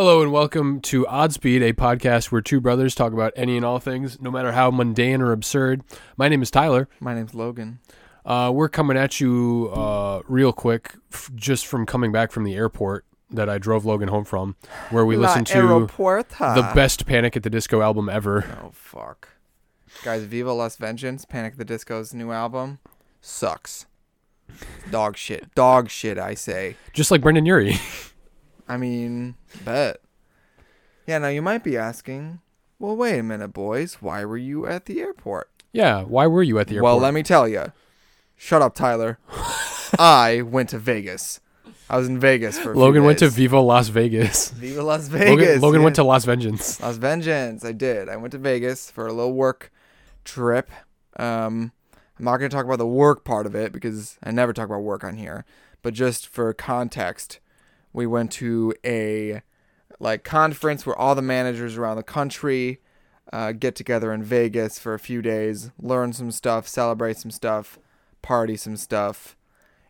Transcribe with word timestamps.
Hello 0.00 0.22
and 0.22 0.30
welcome 0.30 0.80
to 0.82 1.04
Oddspeed, 1.06 1.60
a 1.60 1.72
podcast 1.72 2.30
where 2.30 2.40
two 2.40 2.60
brothers 2.60 2.94
talk 2.94 3.12
about 3.12 3.32
any 3.34 3.56
and 3.56 3.66
all 3.66 3.80
things, 3.80 4.20
no 4.20 4.30
matter 4.30 4.52
how 4.52 4.70
mundane 4.70 5.20
or 5.20 5.32
absurd. 5.32 5.82
My 6.16 6.28
name 6.28 6.40
is 6.40 6.52
Tyler. 6.52 6.88
My 7.00 7.16
name's 7.16 7.34
Logan. 7.34 7.80
Uh, 8.24 8.52
we're 8.54 8.68
coming 8.68 8.96
at 8.96 9.20
you 9.20 9.72
uh, 9.74 10.20
real 10.28 10.52
quick, 10.52 10.94
f- 11.12 11.32
just 11.34 11.66
from 11.66 11.84
coming 11.84 12.12
back 12.12 12.30
from 12.30 12.44
the 12.44 12.54
airport 12.54 13.06
that 13.32 13.48
I 13.48 13.58
drove 13.58 13.84
Logan 13.84 14.06
home 14.06 14.24
from, 14.24 14.54
where 14.90 15.04
we 15.04 15.16
listened 15.16 15.48
to 15.48 15.54
Aeropuerta. 15.54 16.54
the 16.54 16.72
best 16.76 17.04
Panic 17.04 17.36
at 17.36 17.42
the 17.42 17.50
Disco 17.50 17.82
album 17.82 18.08
ever. 18.08 18.44
Oh 18.62 18.70
fuck, 18.72 19.30
guys! 20.04 20.22
Viva 20.22 20.52
Las 20.52 20.76
Vengeance, 20.76 21.24
Panic 21.24 21.54
at 21.54 21.58
the 21.58 21.64
Disco's 21.64 22.14
new 22.14 22.30
album, 22.30 22.78
sucks. 23.20 23.86
Dog 24.92 25.16
shit. 25.16 25.52
Dog 25.56 25.90
shit. 25.90 26.18
I 26.18 26.34
say. 26.34 26.76
Just 26.92 27.10
like 27.10 27.20
Brendon 27.20 27.46
Urie. 27.46 27.80
I 28.68 28.76
mean, 28.76 29.34
bet. 29.64 30.00
Yeah. 31.06 31.18
Now 31.18 31.28
you 31.28 31.42
might 31.42 31.64
be 31.64 31.76
asking, 31.76 32.40
well, 32.78 32.96
wait 32.96 33.18
a 33.18 33.22
minute, 33.22 33.48
boys. 33.48 33.94
Why 34.00 34.24
were 34.24 34.36
you 34.36 34.66
at 34.66 34.86
the 34.86 35.00
airport? 35.00 35.50
yeah, 35.72 36.02
why 36.02 36.26
were 36.26 36.42
you 36.42 36.58
at 36.58 36.68
the 36.68 36.76
airport? 36.76 36.92
Well, 36.92 36.98
let 36.98 37.14
me 37.14 37.22
tell 37.22 37.48
you. 37.48 37.72
Shut 38.36 38.62
up, 38.62 38.74
Tyler. 38.74 39.18
I 39.98 40.42
went 40.42 40.70
to 40.70 40.78
Vegas. 40.78 41.40
I 41.90 41.96
was 41.96 42.06
in 42.08 42.18
Vegas 42.18 42.58
for. 42.58 42.72
A 42.72 42.74
few 42.74 42.82
Logan 42.82 43.04
went 43.04 43.18
to. 43.20 43.28
Viva 43.28 43.60
Las 43.60 43.88
Vegas. 43.88 44.50
Viva 44.50 44.82
Las 44.82 45.08
Vegas. 45.08 45.30
Logan, 45.30 45.60
Logan 45.60 45.80
yeah. 45.80 45.84
went 45.84 45.96
to 45.96 46.04
Las 46.04 46.24
Vengeance. 46.24 46.80
Las 46.80 46.96
Vengeance. 46.96 47.64
I 47.64 47.72
did. 47.72 48.08
I 48.08 48.16
went 48.16 48.32
to 48.32 48.38
Vegas 48.38 48.90
for 48.90 49.06
a 49.06 49.12
little 49.12 49.32
work 49.32 49.72
trip. 50.24 50.70
Um, 51.16 51.72
I'm 52.18 52.24
not 52.24 52.36
going 52.38 52.50
to 52.50 52.54
talk 52.54 52.64
about 52.64 52.78
the 52.78 52.86
work 52.86 53.24
part 53.24 53.46
of 53.46 53.54
it 53.54 53.72
because 53.72 54.18
I 54.22 54.30
never 54.30 54.52
talk 54.52 54.66
about 54.66 54.80
work 54.80 55.04
on 55.04 55.16
here. 55.16 55.44
But 55.82 55.94
just 55.94 56.26
for 56.26 56.52
context, 56.52 57.38
we 57.92 58.06
went 58.06 58.32
to 58.32 58.74
a 58.84 59.42
like 60.00 60.24
conference 60.24 60.86
where 60.86 60.96
all 60.96 61.14
the 61.14 61.22
managers 61.22 61.76
around 61.76 61.96
the 61.96 62.02
country 62.02 62.80
uh, 63.32 63.52
get 63.52 63.74
together 63.74 64.12
in 64.12 64.22
Vegas 64.22 64.78
for 64.78 64.94
a 64.94 64.98
few 64.98 65.20
days, 65.20 65.70
learn 65.78 66.12
some 66.12 66.30
stuff, 66.30 66.66
celebrate 66.66 67.16
some 67.16 67.30
stuff, 67.30 67.78
party 68.22 68.56
some 68.56 68.76
stuff. 68.76 69.36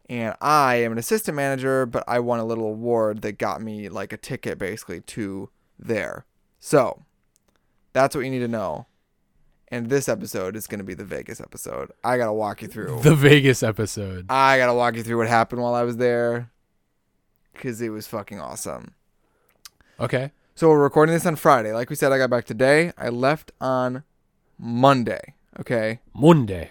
And 0.08 0.34
I 0.40 0.76
am 0.76 0.92
an 0.92 0.98
assistant 0.98 1.36
manager, 1.36 1.84
but 1.84 2.02
I 2.08 2.18
won 2.20 2.40
a 2.40 2.44
little 2.44 2.66
award 2.66 3.20
that 3.22 3.38
got 3.38 3.60
me 3.60 3.88
like 3.88 4.12
a 4.12 4.16
ticket 4.16 4.58
basically 4.58 5.00
to 5.02 5.50
there. 5.78 6.24
So 6.58 7.04
that's 7.92 8.16
what 8.16 8.24
you 8.24 8.30
need 8.30 8.38
to 8.40 8.48
know. 8.48 8.86
And 9.70 9.90
this 9.90 10.08
episode 10.08 10.56
is 10.56 10.66
going 10.66 10.78
to 10.78 10.84
be 10.84 10.94
the 10.94 11.04
Vegas 11.04 11.42
episode. 11.42 11.90
I 12.02 12.16
got 12.16 12.26
to 12.26 12.32
walk 12.32 12.62
you 12.62 12.68
through. 12.68 13.00
The 13.02 13.14
Vegas 13.14 13.62
episode. 13.62 14.24
I 14.30 14.56
got 14.56 14.66
to 14.68 14.74
walk 14.74 14.96
you 14.96 15.02
through 15.02 15.18
what 15.18 15.28
happened 15.28 15.60
while 15.60 15.74
I 15.74 15.82
was 15.82 15.98
there 15.98 16.50
because 17.58 17.80
it 17.82 17.90
was 17.90 18.06
fucking 18.06 18.40
awesome. 18.40 18.94
Okay. 20.00 20.30
So 20.54 20.68
we're 20.70 20.82
recording 20.82 21.14
this 21.14 21.26
on 21.26 21.36
Friday. 21.36 21.72
Like 21.72 21.90
we 21.90 21.96
said, 21.96 22.10
I 22.12 22.18
got 22.18 22.30
back 22.30 22.44
today. 22.46 22.92
I 22.98 23.10
left 23.10 23.52
on 23.60 24.02
Monday. 24.58 25.34
Okay. 25.60 26.00
Monday. 26.14 26.70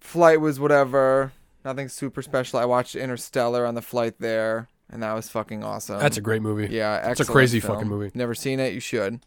Flight 0.00 0.40
was 0.40 0.58
whatever. 0.58 1.32
Nothing 1.64 1.88
super 1.88 2.22
special. 2.22 2.58
I 2.58 2.64
watched 2.64 2.96
Interstellar 2.96 3.66
on 3.66 3.74
the 3.74 3.82
flight 3.82 4.14
there, 4.18 4.68
and 4.90 5.02
that 5.02 5.12
was 5.12 5.28
fucking 5.28 5.62
awesome. 5.62 6.00
That's 6.00 6.16
a 6.16 6.20
great 6.22 6.42
movie. 6.42 6.74
yeah, 6.74 7.10
It's 7.10 7.20
a 7.20 7.24
crazy 7.24 7.60
film. 7.60 7.74
fucking 7.74 7.88
movie. 7.88 8.10
Never 8.14 8.34
seen 8.34 8.58
it. 8.60 8.72
You 8.72 8.80
should. 8.80 9.20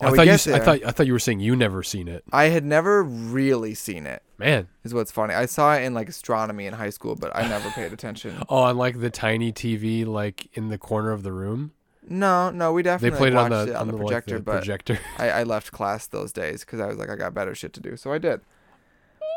Now 0.00 0.08
I 0.08 0.10
thought 0.16 0.26
you. 0.26 0.32
s- 0.32 0.46
I 0.46 0.58
thought. 0.60 0.84
I 0.84 0.90
thought 0.92 1.06
you 1.06 1.12
were 1.12 1.18
saying 1.18 1.40
you 1.40 1.56
never 1.56 1.82
seen 1.82 2.06
it. 2.06 2.22
I 2.30 2.44
had 2.50 2.64
never 2.64 3.02
really 3.02 3.74
seen 3.74 4.06
it. 4.06 4.22
Man. 4.38 4.68
Is 4.84 4.94
what's 4.94 5.10
funny. 5.10 5.34
I 5.34 5.46
saw 5.46 5.74
it 5.74 5.82
in 5.82 5.94
like 5.94 6.08
astronomy 6.08 6.66
in 6.66 6.74
high 6.74 6.90
school, 6.90 7.16
but 7.16 7.34
I 7.36 7.46
never 7.48 7.68
paid 7.70 7.92
attention. 7.92 8.36
Oh, 8.48 8.58
on 8.62 8.78
like 8.78 9.00
the 9.00 9.10
tiny 9.10 9.52
TV, 9.52 10.06
like 10.06 10.48
in 10.56 10.68
the 10.68 10.78
corner 10.78 11.10
of 11.10 11.22
the 11.24 11.32
room. 11.32 11.72
No, 12.08 12.50
no, 12.50 12.72
we 12.72 12.82
They 12.82 12.90
definitely 12.90 13.18
played 13.18 13.32
it 13.34 13.36
on 13.36 13.50
watched 13.50 13.66
the 13.66 13.72
it 13.72 13.76
on, 13.76 13.86
the, 13.88 13.92
like, 13.94 14.00
projector, 14.00 14.36
the 14.36 14.42
but 14.44 14.52
projector. 14.58 14.98
I, 15.18 15.30
I 15.30 15.42
left 15.42 15.72
class 15.72 16.06
those 16.06 16.32
days 16.32 16.60
because 16.64 16.80
I 16.80 16.86
was 16.86 16.96
like, 16.96 17.10
I 17.10 17.16
got 17.16 17.34
better 17.34 17.54
shit 17.54 17.72
to 17.74 17.80
do. 17.80 17.96
So 17.96 18.12
I 18.12 18.18
did. 18.18 18.40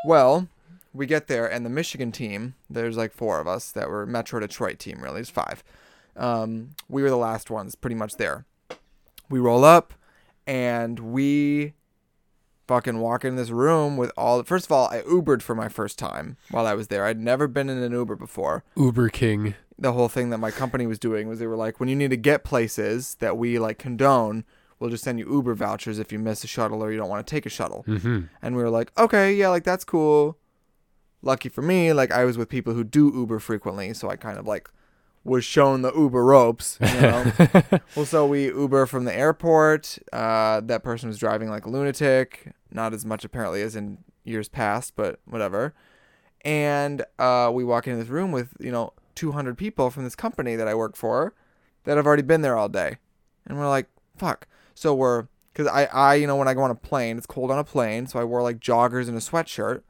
Well, 0.06 0.48
we 0.94 1.06
get 1.06 1.26
there, 1.26 1.50
and 1.50 1.66
the 1.66 1.70
Michigan 1.70 2.12
team, 2.12 2.54
there's 2.70 2.96
like 2.96 3.12
four 3.12 3.40
of 3.40 3.46
us 3.46 3.70
that 3.72 3.90
were 3.90 4.06
Metro 4.06 4.40
Detroit 4.40 4.78
team, 4.78 5.00
really. 5.02 5.16
There's 5.16 5.30
five. 5.30 5.62
Um, 6.16 6.70
we 6.88 7.02
were 7.02 7.10
the 7.10 7.16
last 7.16 7.50
ones, 7.50 7.74
pretty 7.74 7.96
much 7.96 8.14
there. 8.14 8.46
We 9.28 9.38
roll 9.38 9.64
up, 9.64 9.92
and 10.46 10.98
we 10.98 11.74
fucking 12.66 12.98
walk 13.00 13.24
in 13.24 13.36
this 13.36 13.50
room 13.50 13.96
with 13.96 14.12
all. 14.16 14.42
First 14.42 14.66
of 14.66 14.72
all, 14.72 14.88
I 14.88 15.02
Ubered 15.02 15.42
for 15.42 15.54
my 15.54 15.68
first 15.68 15.98
time 15.98 16.36
while 16.50 16.66
I 16.66 16.74
was 16.74 16.88
there. 16.88 17.04
I'd 17.04 17.18
never 17.20 17.46
been 17.48 17.68
in 17.68 17.78
an 17.82 17.92
Uber 17.92 18.16
before 18.16 18.64
Uber 18.76 19.08
King. 19.08 19.54
the 19.78 19.92
whole 19.92 20.08
thing 20.08 20.30
that 20.30 20.38
my 20.38 20.50
company 20.50 20.86
was 20.86 20.98
doing 20.98 21.28
was 21.28 21.38
they 21.38 21.46
were 21.46 21.56
like, 21.56 21.80
when 21.80 21.88
you 21.88 21.96
need 21.96 22.10
to 22.10 22.16
get 22.16 22.44
places 22.44 23.16
that 23.16 23.36
we 23.36 23.58
like 23.58 23.78
condone, 23.78 24.44
we'll 24.78 24.90
just 24.90 25.04
send 25.04 25.18
you 25.18 25.30
Uber 25.30 25.54
vouchers 25.54 25.98
if 25.98 26.12
you 26.12 26.18
miss 26.18 26.44
a 26.44 26.46
shuttle 26.46 26.82
or 26.82 26.90
you 26.90 26.98
don't 26.98 27.08
want 27.08 27.26
to 27.26 27.30
take 27.30 27.46
a 27.46 27.50
shuttle. 27.50 27.84
Mm-hmm. 27.86 28.22
And 28.40 28.56
we 28.56 28.62
were 28.62 28.70
like, 28.70 28.92
okay, 28.98 29.34
yeah, 29.34 29.48
like 29.48 29.64
that's 29.64 29.84
cool. 29.84 30.38
Lucky 31.22 31.48
for 31.48 31.62
me, 31.62 31.92
like 31.92 32.10
I 32.10 32.24
was 32.24 32.36
with 32.36 32.48
people 32.48 32.74
who 32.74 32.82
do 32.82 33.12
Uber 33.14 33.38
frequently, 33.38 33.94
so 33.94 34.10
I 34.10 34.16
kind 34.16 34.38
of 34.38 34.46
like 34.46 34.68
was 35.24 35.44
shown 35.44 35.82
the 35.82 35.92
Uber 35.94 36.24
ropes. 36.24 36.78
You 36.80 37.00
know? 37.00 37.32
well, 37.96 38.06
so 38.06 38.26
we 38.26 38.46
Uber 38.46 38.86
from 38.86 39.04
the 39.04 39.14
airport. 39.14 39.98
Uh, 40.12 40.60
that 40.60 40.82
person 40.82 41.08
was 41.08 41.18
driving 41.18 41.48
like 41.48 41.66
a 41.66 41.70
lunatic, 41.70 42.52
not 42.70 42.92
as 42.92 43.04
much 43.04 43.24
apparently 43.24 43.62
as 43.62 43.76
in 43.76 43.98
years 44.24 44.48
past, 44.48 44.94
but 44.96 45.20
whatever. 45.24 45.74
And 46.44 47.04
uh, 47.18 47.50
we 47.52 47.64
walk 47.64 47.86
into 47.86 47.98
this 47.98 48.08
room 48.08 48.32
with 48.32 48.54
you 48.58 48.72
know 48.72 48.92
200 49.14 49.56
people 49.56 49.90
from 49.90 50.04
this 50.04 50.16
company 50.16 50.56
that 50.56 50.68
I 50.68 50.74
work 50.74 50.96
for 50.96 51.34
that 51.84 51.96
have 51.96 52.06
already 52.06 52.22
been 52.22 52.42
there 52.42 52.56
all 52.56 52.68
day, 52.68 52.96
and 53.46 53.58
we're 53.58 53.68
like, 53.68 53.88
fuck. 54.16 54.46
So 54.74 54.94
we're 54.94 55.26
because 55.52 55.68
I 55.68 55.84
I 55.84 56.14
you 56.14 56.26
know 56.26 56.36
when 56.36 56.48
I 56.48 56.54
go 56.54 56.62
on 56.62 56.70
a 56.70 56.76
plane, 56.76 57.16
it's 57.16 57.26
cold 57.26 57.50
on 57.50 57.58
a 57.58 57.64
plane, 57.64 58.06
so 58.06 58.18
I 58.18 58.24
wore 58.24 58.42
like 58.42 58.58
joggers 58.58 59.08
and 59.08 59.16
a 59.16 59.20
sweatshirt. 59.20 59.82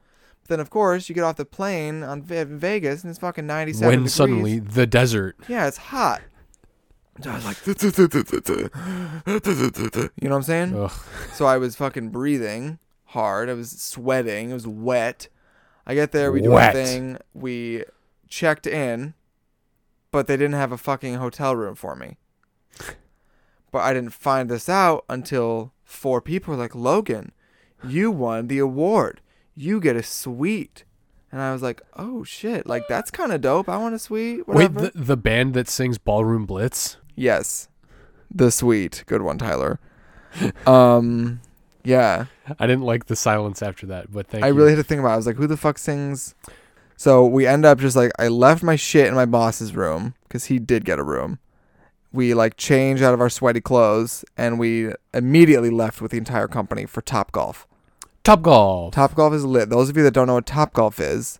Then 0.47 0.59
of 0.59 0.69
course 0.69 1.07
you 1.09 1.15
get 1.15 1.23
off 1.23 1.37
the 1.37 1.45
plane 1.45 2.03
on 2.03 2.21
Ve- 2.21 2.43
Vegas 2.43 3.03
and 3.03 3.09
it's 3.09 3.19
fucking 3.19 3.47
97 3.47 3.87
when 3.87 3.97
degrees. 3.99 4.13
suddenly 4.13 4.59
the 4.59 4.85
desert. 4.85 5.37
Yeah, 5.47 5.67
it's 5.67 5.77
hot. 5.77 6.21
So 7.21 7.29
I 7.31 7.35
was 7.35 7.45
like, 7.45 7.65
you 7.65 7.73
know 9.27 10.29
what 10.29 10.31
I'm 10.35 10.43
saying? 10.43 10.75
Ugh. 10.75 10.91
So 11.33 11.45
I 11.45 11.57
was 11.57 11.75
fucking 11.75 12.09
breathing 12.09 12.79
hard. 13.05 13.49
I 13.49 13.53
was 13.53 13.69
sweating. 13.71 14.49
It 14.49 14.53
was 14.53 14.67
wet. 14.67 15.27
I 15.85 15.93
get 15.95 16.11
there, 16.11 16.31
we 16.31 16.41
do 16.41 16.51
Wet. 16.51 16.67
our 16.67 16.73
thing. 16.73 17.17
We 17.33 17.83
checked 18.29 18.65
in, 18.65 19.13
but 20.11 20.27
they 20.27 20.35
didn't 20.37 20.53
have 20.53 20.71
a 20.71 20.77
fucking 20.77 21.15
hotel 21.15 21.55
room 21.55 21.75
for 21.75 21.95
me. 21.95 22.17
But 23.71 23.79
I 23.79 23.93
didn't 23.93 24.13
find 24.13 24.49
this 24.49 24.69
out 24.69 25.03
until 25.09 25.73
four 25.83 26.21
people 26.21 26.53
were 26.53 26.59
like, 26.59 26.73
Logan, 26.75 27.31
you 27.87 28.11
won 28.11 28.47
the 28.47 28.59
award. 28.59 29.19
You 29.55 29.79
get 29.79 29.95
a 29.95 30.03
suite. 30.03 30.83
And 31.31 31.41
I 31.41 31.51
was 31.51 31.61
like, 31.63 31.81
oh 31.95 32.23
shit, 32.23 32.67
like 32.67 32.87
that's 32.87 33.09
kind 33.09 33.31
of 33.31 33.41
dope. 33.41 33.67
I 33.67 33.77
want 33.77 33.95
a 33.95 33.99
suite. 33.99 34.47
Whatever. 34.47 34.79
Wait, 34.83 34.93
the, 34.93 34.99
the 34.99 35.17
band 35.17 35.53
that 35.55 35.67
sings 35.67 35.97
Ballroom 35.97 36.45
Blitz. 36.45 36.97
Yes. 37.15 37.69
The 38.33 38.51
suite. 38.51 39.03
Good 39.07 39.21
one, 39.23 39.37
Tyler. 39.39 39.79
um 40.65 41.41
yeah. 41.83 42.25
I 42.59 42.67
didn't 42.67 42.83
like 42.83 43.05
the 43.07 43.15
silence 43.15 43.61
after 43.61 43.85
that, 43.87 44.11
but 44.11 44.27
thank 44.27 44.43
I 44.43 44.47
you. 44.47 44.53
really 44.53 44.69
had 44.71 44.77
to 44.77 44.83
think 44.83 44.99
about 44.99 45.09
it. 45.11 45.13
I 45.13 45.17
was 45.17 45.25
like, 45.27 45.35
who 45.35 45.47
the 45.47 45.57
fuck 45.57 45.77
sings 45.77 46.33
So 46.95 47.25
we 47.25 47.45
end 47.47 47.65
up 47.65 47.79
just 47.79 47.95
like 47.95 48.11
I 48.19 48.27
left 48.27 48.63
my 48.63 48.75
shit 48.75 49.07
in 49.07 49.15
my 49.15 49.25
boss's 49.25 49.75
room 49.75 50.13
cuz 50.29 50.45
he 50.45 50.59
did 50.59 50.85
get 50.85 50.99
a 50.99 51.03
room. 51.03 51.39
We 52.11 52.35
like 52.35 52.57
changed 52.57 53.01
out 53.01 53.15
of 53.15 53.21
our 53.21 53.29
sweaty 53.29 53.59
clothes 53.61 54.23
and 54.37 54.59
we 54.59 54.93
immediately 55.15 55.71
left 55.71 55.99
with 55.99 56.11
the 56.11 56.17
entire 56.19 56.47
company 56.47 56.85
for 56.85 57.01
Top 57.01 57.31
Golf. 57.31 57.67
Top 58.23 58.41
Golf. 58.41 58.93
Top 58.93 59.15
Golf 59.15 59.33
is 59.33 59.45
lit. 59.45 59.69
Those 59.69 59.89
of 59.89 59.97
you 59.97 60.03
that 60.03 60.13
don't 60.13 60.27
know 60.27 60.35
what 60.35 60.45
Top 60.45 60.73
Golf 60.73 60.99
is, 60.99 61.39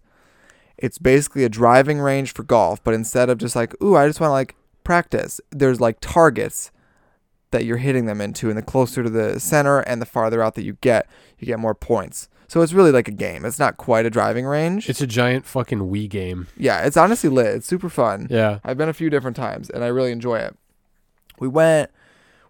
it's 0.77 0.97
basically 0.97 1.43
a 1.43 1.49
driving 1.49 1.99
range 1.99 2.33
for 2.33 2.43
golf, 2.43 2.83
but 2.83 2.93
instead 2.93 3.29
of 3.29 3.37
just 3.37 3.55
like, 3.55 3.79
ooh, 3.81 3.95
I 3.95 4.07
just 4.07 4.19
want 4.19 4.29
to 4.29 4.33
like 4.33 4.55
practice, 4.83 5.39
there's 5.51 5.79
like 5.79 5.97
targets 6.01 6.71
that 7.51 7.63
you're 7.63 7.77
hitting 7.77 8.05
them 8.05 8.19
into, 8.19 8.49
and 8.49 8.57
the 8.57 8.63
closer 8.63 9.03
to 9.03 9.09
the 9.09 9.39
center 9.39 9.79
and 9.79 10.01
the 10.01 10.05
farther 10.05 10.41
out 10.41 10.55
that 10.55 10.63
you 10.63 10.77
get, 10.81 11.07
you 11.39 11.45
get 11.45 11.59
more 11.59 11.75
points. 11.75 12.27
So 12.47 12.61
it's 12.61 12.73
really 12.73 12.91
like 12.91 13.07
a 13.07 13.11
game. 13.11 13.45
It's 13.45 13.59
not 13.59 13.77
quite 13.77 14.05
a 14.05 14.09
driving 14.09 14.45
range. 14.45 14.89
It's 14.89 15.01
a 15.01 15.07
giant 15.07 15.45
fucking 15.45 15.79
Wii 15.79 16.09
game. 16.09 16.47
yeah, 16.57 16.81
it's 16.85 16.97
honestly 16.97 17.29
lit. 17.29 17.55
It's 17.55 17.67
super 17.67 17.89
fun. 17.89 18.27
Yeah. 18.29 18.59
I've 18.63 18.77
been 18.77 18.89
a 18.89 18.93
few 18.93 19.09
different 19.09 19.37
times 19.37 19.69
and 19.69 19.83
I 19.83 19.87
really 19.87 20.11
enjoy 20.11 20.39
it. 20.39 20.55
We 21.39 21.47
went, 21.47 21.89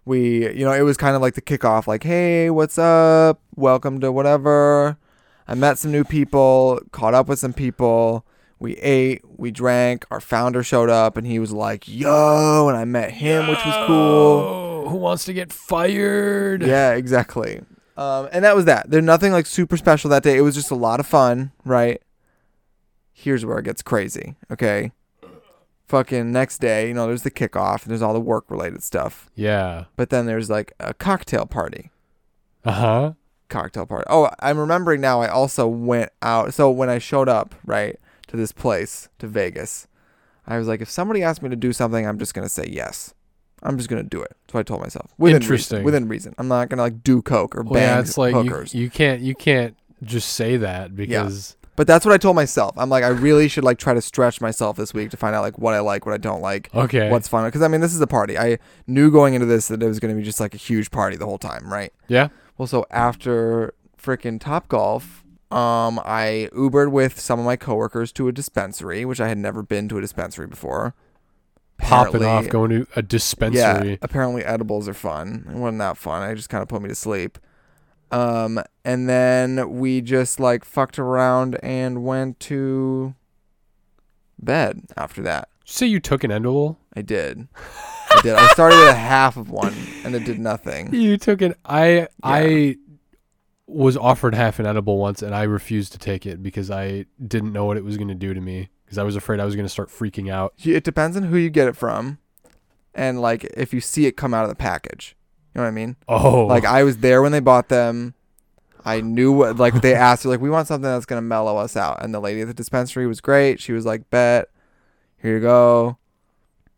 we, 0.04 0.52
you 0.54 0.64
know, 0.64 0.72
it 0.72 0.82
was 0.82 0.96
kind 0.96 1.16
of 1.16 1.22
like 1.22 1.34
the 1.34 1.42
kickoff, 1.42 1.86
like, 1.86 2.02
hey, 2.02 2.50
what's 2.50 2.78
up? 2.78 3.40
Welcome 3.56 4.00
to 4.00 4.12
whatever. 4.12 4.98
I 5.48 5.54
met 5.54 5.78
some 5.78 5.92
new 5.92 6.04
people, 6.04 6.80
caught 6.92 7.14
up 7.14 7.28
with 7.28 7.38
some 7.38 7.52
people. 7.52 8.26
We 8.58 8.76
ate, 8.76 9.22
we 9.24 9.50
drank. 9.50 10.06
Our 10.10 10.20
founder 10.20 10.62
showed 10.62 10.90
up 10.90 11.16
and 11.16 11.26
he 11.26 11.38
was 11.38 11.52
like, 11.52 11.88
yo, 11.88 12.68
and 12.68 12.76
I 12.76 12.84
met 12.84 13.12
him, 13.12 13.48
which 13.48 13.64
was 13.64 13.86
cool. 13.86 14.88
Who 14.88 14.96
wants 14.96 15.24
to 15.24 15.32
get 15.32 15.52
fired? 15.52 16.62
Yeah, 16.62 16.92
exactly. 16.92 17.62
Um, 17.96 18.28
and 18.32 18.44
that 18.44 18.56
was 18.56 18.64
that. 18.66 18.90
There's 18.90 19.04
nothing 19.04 19.32
like 19.32 19.46
super 19.46 19.76
special 19.76 20.10
that 20.10 20.22
day. 20.22 20.36
It 20.36 20.42
was 20.42 20.54
just 20.54 20.70
a 20.70 20.76
lot 20.76 21.00
of 21.00 21.06
fun, 21.06 21.52
right? 21.64 22.02
Here's 23.12 23.44
where 23.44 23.58
it 23.58 23.64
gets 23.64 23.82
crazy, 23.82 24.36
okay? 24.50 24.92
Fucking 25.86 26.32
next 26.32 26.58
day, 26.58 26.88
you 26.88 26.94
know, 26.94 27.06
there's 27.06 27.22
the 27.22 27.30
kickoff 27.30 27.82
and 27.82 27.90
there's 27.90 28.02
all 28.02 28.12
the 28.14 28.20
work 28.20 28.50
related 28.50 28.82
stuff. 28.82 29.30
Yeah. 29.34 29.84
But 29.96 30.10
then 30.10 30.26
there's 30.26 30.50
like 30.50 30.72
a 30.80 30.94
cocktail 30.94 31.46
party. 31.46 31.90
Uh 32.64 32.72
huh. 32.72 33.12
Cocktail 33.48 33.86
party. 33.86 34.04
Oh, 34.08 34.30
I'm 34.40 34.58
remembering 34.58 35.00
now. 35.00 35.20
I 35.20 35.28
also 35.28 35.66
went 35.66 36.10
out. 36.22 36.54
So 36.54 36.70
when 36.70 36.88
I 36.88 36.98
showed 36.98 37.28
up, 37.28 37.54
right, 37.64 37.98
to 38.28 38.36
this 38.36 38.52
place, 38.52 39.08
to 39.18 39.26
Vegas, 39.26 39.86
I 40.46 40.58
was 40.58 40.66
like, 40.66 40.80
if 40.80 40.90
somebody 40.90 41.22
asked 41.22 41.42
me 41.42 41.50
to 41.50 41.56
do 41.56 41.72
something, 41.72 42.06
I'm 42.06 42.18
just 42.18 42.34
going 42.34 42.46
to 42.46 42.52
say 42.52 42.66
yes. 42.68 43.14
I'm 43.62 43.78
just 43.78 43.88
going 43.88 44.02
to 44.02 44.08
do 44.08 44.20
it. 44.22 44.36
That's 44.42 44.54
what 44.54 44.60
I 44.60 44.62
told 44.64 44.80
myself. 44.82 45.12
Within 45.16 45.40
Interesting. 45.40 45.76
Reason, 45.76 45.84
within 45.84 46.08
reason. 46.08 46.34
I'm 46.36 46.48
not 46.48 46.68
going 46.68 46.76
to 46.78 46.82
like 46.82 47.02
do 47.02 47.22
coke 47.22 47.56
or 47.56 47.62
Well, 47.62 47.74
bang 47.74 47.82
yeah, 47.82 48.00
it's 48.00 48.18
like 48.18 48.34
you, 48.34 48.42
hookers. 48.42 48.74
you 48.74 48.90
can't 48.90 49.20
you 49.22 49.34
can't 49.34 49.76
just 50.02 50.30
say 50.34 50.56
that 50.58 50.94
because 50.94 51.56
but 51.76 51.86
that's 51.86 52.04
what 52.06 52.12
I 52.14 52.18
told 52.18 52.36
myself. 52.36 52.74
I'm 52.76 52.88
like, 52.90 53.02
I 53.04 53.08
really 53.08 53.48
should 53.48 53.64
like 53.64 53.78
try 53.78 53.94
to 53.94 54.00
stretch 54.00 54.40
myself 54.40 54.76
this 54.76 54.94
week 54.94 55.10
to 55.10 55.16
find 55.16 55.34
out 55.34 55.42
like 55.42 55.58
what 55.58 55.74
I 55.74 55.80
like, 55.80 56.06
what 56.06 56.14
I 56.14 56.18
don't 56.18 56.40
like. 56.40 56.72
okay. 56.74 57.10
what's 57.10 57.28
fun 57.28 57.44
because 57.46 57.62
i 57.62 57.68
mean 57.68 57.80
this 57.80 57.94
is 57.94 58.00
a 58.00 58.06
party 58.06 58.38
i 58.38 58.58
knew 58.86 59.10
going 59.10 59.34
into 59.34 59.46
this 59.46 59.68
that 59.68 59.82
it 59.82 59.86
was 59.86 59.98
going 60.00 60.14
to 60.14 60.18
be 60.18 60.24
just 60.24 60.40
like 60.40 60.54
a 60.54 60.58
huge 60.58 60.90
party 60.90 61.16
the 61.16 61.24
whole 61.26 61.38
time 61.38 61.72
right 61.72 61.92
yeah. 62.08 62.28
well 62.58 62.66
so 62.66 62.84
after 62.90 63.74
freaking 64.00 64.40
top 64.40 64.68
golf 64.68 65.24
um 65.50 66.00
i 66.04 66.48
ubered 66.52 66.90
with 66.90 67.18
some 67.20 67.38
of 67.38 67.44
my 67.44 67.56
coworkers 67.56 68.12
to 68.12 68.28
a 68.28 68.32
dispensary 68.32 69.04
which 69.04 69.20
i 69.20 69.28
had 69.28 69.38
never 69.38 69.62
been 69.62 69.88
to 69.88 69.98
a 69.98 70.00
dispensary 70.00 70.46
before 70.46 70.94
Popping 71.78 72.16
Apparently- 72.16 72.46
off, 72.46 72.48
going 72.52 72.70
to 72.70 72.86
a 72.96 73.02
dispensary. 73.02 73.90
yeah 73.90 73.96
apparently 74.02 74.44
edibles 74.44 74.88
are 74.88 74.94
fun 74.94 75.46
it 75.50 75.56
wasn't 75.56 75.78
that 75.78 75.96
fun 75.96 76.28
it 76.30 76.34
just 76.36 76.48
kind 76.48 76.62
of 76.62 76.68
put 76.68 76.80
me 76.82 76.88
to 76.88 76.94
sleep 76.94 77.38
um 78.14 78.62
and 78.84 79.08
then 79.08 79.78
we 79.78 80.00
just 80.00 80.38
like 80.38 80.64
fucked 80.64 80.98
around 80.98 81.58
and 81.62 82.04
went 82.04 82.38
to 82.40 83.14
bed 84.38 84.82
after 84.96 85.22
that 85.22 85.48
Say 85.64 85.86
you 85.86 85.98
took 85.98 86.24
an 86.24 86.30
edible. 86.30 86.78
I 86.94 87.02
did. 87.02 87.48
I 88.10 88.20
did. 88.22 88.34
I 88.34 88.46
started 88.48 88.78
with 88.78 88.90
a 88.90 88.94
half 88.94 89.36
of 89.36 89.50
one 89.50 89.74
and 90.04 90.14
it 90.14 90.24
did 90.24 90.38
nothing. 90.38 90.94
You 90.94 91.16
took 91.16 91.40
an 91.40 91.54
I 91.64 92.08
I 92.22 92.76
was 93.66 93.96
offered 93.96 94.34
half 94.34 94.58
an 94.58 94.66
edible 94.66 94.98
once 94.98 95.22
and 95.22 95.34
I 95.34 95.44
refused 95.44 95.92
to 95.92 95.98
take 95.98 96.26
it 96.26 96.42
because 96.42 96.70
I 96.70 97.06
didn't 97.26 97.52
know 97.52 97.64
what 97.64 97.78
it 97.78 97.84
was 97.84 97.96
going 97.96 98.08
to 98.08 98.14
do 98.14 98.34
to 98.34 98.40
me 98.40 98.68
because 98.84 98.98
I 98.98 99.02
was 99.04 99.16
afraid 99.16 99.40
I 99.40 99.46
was 99.46 99.56
going 99.56 99.64
to 99.64 99.70
start 99.70 99.88
freaking 99.88 100.30
out. 100.30 100.52
It 100.62 100.84
depends 100.84 101.16
on 101.16 101.24
who 101.24 101.38
you 101.38 101.48
get 101.48 101.66
it 101.66 101.76
from 101.76 102.18
and 102.94 103.20
like 103.22 103.44
if 103.56 103.72
you 103.72 103.80
see 103.80 104.04
it 104.04 104.18
come 104.18 104.34
out 104.34 104.44
of 104.44 104.50
the 104.50 104.54
package. 104.54 105.16
You 105.54 105.60
know 105.60 105.62
what 105.62 105.68
I 105.68 105.72
mean? 105.72 105.96
Oh, 106.08 106.46
Like 106.46 106.64
I 106.64 106.82
was 106.82 106.98
there 106.98 107.22
when 107.22 107.32
they 107.32 107.40
bought 107.40 107.68
them. 107.68 108.14
I 108.84 109.00
knew 109.00 109.32
what 109.32 109.56
like 109.56 109.80
they 109.80 109.94
asked 109.94 110.24
her 110.24 110.28
like 110.28 110.40
we 110.40 110.50
want 110.50 110.68
something 110.68 110.82
that's 110.90 111.06
going 111.06 111.18
to 111.18 111.26
mellow 111.26 111.56
us 111.56 111.76
out 111.76 112.02
and 112.02 112.12
the 112.12 112.20
lady 112.20 112.42
at 112.42 112.48
the 112.48 112.54
dispensary 112.54 113.06
was 113.06 113.20
great. 113.20 113.60
She 113.60 113.72
was 113.72 113.86
like, 113.86 114.10
"Bet. 114.10 114.50
Here 115.16 115.36
you 115.36 115.40
go." 115.40 115.96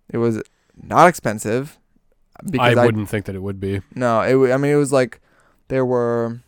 It 0.08 0.18
was 0.18 0.40
not 0.80 1.08
expensive 1.08 1.78
I 2.36 2.50
because 2.50 2.78
I, 2.78 2.86
wouldn't 2.86 3.08
think 3.08 3.24
that 3.26 3.34
it 3.34 3.42
would 3.42 3.58
be. 3.58 3.80
No, 3.94 4.20
it. 4.20 4.36
wa- 4.36 4.52
I 4.52 4.56
mean, 4.56 4.72
it 4.72 4.76
was 4.76 4.92
like 4.92 5.20
there 5.68 5.84
were. 5.84 6.40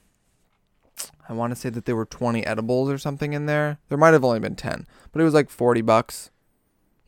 I 1.28 1.32
want 1.32 1.52
to 1.52 1.56
say 1.56 1.70
that 1.70 1.86
there 1.86 1.96
were 1.96 2.06
twenty 2.06 2.46
edibles 2.46 2.88
or 2.88 2.98
something 2.98 3.32
in 3.32 3.46
there. 3.46 3.78
There 3.88 3.98
might 3.98 4.12
have 4.12 4.24
only 4.24 4.40
been 4.40 4.54
ten, 4.54 4.86
but 5.12 5.20
it 5.20 5.24
was 5.24 5.34
like 5.34 5.50
forty 5.50 5.80
bucks. 5.82 6.30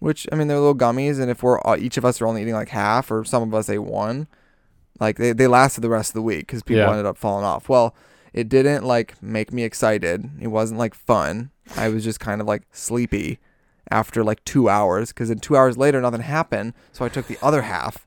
Which 0.01 0.27
I 0.33 0.35
mean, 0.35 0.49
they're 0.49 0.59
little 0.59 0.75
gummies, 0.75 1.21
and 1.21 1.31
if 1.31 1.43
we're 1.43 1.61
all, 1.61 1.77
each 1.77 1.97
of 1.99 2.05
us 2.05 2.21
are 2.21 2.27
only 2.27 2.43
eating 2.43 2.55
like 2.55 2.71
half, 2.71 3.11
or 3.11 3.23
some 3.25 3.43
of 3.43 3.55
us 3.55 3.69
ate 3.69 3.79
one, 3.79 4.27
like 5.01 5.17
they 5.17 5.33
they 5.33 5.47
lasted 5.47 5.81
the 5.81 5.89
rest 5.89 6.11
of 6.11 6.15
the 6.15 6.23
week 6.23 6.47
because 6.47 6.63
people 6.63 6.83
Yeah. 6.83 6.91
ended 6.91 7.07
up 7.07 7.17
falling 7.17 7.45
off. 7.45 7.69
Well, 7.69 7.95
it 8.33 8.49
didn't 8.49 8.85
like 8.85 9.21
make 9.23 9.53
me 9.53 9.65
excited. 9.65 10.29
It 10.41 10.49
wasn't 10.49 10.79
like 10.79 10.95
fun. 10.95 11.51
I 11.77 11.89
was 11.89 12.05
just 12.05 12.21
kind 12.21 12.41
of 12.41 12.47
like 12.47 12.63
sleepy 12.73 13.39
after 13.91 14.23
like 14.23 14.45
two 14.45 14.69
hours 14.69 15.09
because 15.09 15.29
then 15.31 15.39
two 15.41 15.57
hours 15.57 15.77
later 15.77 16.01
nothing 16.01 16.21
happened. 16.21 16.75
So 16.93 17.05
I 17.05 17.09
took 17.09 17.27
the 17.27 17.39
other 17.43 17.63
half. 17.63 18.07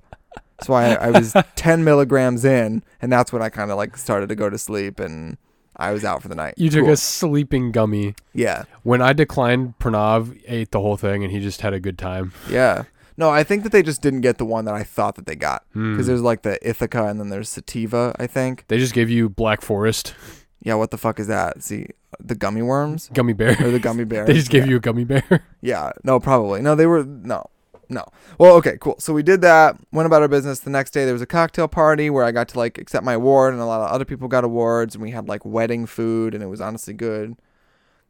So 0.61 0.73
I, 0.73 0.93
I 0.93 1.09
was 1.11 1.33
10 1.55 1.83
milligrams 1.83 2.45
in, 2.45 2.83
and 3.01 3.11
that's 3.11 3.33
when 3.33 3.41
I 3.41 3.49
kind 3.49 3.69
of 3.71 3.75
like 3.77 3.97
started 3.97 4.29
to 4.29 4.35
go 4.35 4.49
to 4.49 4.57
sleep, 4.57 4.97
and 4.99 5.37
I 5.75 5.91
was 5.91 6.05
out 6.05 6.21
for 6.21 6.29
the 6.29 6.35
night. 6.35 6.53
You 6.55 6.69
took 6.69 6.83
Cool. 6.85 6.93
a 6.93 6.97
sleeping 6.97 7.71
gummy. 7.71 8.15
yeah, 8.33 8.63
When 8.83 9.01
I 9.01 9.11
declined, 9.11 9.73
Pranav 9.79 10.39
ate 10.47 10.71
the 10.71 10.79
whole 10.79 10.95
thing 10.95 11.23
and 11.23 11.33
he 11.33 11.39
just 11.39 11.61
had 11.61 11.73
a 11.73 11.79
good 11.81 11.97
time. 11.97 12.31
yeah. 12.49 12.83
No, 13.17 13.29
I 13.29 13.43
think 13.43 13.63
that 13.63 13.71
they 13.71 13.83
just 13.83 14.01
didn't 14.01 14.21
get 14.21 14.37
the 14.37 14.45
one 14.45 14.65
that 14.65 14.73
I 14.73 14.83
thought 14.83 15.15
that 15.15 15.25
they 15.25 15.35
got 15.35 15.63
Hmm. 15.73 15.93
because 15.93 16.07
there's 16.07 16.21
like 16.21 16.41
the 16.41 16.57
Indica 16.67 17.05
and 17.05 17.19
then 17.19 17.29
there's 17.29 17.49
Sativa. 17.49 18.15
I 18.19 18.27
think. 18.27 18.65
They 18.67 18.77
just 18.77 18.93
gave 18.93 19.09
you 19.09 19.29
Black 19.29 19.61
Forest 19.61 20.13
Yeah, 20.61 20.75
what 20.75 20.91
the 20.91 20.97
fuck 20.97 21.19
is 21.19 21.27
that? 21.27 21.61
See, 21.63 21.87
the 22.19 22.35
gummy 22.35 22.61
worms 22.61 23.09
gummy 23.13 23.33
bear. 23.33 23.51
or 23.61 23.69
the 23.71 23.79
gummy 23.79 24.03
bear? 24.05 24.25
they 24.27 24.33
just 24.33 24.49
gave 24.49 24.65
you 24.67 24.77
a 24.77 24.79
gummy 24.79 25.03
bear. 25.03 25.23
Yeah, 25.61 25.91
no, 26.03 26.19
probably. 26.19 26.61
No, 26.61 26.75
they 26.75 26.85
were 26.87 27.03
no, 27.03 27.49
no. 27.89 28.05
Well, 28.37 28.55
okay, 28.55 28.77
cool. 28.81 28.95
So 28.99 29.13
we 29.13 29.23
did 29.23 29.41
that. 29.41 29.77
Went 29.91 30.07
about 30.07 30.21
our 30.21 30.27
business. 30.27 30.59
The 30.59 30.69
next 30.69 30.91
day 30.91 31.05
there 31.05 31.13
was 31.13 31.21
a 31.21 31.25
cocktail 31.27 31.67
party 31.67 32.09
where 32.09 32.23
I 32.23 32.31
got 32.31 32.47
to 32.49 32.57
like 32.57 32.77
accept 32.77 33.05
my 33.05 33.13
award, 33.13 33.53
and 33.53 33.61
a 33.61 33.65
lot 33.65 33.81
of 33.81 33.89
other 33.91 34.05
people 34.05 34.27
got 34.27 34.43
awards, 34.43 34.95
and 34.95 35.01
we 35.01 35.11
had 35.11 35.27
like 35.27 35.45
wedding 35.45 35.85
food, 35.85 36.33
and 36.33 36.43
it 36.43 36.47
was 36.47 36.59
honestly 36.61 36.93
good. 36.93 37.35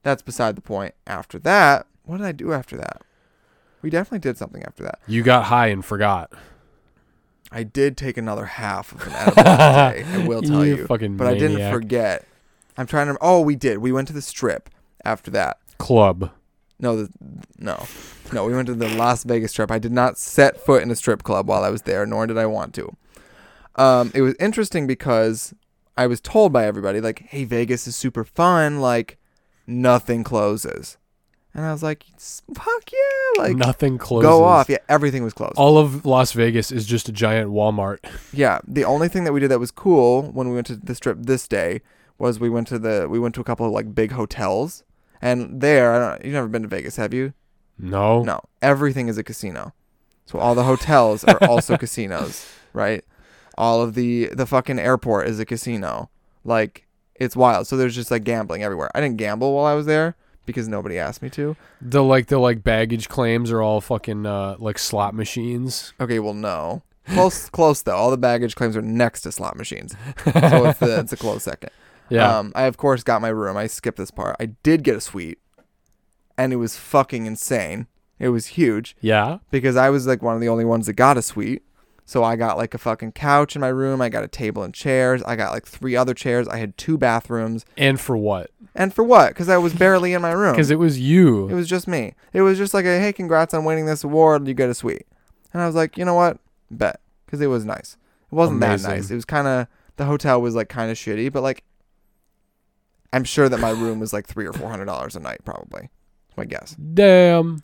That's 0.03 0.21
beside 0.21 0.55
the 0.55 0.61
point. 0.61 0.93
After 1.07 1.37
that, 1.39 1.87
what 2.03 2.17
did 2.17 2.25
I 2.27 2.31
do 2.33 2.53
after 2.53 2.75
that? 2.77 3.01
We 3.83 3.89
definitely 3.91 4.19
did 4.19 4.37
something 4.37 4.63
after 4.63 4.81
that. 4.83 4.99
You 5.07 5.21
got 5.21 5.43
high 5.45 5.67
and 5.67 5.85
forgot. 5.85 6.31
I 7.51 7.61
did 7.61 7.97
take 7.97 8.17
another 8.17 8.45
half 8.45 8.93
of 8.93 9.05
an 9.05 9.13
edible 9.13 9.43
that 9.43 9.93
day. 9.93 10.03
I 10.03 10.25
will 10.25 10.41
tell 10.41 10.65
You 10.65 10.77
you, 10.77 10.87
but 10.87 11.27
I 11.27 11.37
didn't 11.37 11.71
forget. 11.71 12.25
I'm 12.77 12.87
trying 12.87 13.07
to. 13.07 13.17
Oh, 13.21 13.41
we 13.41 13.55
did. 13.55 13.77
We 13.77 13.91
went 13.91 14.07
to 14.07 14.13
the 14.13 14.21
strip 14.21 14.69
after 15.05 15.29
that. 15.31 15.59
Club. 15.77 16.31
No, 16.79 17.03
the, 17.03 17.09
no, 17.59 17.85
no. 18.31 18.45
We 18.45 18.53
went 18.53 18.67
to 18.67 18.73
the 18.73 18.89
Las 18.89 19.23
Vegas 19.23 19.51
strip. 19.51 19.69
I 19.69 19.79
did 19.79 19.91
not 19.91 20.17
set 20.17 20.59
foot 20.59 20.81
in 20.81 20.89
a 20.89 20.95
strip 20.95 21.21
club 21.23 21.47
while 21.47 21.63
I 21.63 21.69
was 21.69 21.83
there, 21.83 22.05
nor 22.05 22.25
did 22.25 22.37
I 22.37 22.45
want 22.45 22.73
to. 22.75 22.95
Um, 23.75 24.11
it 24.15 24.21
was 24.21 24.33
interesting 24.39 24.87
because 24.87 25.53
I 25.95 26.07
was 26.07 26.19
told 26.21 26.53
by 26.53 26.65
everybody, 26.65 27.01
like, 27.01 27.19
"Hey, 27.19 27.43
Vegas 27.43 27.85
is 27.85 27.95
super 27.95 28.23
fun. 28.23 28.79
Like, 28.79 29.17
nothing 29.67 30.23
closes," 30.23 30.97
and 31.53 31.65
I 31.65 31.71
was 31.71 31.83
like, 31.83 32.05
"Fuck 32.55 32.91
yeah!" 32.91 33.43
Like, 33.43 33.55
Nothing 33.55 33.97
closes. 33.97 34.27
go 34.27 34.43
off. 34.43 34.69
Yeah, 34.69 34.77
everything 34.89 35.23
was 35.23 35.33
closed. 35.33 35.53
All 35.55 35.77
of 35.77 36.05
Las 36.05 36.31
Vegas 36.31 36.71
is 36.71 36.85
just 36.85 37.07
a 37.09 37.11
giant 37.11 37.51
Walmart. 37.51 37.99
Yeah, 38.31 38.59
the 38.67 38.83
only 38.85 39.07
thing 39.07 39.23
that 39.25 39.33
we 39.33 39.39
did 39.39 39.51
that 39.51 39.59
was 39.59 39.71
cool 39.71 40.23
when 40.31 40.49
we 40.49 40.55
went 40.55 40.67
to 40.67 40.75
the 40.75 40.95
strip 40.95 41.17
this 41.21 41.47
day 41.47 41.81
was 42.17 42.39
we 42.39 42.49
went 42.49 42.67
to 42.67 42.79
the 42.79 43.07
we 43.09 43.19
went 43.19 43.35
to 43.35 43.41
a 43.41 43.43
couple 43.43 43.65
of 43.65 43.71
like 43.71 43.93
big 43.93 44.11
hotels, 44.11 44.83
and 45.21 45.61
there, 45.61 45.93
I 45.93 45.99
don't, 45.99 46.25
you've 46.25 46.33
never 46.33 46.47
been 46.47 46.63
to 46.63 46.67
Vegas, 46.67 46.95
have 46.95 47.13
you? 47.13 47.33
No. 47.77 48.23
No, 48.23 48.41
everything 48.61 49.07
is 49.07 49.17
a 49.17 49.23
casino. 49.23 49.73
So 50.25 50.39
all 50.39 50.55
the 50.55 50.63
hotels 50.63 51.23
are 51.23 51.37
also 51.43 51.77
casinos, 51.83 52.47
right? 52.71 53.03
All 53.57 53.81
of 53.81 53.93
the 53.93 54.27
the 54.33 54.45
fucking 54.47 54.79
airport 54.79 55.27
is 55.27 55.39
a 55.39 55.45
casino. 55.45 56.09
Like 56.43 56.87
it's 57.15 57.35
wild. 57.35 57.67
So 57.67 57.77
there's 57.77 57.95
just 57.95 58.09
like 58.09 58.23
gambling 58.23 58.63
everywhere. 58.63 58.89
I 58.95 59.01
didn't 59.01 59.17
gamble 59.17 59.53
while 59.53 59.65
I 59.65 59.73
was 59.75 59.85
there 59.85 60.15
because 60.45 60.67
nobody 60.67 60.97
asked 60.97 61.21
me 61.21 61.29
to. 61.31 61.55
The 61.81 62.03
like 62.03 62.27
the 62.27 62.39
like 62.39 62.63
baggage 62.63 63.09
claims 63.09 63.51
are 63.51 63.61
all 63.61 63.81
fucking 63.81 64.25
uh 64.25 64.55
like 64.59 64.77
slot 64.77 65.13
machines. 65.13 65.93
Okay, 65.99 66.19
well 66.19 66.33
no. 66.33 66.83
Close 67.07 67.49
close 67.51 67.81
though. 67.81 67.95
All 67.95 68.11
the 68.11 68.17
baggage 68.17 68.55
claims 68.55 68.77
are 68.77 68.81
next 68.81 69.21
to 69.21 69.31
slot 69.31 69.55
machines. 69.55 69.95
So 70.23 70.65
it's 70.65 70.79
the, 70.79 70.99
it's 70.99 71.13
a 71.13 71.17
close 71.17 71.43
second. 71.51 71.71
Yeah. 72.09 72.37
Um, 72.37 72.51
I 72.55 72.63
of 72.63 72.77
course 72.77 73.03
got 73.03 73.21
my 73.21 73.29
room. 73.29 73.57
I 73.57 73.67
skipped 73.67 73.97
this 73.97 74.11
part. 74.11 74.35
I 74.39 74.47
did 74.47 74.83
get 74.83 74.95
a 74.95 75.01
suite, 75.01 75.39
and 76.37 76.53
it 76.53 76.57
was 76.57 76.77
fucking 76.77 77.25
insane. 77.25 77.87
It 78.19 78.29
was 78.29 78.47
huge 78.47 78.95
yeah. 79.01 79.39
because 79.51 79.75
I 79.75 79.89
was 79.89 80.07
like 80.07 80.21
one 80.21 80.35
of 80.35 80.41
the 80.41 80.47
only 80.47 80.65
ones 80.65 80.85
that 80.85 80.93
got 80.93 81.17
a 81.17 81.21
suite. 81.21 81.63
So 82.05 82.23
I 82.23 82.35
got 82.35 82.57
like 82.57 82.73
a 82.73 82.77
fucking 82.77 83.13
couch 83.13 83.55
in 83.55 83.61
my 83.61 83.69
room. 83.69 84.01
I 84.01 84.09
got 84.09 84.23
a 84.23 84.27
table 84.27 84.63
and 84.63 84.73
chairs. 84.73 85.23
I 85.23 85.35
got 85.35 85.51
like 85.51 85.65
three 85.65 85.95
other 85.95 86.13
chairs. 86.13 86.47
I 86.47 86.57
had 86.57 86.77
two 86.77 86.97
bathrooms. 86.97 87.65
And 87.77 87.99
for 87.99 88.17
what? 88.17 88.51
And 88.75 88.93
for 88.93 89.03
what? 89.03 89.29
Because 89.29 89.49
I 89.49 89.57
was 89.57 89.73
barely 89.73 90.13
in 90.13 90.21
my 90.21 90.31
room. 90.33 90.53
Because 90.53 90.69
it 90.71 90.79
was 90.79 90.99
you. 90.99 91.47
It 91.47 91.53
was 91.53 91.69
just 91.69 91.87
me. 91.87 92.13
It 92.33 92.41
was 92.41 92.57
just 92.57 92.73
like 92.73 92.85
a 92.85 92.99
hey, 92.99 93.13
congrats 93.13 93.53
on 93.53 93.63
winning 93.65 93.85
this 93.85 94.03
award. 94.03 94.47
You 94.47 94.53
get 94.53 94.69
a 94.69 94.73
suite. 94.73 95.07
And 95.53 95.61
I 95.61 95.65
was 95.65 95.75
like, 95.75 95.97
you 95.97 96.03
know 96.05 96.15
what? 96.15 96.39
Bet. 96.69 96.99
Because 97.25 97.39
it 97.39 97.47
was 97.47 97.63
nice. 97.65 97.97
It 98.31 98.35
wasn't 98.35 98.63
Amazing. 98.63 98.89
that 98.89 98.95
nice. 98.95 99.11
It 99.11 99.15
was 99.15 99.25
kind 99.25 99.47
of 99.47 99.67
the 99.95 100.05
hotel 100.05 100.41
was 100.41 100.55
like 100.55 100.69
kind 100.69 100.91
of 100.91 100.97
shitty, 100.97 101.31
but 101.31 101.43
like 101.43 101.63
I'm 103.13 103.23
sure 103.23 103.47
that 103.47 103.59
my 103.59 103.69
room 103.69 103.99
was 103.99 104.11
like 104.11 104.25
three 104.27 104.45
or 104.45 104.53
four 104.53 104.69
hundred 104.69 104.85
dollars 104.85 105.15
a 105.15 105.19
night, 105.19 105.41
probably. 105.45 105.89
That's 106.27 106.37
my 106.37 106.45
guess. 106.45 106.75
Damn. 106.93 107.61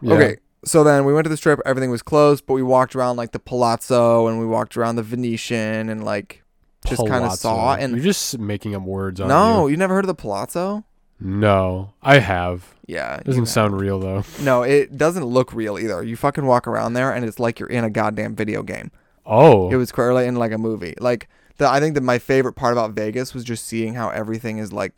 Yeah. 0.00 0.14
Okay. 0.14 0.36
So 0.64 0.84
then 0.84 1.04
we 1.04 1.12
went 1.12 1.24
to 1.24 1.28
the 1.28 1.36
strip. 1.36 1.60
Everything 1.66 1.90
was 1.90 2.02
closed, 2.02 2.46
but 2.46 2.54
we 2.54 2.62
walked 2.62 2.94
around 2.94 3.16
like 3.16 3.32
the 3.32 3.38
Palazzo 3.40 4.28
and 4.28 4.38
we 4.38 4.46
walked 4.46 4.76
around 4.76 4.96
the 4.96 5.02
Venetian 5.02 5.88
and 5.88 6.04
like 6.04 6.42
just 6.86 7.00
kind 7.00 7.24
of 7.24 7.30
Palazzo. 7.30 7.48
saw. 7.48 7.74
And 7.74 7.94
you're 7.94 8.04
just 8.04 8.38
making 8.38 8.74
up 8.74 8.82
words 8.82 9.20
on 9.20 9.28
no, 9.28 9.66
you. 9.66 9.72
you 9.72 9.76
never 9.76 9.94
heard 9.94 10.04
of 10.04 10.08
the 10.08 10.14
Palazzo? 10.14 10.84
No, 11.18 11.94
I 12.02 12.18
have. 12.18 12.74
Yeah, 12.86 13.18
you 13.18 13.24
Doesn't 13.24 13.42
have. 13.42 13.48
sound 13.48 13.80
real 13.80 13.98
though. 13.98 14.24
No, 14.42 14.62
it 14.62 14.96
doesn't 14.96 15.24
look 15.24 15.52
real 15.52 15.78
either. 15.78 16.02
You 16.02 16.16
fucking 16.16 16.46
walk 16.46 16.66
around 16.66 16.94
there 16.94 17.12
and 17.12 17.24
it's 17.24 17.38
like 17.38 17.58
you're 17.60 17.68
in 17.68 17.84
a 17.84 17.90
goddamn 17.90 18.34
video 18.34 18.62
game. 18.62 18.90
Oh. 19.24 19.70
It 19.70 19.76
was 19.76 19.92
clearly 19.92 20.26
in 20.26 20.34
like 20.36 20.52
a 20.52 20.58
movie. 20.58 20.94
Like 20.98 21.28
the 21.58 21.68
I 21.68 21.80
think 21.80 21.94
that 21.94 22.00
my 22.02 22.18
favorite 22.18 22.54
part 22.54 22.72
about 22.72 22.92
Vegas 22.92 23.34
was 23.34 23.44
just 23.44 23.66
seeing 23.66 23.94
how 23.94 24.10
everything 24.10 24.58
is 24.58 24.72
like 24.72 24.92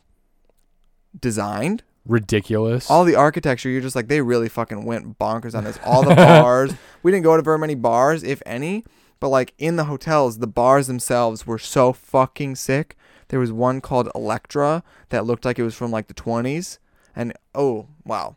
designed. 1.19 1.83
Ridiculous. 2.05 2.89
all 2.89 3.03
the 3.03 3.15
architecture 3.15 3.69
you're 3.69 3.81
just 3.81 3.95
like 3.95 4.07
they 4.07 4.21
really 4.21 4.49
fucking 4.49 4.85
went 4.85 5.17
bonkers 5.19 5.55
on 5.55 5.63
this. 5.63 5.79
All 5.83 6.03
the 6.03 6.15
bars. 6.15 6.73
We 7.03 7.11
didn't 7.11 7.23
go 7.23 7.37
to 7.37 7.43
very 7.43 7.59
many 7.59 7.75
bars 7.75 8.23
if 8.23 8.41
any 8.47 8.83
but 9.19 9.29
like 9.29 9.53
in 9.57 9.75
the 9.75 9.85
hotels 9.85 10.39
the 10.39 10.47
bars 10.47 10.87
themselves 10.87 11.45
were 11.45 11.59
so 11.59 11.93
fucking 11.93 12.55
sick. 12.55 12.97
There 13.29 13.39
was 13.39 13.51
one 13.51 13.81
called 13.81 14.09
electra 14.15 14.83
that 15.09 15.25
looked 15.25 15.45
like 15.45 15.59
it 15.59 15.63
was 15.63 15.75
from 15.75 15.91
like 15.91 16.07
the 16.07 16.13
20s 16.13 16.79
and 17.15 17.33
oh 17.53 17.87
wow. 18.03 18.35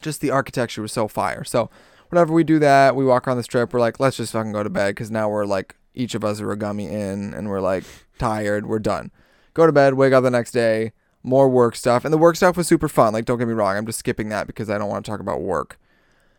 Just 0.00 0.20
the 0.20 0.30
architecture 0.30 0.82
was 0.82 0.92
so 0.92 1.08
fire. 1.08 1.44
So 1.44 1.68
whenever 2.08 2.32
we 2.32 2.44
do 2.44 2.58
that 2.60 2.94
we 2.96 3.04
walk 3.04 3.26
around 3.26 3.36
the 3.36 3.42
strip 3.42 3.72
we're 3.72 3.80
like 3.80 3.98
let's 4.00 4.16
just 4.16 4.32
fucking 4.32 4.52
go 4.52 4.62
to 4.62 4.70
bed 4.70 4.94
because 4.94 5.10
now 5.10 5.28
we're 5.28 5.46
like 5.46 5.76
each 5.94 6.14
of 6.14 6.24
us 6.24 6.40
are 6.40 6.52
a 6.52 6.56
gummy 6.56 6.86
in 6.86 7.34
and 7.34 7.48
we're 7.48 7.60
like 7.60 7.84
tired. 8.18 8.66
We're 8.66 8.78
done. 8.78 9.10
Go 9.54 9.66
to 9.66 9.72
bed 9.72 9.94
wake 9.94 10.12
up 10.12 10.22
the 10.22 10.30
next 10.30 10.52
day 10.52 10.92
more 11.22 11.48
work 11.48 11.76
stuff. 11.76 12.04
And 12.04 12.12
the 12.12 12.18
work 12.18 12.36
stuff 12.36 12.56
was 12.56 12.66
super 12.66 12.88
fun. 12.88 13.12
Like, 13.12 13.24
don't 13.24 13.38
get 13.38 13.48
me 13.48 13.54
wrong, 13.54 13.76
I'm 13.76 13.86
just 13.86 13.98
skipping 13.98 14.28
that 14.30 14.46
because 14.46 14.70
I 14.70 14.78
don't 14.78 14.88
want 14.88 15.04
to 15.04 15.10
talk 15.10 15.20
about 15.20 15.40
work. 15.42 15.78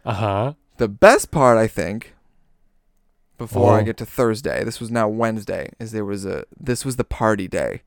uh 0.06 0.14
huh. 0.14 0.54
The 0.78 0.88
best 0.88 1.30
part, 1.32 1.58
I 1.60 1.68
think, 1.68 2.16
before 3.38 3.74
I 3.78 3.82
Oh. 3.82 3.84
get 3.84 3.98
to 3.98 4.06
Thursday, 4.06 4.64
this 4.64 4.80
was 4.80 4.90
now 4.92 5.08
Wednesday, 5.08 5.72
is 5.80 5.92
there 5.92 6.06
was 6.06 6.26
a 6.26 6.46
this 6.60 6.84
was 6.86 6.96
the 6.96 7.04
party 7.04 7.48
day. 7.48 7.82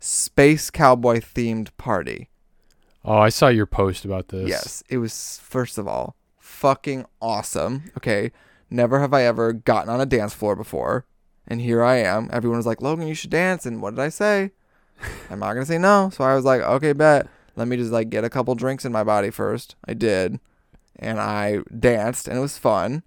Space 0.00 0.70
cowboy 0.70 1.20
themed 1.20 1.68
party. 1.78 2.28
Oh, 3.04 3.18
I 3.18 3.28
saw 3.28 3.48
your 3.48 3.66
post 3.66 4.04
about 4.04 4.28
this. 4.28 4.48
Yes, 4.48 4.82
it 4.88 4.98
was 4.98 5.38
first 5.42 5.78
of 5.78 5.86
all 5.86 6.16
fucking 6.38 7.04
awesome. 7.20 7.84
Okay, 7.96 8.32
never 8.70 8.98
have 9.00 9.12
I 9.14 9.22
ever 9.22 9.52
gotten 9.52 9.90
on 9.90 10.00
a 10.00 10.06
dance 10.06 10.34
floor 10.34 10.54
before, 10.56 11.06
and 11.46 11.60
here 11.60 11.82
I 11.82 11.96
am. 11.96 12.28
Everyone 12.32 12.56
was 12.58 12.66
like, 12.66 12.82
"Logan, 12.82 13.06
you 13.06 13.14
should 13.14 13.30
dance," 13.30 13.64
and 13.66 13.80
what 13.80 13.90
did 13.94 14.00
I 14.00 14.08
say? 14.08 14.52
I'm 15.30 15.38
not 15.38 15.54
gonna 15.54 15.66
say 15.66 15.78
no. 15.78 16.10
So 16.12 16.24
I 16.24 16.34
was 16.34 16.44
like, 16.44 16.60
"Okay, 16.62 16.92
bet. 16.92 17.26
Let 17.56 17.68
me 17.68 17.76
just 17.76 17.92
like 17.92 18.10
get 18.10 18.24
a 18.24 18.30
couple 18.30 18.54
drinks 18.54 18.84
in 18.84 18.92
my 18.92 19.04
body 19.04 19.30
first. 19.30 19.76
I 19.86 19.94
did, 19.94 20.40
and 20.98 21.20
I 21.20 21.58
danced, 21.78 22.28
and 22.28 22.36
it 22.36 22.40
was 22.40 22.58
fun. 22.58 23.02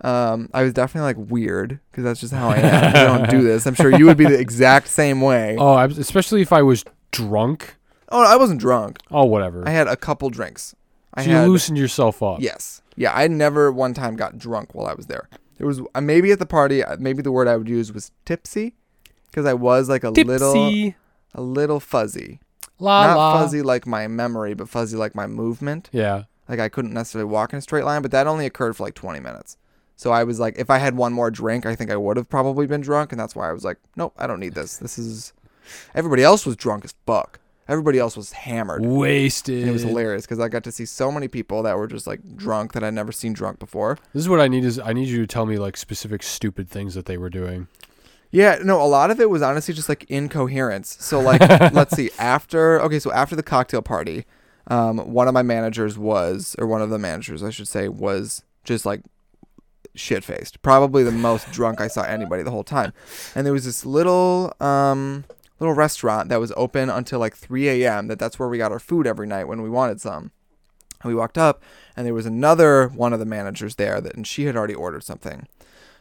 Um, 0.00 0.48
I 0.54 0.62
was 0.62 0.72
definitely 0.72 1.06
like 1.12 1.30
weird 1.30 1.80
because 1.90 2.04
that's 2.04 2.20
just 2.20 2.32
how 2.32 2.50
I 2.50 2.56
am. 2.58 2.96
I 2.96 3.04
don't 3.04 3.30
do 3.30 3.42
this. 3.42 3.66
I'm 3.66 3.74
sure 3.74 3.96
you 3.96 4.06
would 4.06 4.16
be 4.16 4.26
the 4.26 4.38
exact 4.38 4.88
same 4.88 5.20
way. 5.20 5.56
Oh, 5.58 5.72
I, 5.72 5.86
especially 5.86 6.42
if 6.42 6.52
I 6.52 6.62
was 6.62 6.84
drunk. 7.10 7.76
Oh, 8.10 8.22
I 8.22 8.36
wasn't 8.36 8.60
drunk. 8.60 8.98
Oh, 9.10 9.24
whatever. 9.24 9.66
I 9.66 9.70
had 9.70 9.88
a 9.88 9.96
couple 9.96 10.30
drinks. 10.30 10.74
I 11.14 11.24
so 11.24 11.30
had 11.30 11.44
you 11.44 11.50
loosened 11.50 11.78
yourself 11.78 12.22
up. 12.22 12.40
Yes. 12.40 12.82
Yeah, 12.96 13.12
I 13.14 13.26
never 13.28 13.72
one 13.72 13.94
time 13.94 14.16
got 14.16 14.38
drunk 14.38 14.74
while 14.74 14.86
I 14.86 14.94
was 14.94 15.06
there. 15.06 15.28
There 15.56 15.66
was 15.66 15.80
uh, 15.94 16.00
maybe 16.00 16.30
at 16.30 16.38
the 16.38 16.46
party, 16.46 16.84
uh, 16.84 16.96
maybe 16.98 17.22
the 17.22 17.32
word 17.32 17.48
I 17.48 17.56
would 17.56 17.68
use 17.68 17.92
was 17.92 18.12
tipsy, 18.24 18.74
because 19.26 19.46
I 19.46 19.54
was 19.54 19.88
like 19.88 20.04
a 20.04 20.10
little, 20.10 20.52
Tipsy. 20.52 20.96
A 21.34 21.40
little 21.42 21.80
fuzzy. 21.80 22.40
La 22.78 23.06
Not 23.08 23.16
la. 23.16 23.32
fuzzy 23.40 23.62
like 23.62 23.86
my 23.86 24.06
memory, 24.06 24.54
but 24.54 24.68
fuzzy 24.68 24.96
like 24.96 25.14
my 25.14 25.26
movement. 25.26 25.88
Yeah. 25.92 26.24
Like 26.48 26.60
I 26.60 26.68
couldn't 26.68 26.92
necessarily 26.94 27.30
walk 27.30 27.52
in 27.52 27.58
a 27.58 27.62
straight 27.62 27.84
line, 27.84 28.02
but 28.02 28.10
that 28.12 28.26
only 28.26 28.46
occurred 28.46 28.76
for 28.76 28.84
like 28.84 28.94
20 28.94 29.20
minutes. 29.20 29.56
So 29.96 30.12
I 30.12 30.22
was 30.24 30.38
like, 30.38 30.56
if 30.58 30.70
I 30.70 30.78
had 30.78 30.96
one 30.96 31.12
more 31.12 31.30
drink, 31.30 31.66
I 31.66 31.74
think 31.74 31.90
I 31.90 31.96
would 31.96 32.16
have 32.16 32.28
probably 32.28 32.66
been 32.66 32.80
drunk, 32.80 33.10
and 33.10 33.20
that's 33.20 33.34
why 33.34 33.48
I 33.48 33.52
was 33.52 33.64
like, 33.64 33.78
nope, 33.96 34.14
I 34.16 34.26
don't 34.28 34.38
need 34.40 34.54
this. 34.54 34.76
This 34.76 34.96
is. 34.96 35.32
Everybody 35.94 36.22
else 36.22 36.46
was 36.46 36.56
drunk 36.56 36.84
as 36.84 36.94
fuck. 37.04 37.40
Everybody 37.66 37.98
else 37.98 38.16
was 38.16 38.32
hammered. 38.32 38.86
Wasted. 38.86 39.58
And 39.60 39.68
it 39.68 39.72
was 39.72 39.82
hilarious 39.82 40.22
because 40.24 40.40
I 40.40 40.48
got 40.48 40.64
to 40.64 40.72
see 40.72 40.86
so 40.86 41.12
many 41.12 41.28
people 41.28 41.62
that 41.64 41.76
were 41.76 41.86
just 41.86 42.06
like 42.06 42.20
drunk 42.36 42.72
that 42.72 42.82
I'd 42.82 42.94
never 42.94 43.12
seen 43.12 43.34
drunk 43.34 43.58
before. 43.58 43.98
This 44.14 44.22
is 44.22 44.28
what 44.28 44.40
I 44.40 44.48
need 44.48 44.64
is 44.64 44.78
I 44.78 44.94
need 44.94 45.08
you 45.08 45.18
to 45.18 45.26
tell 45.26 45.44
me 45.44 45.58
like 45.58 45.76
specific 45.76 46.22
stupid 46.22 46.70
things 46.70 46.94
that 46.94 47.04
they 47.04 47.18
were 47.18 47.28
doing. 47.28 47.68
Yeah, 48.30 48.58
no, 48.62 48.80
a 48.82 48.84
lot 48.84 49.10
of 49.10 49.20
it 49.20 49.30
was 49.30 49.42
honestly 49.42 49.72
just 49.72 49.88
like 49.88 50.04
incoherence. 50.10 50.96
So 51.00 51.20
like, 51.20 51.40
let's 51.72 51.96
see. 51.96 52.10
After 52.18 52.80
okay, 52.82 52.98
so 52.98 53.10
after 53.12 53.34
the 53.34 53.42
cocktail 53.42 53.82
party, 53.82 54.26
um, 54.66 54.98
one 54.98 55.28
of 55.28 55.34
my 55.34 55.42
managers 55.42 55.96
was, 55.96 56.54
or 56.58 56.66
one 56.66 56.82
of 56.82 56.90
the 56.90 56.98
managers, 56.98 57.42
I 57.42 57.50
should 57.50 57.68
say, 57.68 57.88
was 57.88 58.42
just 58.64 58.84
like 58.84 59.00
shit 59.94 60.24
faced. 60.24 60.60
Probably 60.62 61.02
the 61.02 61.10
most 61.12 61.50
drunk 61.52 61.80
I 61.80 61.88
saw 61.88 62.02
anybody 62.02 62.42
the 62.42 62.50
whole 62.50 62.64
time. 62.64 62.92
And 63.34 63.46
there 63.46 63.52
was 63.52 63.64
this 63.64 63.86
little 63.86 64.52
um 64.60 65.24
little 65.58 65.74
restaurant 65.74 66.28
that 66.28 66.40
was 66.40 66.52
open 66.56 66.88
until 66.90 67.18
like 67.18 67.34
3 67.34 67.68
a.m. 67.68 68.08
That 68.08 68.18
that's 68.18 68.38
where 68.38 68.48
we 68.48 68.58
got 68.58 68.72
our 68.72 68.78
food 68.78 69.06
every 69.06 69.26
night 69.26 69.48
when 69.48 69.62
we 69.62 69.70
wanted 69.70 70.00
some. 70.00 70.32
And 71.02 71.10
we 71.10 71.14
walked 71.14 71.38
up, 71.38 71.62
and 71.96 72.04
there 72.04 72.14
was 72.14 72.26
another 72.26 72.88
one 72.88 73.12
of 73.12 73.20
the 73.20 73.24
managers 73.24 73.76
there 73.76 74.00
that, 74.00 74.16
and 74.16 74.26
she 74.26 74.44
had 74.46 74.56
already 74.56 74.74
ordered 74.74 75.04
something. 75.04 75.46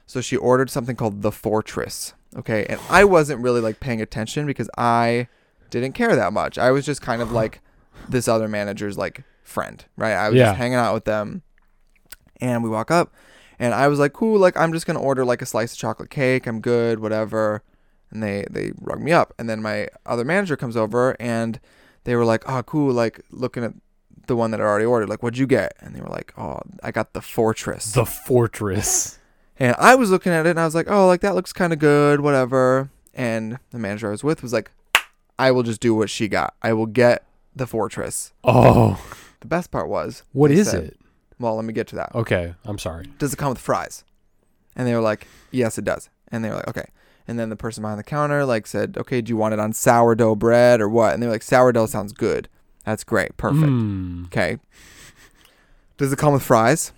So 0.08 0.22
she 0.22 0.36
ordered 0.36 0.72
something 0.72 0.96
called 0.96 1.22
the 1.22 1.32
Fortress. 1.32 2.14
Okay, 2.36 2.66
and 2.68 2.80
I 2.90 3.04
wasn't 3.06 3.42
really 3.42 3.62
like 3.62 3.80
paying 3.80 4.02
attention 4.02 4.46
because 4.46 4.70
I 4.78 5.28
didn't 5.70 5.94
care 5.94 6.16
that 6.16 6.34
much. 6.34 6.58
I 6.58 6.72
was 6.72 6.86
just 6.86 7.02
kind 7.02 7.22
of 7.22 7.32
like 7.32 7.62
this 8.10 8.28
other 8.28 8.48
manager's 8.48 8.98
like 8.98 9.24
friend, 9.44 9.84
right? 9.96 10.14
I 10.14 10.30
was 10.30 10.38
Yeah. 10.38 10.46
just 10.48 10.58
hanging 10.58 10.76
out 10.78 10.94
with 10.94 11.06
them, 11.06 11.42
and 12.42 12.64
we 12.64 12.70
walk 12.70 12.92
up, 12.92 13.14
and 13.60 13.74
I 13.74 13.88
was 13.88 13.98
like, 14.00 14.14
cool, 14.14 14.40
like 14.40 14.58
I'm 14.58 14.74
just 14.74 14.86
gonna 14.86 15.00
order 15.02 15.26
like 15.26 15.42
a 15.42 15.46
slice 15.46 15.72
of 15.74 15.80
chocolate 15.80 16.10
cake. 16.10 16.46
I'm 16.48 16.60
good, 16.62 17.00
whatever. 17.00 17.64
And 18.12 18.22
they 18.24 18.46
they 18.50 18.72
rug 18.80 19.02
me 19.02 19.12
up, 19.12 19.34
and 19.40 19.50
then 19.50 19.62
my 19.62 19.88
other 20.06 20.24
manager 20.24 20.56
comes 20.56 20.78
over, 20.78 21.16
and 21.20 21.60
they 22.06 22.16
were 22.16 22.24
like, 22.26 22.44
oh, 22.50 22.64
cool, 22.64 22.94
like 22.94 23.22
looking 23.32 23.64
at 23.64 23.74
the 24.28 24.36
one 24.36 24.52
that 24.52 24.60
I 24.62 24.64
already 24.64 24.86
ordered, 24.86 25.08
like, 25.10 25.24
what'd 25.24 25.38
you 25.38 25.48
get? 25.48 25.74
And 25.80 25.96
they 25.96 26.02
were 26.02 26.08
like, 26.10 26.34
oh, 26.38 26.60
I 26.84 26.92
got 26.92 27.14
the 27.14 27.22
Fortress. 27.22 27.94
The 27.94 28.06
fortress. 28.06 29.17
And 29.60 29.76
I 29.80 29.96
was 29.96 30.10
looking 30.12 30.32
at 30.32 30.46
it 30.46 30.52
and 30.52 30.60
I 30.60 30.66
was 30.66 30.76
like, 30.76 30.90
oh, 30.90 31.08
like 31.08 31.22
that 31.22 31.36
looks 31.36 31.52
kind 31.54 31.74
of 31.74 31.80
good, 31.80 32.22
whatever. 32.22 32.90
And 33.14 33.58
the 33.72 33.80
manager 33.80 34.08
I 34.08 34.12
was 34.12 34.24
with 34.24 34.44
was 34.44 34.54
like, 34.54 34.72
I 35.40 35.52
will 35.52 35.64
just 35.64 35.82
do 35.82 35.96
what 35.96 36.10
she 36.10 36.28
got. 36.28 36.54
I 36.62 36.74
will 36.74 36.86
get 36.86 37.24
the 37.56 37.66
fortress. 37.68 38.34
Oh, 38.44 39.04
The 39.40 39.48
best 39.48 39.72
part 39.72 39.88
was, 39.90 40.24
what 40.32 40.52
is 40.52 40.70
said- 40.70 40.84
it? 40.84 41.00
well, 41.40 41.56
let 41.56 41.66
me 41.66 41.74
get 41.74 41.88
to 41.88 41.96
that. 41.96 42.14
Okay, 42.16 42.54
I'm 42.66 42.78
sorry. 42.78 43.08
Does 43.20 43.34
it 43.34 43.38
come 43.38 43.50
with 43.50 43.60
fries? 43.60 44.04
And 44.76 44.88
they 44.88 44.94
were 44.94 45.02
like, 45.02 45.28
yes, 45.52 45.78
it 45.78 45.86
does. 45.86 46.10
And 46.32 46.44
they 46.44 46.50
were 46.50 46.56
like, 46.56 46.68
okay. 46.68 46.86
And 47.28 47.38
then 47.40 47.50
the 47.50 47.56
person 47.56 47.82
behind 47.82 48.00
the 48.00 48.04
counter 48.04 48.46
like 48.46 48.68
said, 48.68 48.96
okay, 48.98 49.22
do 49.22 49.30
you 49.32 49.38
want 49.38 49.54
it 49.54 49.60
on 49.60 49.74
sourdough 49.74 50.36
bread 50.36 50.80
or 50.82 50.88
what? 50.88 51.14
And 51.14 51.22
they 51.22 51.28
were 51.28 51.34
like, 51.34 51.44
sourdough 51.44 51.88
sounds 51.88 52.14
good. 52.14 52.48
That's 52.86 53.04
great. 53.04 53.36
Perfect. 53.38 53.66
Mm. 53.66 54.26
Okay. 54.28 54.60
Does 55.98 56.14
it 56.14 56.20
come 56.20 56.34
with 56.34 56.44
fries? 56.44 56.94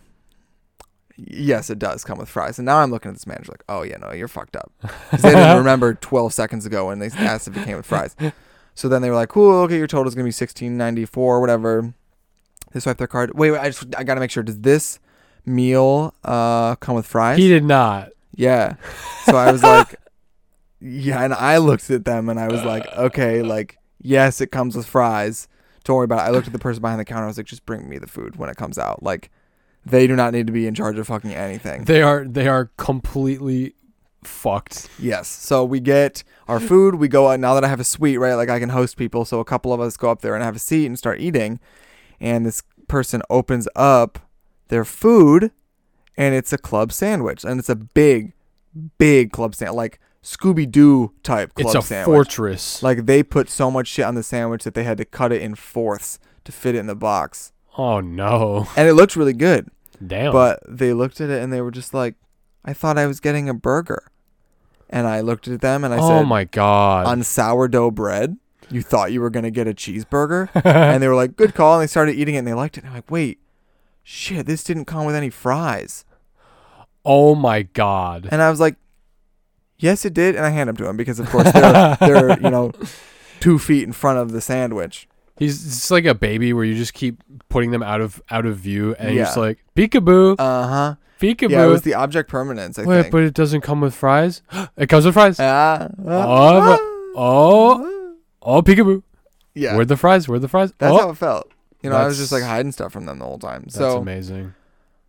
Yes, 1.28 1.70
it 1.70 1.80
does 1.80 2.04
come 2.04 2.18
with 2.18 2.30
fries. 2.30 2.60
And 2.60 2.66
now 2.66 2.78
I'm 2.78 2.92
looking 2.92 3.10
at 3.10 3.16
this 3.16 3.28
manager 3.28 3.52
like, 3.52 3.64
oh 3.68 3.82
yeah, 3.84 3.98
no, 3.98 4.14
you're 4.14 4.28
fucked 4.30 4.56
up. 4.56 4.72
'Cause 5.10 5.22
they 5.22 5.34
didn't 5.36 5.58
remember 5.66 5.94
12 5.96 6.34
seconds 6.34 6.66
ago 6.66 6.88
when 6.88 7.00
they 7.00 7.08
asked 7.08 7.48
if 7.48 7.58
it 7.58 7.66
came 7.66 7.76
with 7.78 7.86
fries. 7.86 8.16
So 8.76 8.88
then 8.88 9.02
they 9.02 9.10
were 9.10 9.16
like, 9.16 9.30
cool, 9.30 9.54
okay, 9.64 9.78
your 9.78 9.88
total 9.88 10.08
is 10.08 10.16
gonna 10.16 10.24
be 10.26 10.32
16.94, 10.32 11.42
whatever. 11.42 11.94
They 12.72 12.80
swipe 12.80 12.98
their 12.98 13.08
card. 13.08 13.32
Wait, 13.38 13.52
wait, 13.52 13.60
I 13.60 13.70
just 13.70 13.86
I 13.98 14.04
gotta 14.04 14.20
make 14.20 14.32
sure. 14.32 14.44
Does 14.44 14.60
this 14.60 15.00
meal 15.46 16.14
uh 16.24 16.76
come 16.76 16.96
with 16.96 17.06
fries? 17.06 17.38
He 17.38 17.48
did 17.50 17.64
not. 17.64 18.10
Yeah. 18.36 18.76
So 19.26 19.36
I 19.36 19.52
was 19.52 19.64
like, 19.64 19.96
yeah, 20.80 21.24
and 21.24 21.34
I 21.34 21.58
looked 21.58 21.90
at 21.90 22.06
them 22.06 22.30
and 22.30 22.40
I 22.40 22.48
was 22.48 22.64
like, 22.64 22.86
okay, 22.96 23.42
like, 23.42 23.78
yes, 24.02 24.40
it 24.40 24.48
comes 24.52 24.76
with 24.78 24.86
fries. 24.86 25.48
Don't 25.84 25.96
worry 25.98 26.06
about 26.06 26.20
it. 26.20 26.30
I 26.30 26.32
looked 26.32 26.48
at 26.48 26.54
the 26.54 26.60
person 26.60 26.82
behind 26.82 27.00
the 27.00 27.06
counter. 27.06 27.24
I 27.24 27.28
was 27.28 27.38
like, 27.38 27.48
just 27.48 27.66
bring 27.66 27.90
me 27.90 27.98
the 27.98 28.08
food 28.08 28.36
when 28.38 28.50
it 28.50 28.56
comes 28.58 28.78
out. 28.78 29.02
Like, 29.02 29.32
they 29.90 30.08
do 30.08 30.16
not 30.16 30.34
need 30.34 30.48
to 30.48 30.54
be 30.54 30.68
in 30.68 30.74
charge 30.76 30.98
of 30.98 31.08
fucking 31.08 31.34
anything. 31.34 31.84
They 31.86 32.02
are 32.02 32.26
they 32.26 32.48
are 32.48 32.72
completely 32.78 33.76
fucked. 34.24 34.90
Yes. 35.00 35.28
So 35.28 35.64
we 35.64 35.80
get 35.80 36.24
our 36.48 36.60
food. 36.60 36.96
We 36.96 37.08
go 37.08 37.30
out 37.30 37.40
now 37.40 37.54
that 37.54 37.64
I 37.64 37.68
have 37.68 37.80
a 37.80 37.86
suite, 37.86 38.20
right? 38.20 38.34
Like 38.36 38.50
I 38.50 38.60
can 38.60 38.70
host 38.70 38.98
people. 38.98 39.26
So 39.26 39.40
a 39.40 39.46
couple 39.46 39.74
of 39.74 39.80
us 39.80 39.98
go 39.98 40.10
up 40.10 40.22
there 40.22 40.36
and 40.36 40.44
have 40.44 40.56
a 40.56 40.60
seat 40.60 40.86
and 40.86 40.98
start 40.98 41.20
eating. 41.20 41.60
And 42.20 42.46
this 42.46 42.64
person 42.88 43.22
opens 43.30 43.68
up 43.76 44.20
their 44.68 44.84
food 44.86 45.52
and 46.18 46.36
it's 46.36 46.52
a 46.52 46.58
club 46.58 46.92
sandwich. 46.92 47.44
And 47.44 47.60
it's 47.60 47.70
a 47.70 47.76
big, 47.76 48.34
big 48.98 49.32
club 49.32 49.56
sandwich. 49.56 49.76
Like 49.78 50.00
Scooby 50.22 50.70
Doo 50.70 51.14
type 51.24 51.54
club 51.54 51.76
it's 51.76 51.86
a 51.86 51.88
sandwich. 51.88 52.14
fortress. 52.14 52.84
Like 52.84 53.06
they 53.06 53.24
put 53.24 53.50
so 53.50 53.72
much 53.72 53.88
shit 53.88 54.06
on 54.06 54.16
the 54.16 54.24
sandwich 54.24 54.64
that 54.66 54.74
they 54.74 54.84
had 54.84 54.98
to 54.98 55.06
cut 55.06 55.32
it 55.32 55.42
in 55.42 55.56
fourths 55.56 56.20
to 56.44 56.52
fit 56.52 56.76
it 56.76 56.80
in 56.80 56.88
the 56.88 56.96
box. 56.96 57.54
oh 57.78 58.02
no. 58.02 58.68
And 58.76 58.88
it 58.90 58.94
looked 58.94 59.16
really 59.16 59.34
good. 59.34 59.70
Damn. 60.06 60.32
But 60.32 60.60
they 60.68 60.94
looked 60.94 61.22
at 61.22 61.30
it 61.30 61.42
and 61.42 61.52
they 61.52 61.62
were 61.62 61.72
just 61.72 61.94
like, 61.94 62.16
I 62.64 62.74
thought 62.74 62.98
I 62.98 63.08
was 63.08 63.20
getting 63.20 63.50
a 63.50 63.54
burger. 63.54 64.12
And 64.90 65.08
I 65.08 65.22
looked 65.22 65.48
at 65.48 65.62
them 65.62 65.84
and 65.84 65.94
I 65.94 65.98
oh 65.98 66.08
said, 66.08 66.20
Oh 66.22 66.26
my 66.26 66.46
god. 66.46 67.06
on 67.06 67.22
sourdough 67.24 67.92
bread, 67.92 68.38
you 68.72 68.82
thought 68.82 69.12
you 69.12 69.22
were 69.22 69.30
going 69.30 69.44
to 69.44 69.52
get 69.52 69.68
a 69.68 69.74
cheeseburger? 69.74 70.50
and 70.66 71.02
they 71.02 71.08
were 71.08 71.16
like, 71.16 71.36
good 71.36 71.54
call. 71.54 71.76
And 71.76 71.84
they 71.84 71.88
started 71.88 72.16
eating 72.16 72.36
it 72.36 72.40
and 72.40 72.48
they 72.48 72.54
liked 72.54 72.78
it. 72.78 72.84
And 72.84 72.90
I'm 72.90 72.96
like, 72.96 73.12
wait, 73.12 73.40
shit, 74.04 74.46
this 74.46 74.64
didn't 74.64 74.86
come 74.86 75.06
with 75.06 75.16
any 75.16 75.30
fries. 75.30 76.06
oh 77.06 77.36
my 77.36 77.64
god. 77.64 78.28
And 78.32 78.42
I 78.42 78.50
was 78.50 78.60
like, 78.60 78.76
yes, 79.78 80.06
it 80.06 80.14
did. 80.14 80.36
And 80.36 80.46
I 80.46 80.50
hand 80.50 80.70
them 80.70 80.78
to 80.78 80.88
him 80.88 80.98
because, 80.98 81.20
of 81.20 81.30
course, 81.30 81.52
they're, 81.52 81.98
they're 82.00 82.40
you 82.40 82.50
know, 82.50 82.72
two 83.40 83.60
feet 83.60 83.84
in 83.84 83.94
front 83.94 84.20
of 84.20 84.32
the 84.32 84.42
sandwich. 84.42 85.08
He's 85.40 85.66
it's 85.66 85.90
like 85.90 86.06
a 86.06 86.14
baby 86.14 86.54
where 86.54 86.66
you 86.66 86.76
just 86.76 86.94
keep 86.94 87.24
putting 87.50 87.72
them 87.72 87.82
out 87.82 88.02
of 88.02 88.22
out 88.30 88.46
of 88.46 88.58
view 88.58 88.94
and 89.00 89.16
you're 89.16 89.26
just 89.26 89.38
like 89.38 89.64
peekaboo, 89.76 90.36
Uh 90.38 90.68
huh. 90.68 90.96
peekaboo. 91.20 91.50
Yeah, 91.52 91.64
it 91.66 91.70
was 91.70 91.82
the 91.84 91.94
object 91.96 92.30
permanence, 92.30 92.78
I 92.78 92.84
Wait, 92.84 93.02
think. 93.04 93.12
but 93.12 93.24
it 93.24 93.34
doesn't 93.34 93.62
come 93.62 93.80
with 93.82 93.96
fries. 93.96 94.42
it 94.78 94.88
comes 94.88 95.06
with 95.06 95.14
fries. 95.16 95.40
Ah, 95.40 95.88
Oh, 96.06 96.12
ah, 96.12 96.78
Oh, 97.16 98.16
oh, 98.42 98.62
peekaboo. 98.62 99.02
Yeah. 99.56 99.76
Where'd 99.76 99.88
the 99.88 99.98
fries? 99.98 100.28
Where'd 100.28 100.42
the 100.42 100.48
fries? 100.48 100.74
That's 100.78 100.94
oh, 100.94 100.98
how 101.00 101.10
it 101.10 101.18
felt. 101.18 101.52
You 101.82 101.90
know, 101.90 101.96
I 101.96 102.06
was 102.06 102.18
just 102.18 102.32
like 102.32 102.44
hiding 102.44 102.72
stuff 102.74 102.92
from 102.92 103.06
them 103.06 103.20
the 103.20 103.26
whole 103.26 103.40
time. 103.40 103.64
that's 103.64 103.78
amazing. 103.80 104.54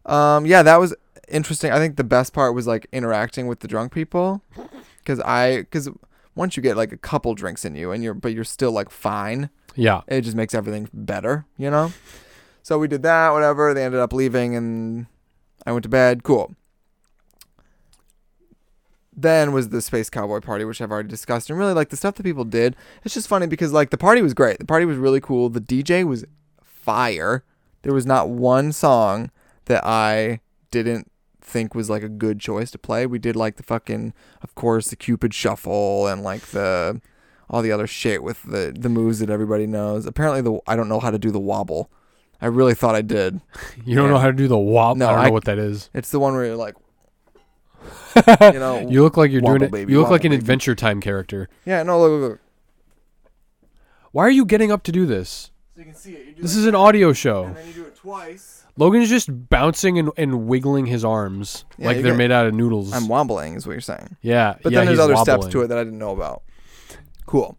um, 0.06 0.46
yeah, 0.46 0.62
that 0.62 0.78
was 0.78 0.94
interesting. 1.28 1.72
I 1.72 1.78
think 1.78 1.96
the 1.96 2.04
best 2.04 2.32
part 2.32 2.54
was 2.54 2.66
like 2.66 2.86
interacting 2.92 3.46
with 3.48 3.60
the 3.60 3.68
drunk 3.68 3.92
people, 3.92 4.40
because 4.98 5.18
I, 5.20 5.58
because 5.58 5.88
once 6.36 6.56
you 6.56 6.62
get 6.62 6.76
like 6.76 6.92
a 6.92 6.96
couple 6.96 7.34
drinks 7.34 7.64
in 7.64 7.74
you 7.74 7.90
and 7.90 8.02
you're, 8.04 8.14
but 8.14 8.32
you're 8.32 8.44
still 8.44 8.70
like 8.72 8.88
fine, 8.90 9.50
Yeah. 9.76 10.02
it 10.08 10.22
just 10.22 10.36
makes 10.36 10.54
everything 10.54 10.88
better, 10.92 11.46
you 11.56 11.70
know. 11.70 11.92
So 12.62 12.78
we 12.78 12.88
did 12.88 13.02
that, 13.02 13.30
whatever. 13.30 13.72
They 13.74 13.84
ended 13.84 14.00
up 14.00 14.12
leaving, 14.12 14.54
and 14.54 15.06
I 15.66 15.72
went 15.72 15.82
to 15.84 15.88
bed. 15.88 16.22
Cool. 16.22 16.54
Then 19.16 19.52
was 19.52 19.68
the 19.70 19.82
space 19.82 20.08
cowboy 20.08 20.40
party, 20.40 20.64
which 20.64 20.80
I've 20.80 20.90
already 20.90 21.08
discussed, 21.08 21.50
and 21.50 21.58
really 21.58 21.72
like 21.72 21.88
the 21.90 21.96
stuff 21.96 22.14
that 22.14 22.22
people 22.22 22.44
did. 22.44 22.76
It's 23.04 23.14
just 23.14 23.28
funny 23.28 23.46
because 23.46 23.72
like 23.72 23.90
the 23.90 23.98
party 23.98 24.22
was 24.22 24.34
great. 24.34 24.58
The 24.58 24.64
party 24.64 24.86
was 24.86 24.96
really 24.96 25.20
cool. 25.20 25.48
The 25.48 25.60
DJ 25.60 26.04
was 26.04 26.24
fire. 26.62 27.44
There 27.82 27.92
was 27.92 28.06
not 28.06 28.30
one 28.30 28.72
song 28.72 29.30
that 29.66 29.84
I 29.84 30.40
didn't 30.70 31.10
think 31.40 31.74
was 31.74 31.90
like 31.90 32.02
a 32.02 32.08
good 32.08 32.40
choice 32.40 32.70
to 32.70 32.78
play. 32.78 33.06
We 33.06 33.18
did 33.18 33.36
like 33.36 33.56
the 33.56 33.62
fucking, 33.62 34.14
of 34.42 34.54
course, 34.54 34.88
the 34.88 34.96
Cupid 34.96 35.34
Shuffle 35.34 36.06
and 36.06 36.22
like 36.22 36.42
the 36.48 37.00
all 37.50 37.60
the 37.62 37.72
other 37.72 37.86
shit 37.86 38.22
with 38.22 38.42
the 38.44 38.74
the 38.78 38.88
moves 38.88 39.18
that 39.18 39.28
everybody 39.28 39.66
knows. 39.66 40.06
Apparently, 40.06 40.40
the 40.40 40.58
I 40.66 40.76
don't 40.76 40.88
know 40.88 41.00
how 41.00 41.10
to 41.10 41.18
do 41.18 41.30
the 41.30 41.40
wobble. 41.40 41.90
I 42.40 42.46
really 42.46 42.74
thought 42.74 42.94
I 42.94 43.02
did. 43.02 43.40
You 43.84 43.94
don't 43.96 44.06
Yeah. 44.06 44.12
know 44.12 44.18
how 44.18 44.28
to 44.28 44.32
do 44.32 44.48
the 44.48 44.56
wobble. 44.58 44.96
No, 44.98 45.08
I 45.08 45.10
don't 45.12 45.18
I- 45.20 45.26
know 45.26 45.32
what 45.32 45.44
that 45.44 45.58
is. 45.58 45.90
It's 45.92 46.10
the 46.10 46.18
one 46.20 46.32
where 46.34 46.46
you're 46.46 46.56
like, 46.56 46.74
you 48.40 48.58
know, 48.58 48.86
You 48.88 49.02
look 49.02 49.16
like 49.16 49.30
you're 49.30 49.40
doing 49.40 49.62
it. 49.62 49.70
baby, 49.70 49.92
you 49.92 50.00
look 50.00 50.10
like 50.10 50.24
an 50.24 50.30
baby. 50.30 50.40
Adventure 50.40 50.74
Time 50.74 51.00
character. 51.00 51.48
yeah, 51.64 51.82
no, 51.82 51.98
look, 52.00 52.10
look, 52.20 52.30
look. 52.30 52.40
Why 54.12 54.24
are 54.26 54.30
you 54.30 54.44
getting 54.44 54.72
up 54.72 54.82
to 54.84 54.92
do 54.92 55.06
this? 55.06 55.50
So 55.74 55.80
you 55.80 55.86
can 55.86 55.94
see 55.94 56.12
it. 56.14 56.26
You 56.26 56.32
do 56.34 56.42
This 56.42 56.52
like 56.54 56.58
is 56.60 56.66
an 56.66 56.74
audio 56.74 57.12
show. 57.12 57.44
and 57.44 57.56
then 57.56 57.66
you 57.68 57.72
do 57.74 57.84
it 57.84 57.94
twice. 57.96 58.64
Logan's 58.76 59.08
just 59.08 59.28
bouncing 59.48 59.98
and, 59.98 60.10
and 60.16 60.46
wiggling 60.46 60.86
his 60.86 61.04
arms 61.04 61.64
Yeah, 61.78 61.86
like 61.88 61.96
they're 61.98 62.12
get- 62.12 62.16
made 62.18 62.32
out 62.32 62.46
of 62.46 62.54
noodles. 62.54 62.92
I'm 62.92 63.08
wobbling, 63.08 63.54
is 63.54 63.66
what 63.66 63.72
you're 63.72 63.80
saying. 63.80 64.16
yeah, 64.22 64.54
But 64.62 64.72
yeah, 64.72 64.78
then 64.80 64.86
there's 64.86 64.98
he's 64.98 65.04
other 65.04 65.16
steps 65.16 65.46
to 65.48 65.62
it 65.62 65.68
that 65.68 65.78
I 65.78 65.84
didn't 65.84 65.98
know 65.98 66.12
about. 66.12 66.42
Cool. 67.26 67.56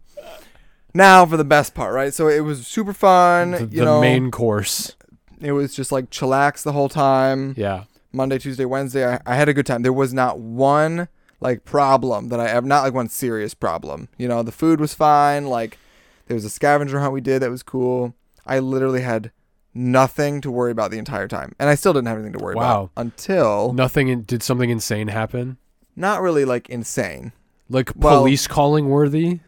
Now 0.94 1.24
for 1.24 1.36
the 1.36 1.44
best 1.44 1.74
part, 1.74 1.94
right? 1.94 2.12
So 2.12 2.28
it 2.28 2.40
was 2.40 2.66
super 2.66 2.92
fun. 2.92 3.52
The, 3.52 3.58
you 3.60 3.66
the 3.80 3.84
know, 3.84 4.00
main 4.00 4.30
course. 4.30 4.94
it 5.40 5.52
was 5.52 5.74
just 5.74 5.90
like 5.90 6.10
chillax 6.10 6.62
the 6.62 6.72
whole 6.72 6.88
time. 6.90 7.54
Yeah. 7.56 7.84
Monday, 8.12 8.38
Tuesday, 8.38 8.66
Wednesday. 8.66 9.06
I, 9.14 9.20
I 9.24 9.36
had 9.36 9.48
a 9.48 9.54
good 9.54 9.64
time. 9.64 9.82
There 9.82 9.92
was 9.92 10.12
not 10.12 10.38
one 10.38 11.08
like 11.40 11.64
problem 11.64 12.28
that 12.28 12.38
I 12.40 12.48
have, 12.48 12.64
not 12.66 12.82
like 12.82 12.92
one 12.92 13.08
serious 13.08 13.54
problem. 13.54 14.08
You 14.18 14.28
know, 14.28 14.42
the 14.42 14.52
food 14.52 14.80
was 14.80 14.92
fine. 14.92 15.46
Like 15.46 15.78
there 16.26 16.34
was 16.34 16.44
a 16.44 16.50
scavenger 16.50 17.00
hunt 17.00 17.12
we 17.14 17.22
did 17.22 17.40
that 17.40 17.50
was 17.50 17.62
cool. 17.62 18.14
I 18.46 18.58
literally 18.58 19.00
had 19.00 19.30
nothing 19.74 20.42
to 20.42 20.50
worry 20.50 20.70
about 20.72 20.90
the 20.90 20.98
entire 20.98 21.26
time, 21.28 21.54
and 21.58 21.70
I 21.70 21.74
still 21.74 21.94
didn't 21.94 22.08
have 22.08 22.18
anything 22.18 22.34
to 22.38 22.44
worry 22.44 22.54
Wow. 22.56 22.62
about 22.62 22.90
until 22.98 23.72
Nothing. 23.72 24.08
In, 24.08 24.24
did 24.24 24.42
something 24.42 24.68
insane 24.68 25.08
happen? 25.08 25.56
not 25.96 26.20
really 26.22 26.44
like 26.44 26.68
insane. 26.70 27.32
Like 27.70 27.90
Well- 27.96 28.18
police 28.20 28.46
calling 28.46 28.88
worthy? 28.90 29.40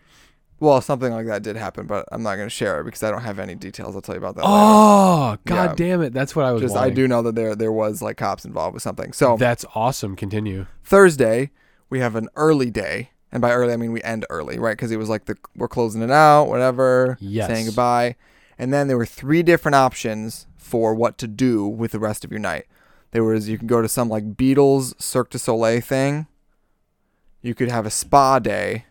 Well, 0.60 0.80
something 0.80 1.12
like 1.12 1.26
that 1.26 1.42
did 1.42 1.56
happen, 1.56 1.86
but 1.86 2.06
I'm 2.12 2.22
not 2.22 2.36
going 2.36 2.46
to 2.46 2.50
share 2.54 2.80
it 2.80 2.84
because 2.84 3.02
I 3.02 3.10
don't 3.10 3.22
have 3.22 3.38
any 3.38 3.54
details. 3.54 3.94
I'll 3.94 4.00
tell 4.00 4.14
you 4.14 4.18
about 4.20 4.36
that. 4.36 4.42
later. 4.44 4.54
Oh, 4.56 5.36
god 5.44 5.70
Yeah. 5.70 5.74
damn 5.88 6.02
it! 6.02 6.12
That's 6.12 6.34
what 6.36 6.44
I 6.46 6.52
was. 6.52 6.62
Just 6.62 6.76
I 6.76 6.90
do 6.90 7.06
know 7.08 7.22
that 7.22 7.34
there 7.34 7.54
there 7.54 7.72
was 7.72 8.00
like 8.00 8.16
cops 8.16 8.44
involved 8.44 8.74
with 8.74 8.82
something. 8.82 9.12
So 9.12 9.36
That's 9.36 9.64
awesome. 9.74 10.16
Continue. 10.16 10.66
Thursday 10.84 11.50
we 11.90 12.00
have 12.00 12.14
an 12.16 12.28
early 12.36 12.70
day, 12.70 13.10
and 13.30 13.40
by 13.42 13.52
early 13.52 13.72
I 13.72 13.76
mean 13.76 13.92
we 13.92 14.02
end 14.02 14.24
early, 14.30 14.58
right? 14.58 14.76
Because 14.76 14.90
it 14.90 14.96
was 14.96 15.08
like 15.08 15.26
the 15.26 15.36
we're 15.56 15.68
closing 15.68 16.02
it 16.02 16.10
out, 16.10 16.44
whatever, 16.44 17.18
Yes. 17.20 17.48
saying 17.48 17.66
goodbye, 17.66 18.16
and 18.58 18.72
then 18.72 18.86
there 18.88 18.96
were 18.96 19.06
three 19.06 19.42
different 19.42 19.74
options 19.74 20.46
for 20.56 20.94
what 20.94 21.18
to 21.18 21.26
do 21.26 21.66
with 21.66 21.92
the 21.92 21.98
rest 21.98 22.24
of 22.24 22.30
your 22.30 22.40
night. 22.40 22.64
There 23.10 23.22
was 23.24 23.48
you 23.48 23.58
can 23.58 23.66
go 23.66 23.82
to 23.82 23.88
some 23.88 24.08
like 24.08 24.34
Beatles 24.34 25.00
Cirque 25.00 25.30
du 25.30 25.38
Soleil 25.38 25.80
thing. 25.80 26.26
You 27.42 27.54
could 27.54 27.70
have 27.70 27.84
a 27.86 27.90
spa 27.90 28.38
day, 28.38 28.86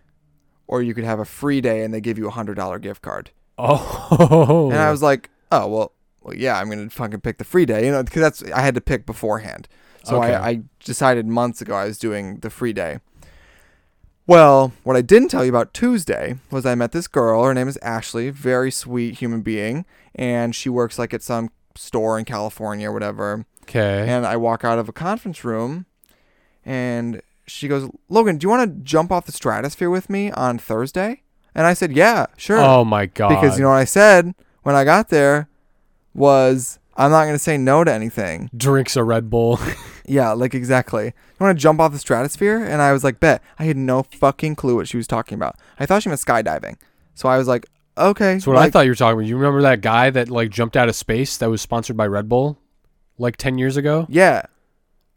or 0.68 0.82
you 0.82 0.94
could 0.94 1.04
have 1.04 1.20
a 1.20 1.26
free 1.26 1.62
day, 1.62 1.84
and 1.84 1.94
they 1.94 2.02
give 2.02 2.18
you 2.18 2.28
a 2.28 2.32
hundred 2.32 2.56
dollar 2.56 2.80
gift 2.80 3.02
card. 3.02 3.32
Oh. 3.58 4.70
And 4.72 4.80
I 4.80 4.90
was 4.92 5.02
like, 5.02 5.30
oh 5.52 5.68
well, 5.68 5.92
well 6.22 6.36
yeah, 6.36 6.60
I'm 6.60 6.70
gonna 6.70 6.90
fucking 6.90 7.22
pick 7.22 7.38
the 7.38 7.44
free 7.44 7.66
day, 7.66 7.86
you 7.86 7.92
know, 7.92 8.04
because 8.04 8.22
that's 8.22 8.44
I 8.52 8.62
had 8.62 8.76
to 8.76 8.82
pick 8.82 9.06
beforehand. 9.06 9.68
So 10.04 10.18
Okay. 10.22 10.34
I, 10.34 10.50
I 10.50 10.62
decided 10.84 11.28
months 11.28 11.62
ago 11.62 11.76
I 11.76 11.86
was 11.86 11.98
doing 11.98 12.38
the 12.40 12.50
free 12.50 12.74
day. 12.74 13.00
Well, 14.26 14.72
what 14.84 14.96
I 14.96 15.02
didn't 15.02 15.30
tell 15.30 15.44
you 15.44 15.50
about 15.50 15.74
Tuesday 15.74 16.38
was 16.50 16.66
I 16.66 16.76
met 16.76 16.94
this 16.94 17.08
girl. 17.08 17.44
Her 17.44 17.54
name 17.54 17.68
is 17.68 17.78
Ashley, 17.82 18.30
very 18.30 18.72
sweet 18.72 19.20
human 19.20 19.42
being, 19.42 19.86
and 20.16 20.56
she 20.56 20.70
works 20.70 20.98
like 20.98 21.14
at 21.14 21.22
some 21.22 21.50
store 21.76 22.18
in 22.18 22.24
California 22.26 22.90
or 22.90 22.94
whatever. 22.94 23.46
okay. 23.64 24.08
And 24.08 24.26
I 24.26 24.38
walk 24.38 24.64
out 24.64 24.80
of 24.80 24.88
a 24.88 24.94
conference 24.94 25.44
room, 25.44 25.86
and 26.66 27.22
she 27.46 27.68
goes, 27.68 27.90
"Logan, 28.10 28.38
do 28.38 28.46
you 28.46 28.50
want 28.50 28.70
to 28.70 28.84
jump 28.84 29.12
off 29.12 29.26
the 29.26 29.32
stratosphere 29.32 29.90
with 29.90 30.10
me 30.10 30.32
on 30.32 30.58
Thursday?" 30.58 31.24
And 31.56 31.66
I 31.68 31.74
said, 31.74 31.92
"Yeah, 31.94 32.28
sure." 32.38 32.60
Oh 32.60 32.84
my 32.84 33.06
god. 33.06 33.30
because 33.30 33.58
you 33.58 33.64
know 33.64 33.70
what 33.70 33.76
I 33.76 33.86
said 33.86 34.34
when 34.64 34.76
I 34.76 34.84
got 34.84 35.10
there 35.10 35.48
was 36.14 36.80
I'm 36.96 37.12
not 37.12 37.24
going 37.24 37.36
to 37.36 37.40
say 37.40 37.58
no 37.58 37.84
to 37.84 37.92
anything. 37.92 38.50
drinks 38.56 38.96
a 38.96 39.04
Red 39.04 39.30
Bull. 39.30 39.60
Yeah, 40.06 40.34
like 40.34 40.54
exactly. 40.54 41.06
You 41.06 41.14
want 41.40 41.58
to 41.58 41.62
jump 41.62 41.80
off 41.80 41.94
the 41.94 41.98
stratosphere? 41.98 42.58
And 42.62 42.82
I 42.82 42.92
was 42.92 43.06
like, 43.06 43.22
bet. 43.22 43.42
I 43.58 43.64
had 43.64 43.78
no 43.78 44.04
fucking 44.04 44.58
clue 44.58 44.76
what 44.76 44.90
she 44.90 44.98
was 44.98 45.08
talking 45.08 45.36
about. 45.38 45.56
I 45.80 45.86
thought 45.86 46.04
she 46.04 46.10
meant 46.10 46.20
skydiving. 46.20 46.76
So 47.16 47.30
I 47.30 47.38
was 47.38 47.48
like, 47.48 47.68
okay. 47.98 48.34
That's 48.34 48.46
what 48.46 48.58
I 48.58 48.70
thought 48.70 48.84
you 48.84 48.92
were 48.92 48.96
talking 48.96 49.20
about. 49.20 49.28
You 49.30 49.38
remember 49.38 49.62
that 49.62 49.80
guy 49.80 50.10
that 50.10 50.30
like 50.30 50.50
jumped 50.50 50.76
out 50.76 50.90
of 50.90 50.96
space 50.98 51.38
that 51.38 51.50
was 51.50 51.62
sponsored 51.62 51.96
by 51.96 52.06
Red 52.06 52.28
Bull, 52.28 52.60
like 53.18 53.38
ten 53.38 53.58
years 53.58 53.78
ago? 53.78 54.06
Yeah. 54.10 54.42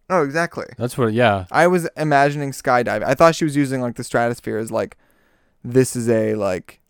No, 0.08 0.22
exactly. 0.22 0.66
That's 0.78 0.96
what. 0.96 1.12
Yeah. 1.12 1.46
I 1.50 1.66
was 1.66 1.88
imagining 1.96 2.52
skydiving. 2.52 3.04
I 3.04 3.14
thought 3.14 3.34
she 3.34 3.44
was 3.44 3.56
using 3.56 3.80
like 3.80 3.96
the 3.96 4.04
stratosphere 4.04 4.58
as 4.58 4.70
like 4.70 4.96
this 5.64 5.96
is 5.96 6.08
a 6.08 6.34
like 6.34 6.80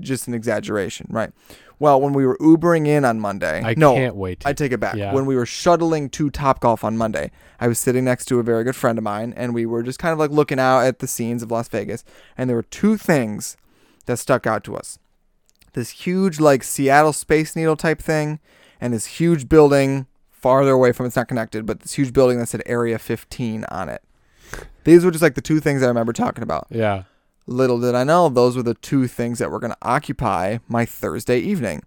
just 0.00 0.28
an 0.28 0.34
exaggeration, 0.34 1.06
right? 1.10 1.30
Well, 1.78 2.00
when 2.00 2.14
we 2.14 2.26
were 2.26 2.38
Ubering 2.38 2.86
in 2.86 3.04
on 3.04 3.20
Monday, 3.20 3.62
I 3.62 3.74
no, 3.76 3.94
can't 3.94 4.16
wait. 4.16 4.46
I 4.46 4.54
take 4.54 4.72
it 4.72 4.80
back. 4.80 4.96
Yeah. 4.96 5.12
When 5.12 5.26
we 5.26 5.36
were 5.36 5.44
shuttling 5.44 6.08
to 6.10 6.30
Top 6.30 6.60
Golf 6.60 6.82
on 6.82 6.96
Monday, 6.96 7.30
I 7.60 7.68
was 7.68 7.78
sitting 7.78 8.04
next 8.04 8.24
to 8.26 8.40
a 8.40 8.42
very 8.42 8.64
good 8.64 8.76
friend 8.76 8.96
of 8.96 9.04
mine, 9.04 9.34
and 9.36 9.54
we 9.54 9.66
were 9.66 9.82
just 9.82 9.98
kind 9.98 10.12
of 10.12 10.18
like 10.18 10.30
looking 10.30 10.58
out 10.58 10.80
at 10.80 11.00
the 11.00 11.06
scenes 11.06 11.42
of 11.42 11.50
Las 11.50 11.68
Vegas. 11.68 12.02
And 12.36 12.48
there 12.48 12.56
were 12.56 12.62
two 12.62 12.96
things 12.96 13.58
that 14.06 14.18
stuck 14.18 14.46
out 14.46 14.64
to 14.64 14.76
us 14.76 14.98
this 15.74 15.90
huge, 15.90 16.40
like, 16.40 16.62
Seattle 16.62 17.12
Space 17.12 17.54
Needle 17.54 17.76
type 17.76 18.00
thing, 18.00 18.40
and 18.80 18.94
this 18.94 19.04
huge 19.04 19.46
building 19.46 20.06
farther 20.40 20.72
away 20.72 20.92
from 20.92 21.06
it's 21.06 21.16
not 21.16 21.28
connected, 21.28 21.66
but 21.66 21.80
this 21.80 21.94
huge 21.94 22.12
building 22.12 22.38
that 22.38 22.46
said 22.48 22.62
Area 22.66 22.98
15 22.98 23.64
on 23.70 23.88
it. 23.88 24.02
These 24.84 25.04
were 25.04 25.10
just 25.10 25.22
like 25.22 25.34
the 25.34 25.40
two 25.40 25.60
things 25.60 25.82
I 25.82 25.88
remember 25.88 26.12
talking 26.12 26.42
about. 26.42 26.66
yeah. 26.70 27.04
Little 27.48 27.78
did 27.78 27.94
I 27.94 28.02
know, 28.02 28.28
those 28.28 28.56
were 28.56 28.64
the 28.64 28.74
two 28.74 29.06
things 29.06 29.38
that 29.38 29.52
were 29.52 29.60
going 29.60 29.70
to 29.70 29.78
occupy 29.80 30.58
my 30.66 30.84
Thursday 30.84 31.38
evening. 31.38 31.84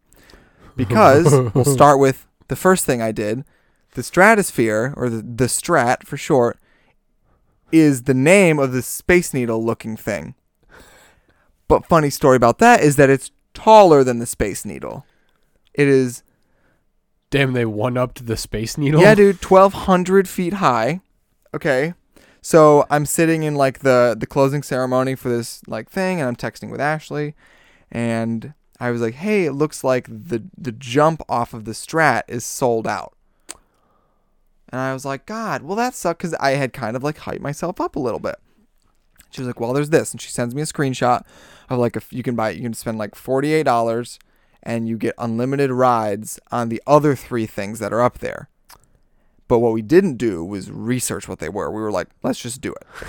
Because 0.77 1.33
we'll 1.53 1.65
start 1.65 1.99
with 1.99 2.25
the 2.47 2.55
first 2.55 2.85
thing 2.85 3.01
I 3.01 3.11
did. 3.11 3.43
The 3.93 4.03
stratosphere, 4.03 4.93
or 4.95 5.09
the, 5.09 5.17
the 5.17 5.45
strat 5.47 6.05
for 6.05 6.15
short, 6.15 6.59
is 7.73 8.03
the 8.03 8.13
name 8.13 8.57
of 8.57 8.71
the 8.71 8.81
Space 8.81 9.33
Needle 9.33 9.63
looking 9.63 9.97
thing. 9.97 10.35
But 11.67 11.85
funny 11.85 12.09
story 12.09 12.37
about 12.37 12.59
that 12.59 12.81
is 12.81 12.95
that 12.95 13.09
it's 13.09 13.31
taller 13.53 14.03
than 14.03 14.19
the 14.19 14.25
Space 14.25 14.63
Needle. 14.63 15.05
It 15.73 15.87
is, 15.87 16.23
Damn, 17.29 17.53
they 17.53 17.65
one 17.65 17.97
upped 17.97 18.25
the 18.25 18.37
Space 18.37 18.77
Needle. 18.77 19.01
yeah, 19.01 19.13
dude, 19.15 19.43
1,200 19.43 20.27
feet 20.27 20.53
high. 20.53 21.01
Okay. 21.53 21.93
So 22.41 22.85
I'm 22.89 23.05
sitting 23.05 23.43
in 23.43 23.55
like 23.55 23.79
the 23.79 24.15
the 24.17 24.25
closing 24.25 24.63
ceremony 24.63 25.15
for 25.15 25.29
this 25.29 25.61
like 25.67 25.89
thing, 25.89 26.19
and 26.19 26.27
I'm 26.27 26.35
texting 26.37 26.71
with 26.71 26.79
Ashley, 26.79 27.35
and 27.91 28.53
I 28.79 28.91
was 28.91 29.01
like, 29.01 29.15
"Hey, 29.15 29.45
it 29.45 29.51
looks 29.51 29.83
like 29.83 30.07
the 30.07 30.43
the 30.57 30.71
jump 30.71 31.21
off 31.27 31.53
of 31.53 31.65
the 31.65 31.73
Strat 31.73 32.23
is 32.29 32.45
sold 32.45 32.87
out." 32.87 33.13
And 34.69 34.79
I 34.79 34.93
was 34.93 35.03
like, 35.03 35.25
"God, 35.25 35.63
well 35.63 35.75
that 35.75 35.93
sucked," 35.95 36.19
because 36.19 36.33
I 36.35 36.51
had 36.51 36.71
kind 36.71 36.95
of 36.95 37.03
like 37.03 37.17
hyped 37.17 37.41
myself 37.41 37.81
up 37.81 37.97
a 37.97 37.99
little 37.99 38.21
bit. 38.21 38.37
She 39.31 39.41
was 39.41 39.47
like, 39.47 39.59
"Well, 39.59 39.73
there's 39.73 39.89
this," 39.89 40.11
and 40.13 40.21
she 40.21 40.29
sends 40.29 40.55
me 40.55 40.61
a 40.61 40.65
screenshot 40.65 41.23
of 41.69 41.77
like 41.77 41.97
if 41.97 42.13
you 42.13 42.23
can 42.23 42.35
buy, 42.35 42.51
you 42.51 42.61
can 42.61 42.73
spend 42.73 42.97
like 42.97 43.15
forty 43.15 43.51
eight 43.51 43.63
dollars, 43.63 44.17
and 44.63 44.87
you 44.87 44.97
get 44.97 45.15
unlimited 45.17 45.71
rides 45.71 46.39
on 46.51 46.69
the 46.69 46.81
other 46.85 47.15
three 47.15 47.45
things 47.45 47.79
that 47.79 47.93
are 47.93 48.01
up 48.01 48.19
there. 48.19 48.49
But 49.47 49.59
what 49.59 49.73
we 49.73 49.81
didn't 49.81 50.17
do 50.17 50.45
was 50.45 50.69
research 50.69 51.27
what 51.27 51.39
they 51.39 51.49
were. 51.49 51.71
We 51.71 51.81
were 51.81 51.91
like, 51.91 52.07
let's 52.23 52.39
just 52.39 52.61
do 52.61 52.71
it. 52.73 52.85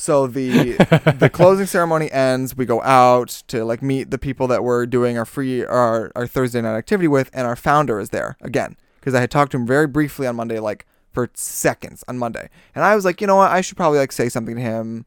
So 0.00 0.26
the 0.26 0.78
the 1.18 1.28
closing 1.28 1.66
ceremony 1.66 2.10
ends. 2.10 2.56
We 2.56 2.64
go 2.64 2.80
out 2.80 3.42
to 3.48 3.66
like 3.66 3.82
meet 3.82 4.10
the 4.10 4.16
people 4.16 4.48
that 4.48 4.64
we're 4.64 4.86
doing 4.86 5.18
our 5.18 5.26
free 5.26 5.62
our, 5.62 6.10
our 6.16 6.26
Thursday 6.26 6.62
night 6.62 6.74
activity 6.74 7.06
with, 7.06 7.28
and 7.34 7.46
our 7.46 7.54
founder 7.54 8.00
is 8.00 8.08
there 8.08 8.38
again 8.40 8.78
because 8.98 9.14
I 9.14 9.20
had 9.20 9.30
talked 9.30 9.52
to 9.52 9.58
him 9.58 9.66
very 9.66 9.86
briefly 9.86 10.26
on 10.26 10.36
Monday, 10.36 10.58
like 10.58 10.86
for 11.12 11.28
seconds 11.34 12.02
on 12.08 12.16
Monday, 12.16 12.48
and 12.74 12.82
I 12.82 12.94
was 12.94 13.04
like, 13.04 13.20
you 13.20 13.26
know 13.26 13.36
what, 13.36 13.50
I 13.50 13.60
should 13.60 13.76
probably 13.76 13.98
like 13.98 14.12
say 14.12 14.30
something 14.30 14.56
to 14.56 14.62
him. 14.62 15.04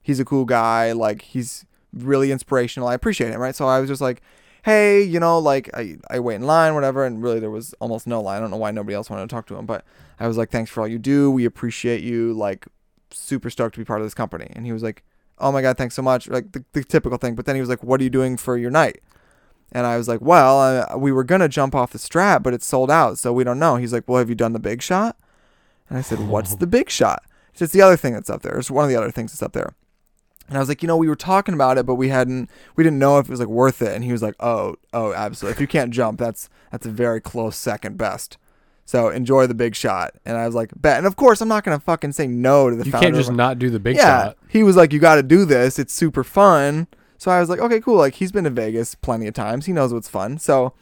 He's 0.00 0.20
a 0.20 0.24
cool 0.24 0.44
guy. 0.44 0.92
Like 0.92 1.22
he's 1.22 1.66
really 1.92 2.30
inspirational. 2.30 2.86
I 2.86 2.94
appreciate 2.94 3.32
him, 3.32 3.40
right? 3.40 3.56
So 3.56 3.66
I 3.66 3.80
was 3.80 3.90
just 3.90 4.00
like, 4.00 4.22
hey, 4.66 5.00
you 5.00 5.20
know, 5.20 5.38
like 5.38 5.70
I, 5.74 5.96
I 6.10 6.18
wait 6.18 6.34
in 6.34 6.42
line, 6.42 6.74
whatever. 6.74 7.04
And 7.04 7.22
really, 7.22 7.38
there 7.38 7.52
was 7.52 7.72
almost 7.74 8.04
no 8.04 8.20
line. 8.20 8.38
I 8.38 8.40
don't 8.40 8.50
know 8.50 8.56
why 8.56 8.72
nobody 8.72 8.96
else 8.96 9.08
wanted 9.08 9.22
to 9.22 9.32
talk 9.32 9.46
to 9.46 9.54
him, 9.54 9.64
but 9.64 9.84
I 10.18 10.26
was 10.26 10.36
like, 10.36 10.50
thanks 10.50 10.72
for 10.72 10.80
all 10.80 10.88
you 10.88 10.98
do. 10.98 11.30
We 11.30 11.44
appreciate 11.44 12.02
you. 12.02 12.32
Like, 12.32 12.66
super 13.12 13.48
stoked 13.48 13.76
to 13.76 13.80
be 13.80 13.84
part 13.84 14.00
of 14.00 14.06
this 14.06 14.12
company. 14.12 14.48
And 14.56 14.66
he 14.66 14.72
was 14.72 14.82
like, 14.82 15.04
oh 15.38 15.52
my 15.52 15.62
God, 15.62 15.78
thanks 15.78 15.94
so 15.94 16.02
much. 16.02 16.26
Like, 16.28 16.50
the, 16.50 16.64
the 16.72 16.82
typical 16.82 17.16
thing. 17.16 17.36
But 17.36 17.46
then 17.46 17.54
he 17.54 17.60
was 17.60 17.70
like, 17.70 17.84
what 17.84 18.00
are 18.00 18.04
you 18.04 18.10
doing 18.10 18.36
for 18.36 18.56
your 18.56 18.72
night? 18.72 19.02
And 19.70 19.86
I 19.86 19.96
was 19.96 20.08
like, 20.08 20.20
well, 20.20 20.60
uh, 20.60 20.98
we 20.98 21.12
were 21.12 21.24
going 21.24 21.42
to 21.42 21.48
jump 21.48 21.72
off 21.76 21.92
the 21.92 21.98
Strat, 21.98 22.42
but 22.42 22.52
it's 22.52 22.66
sold 22.66 22.90
out. 22.90 23.18
So 23.18 23.32
we 23.32 23.44
don't 23.44 23.60
know. 23.60 23.76
He's 23.76 23.92
like, 23.92 24.08
well, 24.08 24.18
have 24.18 24.28
you 24.28 24.34
done 24.34 24.52
the 24.52 24.58
big 24.58 24.82
shot? 24.82 25.16
And 25.88 25.96
I 25.96 26.00
said, 26.00 26.26
what's 26.26 26.56
the 26.56 26.66
big 26.66 26.90
shot? 26.90 27.22
It's 27.54 27.72
the 27.72 27.82
other 27.82 27.96
thing 27.96 28.14
that's 28.14 28.30
up 28.30 28.42
there. 28.42 28.58
It's 28.58 28.70
one 28.70 28.82
of 28.82 28.90
the 28.90 28.96
other 28.96 29.12
things 29.12 29.30
that's 29.30 29.42
up 29.44 29.52
there. 29.52 29.76
And 30.48 30.56
I 30.56 30.60
was 30.60 30.68
like, 30.68 30.82
you 30.82 30.86
know, 30.86 30.96
we 30.96 31.08
were 31.08 31.16
talking 31.16 31.54
about 31.54 31.76
it, 31.78 31.86
but 31.86 31.96
we 31.96 32.08
hadn't, 32.08 32.48
we 32.76 32.84
didn't 32.84 32.98
know 32.98 33.18
if 33.18 33.26
it 33.26 33.30
was 33.30 33.40
like 33.40 33.48
worth 33.48 33.82
it. 33.82 33.94
And 33.94 34.04
he 34.04 34.12
was 34.12 34.22
like, 34.22 34.34
oh, 34.40 34.76
oh, 34.92 35.12
absolutely. 35.12 35.56
If 35.56 35.60
you 35.60 35.66
can't 35.66 35.92
jump, 35.92 36.18
that's 36.18 36.48
that's 36.70 36.86
a 36.86 36.90
very 36.90 37.20
close 37.20 37.56
second 37.56 37.98
best. 37.98 38.38
So 38.84 39.08
enjoy 39.08 39.48
the 39.48 39.54
big 39.54 39.74
shot. 39.74 40.12
And 40.24 40.36
I 40.36 40.46
was 40.46 40.54
like, 40.54 40.70
bet. 40.80 40.98
And 40.98 41.06
of 41.06 41.16
course, 41.16 41.40
I'm 41.40 41.48
not 41.48 41.64
gonna 41.64 41.80
fucking 41.80 42.12
say 42.12 42.28
no 42.28 42.70
to 42.70 42.76
the 42.76 42.84
You 42.84 42.92
founder. 42.92 43.06
can't 43.06 43.16
just 43.16 43.32
not 43.32 43.58
do 43.58 43.70
the 43.70 43.80
big 43.80 43.96
yeah. 43.96 44.02
shot. 44.26 44.38
He 44.48 44.62
was 44.62 44.76
like, 44.76 44.92
you 44.92 45.00
got 45.00 45.16
to 45.16 45.22
do 45.24 45.44
this. 45.44 45.78
It's 45.78 45.92
super 45.92 46.22
fun. 46.22 46.86
So 47.18 47.30
I 47.30 47.40
was 47.40 47.48
like, 47.48 47.58
okay, 47.58 47.80
cool. 47.80 47.96
Like 47.96 48.14
he's 48.14 48.30
been 48.30 48.44
to 48.44 48.50
Vegas 48.50 48.94
plenty 48.94 49.26
of 49.26 49.34
times. 49.34 49.66
He 49.66 49.72
knows 49.72 49.92
what's 49.92 50.08
fun. 50.08 50.38
So 50.38 50.72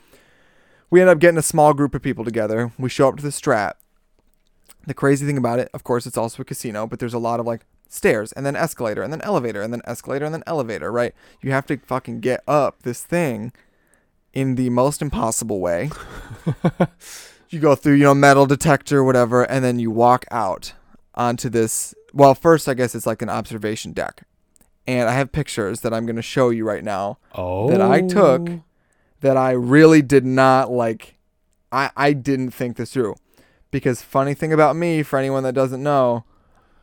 we 0.90 1.00
end 1.00 1.09
up 1.09 1.18
getting 1.18 1.38
a 1.38 1.42
small 1.42 1.72
group 1.72 1.94
of 1.94 2.03
people 2.03 2.24
together. 2.24 2.72
We 2.79 2.88
show 2.90 3.09
up 3.09 3.16
to 3.16 3.22
the 3.22 3.31
Strat. 3.31 3.72
The 4.87 4.94
crazy 4.94 5.24
thing 5.24 5.38
about 5.38 5.59
it, 5.59 5.70
of 5.72 5.83
course, 5.83 6.05
it's 6.05 6.18
also 6.18 6.42
a 6.42 6.44
casino, 6.44 6.87
but 6.87 6.98
there's 6.98 7.14
a 7.14 7.18
lot 7.18 7.40
of 7.40 7.46
like 7.46 7.64
stairs 7.95 8.33
and 8.33 8.45
then 8.45 8.57
escalator 8.57 9.03
and 9.03 9.13
then 9.13 9.21
elevator 9.23 9.63
and 9.63 9.73
then 9.73 9.83
escalator 9.85 10.25
and 10.25 10.35
then 10.35 10.43
elevator, 10.47 10.91
right? 10.91 11.15
You 11.41 11.53
have 11.53 11.67
to 11.67 11.77
fucking 11.79 12.21
get 12.21 12.43
up 12.47 12.83
this 12.83 13.03
thing 13.03 13.53
in 14.33 14.57
the 14.57 14.69
most 14.71 15.01
impossible 15.01 15.61
way. 15.61 15.91
you 17.51 17.61
go 17.61 17.75
through, 17.75 17.95
you 17.95 18.05
know, 18.05 18.15
metal 18.15 18.47
detector, 18.47 19.05
whatever, 19.05 19.45
and 19.45 19.65
then 19.65 19.79
you 19.79 19.91
walk 19.91 20.25
out 20.31 20.73
onto 21.15 21.49
this. 21.49 21.95
Well, 22.13 22.35
first, 22.35 22.69
I 22.69 22.75
guess 22.75 22.95
it's 22.95 23.07
like 23.07 23.23
an 23.23 23.29
observation 23.31 23.93
deck. 23.93 24.27
And 24.87 25.09
I 25.09 25.13
have 25.13 25.33
pictures 25.33 25.81
that 25.81 25.95
I'm 25.95 26.05
going 26.05 26.17
to 26.17 26.23
show 26.23 26.51
you 26.51 26.65
right 26.65 26.85
now 26.85 27.19
Oh. 27.35 27.71
that 27.71 27.81
I 27.81 28.03
took 28.03 28.49
oh. 28.51 28.63
that 29.21 29.37
I 29.37 29.53
really 29.53 30.03
did 30.03 30.27
not 30.27 30.71
like. 30.71 31.17
I, 31.73 31.91
I 31.97 32.13
didn't 32.13 32.51
think 32.51 32.77
this 32.77 32.93
through. 32.93 33.17
Because, 33.71 34.03
funny 34.03 34.35
thing 34.35 34.53
about 34.53 34.77
me, 34.77 35.03
for 35.03 35.19
anyone 35.19 35.43
that 35.43 35.55
doesn't 35.55 35.83
know, 35.83 36.25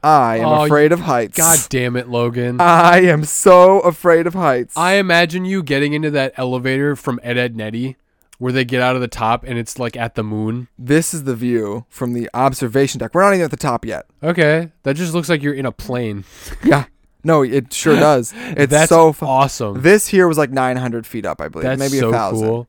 I 0.04 0.38
am 0.38 0.46
Oh, 0.48 0.66
afraid 0.66 0.92
of 0.92 1.02
heights. 1.02 1.38
God 1.38 1.60
damn 1.70 1.96
it, 1.96 2.08
Logan. 2.10 2.60
I 2.60 3.02
am 3.02 3.24
so 3.24 3.80
afraid 3.82 4.26
of 4.28 4.34
heights. 4.34 4.76
I 4.76 4.94
imagine 4.94 5.46
you 5.46 5.62
getting 5.62 5.94
into 5.94 6.10
that 6.12 6.34
elevator 6.38 6.96
from 6.96 7.20
Ed 7.24 7.38
Ed 7.38 7.56
Netty 7.56 7.98
where 8.40 8.52
they 8.52 8.66
get 8.66 8.82
out 8.82 8.96
of 8.96 9.02
the 9.02 9.08
top 9.08 9.44
and 9.44 9.60
it's 9.60 9.78
like 9.78 9.96
at 9.96 10.16
the 10.16 10.24
moon. 10.24 10.68
this 10.80 11.14
is 11.14 11.26
the 11.26 11.36
view 11.36 11.86
from 11.90 12.14
the 12.14 12.28
observation 12.34 12.98
deck. 12.98 13.14
We're 13.14 13.22
not 13.22 13.34
even 13.36 13.46
at 13.46 13.52
the 13.52 13.58
top 13.58 13.86
yet. 13.86 14.08
Okay. 14.24 14.72
That 14.82 14.96
just 14.96 15.14
looks 15.14 15.30
like 15.30 15.44
you're 15.44 15.54
in 15.54 15.66
a 15.68 15.72
plane. 15.72 16.24
Yeah. 16.64 16.86
No, 17.24 17.44
it 17.44 17.72
sure 17.72 17.96
does. 18.00 18.34
It's 18.36 18.72
That's 18.72 18.90
so 18.90 19.14
fu- 19.14 19.28
awesome. 19.28 19.84
This 19.84 20.08
here 20.08 20.28
was 20.28 20.40
like 20.40 20.50
900 20.50 21.06
feet 21.06 21.24
up, 21.28 21.40
I 21.40 21.50
believe. 21.50 21.66
That's 21.66 21.78
Maybe 21.80 22.00
so 22.00 22.10
a 22.10 22.12
thousand. 22.12 22.48
cool. 22.48 22.68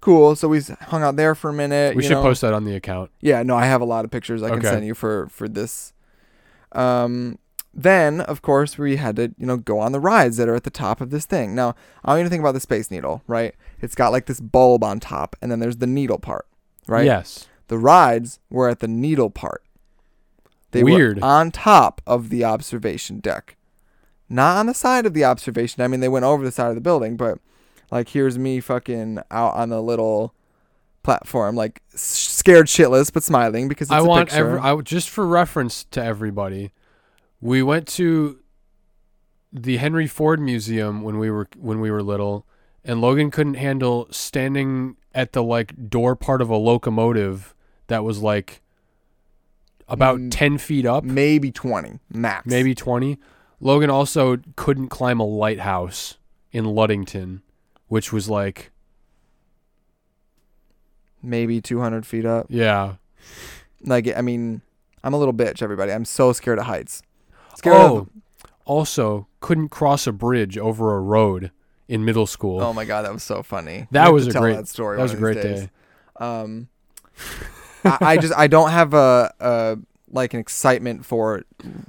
Cool. 0.00 0.34
So 0.34 0.48
we 0.48 0.60
hung 0.60 1.04
out 1.04 1.14
there 1.14 1.36
for 1.36 1.50
a 1.50 1.52
minute. 1.52 1.94
We 1.94 2.02
should 2.02 2.10
know. 2.12 2.22
post 2.22 2.40
that 2.40 2.52
on 2.52 2.64
the 2.64 2.74
account. 2.74 3.12
Yeah, 3.20 3.44
no, 3.44 3.54
I 3.56 3.66
have 3.66 3.80
a 3.80 3.84
lot 3.84 4.04
of 4.04 4.10
pictures 4.10 4.42
I 4.42 4.50
can 4.50 4.60
send 4.62 4.84
you 4.84 4.94
for 4.96 5.28
for 5.28 5.46
this. 5.46 5.91
Um, 6.74 7.38
then 7.74 8.20
of 8.20 8.42
course 8.42 8.76
we 8.76 8.96
had 8.96 9.16
to 9.16 9.34
you 9.38 9.46
know 9.46 9.56
go 9.56 9.78
on 9.78 9.92
the 9.92 10.00
rides 10.00 10.36
that 10.36 10.48
are 10.48 10.54
at 10.54 10.64
the 10.64 10.70
top 10.70 11.00
of 11.00 11.10
this 11.10 11.26
thing. 11.26 11.54
Now 11.54 11.74
I 12.04 12.10
want 12.10 12.20
you 12.20 12.24
to 12.24 12.30
think 12.30 12.40
about 12.40 12.52
the 12.52 12.60
Space 12.60 12.90
Needle, 12.90 13.22
right? 13.26 13.54
It's 13.80 13.94
got 13.94 14.12
like 14.12 14.26
this 14.26 14.40
bulb 14.40 14.84
on 14.84 15.00
top, 15.00 15.36
and 15.40 15.50
then 15.50 15.60
there's 15.60 15.78
the 15.78 15.86
needle 15.86 16.18
part, 16.18 16.46
right? 16.86 17.04
Yes. 17.04 17.48
The 17.68 17.78
rides 17.78 18.38
were 18.50 18.68
at 18.68 18.80
the 18.80 18.88
needle 18.88 19.30
part. 19.30 19.64
They 20.72 20.82
Weird. 20.82 21.18
were 21.18 21.24
on 21.24 21.50
top 21.50 22.00
of 22.06 22.28
the 22.28 22.44
observation 22.44 23.20
deck, 23.20 23.56
not 24.28 24.58
on 24.58 24.66
the 24.66 24.74
side 24.74 25.06
of 25.06 25.14
the 25.14 25.24
observation. 25.24 25.82
I 25.82 25.88
mean, 25.88 26.00
they 26.00 26.08
went 26.08 26.24
over 26.24 26.44
the 26.44 26.52
side 26.52 26.68
of 26.68 26.74
the 26.74 26.80
building, 26.80 27.16
but 27.16 27.38
like 27.90 28.10
here's 28.10 28.38
me 28.38 28.60
fucking 28.60 29.18
out 29.30 29.54
on 29.54 29.68
the 29.68 29.82
little 29.82 30.34
platform, 31.02 31.56
like 31.56 31.82
scared 31.94 32.66
shitless 32.66 33.12
but 33.12 33.22
smiling 33.22 33.68
because 33.68 33.86
it's 33.88 33.92
I 33.92 33.98
a 33.98 34.04
want 34.04 34.32
every, 34.32 34.58
I, 34.58 34.76
just 34.82 35.08
for 35.10 35.26
reference 35.26 35.84
to 35.84 36.02
everybody. 36.02 36.72
We 37.40 37.62
went 37.62 37.88
to 37.88 38.38
the 39.52 39.76
Henry 39.76 40.06
Ford 40.06 40.40
Museum 40.40 41.02
when 41.02 41.18
we 41.18 41.30
were 41.30 41.48
when 41.56 41.80
we 41.80 41.90
were 41.90 42.02
little, 42.02 42.46
and 42.84 43.00
Logan 43.00 43.30
couldn't 43.30 43.54
handle 43.54 44.08
standing 44.10 44.96
at 45.14 45.32
the 45.32 45.42
like 45.42 45.90
door 45.90 46.16
part 46.16 46.40
of 46.40 46.48
a 46.48 46.56
locomotive 46.56 47.54
that 47.88 48.02
was 48.04 48.20
like 48.20 48.60
about 49.88 50.18
Mm, 50.18 50.28
ten 50.30 50.58
feet 50.58 50.86
up, 50.86 51.04
maybe 51.04 51.50
twenty 51.50 51.98
max. 52.10 52.46
maybe 52.46 52.74
twenty. 52.74 53.18
Logan 53.60 53.90
also 53.90 54.38
couldn't 54.56 54.88
climb 54.88 55.20
a 55.20 55.24
lighthouse 55.26 56.16
in 56.50 56.64
Ludington, 56.64 57.42
which 57.88 58.12
was 58.12 58.28
like 58.28 58.71
maybe 61.22 61.60
two 61.60 61.80
hundred 61.80 62.06
feet 62.06 62.24
up. 62.26 62.46
yeah. 62.48 62.94
Like 63.84 64.08
I 64.16 64.20
mean, 64.20 64.62
I'm 65.02 65.14
a 65.14 65.18
little 65.18 65.34
bitch. 65.34 65.62
Everybody, 65.62 65.92
I'm 65.92 66.04
so 66.04 66.32
scared 66.32 66.58
of 66.58 66.66
heights. 66.66 67.02
Scared 67.56 67.76
Oh, 67.76 67.96
of. 67.98 68.08
also 68.64 69.26
couldn't 69.40 69.70
cross 69.70 70.06
a 70.06 70.12
bridge 70.12 70.56
over 70.56 70.94
a 70.96 71.00
road 71.00 71.50
in 71.88 72.04
middle 72.04 72.26
school. 72.26 72.60
Oh 72.60 72.72
my 72.72 72.84
god, 72.84 73.04
that 73.04 73.12
was 73.12 73.22
so 73.22 73.42
funny. 73.42 73.88
That 73.90 74.12
was 74.12 74.28
a 74.28 74.32
great- 74.32 74.54
that 74.56 74.68
story. 74.68 74.96
that 74.96 75.02
was 75.02 75.12
a 75.14 75.16
great 75.16 75.42
these 75.42 75.60
day. 75.62 75.70
Um, 76.16 76.68
I, 77.84 77.98
I 78.00 78.16
just 78.16 78.34
I 78.36 78.46
don't 78.46 78.70
have 78.70 78.94
a, 78.94 79.32
a 79.40 79.78
like 80.10 80.34
an 80.34 80.40
excitement 80.40 81.04
for 81.04 81.42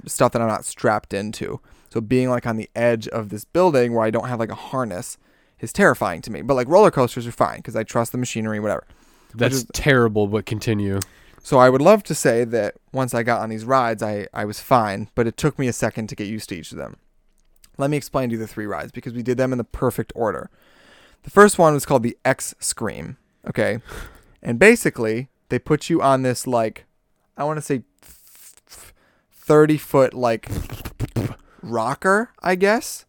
stuff 0.06 0.32
that 0.32 0.42
I'm 0.42 0.48
not 0.48 0.64
strapped 0.64 1.14
into. 1.14 1.60
So 1.90 2.00
being 2.00 2.28
like 2.28 2.46
on 2.46 2.56
the 2.56 2.68
edge 2.74 3.06
of 3.08 3.28
this 3.28 3.44
building 3.44 3.94
where 3.94 4.04
I 4.04 4.10
don't 4.10 4.26
have 4.28 4.40
like 4.40 4.50
a 4.50 4.54
harness 4.56 5.16
is 5.60 5.72
terrifying 5.72 6.20
to 6.22 6.32
me. 6.32 6.42
But 6.42 6.54
like 6.54 6.66
roller 6.68 6.90
coasters 6.90 7.26
are 7.26 7.32
fine 7.32 7.58
because 7.58 7.76
I 7.76 7.84
trust 7.84 8.10
the 8.12 8.18
machinery, 8.18 8.58
whatever. 8.58 8.84
That's 9.34 9.56
is- 9.56 9.66
terrible, 9.72 10.26
but 10.26 10.46
continue. 10.46 11.00
So 11.42 11.58
I 11.58 11.68
would 11.68 11.82
love 11.82 12.02
to 12.04 12.14
say 12.14 12.44
that 12.44 12.76
once 12.92 13.12
I 13.12 13.22
got 13.22 13.42
on 13.42 13.50
these 13.50 13.66
rides, 13.66 14.02
I, 14.02 14.26
I 14.32 14.46
was 14.46 14.60
fine, 14.60 15.10
but 15.14 15.26
it 15.26 15.36
took 15.36 15.58
me 15.58 15.68
a 15.68 15.74
second 15.74 16.08
to 16.08 16.16
get 16.16 16.26
used 16.26 16.48
to 16.48 16.56
each 16.56 16.72
of 16.72 16.78
them. 16.78 16.96
Let 17.76 17.90
me 17.90 17.98
explain 17.98 18.30
to 18.30 18.34
you 18.34 18.38
the 18.38 18.46
three 18.46 18.64
rides 18.64 18.92
because 18.92 19.12
we 19.12 19.22
did 19.22 19.36
them 19.36 19.52
in 19.52 19.58
the 19.58 19.64
perfect 19.64 20.12
order. 20.14 20.48
The 21.24 21.30
first 21.30 21.58
one 21.58 21.74
was 21.74 21.84
called 21.84 22.02
the 22.02 22.16
X 22.24 22.54
Scream. 22.60 23.18
Okay. 23.46 23.80
And 24.46 24.58
basically, 24.58 25.30
they 25.48 25.58
put 25.58 25.88
you 25.88 26.02
on 26.02 26.20
this, 26.20 26.46
like, 26.46 26.84
I 27.34 27.44
want 27.44 27.56
to 27.56 27.62
say 27.62 27.82
30 29.32 29.78
foot, 29.78 30.12
like, 30.12 30.50
rocker, 31.62 32.30
I 32.42 32.54
guess. 32.54 33.06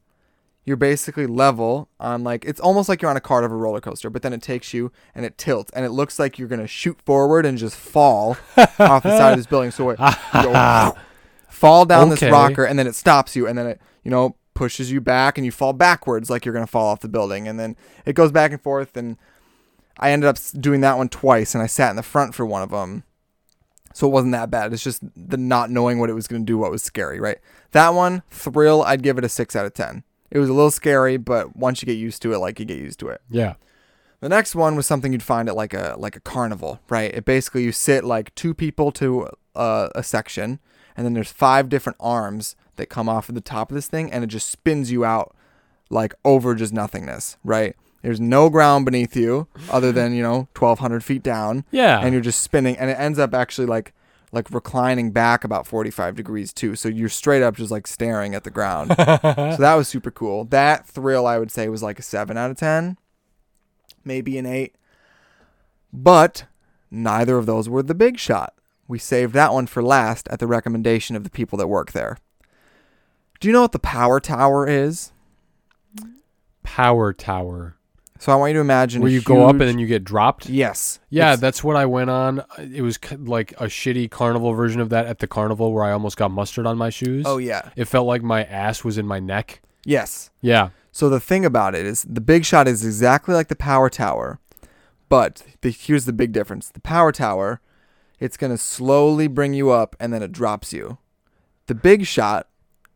You're 0.65 0.77
basically 0.77 1.27
level 1.27 1.89
on, 1.99 2.23
like, 2.23 2.43
it's 2.43 2.59
almost 2.59 2.89
like 2.89 3.01
you're 3.01 3.11
on 3.11 3.17
a 3.17 3.21
cart 3.21 3.43
of 3.43 3.51
a 3.51 3.55
roller 3.55 3.79
coaster, 3.79 4.09
but 4.09 4.23
then 4.23 4.33
it 4.33 4.41
takes 4.41 4.73
you 4.73 4.91
and 5.13 5.23
it 5.23 5.37
tilts, 5.37 5.71
and 5.73 5.85
it 5.85 5.91
looks 5.91 6.17
like 6.17 6.39
you're 6.39 6.47
going 6.47 6.61
to 6.61 6.67
shoot 6.67 6.99
forward 7.05 7.45
and 7.45 7.57
just 7.57 7.75
fall 7.75 8.35
off 8.57 9.03
the 9.03 9.15
side 9.17 9.31
of 9.33 9.37
this 9.37 9.45
building. 9.45 9.69
So 9.71 9.91
it, 9.91 9.99
you 9.99 10.41
go, 10.41 10.95
fall 11.49 11.85
down 11.85 12.07
Okay. 12.11 12.25
this 12.25 12.31
rocker, 12.31 12.65
and 12.65 12.79
then 12.79 12.87
it 12.87 12.95
stops 12.95 13.35
you, 13.35 13.47
and 13.47 13.57
then 13.57 13.67
it, 13.67 13.81
you 14.03 14.09
know, 14.09 14.35
pushes 14.55 14.91
you 14.91 14.99
back, 15.01 15.37
and 15.37 15.45
you 15.45 15.51
fall 15.51 15.71
backwards 15.73 16.29
like 16.31 16.45
you're 16.45 16.53
going 16.53 16.65
to 16.65 16.71
fall 16.71 16.87
off 16.87 16.99
the 17.01 17.09
building. 17.09 17.47
And 17.47 17.59
then 17.59 17.75
it 18.05 18.13
goes 18.13 18.31
back 18.31 18.51
and 18.51 18.59
forth, 18.61 18.97
and 18.97 19.17
I 19.99 20.11
ended 20.11 20.27
up 20.27 20.37
doing 20.59 20.81
that 20.81 20.97
one 20.97 21.09
twice, 21.09 21.53
and 21.53 21.61
I 21.61 21.67
sat 21.67 21.91
in 21.91 21.95
the 21.95 22.03
front 22.03 22.33
for 22.33 22.45
one 22.45 22.63
of 22.63 22.71
them. 22.71 23.03
So 23.93 24.07
it 24.07 24.11
wasn't 24.11 24.33
that 24.33 24.49
bad. 24.49 24.73
It's 24.73 24.83
just 24.83 25.01
the 25.15 25.37
not 25.37 25.69
knowing 25.69 25.99
what 25.99 26.09
it 26.09 26.13
was 26.13 26.27
going 26.27 26.41
to 26.41 26.45
do, 26.45 26.57
what 26.57 26.71
was 26.71 26.83
scary, 26.83 27.19
right? 27.19 27.37
That 27.71 27.89
one, 27.93 28.23
thrill, 28.31 28.81
I'd 28.83 29.03
give 29.03 29.17
it 29.17 29.23
a 29.23 29.29
6 29.29 29.55
out 29.55 29.65
of 29.65 29.73
10. 29.73 30.03
It 30.31 30.39
was 30.39 30.49
a 30.49 30.53
little 30.53 30.71
scary, 30.71 31.17
but 31.17 31.55
once 31.55 31.81
you 31.81 31.85
get 31.85 31.97
used 31.97 32.21
to 32.23 32.33
it, 32.33 32.39
like 32.39 32.59
you 32.59 32.65
get 32.65 32.77
used 32.79 32.99
to 32.99 33.09
it. 33.09 33.21
Yeah. 33.29 33.55
The 34.21 34.29
next 34.29 34.55
one 34.55 34.75
was 34.75 34.85
something 34.87 35.11
you'd 35.11 35.21
find 35.23 35.47
at 35.49 35.55
like 35.55 35.73
a 35.73 35.95
like 35.97 36.15
a 36.15 36.19
carnival, 36.19 36.79
right? 36.89 37.13
It 37.13 37.25
basically 37.25 37.63
you 37.63 37.71
sit 37.71 38.03
like 38.03 38.33
two 38.35 38.53
people 38.53 38.91
to 38.93 39.29
uh, 39.55 39.89
a 39.93 40.01
section, 40.03 40.59
and 40.97 41.05
then 41.05 41.13
there's 41.13 41.31
five 41.31 41.69
different 41.69 41.97
arms 41.99 42.55
that 42.77 42.87
come 42.87 43.07
off 43.07 43.29
of 43.29 43.35
the 43.35 43.41
top 43.41 43.69
of 43.69 43.75
this 43.75 43.87
thing, 43.87 44.11
and 44.11 44.23
it 44.23 44.27
just 44.27 44.49
spins 44.49 44.91
you 44.91 45.05
out 45.05 45.35
like 45.89 46.15
over 46.25 46.55
just 46.55 46.73
nothingness, 46.73 47.37
right? 47.43 47.75
There's 48.01 48.19
no 48.19 48.49
ground 48.49 48.85
beneath 48.85 49.15
you 49.15 49.47
other 49.69 49.91
than 49.91 50.13
you 50.13 50.23
know 50.23 50.47
1,200 50.57 51.03
feet 51.03 51.21
down, 51.23 51.63
Yeah. 51.71 51.99
and 51.99 52.11
you're 52.13 52.21
just 52.21 52.41
spinning, 52.41 52.77
and 52.77 52.89
it 52.89 52.97
ends 52.99 53.19
up 53.19 53.33
actually 53.33 53.67
like 53.67 53.93
like 54.35 54.51
reclining 54.51 55.11
back 55.11 55.43
about 55.43 55.65
45 55.65 56.15
degrees 56.15 56.53
too. 56.53 56.75
So 56.75 56.89
you're 56.89 57.09
straight 57.09 57.41
up 57.41 57.55
just 57.55 57.71
like 57.71 57.87
staring 57.87 58.35
at 58.35 58.43
the 58.43 58.51
ground. 58.51 58.89
so 58.97 59.57
that 59.57 59.75
was 59.75 59.87
super 59.87 60.11
cool. 60.11 60.43
That 60.43 60.85
thrill 60.85 61.25
I 61.25 61.39
would 61.39 61.49
say 61.49 61.69
was 61.69 61.81
like 61.81 61.97
a 61.97 62.03
7 62.03 62.37
out 62.37 62.51
of 62.51 62.57
10, 62.57 62.97
maybe 64.03 64.37
an 64.37 64.45
8. 64.45 64.75
But 65.93 66.45
neither 66.91 67.37
of 67.37 67.45
those 67.45 67.69
were 67.69 67.81
the 67.81 67.95
big 67.95 68.19
shot. 68.19 68.53
We 68.87 68.99
saved 68.99 69.33
that 69.33 69.53
one 69.53 69.65
for 69.65 69.81
last 69.81 70.27
at 70.27 70.39
the 70.39 70.47
recommendation 70.47 71.15
of 71.15 71.23
the 71.23 71.29
people 71.29 71.57
that 71.57 71.67
work 71.67 71.93
there. 71.93 72.17
Do 73.39 73.47
you 73.47 73.53
know 73.53 73.61
what 73.61 73.71
the 73.71 73.79
power 73.79 74.19
tower 74.19 74.67
is? 74.67 75.11
Power 76.63 77.13
Tower. 77.13 77.77
So 78.17 78.31
I 78.31 78.35
want 78.35 78.51
you 78.51 78.53
to 78.55 78.61
imagine 78.61 79.01
Where 79.01 79.11
you 79.11 79.21
go 79.21 79.45
up 79.45 79.51
and 79.51 79.61
then 79.61 79.77
you 79.77 79.87
get 79.87 80.03
dropped. 80.05 80.47
yes, 80.47 80.99
Yeah, 81.09 81.25
It's- 81.33 81.39
that's 81.41 81.63
what 81.63 81.75
I 81.75 81.85
went 81.85 82.09
on. 82.09 82.43
It 82.57 82.81
was 82.81 82.97
like 83.19 83.51
a 83.53 83.65
shitty 83.65 84.09
carnival 84.09 84.53
version 84.53 84.79
of 84.79 84.89
that 84.89 85.05
at 85.05 85.19
the 85.19 85.27
carnival 85.27 85.73
where 85.73 85.83
I 85.83 85.91
almost 85.91 86.15
got 86.15 86.31
mustard 86.31 86.65
on 86.65 86.77
my 86.77 86.89
shoes. 86.89 87.25
oh 87.27 87.37
yeah, 87.37 87.69
It 87.75 87.85
felt 87.85 88.07
like 88.07 88.23
my 88.23 88.43
ass 88.45 88.83
was 88.85 88.97
in 88.97 89.05
my 89.05 89.19
neck. 89.19 89.61
yes. 89.83 90.29
Yeah. 90.41 90.69
So 90.91 91.09
the 91.09 91.19
thing 91.19 91.43
about 91.43 91.75
it 91.75 91.85
is 91.85 92.05
the 92.09 92.21
big 92.21 92.45
shot 92.45 92.69
is 92.69 92.85
exactly 92.85 93.35
like 93.35 93.49
the 93.49 93.55
power 93.55 93.89
tower, 93.89 94.39
but 95.09 95.43
the, 95.59 95.69
here's 95.69 96.05
the 96.05 96.13
big 96.13 96.31
difference. 96.31 96.69
The 96.69 96.79
power 96.79 97.11
tower, 97.11 97.59
it's 98.17 98.37
going 98.37 98.51
to 98.51 98.57
slowly 98.57 99.27
bring 99.27 99.53
you 99.53 99.71
up 99.71 99.97
and 99.99 100.13
then 100.13 100.23
it 100.23 100.31
drops 100.31 100.71
you. 100.71 100.97
The 101.67 101.75
big 101.75 102.05
shot 102.05 102.47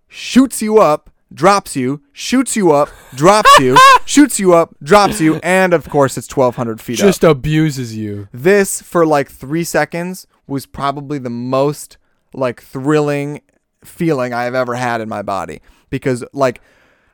shoots 0.08 0.62
you 0.62 0.78
up, 0.80 1.10
drops 1.34 1.76
you, 1.76 2.02
shoots 2.12 2.56
you 2.56 2.72
up, 2.72 2.90
drops 3.16 3.60
you, 3.60 3.78
shoots 4.06 4.40
you 4.40 4.54
up, 4.54 4.76
drops 4.82 5.22
you, 5.22 5.36
and 5.44 5.74
of 5.74 5.90
course 5.90 6.18
it's 6.18 6.28
1200 6.36 6.82
feet 6.82 7.00
up. 7.00 7.06
Just 7.06 7.24
abuses 7.24 7.96
you. 7.96 8.28
This 8.32 8.82
for 8.82 9.06
like 9.06 9.30
3 9.30 9.64
seconds 9.64 10.28
was 10.48 10.66
probably 10.66 11.20
the 11.20 11.30
most 11.30 11.98
like 12.34 12.62
thrilling 12.62 13.42
feeling 13.84 14.34
I 14.34 14.44
have 14.44 14.56
ever 14.56 14.76
had 14.76 15.02
in 15.02 15.08
my 15.10 15.22
body 15.22 15.62
because 15.90 16.24
like 16.34 16.62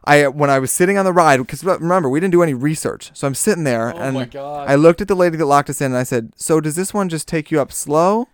I 0.04 0.28
when 0.28 0.50
I 0.50 0.60
was 0.60 0.72
sitting 0.72 0.98
on 0.98 1.06
the 1.06 1.14
ride 1.14 1.38
because 1.38 1.64
remember 1.64 2.10
we 2.10 2.20
didn't 2.20 2.32
do 2.32 2.42
any 2.42 2.54
research 2.54 3.12
so 3.14 3.28
I'm 3.28 3.36
sitting 3.36 3.64
there 3.66 3.94
Oh 3.94 3.98
and. 3.98 4.36
I 4.36 4.76
looked 4.76 5.02
at 5.02 5.08
the 5.08 5.16
lady 5.16 5.38
that 5.38 5.46
locked 5.46 5.70
us 5.70 5.80
in 5.80 5.88
and 5.88 5.98
I 5.98 6.04
said 6.04 6.34
so 6.36 6.60
does 6.60 6.76
this 6.76 6.94
one 6.94 7.08
just 7.08 7.28
take 7.28 7.52
you 7.52 7.62
up 7.62 7.72
slow 7.72 8.28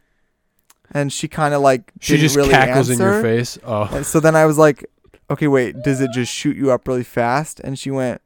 and 0.91 1.11
she 1.11 1.27
kind 1.27 1.53
of 1.53 1.61
like 1.61 1.91
She 1.99 2.13
didn't 2.13 2.21
just 2.23 2.35
really 2.35 2.49
cackles 2.49 2.89
in 2.89 2.99
your 2.99 3.21
face. 3.21 3.57
Oh. 3.63 3.89
And 3.91 4.05
so 4.05 4.19
then 4.19 4.35
I 4.35 4.45
was 4.45 4.57
like 4.57 4.85
okay 5.31 5.47
wait 5.47 5.81
does 5.83 5.99
it 6.01 6.11
just 6.13 6.31
shoot 6.31 6.55
you 6.55 6.71
up 6.71 6.87
really 6.87 7.03
fast 7.03 7.59
and 7.61 7.79
she 7.79 7.89
went 7.89 8.21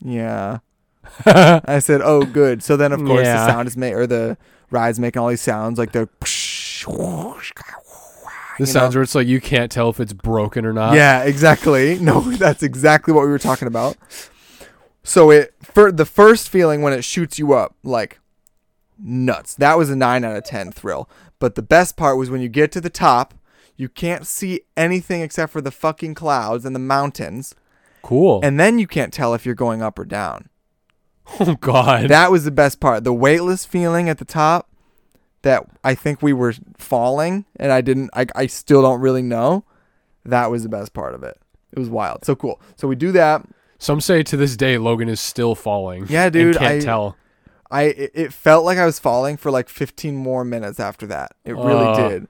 yeah 0.00 0.58
I 1.26 1.78
said 1.80 2.00
oh 2.02 2.22
good 2.24 2.62
so 2.62 2.76
then 2.76 2.92
of 2.92 3.00
course 3.04 3.24
Yeah. 3.24 3.46
the 3.46 3.52
sound 3.52 3.66
is 3.68 3.76
made 3.76 3.94
or 3.94 4.06
the 4.06 4.36
ride's 4.70 5.00
making 5.00 5.20
all 5.20 5.28
these 5.28 5.40
sounds 5.40 5.78
like 5.78 5.92
the 5.92 6.08
This 6.20 6.86
you 6.88 6.94
know? 8.58 8.64
sounds 8.66 8.94
where 8.94 9.02
it's 9.02 9.14
like 9.14 9.26
you 9.26 9.40
can't 9.40 9.72
tell 9.72 9.88
if 9.90 9.98
it's 10.00 10.12
broken 10.12 10.64
or 10.66 10.72
not. 10.72 10.94
yeah, 10.94 11.22
exactly. 11.22 11.98
No, 12.00 12.20
that's 12.20 12.62
exactly 12.62 13.12
what 13.14 13.22
we 13.24 13.28
were 13.30 13.38
talking 13.38 13.66
about. 13.68 13.96
So 15.02 15.30
it 15.30 15.54
for 15.62 15.90
the 15.90 16.04
first 16.04 16.48
feeling 16.50 16.82
when 16.82 16.92
it 16.92 17.02
shoots 17.04 17.38
you 17.38 17.54
up, 17.54 17.74
like 17.82 18.20
nuts. 18.98 19.54
That 19.54 19.78
was 19.78 19.88
a 19.90 19.96
nine 19.96 20.24
out 20.24 20.36
of 20.36 20.44
ten 20.44 20.70
thrill. 20.70 21.08
But 21.38 21.54
the 21.54 21.62
best 21.62 21.96
part 21.96 22.18
was 22.18 22.28
when 22.28 22.42
you 22.42 22.48
get 22.50 22.70
to 22.72 22.80
the 22.82 22.90
top, 22.90 23.32
you 23.80 23.88
can't 23.88 24.26
see 24.26 24.60
anything 24.76 25.22
except 25.22 25.52
for 25.52 25.60
the 25.60 25.70
fucking 25.70 26.14
clouds 26.14 26.64
and 26.64 26.74
the 26.74 26.80
mountains, 26.80 27.54
Cool. 28.02 28.40
and 28.42 28.60
then 28.60 28.78
you 28.78 28.86
can't 28.86 29.12
tell 29.12 29.32
if 29.34 29.46
you're 29.46 29.54
going 29.54 29.80
up 29.82 29.98
or 29.98 30.04
down. 30.04 30.48
oh 31.40 31.54
God. 31.54 32.08
That 32.08 32.30
was 32.30 32.44
the 32.44 32.50
best 32.50 32.80
part. 32.80 33.04
The 33.04 33.12
weightless 33.12 33.64
feeling 33.64 34.08
at 34.08 34.18
the 34.18 34.24
top 34.24 34.68
that 35.42 35.64
I 35.82 35.94
think 35.94 36.20
we 36.20 36.32
were 36.32 36.54
falling 36.76 37.46
and 37.56 37.72
I 37.72 37.80
didn't 37.80 38.10
I, 38.12 38.26
I 38.34 38.46
still 38.46 38.82
don't 38.82 39.00
really 39.00 39.22
know. 39.22 39.64
That 40.24 40.50
was 40.50 40.62
the 40.64 40.68
best 40.68 40.92
part 40.92 41.14
of 41.14 41.22
it. 41.22 41.38
It 41.72 41.78
was 41.78 41.88
wild. 41.88 42.24
So 42.24 42.34
cool. 42.36 42.60
So 42.76 42.86
we 42.88 42.96
do 42.96 43.12
that. 43.12 43.46
Some 43.78 44.00
say 44.02 44.22
to 44.24 44.36
this 44.36 44.56
day 44.56 44.76
Logan 44.76 45.08
is 45.08 45.20
still 45.20 45.54
falling. 45.54 46.06
Yeah, 46.08 46.28
dude, 46.30 46.56
can't 46.58 46.82
I- 46.82 46.84
tell. 46.84 47.16
I 47.70 47.82
it, 47.84 48.10
it 48.14 48.32
felt 48.32 48.64
like 48.64 48.78
I 48.78 48.84
was 48.84 48.98
falling 48.98 49.36
for 49.36 49.50
like 49.52 49.68
15 49.68 50.16
more 50.16 50.44
minutes 50.44 50.80
after 50.80 51.06
that. 51.06 51.32
It 51.44 51.52
really 51.54 51.86
Uh. 51.86 52.08
did. 52.08 52.28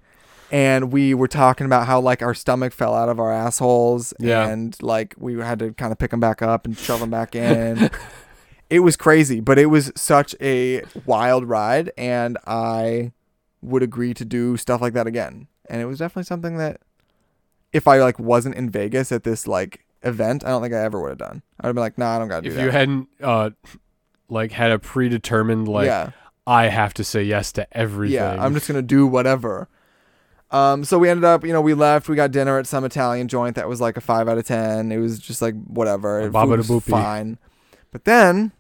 And 0.53 0.93
we 0.93 1.15
were 1.15 1.29
talking 1.29 1.65
about 1.65 1.87
how 1.87 2.01
like 2.01 2.23
our 2.23 2.35
stomach 2.35 2.73
fell 2.73 2.95
out 2.95 3.09
of 3.09 3.21
our 3.21 3.33
assholes 3.33 4.13
Yeah. 4.19 4.49
and 4.49 4.77
like 4.83 5.15
we 5.19 5.35
had 5.39 5.59
to 5.61 5.73
kind 5.75 5.93
of 5.93 5.99
pick 5.99 6.11
them 6.11 6.21
back 6.21 6.43
up 6.43 6.65
and 6.67 6.77
shove 6.77 7.01
them 7.01 7.11
back 7.11 7.35
in. 7.37 7.91
it 8.69 8.81
was 8.81 8.97
crazy, 8.97 9.41
but 9.41 9.59
it 9.59 9.67
was 9.67 9.93
such 9.95 10.35
a 10.41 10.83
wild 11.07 11.45
ride 11.49 11.93
and 11.97 12.37
I 12.47 13.13
would 13.63 13.83
agree 13.83 14.15
to 14.15 14.25
do 14.25 14.57
stuff 14.57 14.81
like 14.81 14.95
that 14.95 15.07
again. 15.07 15.47
And 15.69 15.81
it 15.81 15.85
was 15.85 15.99
definitely 15.99 16.25
something 16.25 16.57
that 16.57 16.81
if 17.73 17.87
I 17.87 17.99
like 17.99 18.19
wasn't 18.19 18.57
in 18.57 18.71
Vegas 18.71 19.13
at 19.13 19.23
this 19.23 19.47
like 19.47 19.85
event, 20.03 20.45
I 20.45 20.49
don't 20.49 20.63
think 20.63 20.75
I 20.75 20.83
ever 20.83 21.01
would 21.01 21.11
have 21.11 21.19
done. 21.19 21.43
I 21.61 21.67
would 21.67 21.69
have 21.69 21.75
been 21.77 21.83
like, 21.83 21.99
"Nah, 21.99 22.17
I 22.17 22.19
don't 22.19 22.27
got 22.29 22.43
to 22.43 22.49
do 22.49 22.55
that. 22.55 22.59
If 22.61 22.65
you 22.65 22.71
hadn't 22.73 23.09
uh 23.23 23.51
like 24.29 24.51
had 24.51 24.73
a 24.73 24.79
predetermined 24.81 25.69
like 25.69 25.87
yeah. 25.87 26.11
I 26.47 26.67
have 26.67 26.95
to 26.95 27.05
say 27.05 27.23
yes 27.23 27.53
to 27.53 27.77
everything. 27.77 28.15
Yeah, 28.17 28.35
I'm 28.43 28.55
just 28.55 28.67
gonna 28.67 28.83
do 28.83 29.07
whatever. 29.07 29.69
Um, 30.51 30.85
so 30.85 30.99
we 30.99 31.09
ended 31.09 31.25
up, 31.25 31.45
you 31.45 31.53
know, 31.53 31.61
we 31.61 31.75
left. 31.75 32.09
We 32.09 32.17
got 32.17 32.33
dinner 32.33 32.59
at 32.59 32.67
some 32.67 32.85
Italian 32.85 33.29
joint 33.29 33.57
that 33.57 33.69
was 33.69 33.81
like 33.81 33.97
a 33.97 34.01
five 34.01 34.29
out 34.29 34.39
of 34.39 34.45
ten. 34.45 34.91
It 34.91 34.99
was 34.99 35.19
just 35.19 35.41
like 35.41 35.55
whatever. 35.65 36.21
A 36.21 36.23
Food 36.25 36.33
baba 36.33 36.57
da 36.57 36.75
was 36.75 36.85
fine. 36.85 37.39
But 37.93 38.05
then, 38.05 38.53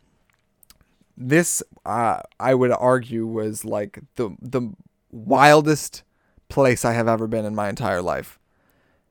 this 1.16 1.62
uh, 1.84 2.20
I 2.38 2.54
would 2.54 2.70
argue 2.72 3.26
was 3.26 3.64
like 3.64 4.00
the 4.16 4.36
the 4.40 4.72
wildest 5.10 6.02
place 6.48 6.84
I 6.84 6.92
have 6.92 7.08
ever 7.08 7.26
been 7.26 7.44
in 7.44 7.54
my 7.54 7.68
entire 7.68 8.02
life. 8.02 8.38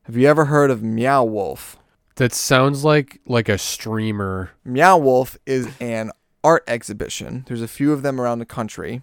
Have 0.04 0.16
you 0.16 0.28
ever 0.28 0.46
heard 0.46 0.72
of 0.72 0.82
Meow 0.82 1.24
Wolf? 1.24 1.78
that 2.20 2.34
sounds 2.34 2.84
like 2.84 3.20
like 3.26 3.50
a 3.50 3.58
streamer. 3.58 4.52
Meow 4.66 4.98
Wolf 4.98 5.38
is 5.46 5.70
an 5.80 6.12
art 6.44 6.64
exhibition. 6.68 7.46
There's 7.48 7.62
a 7.62 7.68
few 7.68 7.92
of 7.94 8.02
them 8.02 8.20
around 8.20 8.40
the 8.40 8.46
country, 8.46 9.02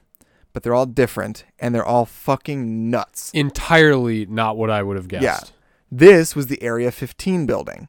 but 0.56 0.62
they're 0.62 0.74
all 0.74 0.86
different 0.86 1.44
and 1.58 1.74
they're 1.74 1.84
all 1.84 2.06
fucking 2.06 2.88
nuts. 2.88 3.30
Entirely 3.34 4.24
not 4.24 4.56
what 4.56 4.70
I 4.70 4.82
would 4.82 4.96
have 4.96 5.06
guessed. 5.06 5.22
Yeah. 5.22 5.38
This 5.90 6.34
was 6.34 6.46
the 6.46 6.62
Area 6.62 6.90
15 6.90 7.44
building. 7.44 7.88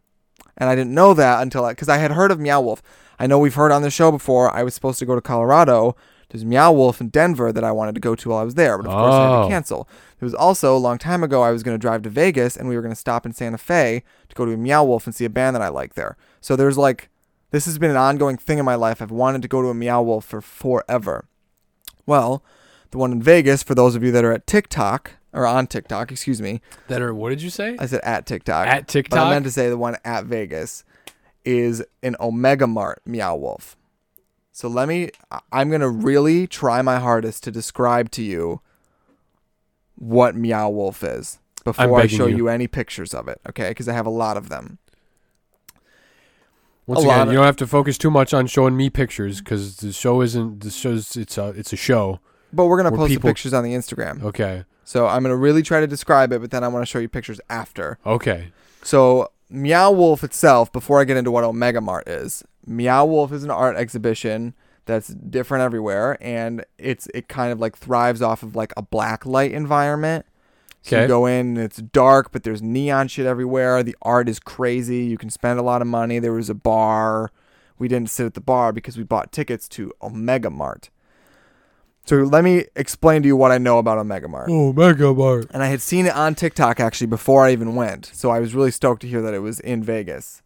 And 0.57 0.69
I 0.69 0.75
didn't 0.75 0.93
know 0.93 1.13
that 1.13 1.41
until 1.41 1.63
I, 1.63 1.71
because 1.71 1.87
I 1.87 1.95
had 1.99 2.11
heard 2.11 2.29
of 2.29 2.41
Meow 2.41 2.59
Wolf. 2.59 2.83
I 3.19 3.25
know 3.25 3.39
we've 3.39 3.53
heard 3.55 3.71
on 3.71 3.83
the 3.83 3.89
show 3.89 4.11
before. 4.11 4.53
I 4.53 4.63
was 4.63 4.73
supposed 4.75 4.99
to 4.99 5.05
go 5.05 5.15
to 5.15 5.21
Colorado. 5.21 5.95
There's 6.27 6.43
Meow 6.43 6.73
Wolf 6.73 6.99
in 6.99 7.07
Denver 7.07 7.53
that 7.53 7.63
I 7.63 7.71
wanted 7.71 7.95
to 7.95 8.01
go 8.01 8.15
to 8.15 8.29
while 8.31 8.39
I 8.39 8.43
was 8.43 8.55
there, 8.55 8.77
but 8.77 8.85
of 8.87 8.91
course 8.91 9.13
I 9.13 9.23
had 9.29 9.31
Oh. 9.37 9.43
to 9.43 9.47
cancel. 9.47 9.87
There 10.19 10.25
was 10.25 10.35
also 10.35 10.75
a 10.75 10.77
long 10.77 10.97
time 10.97 11.23
ago 11.23 11.43
I 11.43 11.51
was 11.51 11.63
going 11.63 11.73
to 11.75 11.79
drive 11.81 12.01
to 12.01 12.09
Vegas 12.09 12.57
and 12.57 12.67
we 12.67 12.75
were 12.75 12.81
going 12.81 12.93
to 12.93 12.99
stop 12.99 13.25
in 13.25 13.31
Santa 13.31 13.57
Fe 13.57 14.03
to 14.27 14.35
go 14.35 14.43
to 14.45 14.51
a 14.51 14.57
Meow 14.57 14.83
Wolf 14.83 15.05
and 15.07 15.15
see 15.15 15.23
a 15.23 15.29
band 15.29 15.55
that 15.55 15.61
I 15.61 15.69
like 15.69 15.93
there. 15.93 16.17
So 16.41 16.57
there's 16.57 16.77
like, 16.77 17.07
this 17.51 17.63
has 17.65 17.79
been 17.79 17.91
an 17.91 17.95
ongoing 17.95 18.35
thing 18.35 18.57
in 18.57 18.65
my 18.65 18.75
life. 18.75 19.01
I've 19.01 19.09
wanted 19.09 19.41
to 19.43 19.47
go 19.47 19.61
to 19.61 19.69
a 19.69 19.73
Meow 19.73 20.01
Wolf 20.01 20.25
for 20.25 20.41
forever. 20.41 21.29
Well, 22.05 22.43
the 22.91 22.97
one 22.97 23.11
in 23.11 23.21
Vegas, 23.21 23.63
for 23.63 23.75
those 23.75 23.95
of 23.95 24.03
you 24.03 24.11
that 24.11 24.23
are 24.23 24.31
at 24.31 24.47
TikTok, 24.47 25.13
or 25.33 25.45
on 25.45 25.67
TikTok, 25.67 26.11
excuse 26.11 26.41
me, 26.41 26.61
That 26.87 27.01
are 27.01 27.13
what 27.13 27.29
did 27.29 27.41
you 27.41 27.49
say? 27.49 27.75
I 27.79 27.85
said 27.85 28.01
at 28.03 28.25
TikTok. 28.25 28.67
At 28.67 28.87
But 28.91 29.19
I 29.19 29.29
meant 29.29 29.45
to 29.45 29.51
say 29.51 29.69
the 29.69 29.77
one 29.77 29.97
at 30.03 30.25
Vegas 30.25 30.83
is 31.45 31.83
an 32.03 32.15
Omega 32.19 32.67
Mart 32.67 33.01
Meow 33.05 33.35
Wolf. 33.35 33.77
So 34.51 34.67
let 34.67 34.87
me, 34.87 35.11
I'm 35.51 35.69
going 35.69 35.81
to 35.81 35.89
really 35.89 36.47
try 36.47 36.81
my 36.81 36.97
hardest 36.97 37.43
to 37.43 37.51
describe 37.51 38.09
to 38.11 38.23
you 38.23 38.61
what 39.95 40.35
Meow 40.35 40.69
Wolf 40.69 41.03
is 41.03 41.39
before 41.63 41.99
I 41.99 42.07
show 42.07 42.25
you. 42.25 42.37
you. 42.37 42.49
any 42.49 42.67
pictures 42.67 43.13
of 43.13 43.27
it, 43.27 43.39
okay? 43.47 43.69
Because 43.69 43.87
I 43.87 43.93
have 43.93 44.05
a 44.07 44.11
lot 44.11 44.35
of 44.37 44.49
them. 44.49 44.79
Once 46.87 47.03
a 47.03 47.03
again, 47.03 47.21
of- 47.21 47.27
you 47.27 47.33
don't 47.35 47.45
have 47.45 47.57
to 47.57 47.67
focus 47.67 47.97
too 47.97 48.09
much 48.09 48.33
on 48.33 48.47
showing 48.47 48.75
me 48.75 48.89
pictures 48.89 49.39
because 49.41 49.77
the 49.77 49.91
show 49.91 50.21
isn't. 50.21 50.61
The 50.61 50.71
show's 50.71 51.15
it's 51.17 51.37
a 51.37 51.49
it's 51.49 51.73
a 51.73 51.75
show. 51.75 52.19
But 52.53 52.65
we're 52.65 52.77
going 52.77 52.85
to 52.85 52.91
Where 52.91 53.05
post 53.05 53.09
people- 53.09 53.27
the 53.27 53.33
pictures 53.33 53.53
on 53.53 53.63
the 53.63 53.73
Instagram. 53.73 54.23
Okay. 54.23 54.63
So 54.83 55.05
I'm 55.05 55.21
going 55.21 55.33
to 55.33 55.37
really 55.37 55.63
try 55.63 55.81
to 55.81 55.87
describe 55.87 56.31
it, 56.31 56.39
but 56.39 56.49
then 56.51 56.63
I 56.63 56.69
want 56.69 56.81
to 56.81 56.85
show 56.85 56.99
you 56.99 57.09
pictures 57.09 57.41
after. 57.49 57.97
Okay. 58.05 58.53
So 58.83 59.31
Meow 59.49 59.91
Wolf 59.91 60.23
itself, 60.23 60.71
before 60.71 61.01
I 61.01 61.03
get 61.03 61.17
into 61.17 61.29
what 61.31 61.43
Omega 61.43 61.81
Mart 61.81 62.07
is, 62.07 62.43
Meow 62.65 63.05
Wolf 63.05 63.33
is 63.33 63.43
an 63.43 63.51
art 63.51 63.75
exhibition 63.75 64.53
that's 64.85 65.09
different 65.09 65.63
everywhere, 65.63 66.17
and 66.21 66.63
it's 66.77 67.07
it 67.13 67.27
kind 67.27 67.51
of 67.51 67.59
like 67.59 67.77
thrives 67.77 68.21
off 68.21 68.43
of 68.43 68.55
like 68.55 68.71
a 68.77 68.81
black 68.81 69.25
light 69.25 69.51
environment. 69.51 70.25
So 70.83 71.01
you 71.01 71.07
go 71.07 71.25
in, 71.25 71.47
and 71.47 71.57
it's 71.57 71.77
dark, 71.77 72.31
but 72.31 72.43
there's 72.43 72.61
neon 72.61 73.09
shit 73.09 73.25
everywhere. 73.25 73.83
The 73.83 73.97
art 74.01 74.29
is 74.29 74.39
crazy. 74.39 74.99
You 75.03 75.17
can 75.17 75.29
spend 75.29 75.59
a 75.59 75.63
lot 75.63 75.81
of 75.81 75.87
money. 75.89 76.19
There 76.19 76.31
was 76.31 76.49
a 76.49 76.53
bar. 76.55 77.29
We 77.77 77.89
didn't 77.89 78.09
sit 78.09 78.25
at 78.25 78.35
the 78.35 78.41
bar 78.41 78.71
because 78.71 78.95
we 78.97 79.03
bought 79.03 79.33
tickets 79.33 79.67
to 79.69 79.91
Omega 80.01 80.49
Mart. 80.49 80.89
So 82.07 82.15
let 82.23 82.43
me 82.43 82.65
explain 82.75 83.21
to 83.23 83.27
you 83.27 83.35
what 83.35 83.51
I 83.51 83.57
know 83.57 83.79
about 83.79 83.97
Omega 83.97 84.29
Mart. 84.29 84.47
Oh, 84.49 84.71
Mega 84.71 85.13
Mart. 85.13 85.47
And 85.51 85.61
I 85.61 85.67
had 85.67 85.81
seen 85.81 86.05
it 86.05 86.15
on 86.15 86.35
TikTok 86.35 86.79
actually 86.79 87.07
before 87.07 87.45
I 87.45 87.51
even 87.51 87.75
went. 87.75 88.05
So 88.13 88.29
I 88.29 88.39
was 88.39 88.55
really 88.55 88.71
stoked 88.71 89.01
to 89.01 89.07
hear 89.09 89.21
that 89.21 89.33
it 89.33 89.39
was 89.39 89.59
in 89.59 89.83
Vegas. 89.83 90.41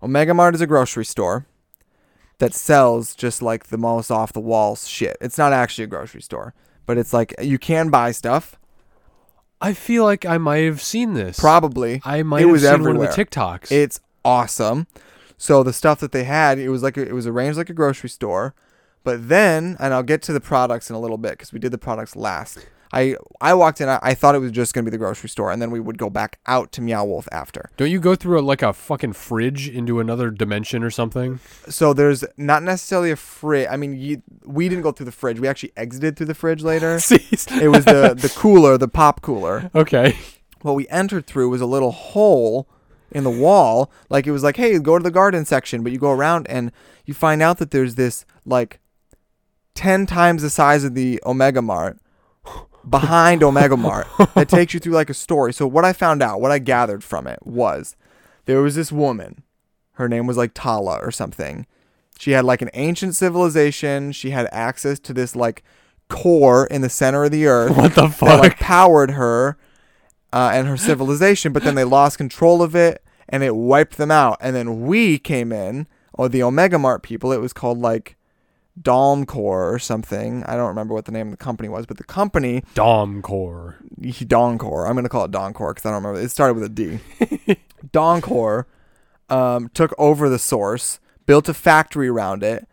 Omega 0.00 0.32
Mart 0.32 0.54
is 0.54 0.60
a 0.60 0.66
grocery 0.66 1.04
store 1.04 1.44
that 2.38 2.54
sells 2.54 3.16
just 3.16 3.42
like 3.42 3.66
the 3.66 3.78
most 3.78 4.10
off 4.12 4.32
the 4.32 4.40
wall 4.40 4.76
shit. 4.76 5.16
It's 5.20 5.38
not 5.38 5.52
actually 5.52 5.84
a 5.84 5.88
grocery 5.88 6.22
store, 6.22 6.54
but 6.86 6.96
it's 6.98 7.12
like 7.12 7.34
you 7.40 7.58
can 7.58 7.90
buy 7.90 8.12
stuff. 8.12 8.56
I 9.60 9.72
feel 9.74 10.04
like 10.04 10.24
I 10.24 10.38
might 10.38 10.64
have 10.64 10.82
seen 10.82 11.14
this. 11.14 11.38
Probably. 11.38 12.00
I 12.04 12.22
might 12.22 12.40
It 12.40 12.42
have 12.42 12.50
was 12.52 12.62
seen 12.62 12.72
everywhere. 12.74 12.94
one 12.98 13.06
of 13.08 13.14
the 13.16 13.24
TikToks. 13.24 13.72
It's 13.72 14.00
awesome. 14.24 14.86
So 15.36 15.64
the 15.64 15.72
stuff 15.72 15.98
that 16.00 16.12
they 16.12 16.24
had, 16.24 16.58
it 16.60 16.68
was 16.68 16.82
like 16.84 16.96
a, 16.96 17.02
it 17.08 17.12
was 17.12 17.26
arranged 17.26 17.58
like 17.58 17.70
a 17.70 17.74
grocery 17.74 18.08
store. 18.08 18.54
But 19.04 19.28
then, 19.28 19.76
and 19.80 19.92
I'll 19.92 20.02
get 20.02 20.22
to 20.22 20.32
the 20.32 20.40
products 20.40 20.90
in 20.90 20.96
a 20.96 21.00
little 21.00 21.18
bit 21.18 21.32
because 21.32 21.52
we 21.52 21.58
did 21.58 21.72
the 21.72 21.78
products 21.78 22.14
last. 22.16 22.58
I 22.92 23.16
I 23.40 23.54
walked 23.54 23.80
in. 23.80 23.88
I, 23.88 23.98
I 24.02 24.14
thought 24.14 24.34
it 24.34 24.38
was 24.38 24.52
just 24.52 24.74
gonna 24.74 24.84
be 24.84 24.90
the 24.90 24.98
grocery 24.98 25.28
store, 25.28 25.50
and 25.50 25.62
then 25.62 25.70
we 25.70 25.80
would 25.80 25.96
go 25.96 26.10
back 26.10 26.38
out 26.46 26.72
to 26.72 26.82
Meow 26.82 27.04
Wolf 27.04 27.26
after. 27.32 27.70
Don't 27.76 27.90
you 27.90 27.98
go 27.98 28.14
through 28.14 28.38
a, 28.38 28.42
like 28.42 28.62
a 28.62 28.72
fucking 28.72 29.14
fridge 29.14 29.68
into 29.68 29.98
another 29.98 30.30
dimension 30.30 30.84
or 30.84 30.90
something? 30.90 31.40
So 31.68 31.94
there's 31.94 32.22
not 32.36 32.62
necessarily 32.62 33.10
a 33.10 33.16
fridge. 33.16 33.68
I 33.70 33.76
mean, 33.76 33.98
you, 33.98 34.22
we 34.44 34.68
didn't 34.68 34.82
go 34.82 34.92
through 34.92 35.06
the 35.06 35.12
fridge. 35.12 35.40
We 35.40 35.48
actually 35.48 35.72
exited 35.76 36.16
through 36.16 36.26
the 36.26 36.34
fridge 36.34 36.62
later. 36.62 36.96
it 37.10 37.70
was 37.70 37.84
the 37.86 38.14
the 38.16 38.32
cooler, 38.36 38.76
the 38.76 38.88
pop 38.88 39.22
cooler. 39.22 39.70
okay. 39.74 40.16
What 40.60 40.74
we 40.74 40.86
entered 40.88 41.26
through 41.26 41.48
was 41.48 41.60
a 41.60 41.66
little 41.66 41.90
hole 41.90 42.68
in 43.10 43.24
the 43.24 43.30
wall. 43.30 43.90
Like 44.10 44.26
it 44.26 44.32
was 44.32 44.42
like, 44.42 44.56
hey, 44.56 44.78
go 44.78 44.98
to 44.98 45.02
the 45.02 45.10
garden 45.10 45.44
section, 45.44 45.82
but 45.82 45.92
you 45.92 45.98
go 45.98 46.10
around 46.10 46.46
and 46.48 46.70
you 47.04 47.14
find 47.14 47.42
out 47.42 47.58
that 47.58 47.70
there's 47.70 47.94
this 47.94 48.24
like 48.44 48.78
ten 49.74 50.06
times 50.06 50.42
the 50.42 50.50
size 50.50 50.84
of 50.84 50.94
the 50.94 51.20
Omega 51.24 51.62
Mart 51.62 51.98
behind 52.88 53.42
Omega 53.42 53.76
Mart 53.76 54.06
that 54.34 54.48
takes 54.48 54.74
you 54.74 54.80
through 54.80 54.92
like 54.94 55.10
a 55.10 55.14
story. 55.14 55.52
So 55.52 55.66
what 55.66 55.84
I 55.84 55.92
found 55.92 56.22
out, 56.22 56.40
what 56.40 56.50
I 56.50 56.58
gathered 56.58 57.04
from 57.04 57.26
it 57.26 57.38
was 57.44 57.96
there 58.46 58.60
was 58.60 58.74
this 58.74 58.90
woman. 58.92 59.42
Her 59.92 60.08
name 60.08 60.26
was 60.26 60.36
like 60.36 60.52
Tala 60.54 60.98
or 61.02 61.10
something. 61.10 61.66
She 62.18 62.32
had 62.32 62.44
like 62.44 62.62
an 62.62 62.70
ancient 62.74 63.14
civilization. 63.14 64.12
She 64.12 64.30
had 64.30 64.48
access 64.52 64.98
to 65.00 65.12
this 65.12 65.36
like 65.36 65.62
core 66.08 66.66
in 66.66 66.82
the 66.82 66.88
center 66.90 67.24
of 67.24 67.30
the 67.30 67.46
earth 67.46 67.76
What 67.76 67.94
the 67.94 68.02
that 68.02 68.14
fuck? 68.14 68.40
like 68.40 68.58
powered 68.58 69.12
her 69.12 69.56
uh, 70.32 70.50
and 70.52 70.66
her 70.66 70.76
civilization, 70.76 71.52
but 71.52 71.62
then 71.62 71.74
they 71.74 71.84
lost 71.84 72.18
control 72.18 72.62
of 72.62 72.74
it 72.74 73.02
and 73.28 73.42
it 73.42 73.54
wiped 73.54 73.96
them 73.96 74.10
out. 74.10 74.38
And 74.40 74.54
then 74.56 74.82
we 74.86 75.18
came 75.18 75.52
in, 75.52 75.86
or 76.14 76.28
the 76.28 76.42
Omega 76.42 76.78
Mart 76.78 77.02
people. 77.02 77.32
It 77.32 77.40
was 77.40 77.52
called 77.52 77.78
like 77.78 78.16
Dalmcore 78.80 79.72
or 79.72 79.78
something. 79.78 80.44
I 80.44 80.56
don't 80.56 80.68
remember 80.68 80.94
what 80.94 81.04
the 81.04 81.12
name 81.12 81.28
of 81.28 81.32
the 81.32 81.44
company 81.44 81.68
was, 81.68 81.86
but 81.86 81.98
the 81.98 82.04
company 82.04 82.62
Domcore. 82.74 83.76
Doncor. 84.00 84.88
I'm 84.88 84.94
gonna 84.94 85.08
call 85.08 85.24
it 85.24 85.30
Doncor 85.30 85.70
because 85.70 85.86
I 85.86 85.90
don't 85.90 86.02
remember. 86.02 86.20
It 86.20 86.30
started 86.30 86.54
with 86.54 86.64
a 86.64 86.68
D. 86.68 86.98
Doncor 87.92 88.64
um, 89.28 89.70
took 89.74 89.94
over 89.98 90.28
the 90.28 90.38
source, 90.38 91.00
built 91.26 91.48
a 91.48 91.54
factory 91.54 92.08
around 92.08 92.42
it. 92.42 92.66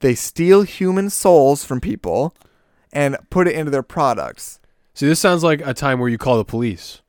They 0.00 0.14
steal 0.14 0.62
human 0.62 1.10
souls 1.10 1.64
from 1.64 1.80
people 1.80 2.34
and 2.92 3.16
put 3.30 3.48
it 3.48 3.54
into 3.54 3.70
their 3.70 3.82
products. 3.82 4.60
See, 4.94 5.06
this 5.06 5.18
sounds 5.18 5.42
like 5.42 5.60
a 5.66 5.74
time 5.74 5.98
where 5.98 6.08
you 6.08 6.18
call 6.18 6.36
the 6.36 6.44
police. 6.44 7.00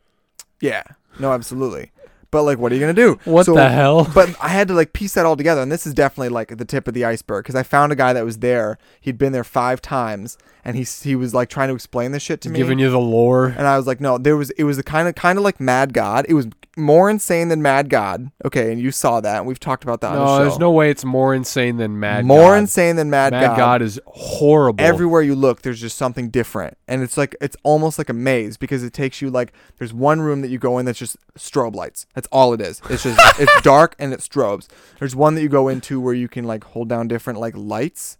Yeah. 0.59 0.83
No, 1.19 1.31
absolutely. 1.31 1.91
But 2.35 2.43
like, 2.43 2.57
what 2.57 2.71
are 2.73 2.75
you 2.75 2.81
gonna 2.81 2.93
do? 2.93 3.17
What 3.23 3.45
So- 3.45 3.53
the 3.53 3.69
hell? 3.69 4.11
But 4.13 4.35
I 4.41 4.49
had 4.49 4.67
to 4.67 4.73
like 4.73 4.91
piece 4.91 5.13
that 5.13 5.25
all 5.25 5.37
together, 5.37 5.61
and 5.61 5.71
this 5.71 5.87
is 5.87 5.93
definitely 5.93 6.29
like 6.29 6.57
the 6.57 6.65
tip 6.65 6.85
of 6.87 6.93
the 6.93 7.05
iceberg 7.05 7.43
because 7.45 7.55
I 7.55 7.63
found 7.63 7.93
a 7.93 7.95
guy 7.95 8.11
that 8.11 8.25
was 8.25 8.39
there. 8.39 8.77
He'd 8.99 9.17
been 9.17 9.31
there 9.31 9.45
five 9.45 9.81
times, 9.81 10.37
and 10.65 10.75
he 10.75 10.83
he 10.83 11.15
was 11.15 11.33
like 11.33 11.47
trying 11.49 11.69
to 11.69 11.73
explain 11.75 12.11
this 12.11 12.21
shit 12.23 12.41
to 12.41 12.49
me. 12.49 12.57
Giving 12.59 12.77
you 12.77 12.89
the 12.89 12.99
lore. 12.99 13.45
and 13.57 13.65
I 13.65 13.77
was 13.77 13.87
like, 13.87 14.01
no, 14.01 14.17
there 14.17 14.35
was 14.35 14.49
it 14.51 14.65
was 14.65 14.75
the 14.75 14.83
kind 14.83 15.07
of 15.07 15.15
kind 15.15 15.37
of 15.37 15.45
like 15.45 15.61
Mad 15.61 15.93
God. 15.93 16.25
It 16.27 16.33
was 16.33 16.47
more 16.77 17.09
insane 17.09 17.47
than 17.49 17.61
Mad 17.61 17.89
God. 17.89 18.31
Okay, 18.43 18.71
and 18.71 18.81
you 18.81 18.91
saw 18.91 19.21
that. 19.21 19.37
and 19.37 19.45
We've 19.47 19.59
talked 19.59 19.83
about 19.83 20.01
that. 20.01 20.11
on 20.11 20.15
the 20.17 20.25
No, 20.25 20.37
show. 20.37 20.43
there's 20.43 20.59
no 20.59 20.71
way 20.71 20.89
it's 20.89 21.05
more 21.05 21.33
insane 21.33 21.77
than 21.77 21.99
Mad 21.99 22.25
more 22.25 22.51
God. 22.51 22.59
insane 22.59 22.95
than 22.95 23.09
Mad, 23.09 23.31
Mad 23.31 23.41
God. 23.41 23.49
Mad 23.51 23.57
God. 23.57 23.81
is 23.81 23.99
horrible. 24.07 24.83
Everywhere 24.83 25.21
you 25.21 25.35
look, 25.35 25.61
there's 25.61 25.79
just 25.81 25.97
something 25.97 26.29
different, 26.29 26.77
and 26.87 27.01
it's 27.03 27.17
like 27.17 27.35
it's 27.41 27.55
almost 27.63 27.97
like 27.97 28.09
a 28.09 28.13
maze 28.13 28.57
because 28.57 28.83
it 28.83 28.93
takes 28.93 29.21
you 29.21 29.29
like 29.29 29.53
there's 29.77 29.93
one 29.93 30.21
room 30.21 30.41
that 30.41 30.49
you 30.49 30.57
go 30.59 30.77
in 30.77 30.85
that's 30.85 30.99
just 30.99 31.17
strobe 31.37 31.75
lights. 31.75 32.05
That's 32.13 32.27
all 32.31 32.53
it 32.53 32.61
is. 32.61 32.81
It's 32.89 33.03
just 33.03 33.19
it's 33.39 33.61
dark 33.61 33.95
and 33.99 34.13
it 34.13 34.19
strobes. 34.19 34.67
There's 34.99 35.15
one 35.15 35.35
that 35.35 35.41
you 35.41 35.49
go 35.49 35.67
into 35.67 35.99
where 36.01 36.13
you 36.13 36.27
can 36.27 36.45
like 36.45 36.63
hold 36.63 36.89
down 36.89 37.07
different 37.07 37.39
like 37.39 37.55
lights, 37.55 38.17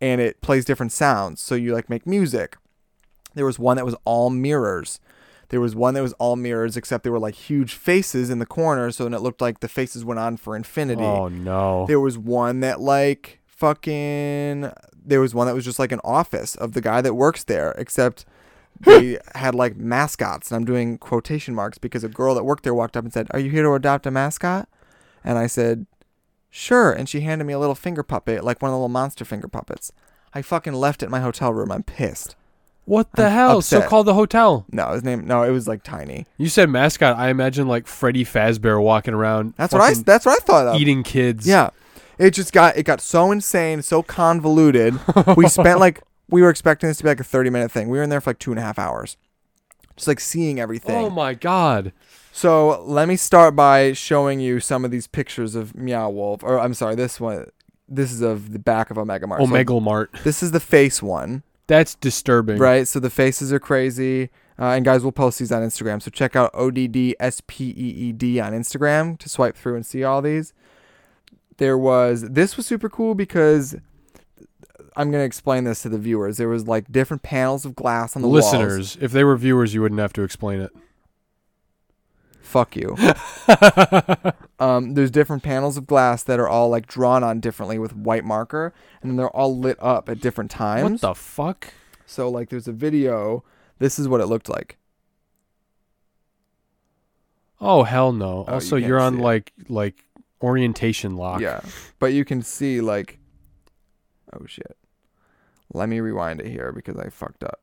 and 0.00 0.20
it 0.20 0.40
plays 0.40 0.64
different 0.64 0.92
sounds. 0.92 1.40
So 1.40 1.54
you 1.54 1.74
like 1.74 1.90
make 1.90 2.06
music. 2.06 2.56
There 3.34 3.44
was 3.46 3.58
one 3.58 3.76
that 3.76 3.84
was 3.84 3.94
all 4.04 4.30
mirrors. 4.30 4.98
There 5.50 5.60
was 5.60 5.74
one 5.74 5.94
that 5.94 6.02
was 6.02 6.12
all 6.14 6.36
mirrors, 6.36 6.76
except 6.76 7.02
there 7.04 7.12
were 7.12 7.18
like 7.18 7.34
huge 7.34 7.74
faces 7.74 8.28
in 8.30 8.38
the 8.38 8.46
corner, 8.46 8.90
so 8.90 9.04
then 9.04 9.14
it 9.14 9.20
looked 9.20 9.40
like 9.40 9.60
the 9.60 9.68
faces 9.68 10.04
went 10.04 10.20
on 10.20 10.36
for 10.36 10.54
infinity. 10.54 11.02
oh 11.02 11.28
no. 11.28 11.86
There 11.86 12.00
was 12.00 12.18
one 12.18 12.60
that 12.60 12.80
like 12.80 13.40
fucking 13.46 14.70
there 15.04 15.20
was 15.20 15.34
one 15.34 15.46
that 15.46 15.54
was 15.54 15.64
just 15.64 15.78
like 15.78 15.90
an 15.92 16.00
office 16.04 16.54
of 16.54 16.72
the 16.72 16.80
guy 16.80 17.00
that 17.00 17.14
works 17.14 17.44
there, 17.44 17.72
except 17.78 18.24
they 18.80 19.18
had 19.34 19.54
like 19.54 19.76
mascots. 19.76 20.50
And 20.50 20.56
I'm 20.56 20.64
doing 20.64 20.98
quotation 20.98 21.54
marks 21.54 21.78
because 21.78 22.04
a 22.04 22.08
girl 22.08 22.34
that 22.34 22.44
worked 22.44 22.64
there 22.64 22.74
walked 22.74 22.96
up 22.96 23.04
and 23.04 23.12
said, 23.12 23.28
Are 23.32 23.40
you 23.40 23.50
here 23.50 23.62
to 23.62 23.72
adopt 23.72 24.06
a 24.06 24.10
mascot? 24.10 24.68
And 25.24 25.38
I 25.38 25.46
said, 25.46 25.86
Sure. 26.50 26.92
And 26.92 27.08
she 27.08 27.20
handed 27.22 27.44
me 27.44 27.52
a 27.52 27.58
little 27.58 27.74
finger 27.74 28.02
puppet, 28.02 28.44
like 28.44 28.62
one 28.62 28.70
of 28.70 28.72
the 28.72 28.78
little 28.78 28.88
monster 28.88 29.24
finger 29.24 29.48
puppets. 29.48 29.92
I 30.34 30.42
fucking 30.42 30.74
left 30.74 31.02
it 31.02 31.06
in 31.06 31.10
my 31.10 31.20
hotel 31.20 31.52
room. 31.52 31.72
I'm 31.72 31.82
pissed. 31.82 32.36
What 32.88 33.12
the 33.12 33.26
I'm 33.26 33.32
hell? 33.32 33.62
So 33.62 33.78
upset. 33.78 33.90
call 33.90 34.04
the 34.04 34.14
hotel. 34.14 34.64
No, 34.72 34.92
his 34.92 35.04
name 35.04 35.26
no, 35.26 35.42
it 35.42 35.50
was 35.50 35.68
like 35.68 35.82
tiny. 35.82 36.26
You 36.38 36.48
said 36.48 36.70
mascot. 36.70 37.16
I 37.16 37.28
imagine 37.28 37.68
like 37.68 37.86
Freddy 37.86 38.24
Fazbear 38.24 38.82
walking 38.82 39.14
around. 39.14 39.54
That's 39.56 39.72
what 39.72 39.82
I 39.82 39.88
fucking 39.90 40.04
that's 40.04 40.26
what 40.26 40.40
I 40.40 40.44
thought 40.44 40.66
of. 40.68 40.80
eating 40.80 41.02
kids. 41.02 41.46
Yeah. 41.46 41.70
It 42.18 42.30
just 42.30 42.52
got 42.52 42.76
it 42.76 42.82
got 42.84 43.00
so 43.00 43.30
insane, 43.30 43.82
so 43.82 44.02
convoluted. 44.02 44.98
we 45.36 45.48
spent 45.48 45.78
like 45.86 46.02
we 46.28 46.42
were 46.42 46.50
expecting 46.50 46.88
this 46.88 46.98
to 46.98 47.04
be 47.04 47.10
like 47.10 47.20
a 47.20 47.24
thirty 47.24 47.50
minute 47.50 47.70
thing. 47.70 47.88
We 47.88 47.98
were 47.98 48.04
in 48.04 48.10
there 48.10 48.20
for 48.20 48.30
like 48.30 48.38
two 48.38 48.50
and 48.50 48.58
a 48.58 48.62
half 48.62 48.78
hours. 48.78 49.16
Just 49.96 50.08
like 50.08 50.20
seeing 50.20 50.58
everything. 50.58 50.96
Oh 50.96 51.10
my 51.10 51.34
god. 51.34 51.92
so 52.32 52.82
let 52.84 53.08
me 53.08 53.16
start 53.16 53.54
by 53.56 53.92
showing 53.92 54.40
you 54.40 54.60
some 54.60 54.84
of 54.84 54.90
these 54.90 55.06
pictures 55.06 55.54
of 55.54 55.74
Meow 55.74 56.08
Wolf. 56.10 56.42
Or 56.42 56.58
I'm 56.58 56.74
sorry, 56.74 56.94
this 56.94 57.20
one 57.20 57.46
this 57.88 58.12
is 58.12 58.20
of 58.20 58.52
the 58.52 58.58
back 58.58 58.90
of 58.90 58.98
Omega 58.98 59.26
Mart. 59.26 59.40
So 59.40 59.46
Omega 59.46 59.80
Mart. 59.80 60.10
this 60.24 60.42
is 60.42 60.52
the 60.52 60.60
face 60.60 61.02
one. 61.02 61.42
That's 61.68 61.94
disturbing. 61.94 62.58
Right? 62.58 62.88
So 62.88 62.98
the 62.98 63.10
faces 63.10 63.52
are 63.52 63.60
crazy. 63.60 64.30
Uh, 64.58 64.70
and 64.70 64.84
guys, 64.84 65.02
we'll 65.02 65.12
post 65.12 65.38
these 65.38 65.52
on 65.52 65.62
Instagram. 65.62 66.02
So 66.02 66.10
check 66.10 66.34
out 66.34 66.52
ODDSPEED 66.54 68.44
on 68.44 68.52
Instagram 68.52 69.16
to 69.18 69.28
swipe 69.28 69.56
through 69.56 69.76
and 69.76 69.86
see 69.86 70.02
all 70.02 70.20
these. 70.20 70.52
There 71.58 71.78
was, 71.78 72.22
this 72.22 72.56
was 72.56 72.66
super 72.66 72.88
cool 72.88 73.14
because 73.14 73.76
I'm 74.96 75.12
going 75.12 75.22
to 75.22 75.26
explain 75.26 75.62
this 75.62 75.82
to 75.82 75.88
the 75.88 75.98
viewers. 75.98 76.38
There 76.38 76.48
was 76.48 76.66
like 76.66 76.90
different 76.90 77.22
panels 77.22 77.64
of 77.64 77.76
glass 77.76 78.16
on 78.16 78.22
the 78.22 78.28
walls. 78.28 78.52
Listeners, 78.52 78.98
if 79.00 79.12
they 79.12 79.22
were 79.22 79.36
viewers, 79.36 79.74
you 79.74 79.82
wouldn't 79.82 80.00
have 80.00 80.12
to 80.14 80.22
explain 80.22 80.60
it. 80.60 80.72
Fuck 82.48 82.76
you. 82.76 82.96
um, 84.58 84.94
there's 84.94 85.10
different 85.10 85.42
panels 85.42 85.76
of 85.76 85.86
glass 85.86 86.22
that 86.22 86.40
are 86.40 86.48
all 86.48 86.70
like 86.70 86.86
drawn 86.86 87.22
on 87.22 87.40
differently 87.40 87.78
with 87.78 87.94
white 87.94 88.24
marker, 88.24 88.72
and 89.02 89.10
then 89.10 89.16
they're 89.16 89.36
all 89.36 89.54
lit 89.54 89.76
up 89.80 90.08
at 90.08 90.20
different 90.20 90.50
times. 90.50 90.90
what 90.90 91.00
the 91.02 91.14
fuck? 91.14 91.74
So 92.06 92.30
like 92.30 92.48
there's 92.48 92.66
a 92.66 92.72
video. 92.72 93.44
This 93.78 93.98
is 93.98 94.08
what 94.08 94.22
it 94.22 94.26
looked 94.28 94.48
like. 94.48 94.78
Oh 97.60 97.82
hell 97.82 98.12
no. 98.12 98.46
Oh, 98.48 98.54
also, 98.54 98.76
you 98.76 98.86
you're 98.86 99.00
on 99.00 99.18
like 99.18 99.52
like 99.68 100.06
orientation 100.40 101.16
lock. 101.16 101.42
Yeah, 101.42 101.60
but 101.98 102.14
you 102.14 102.24
can 102.24 102.40
see 102.40 102.80
like, 102.80 103.18
oh 104.32 104.46
shit. 104.46 104.74
Let 105.74 105.90
me 105.90 106.00
rewind 106.00 106.40
it 106.40 106.46
here 106.46 106.72
because 106.72 106.96
I 106.96 107.10
fucked 107.10 107.44
up. 107.44 107.60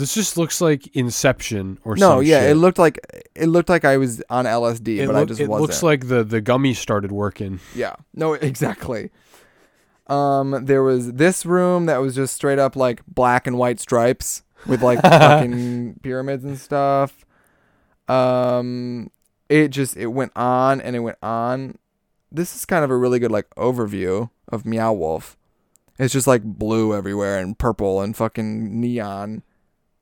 This 0.00 0.14
just 0.14 0.36
looks 0.36 0.60
like 0.60 0.86
Inception 0.96 1.78
or 1.84 1.96
something. 1.96 2.00
no, 2.16 2.20
some 2.20 2.26
yeah, 2.26 2.40
shit. 2.40 2.50
it 2.50 2.54
looked 2.56 2.78
like 2.78 2.98
it 3.34 3.46
looked 3.46 3.68
like 3.68 3.84
I 3.84 3.96
was 3.96 4.22
on 4.28 4.44
LSD, 4.46 4.98
It 4.98 5.06
but 5.06 5.14
I 5.14 5.20
look- 5.20 5.28
just 5.28 5.40
it 5.40 5.48
wasn't. 5.48 5.58
It 5.58 5.72
looks 5.72 5.82
like 5.82 6.08
the 6.08 6.24
the 6.24 6.40
gummy 6.40 6.74
started 6.74 7.12
working. 7.12 7.60
yeah, 7.74 7.94
no, 8.14 8.32
exactly. 8.50 9.10
Um, 10.08 10.64
there 10.64 10.82
was 10.82 11.12
this 11.12 11.46
room 11.46 11.86
that 11.86 11.98
was 11.98 12.16
just 12.16 12.34
straight 12.34 12.58
up 12.58 12.74
like 12.74 13.02
black 13.06 13.46
and 13.46 13.56
white 13.56 13.78
stripes 13.78 14.42
with 14.66 14.82
like 14.82 15.00
fucking 15.02 16.00
pyramids 16.02 16.44
and 16.44 16.58
stuff. 16.58 17.24
Um, 18.08 19.10
it 19.48 19.68
just 19.68 19.96
it 19.96 20.08
went 20.08 20.32
on 20.34 20.80
and 20.80 20.96
it 20.96 21.00
went 21.00 21.18
on. 21.22 21.78
This 22.32 22.54
is 22.56 22.64
kind 22.64 22.84
of 22.84 22.90
a 22.90 22.96
really 22.96 23.18
good 23.18 23.30
like 23.32 23.48
overview 23.56 24.30
of 24.48 24.64
Meow 24.66 24.92
Wolf. 24.92 25.36
It's 25.98 26.12
just 26.12 26.26
like 26.26 26.42
blue 26.42 26.94
everywhere 26.94 27.38
and 27.38 27.58
purple 27.58 28.00
and 28.00 28.16
fucking 28.16 28.80
neon. 28.80 29.42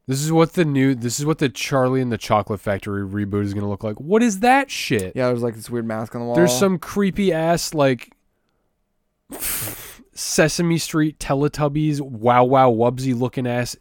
This 0.09 0.23
is 0.23 0.33
what 0.33 0.55
the 0.55 0.65
new. 0.65 0.95
This 0.95 1.21
is 1.21 1.27
what 1.27 1.37
the 1.37 1.51
Charlie 1.51 2.01
and 2.01 2.11
the 2.11 2.17
Chocolate 2.17 2.61
Factory 2.61 3.07
reboot 3.07 3.45
is 3.45 3.53
gonna 3.53 3.69
look 3.69 3.85
like. 3.85 4.01
What 4.01 4.23
is 4.23 4.41
that 4.41 4.71
shit? 4.71 5.13
Yeah, 5.15 5.27
there's 5.27 5.43
like 5.43 5.55
this 5.55 5.69
weird 5.69 5.87
mask 5.87 6.15
on 6.15 6.23
the 6.23 6.27
wall. 6.27 6.35
There's 6.35 6.57
some 6.57 6.79
creepy 6.79 7.31
ass 7.31 7.75
like 7.75 8.15
Sesame 10.15 10.79
Street 10.79 11.19
Teletubbies, 11.19 12.01
Wow 12.01 12.45
Wow 12.45 12.73
Wubbzy 12.73 13.17
looking 13.19 13.47
ass 13.47 13.77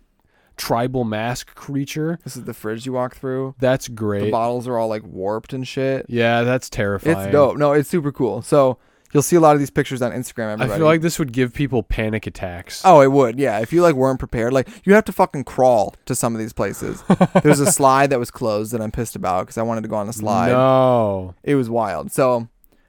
tribal 0.58 1.06
mask 1.06 1.56
creature. 1.56 2.20
This 2.26 2.36
is 2.36 2.44
the 2.44 2.54
fridge 2.54 2.86
you 2.86 2.92
walk 2.92 3.16
through. 3.16 3.56
That's 3.60 3.88
great. 3.88 4.26
The 4.26 4.32
bottles 4.32 4.68
are 4.68 4.78
all 4.78 4.90
like 4.90 5.04
warped 5.04 5.54
and 5.54 5.66
shit. 5.66 6.08
Yeah, 6.10 6.44
that's 6.44 6.70
terrifying. 6.70 7.18
It's 7.18 7.32
dope. 7.32 7.56
No, 7.56 7.72
it's 7.72 7.90
super 7.90 8.12
cool. 8.12 8.42
So 8.42 8.80
you'll 9.14 9.24
see 9.24 9.36
a 9.36 9.40
lot 9.40 9.56
of 9.56 9.60
these 9.60 9.70
pictures 9.70 10.02
on 10.02 10.12
Instagram. 10.12 10.54
Everybody. 10.54 10.72
I 10.74 10.78
feel 10.78 10.86
like 10.86 11.02
this 11.02 11.20
would 11.20 11.32
give 11.34 11.54
people 11.54 11.84
panic 11.84 12.28
attacks. 12.28 12.82
Oh, 12.86 13.02
it 13.02 13.12
would. 13.12 13.40
Yeah, 13.40 13.60
if 13.60 13.72
you 13.74 13.82
like 13.82 13.96
weren't 13.96 14.20
prepared, 14.20 14.54
like 14.54 14.68
you 14.86 14.94
have 14.94 15.06
to 15.06 15.12
fucking 15.12 15.44
crawl 15.46 15.96
to 16.06 16.16
some 16.16 16.34
of 16.34 16.40
these 16.40 16.54
places. 16.54 17.04
There's 17.44 17.60
a 17.60 17.72
slide 17.72 18.10
that 18.10 18.20
was 18.20 18.32
closed 18.32 18.72
that 18.74 18.82
I'm 18.82 18.92
pissed 18.92 19.16
about 19.16 19.42
because 19.46 19.58
I 19.58 19.64
wanted 19.64 19.82
to 19.82 19.88
go 19.88 19.96
on 19.96 20.08
the 20.08 20.14
slide. 20.14 20.52
No. 20.52 21.36
It 21.44 21.56
was 21.56 21.70
wild. 21.70 22.12
So 22.12 22.48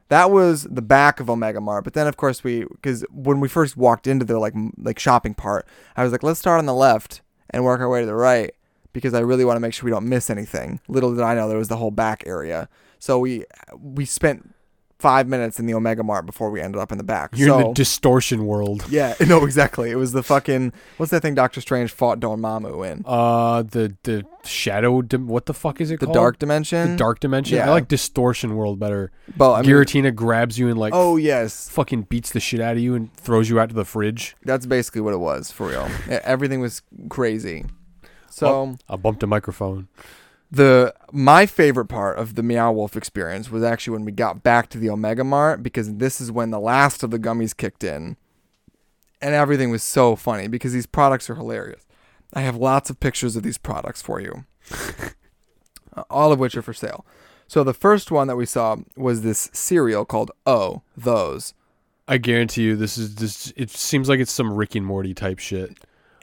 that 0.08 0.30
was 0.30 0.64
the 0.64 0.82
back 0.82 1.20
of 1.20 1.28
Omega 1.30 1.60
Mart. 1.60 1.84
But 1.84 1.94
then 1.94 2.06
of 2.06 2.16
course 2.16 2.42
we 2.42 2.64
because 2.64 3.04
when 3.10 3.40
we 3.40 3.48
first 3.48 3.76
walked 3.76 4.06
into 4.06 4.24
the 4.24 4.38
like 4.38 4.54
m- 4.54 4.72
like 4.78 4.98
shopping 4.98 5.34
part, 5.34 5.66
I 5.96 6.02
was 6.02 6.12
like, 6.12 6.22
let's 6.22 6.40
start 6.40 6.58
on 6.58 6.66
the 6.66 6.74
left 6.74 7.22
and 7.50 7.64
work 7.64 7.80
our 7.80 7.88
way 7.88 8.00
to 8.00 8.06
the 8.06 8.14
right 8.14 8.52
because 8.92 9.14
I 9.14 9.20
really 9.20 9.44
want 9.44 9.56
to 9.56 9.60
make 9.60 9.74
sure 9.74 9.84
we 9.84 9.90
don't 9.90 10.08
miss 10.08 10.30
anything. 10.30 10.80
Little 10.88 11.14
did 11.14 11.22
I 11.22 11.34
know 11.34 11.48
there 11.48 11.58
was 11.58 11.68
the 11.68 11.76
whole 11.76 11.90
back 11.90 12.24
area. 12.26 12.68
So 12.98 13.18
we 13.18 13.44
we 13.78 14.04
spent 14.04 14.54
five 14.98 15.28
minutes 15.28 15.60
in 15.60 15.66
the 15.66 15.74
Omega 15.74 16.02
Mart 16.02 16.26
before 16.26 16.50
we 16.50 16.60
ended 16.60 16.80
up 16.80 16.90
in 16.90 16.98
the 16.98 17.04
back. 17.04 17.30
You're 17.34 17.48
so, 17.48 17.58
in 17.60 17.66
the 17.68 17.72
distortion 17.74 18.46
world. 18.46 18.84
yeah, 18.90 19.14
no, 19.26 19.44
exactly. 19.44 19.90
It 19.90 19.94
was 19.96 20.12
the 20.12 20.22
fucking 20.22 20.72
what's 20.96 21.10
that 21.12 21.22
thing 21.22 21.34
Doctor 21.34 21.60
Strange 21.60 21.92
fought 21.92 22.18
Dormammu 22.20 22.90
in? 22.90 23.04
Uh, 23.06 23.62
the 23.62 23.96
the 24.02 24.24
shadow. 24.44 25.00
Dim- 25.02 25.28
what 25.28 25.46
the 25.46 25.54
fuck 25.54 25.80
is 25.80 25.90
it 25.90 26.00
The 26.00 26.06
called? 26.06 26.14
dark 26.14 26.38
dimension. 26.38 26.92
The 26.92 26.96
dark 26.96 27.20
dimension. 27.20 27.60
I 27.60 27.68
like 27.70 27.88
distortion 27.88 28.56
world 28.56 28.78
better. 28.80 29.12
But 29.36 29.52
I 29.52 29.62
mean, 29.62 29.70
Giratina 29.70 30.14
grabs 30.14 30.58
you 30.58 30.68
and 30.68 30.78
like 30.78 30.92
oh 30.94 31.16
yes, 31.16 31.68
fucking 31.68 32.02
beats 32.02 32.30
the 32.30 32.40
shit 32.40 32.60
out 32.60 32.76
of 32.76 32.82
you 32.82 32.94
and 32.94 33.14
throws 33.14 33.48
you 33.48 33.60
out 33.60 33.68
to 33.68 33.74
the 33.74 33.84
fridge. 33.84 34.34
that's 34.44 34.66
basically 34.66 35.00
what 35.00 35.14
it 35.14 35.18
was 35.18 35.50
for 35.52 35.68
real. 35.68 35.88
Everything 36.08 36.60
was 36.60 36.82
crazy. 37.08 37.66
So 38.30 38.76
I 38.88 38.96
bumped 38.96 39.22
a 39.22 39.26
microphone. 39.26 39.88
The 40.50 40.94
my 41.12 41.46
favorite 41.46 41.86
part 41.86 42.18
of 42.18 42.34
the 42.34 42.42
Meow 42.42 42.72
Wolf 42.72 42.96
experience 42.96 43.50
was 43.50 43.62
actually 43.62 43.92
when 43.92 44.04
we 44.04 44.12
got 44.12 44.42
back 44.42 44.68
to 44.70 44.78
the 44.78 44.90
Omega 44.90 45.24
Mart 45.24 45.62
because 45.62 45.94
this 45.96 46.20
is 46.20 46.32
when 46.32 46.50
the 46.50 46.60
last 46.60 47.02
of 47.02 47.10
the 47.10 47.18
gummies 47.18 47.56
kicked 47.56 47.84
in, 47.84 48.16
and 49.20 49.34
everything 49.34 49.70
was 49.70 49.82
so 49.82 50.16
funny 50.16 50.48
because 50.48 50.72
these 50.72 50.86
products 50.86 51.28
are 51.28 51.34
hilarious. 51.34 51.86
I 52.32 52.42
have 52.42 52.56
lots 52.56 52.90
of 52.90 53.00
pictures 53.00 53.36
of 53.36 53.42
these 53.42 53.58
products 53.58 54.02
for 54.02 54.20
you, 54.20 54.44
all 56.10 56.32
of 56.32 56.38
which 56.38 56.56
are 56.56 56.62
for 56.62 56.74
sale. 56.74 57.04
So 57.46 57.64
the 57.64 57.74
first 57.74 58.10
one 58.10 58.28
that 58.28 58.36
we 58.36 58.44
saw 58.44 58.76
was 58.96 59.22
this 59.22 59.48
cereal 59.52 60.04
called 60.04 60.30
Oh 60.46 60.82
Those. 60.96 61.54
I 62.06 62.16
guarantee 62.16 62.62
you, 62.62 62.76
this 62.76 62.96
is 62.96 63.16
this. 63.16 63.52
It 63.56 63.70
seems 63.70 64.08
like 64.08 64.20
it's 64.20 64.32
some 64.32 64.52
Rick 64.54 64.74
and 64.74 64.84
Morty 64.84 65.12
type 65.12 65.38
shit. 65.38 65.78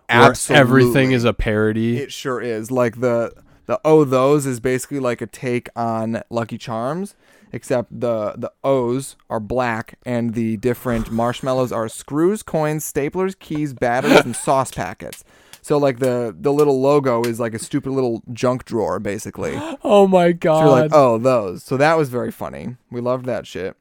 where 0.09 0.33
everything 0.57 1.11
is 1.11 1.23
a 1.25 1.33
parody. 1.33 1.97
It 1.97 2.11
sure 2.11 2.41
is. 2.41 2.71
Like 2.71 2.99
the 2.99 3.33
the 3.65 3.79
oh 3.83 4.03
those 4.03 4.45
is 4.45 4.59
basically 4.59 4.99
like 4.99 5.21
a 5.21 5.27
take 5.27 5.69
on 5.75 6.21
Lucky 6.29 6.57
Charms, 6.57 7.15
except 7.51 7.99
the 7.99 8.33
the 8.37 8.51
O's 8.63 9.15
are 9.29 9.39
black 9.39 9.97
and 10.05 10.33
the 10.33 10.57
different 10.57 11.11
marshmallows 11.11 11.71
are 11.71 11.89
screws, 11.89 12.43
coins, 12.43 12.91
staplers, 12.91 13.37
keys, 13.37 13.73
batteries, 13.73 14.25
and 14.25 14.35
sauce 14.35 14.71
packets. 14.71 15.23
So 15.61 15.77
like 15.77 15.97
the 15.99 16.35
the 16.39 16.53
little 16.53 16.79
logo 16.79 17.23
is 17.23 17.39
like 17.39 17.55
a 17.55 17.59
stupid 17.59 17.91
little 17.91 18.21
junk 18.31 18.65
drawer 18.65 18.99
basically. 18.99 19.55
Oh 19.83 20.07
my 20.07 20.31
god! 20.31 20.59
you're 20.61 20.69
like, 20.69 20.91
oh 20.93 21.17
those. 21.17 21.63
So 21.63 21.77
that 21.77 21.97
was 21.97 22.09
very 22.09 22.31
funny. 22.31 22.77
We 22.91 23.01
loved 23.01 23.25
that 23.25 23.47
shit. 23.47 23.75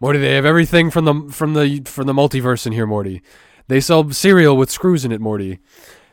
Morty, 0.00 0.18
they 0.18 0.34
have 0.34 0.46
everything 0.46 0.90
from 0.90 1.04
the 1.04 1.32
from 1.32 1.54
the 1.54 1.82
from 1.84 2.06
the 2.06 2.12
multiverse 2.12 2.66
in 2.66 2.72
here, 2.72 2.86
Morty. 2.86 3.22
They 3.68 3.80
sell 3.80 4.10
cereal 4.10 4.56
with 4.56 4.70
screws 4.70 5.04
in 5.04 5.12
it, 5.12 5.20
Morty. 5.20 5.58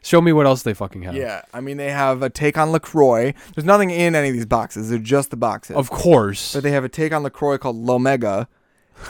Show 0.08 0.22
me 0.22 0.32
what 0.32 0.46
else 0.46 0.64
they 0.64 0.74
fucking 0.74 1.02
have. 1.02 1.16
Yeah, 1.16 1.42
I 1.54 1.60
mean 1.60 1.76
they 1.76 1.92
have 1.92 2.22
a 2.24 2.30
take 2.30 2.58
on 2.58 2.72
LaCroix. 2.72 3.34
There's 3.54 3.66
nothing 3.66 3.90
in 3.90 4.16
any 4.16 4.30
of 4.30 4.34
these 4.34 4.46
boxes. 4.46 4.90
They're 4.90 5.00
just 5.00 5.32
the 5.32 5.36
boxes. 5.36 5.76
Of 5.76 5.90
course. 5.90 6.54
But 6.54 6.64
they 6.64 6.72
have 6.72 6.86
a 6.86 6.90
take 6.90 7.12
on 7.12 7.24
LaCroix 7.24 7.58
called 7.58 7.76
Lomega. 7.76 8.48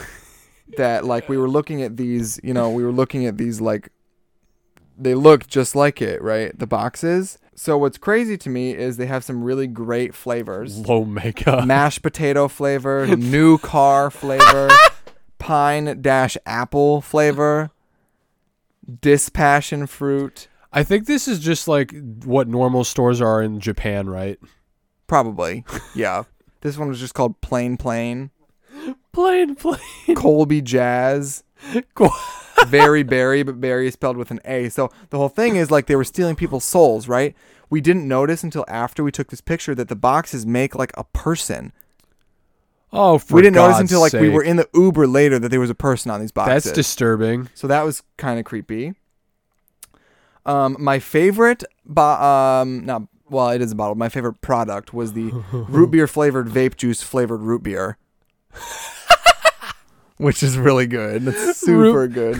that 0.77 1.05
like 1.05 1.29
we 1.29 1.37
were 1.37 1.47
looking 1.47 1.83
at 1.83 1.97
these, 1.97 2.39
you 2.43 2.51
know, 2.51 2.71
we 2.71 2.83
were 2.83 2.91
looking 2.91 3.27
at 3.27 3.37
these 3.37 3.61
like 3.61 3.89
they 4.97 5.13
look 5.13 5.45
just 5.45 5.75
like 5.75 6.01
it, 6.01 6.19
right? 6.19 6.57
The 6.57 6.65
boxes. 6.65 7.37
So 7.53 7.77
what's 7.77 7.99
crazy 7.99 8.35
to 8.35 8.49
me 8.49 8.73
is 8.73 8.97
they 8.97 9.05
have 9.05 9.23
some 9.23 9.43
really 9.43 9.67
great 9.67 10.15
flavors. 10.15 10.81
Lomega. 10.81 11.63
Mashed 11.67 12.01
potato 12.01 12.47
flavor, 12.47 13.05
new 13.15 13.59
car 13.59 14.09
flavor, 14.09 14.69
pine 15.37 16.01
dash 16.01 16.37
apple 16.47 17.01
flavor, 17.01 17.69
dispassion 19.01 19.85
fruit. 19.85 20.47
I 20.77 20.83
think 20.83 21.07
this 21.07 21.27
is 21.27 21.39
just 21.39 21.67
like 21.67 21.91
what 22.23 22.47
normal 22.47 22.83
stores 22.83 23.19
are 23.19 23.41
in 23.41 23.59
Japan, 23.59 24.07
right? 24.07 24.37
Probably. 25.07 25.65
Yeah. 25.95 26.23
This 26.61 26.75
one 26.75 26.87
was 26.87 26.99
just 26.99 27.13
called 27.13 27.39
plain 27.39 27.77
plain. 27.77 28.31
Plain, 29.13 29.55
plain. 29.55 29.79
Colby 30.15 30.59
Jazz. 30.59 31.43
Very 32.67 33.03
berry, 33.03 33.43
but 33.43 33.61
berry 33.61 33.87
is 33.87 33.93
spelled 33.93 34.17
with 34.17 34.31
an 34.31 34.39
A. 34.43 34.69
So 34.69 34.89
the 35.11 35.17
whole 35.17 35.29
thing 35.29 35.55
is 35.55 35.69
like 35.69 35.85
they 35.85 35.95
were 35.95 36.03
stealing 36.03 36.35
people's 36.35 36.63
souls, 36.63 37.07
right? 37.07 37.35
We 37.69 37.79
didn't 37.79 38.07
notice 38.07 38.43
until 38.43 38.65
after 38.67 39.03
we 39.03 39.11
took 39.11 39.29
this 39.29 39.39
picture 39.39 39.75
that 39.75 39.87
the 39.87 39.95
boxes 39.95 40.47
make 40.47 40.73
like 40.73 40.91
a 40.97 41.03
person. 41.03 41.73
Oh, 42.91 43.19
for 43.19 43.35
we 43.35 43.43
didn't 43.43 43.55
notice 43.55 43.79
until 43.79 44.01
like 44.01 44.13
we 44.13 44.29
were 44.29 44.43
in 44.43 44.57
the 44.57 44.67
Uber 44.73 45.05
later 45.05 45.37
that 45.37 45.49
there 45.49 45.59
was 45.59 45.69
a 45.69 45.75
person 45.75 46.09
on 46.09 46.19
these 46.19 46.31
boxes. 46.31 46.63
That's 46.63 46.75
disturbing. 46.75 47.49
so 47.53 47.67
that 47.67 47.83
was 47.83 48.01
kind 48.17 48.39
of 48.39 48.45
creepy. 48.45 48.95
Um, 50.47 50.77
my 50.79 50.99
favorite, 50.99 51.63
bo- 51.85 52.01
um, 52.01 52.85
not 52.85 53.03
well, 53.29 53.49
it 53.49 53.61
is 53.61 53.73
a 53.73 53.75
bottle. 53.75 53.95
My 53.95 54.09
favorite 54.09 54.39
product 54.41 54.93
was 54.93 55.13
the 55.13 55.31
root 55.51 55.91
beer 55.91 56.07
flavored 56.07 56.47
vape 56.47 56.77
juice 56.77 57.03
flavored 57.03 57.41
root 57.41 57.61
beer, 57.63 57.97
which 60.17 60.41
is 60.41 60.57
really 60.57 60.87
good. 60.87 61.27
It's 61.27 61.59
super 61.59 62.07
good. 62.07 62.37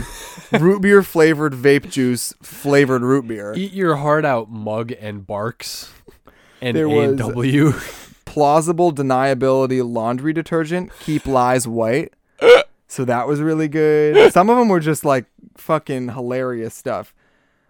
root 0.53 0.82
beer 0.82 1.03
flavored 1.03 1.53
vape 1.53 1.89
juice 1.91 2.34
flavored 2.41 3.01
root 3.03 3.28
beer. 3.28 3.53
Eat 3.55 3.74
your 3.74 3.97
heart 3.97 4.26
out, 4.26 4.49
Mug 4.49 4.91
and 4.99 5.26
Barq's. 5.28 5.91
And 6.62 6.76
There 6.76 6.86
A 6.88 7.08
was- 7.10 7.18
W. 7.18 7.74
Plausible 8.26 8.93
deniability 8.93 9.88
laundry 9.88 10.34
detergent. 10.34 10.91
Keep 10.99 11.26
lies 11.28 11.68
white. 11.68 12.14
So 12.89 13.03
that 13.03 13.28
was 13.28 13.41
really 13.41 13.68
good. 13.68 14.32
Some 14.32 14.49
of 14.49 14.58
them 14.58 14.70
were 14.70 14.80
just 14.80 15.03
like 15.03 15.26
fucking 15.58 16.08
hilarious 16.08 16.74
stuff. 16.74 17.14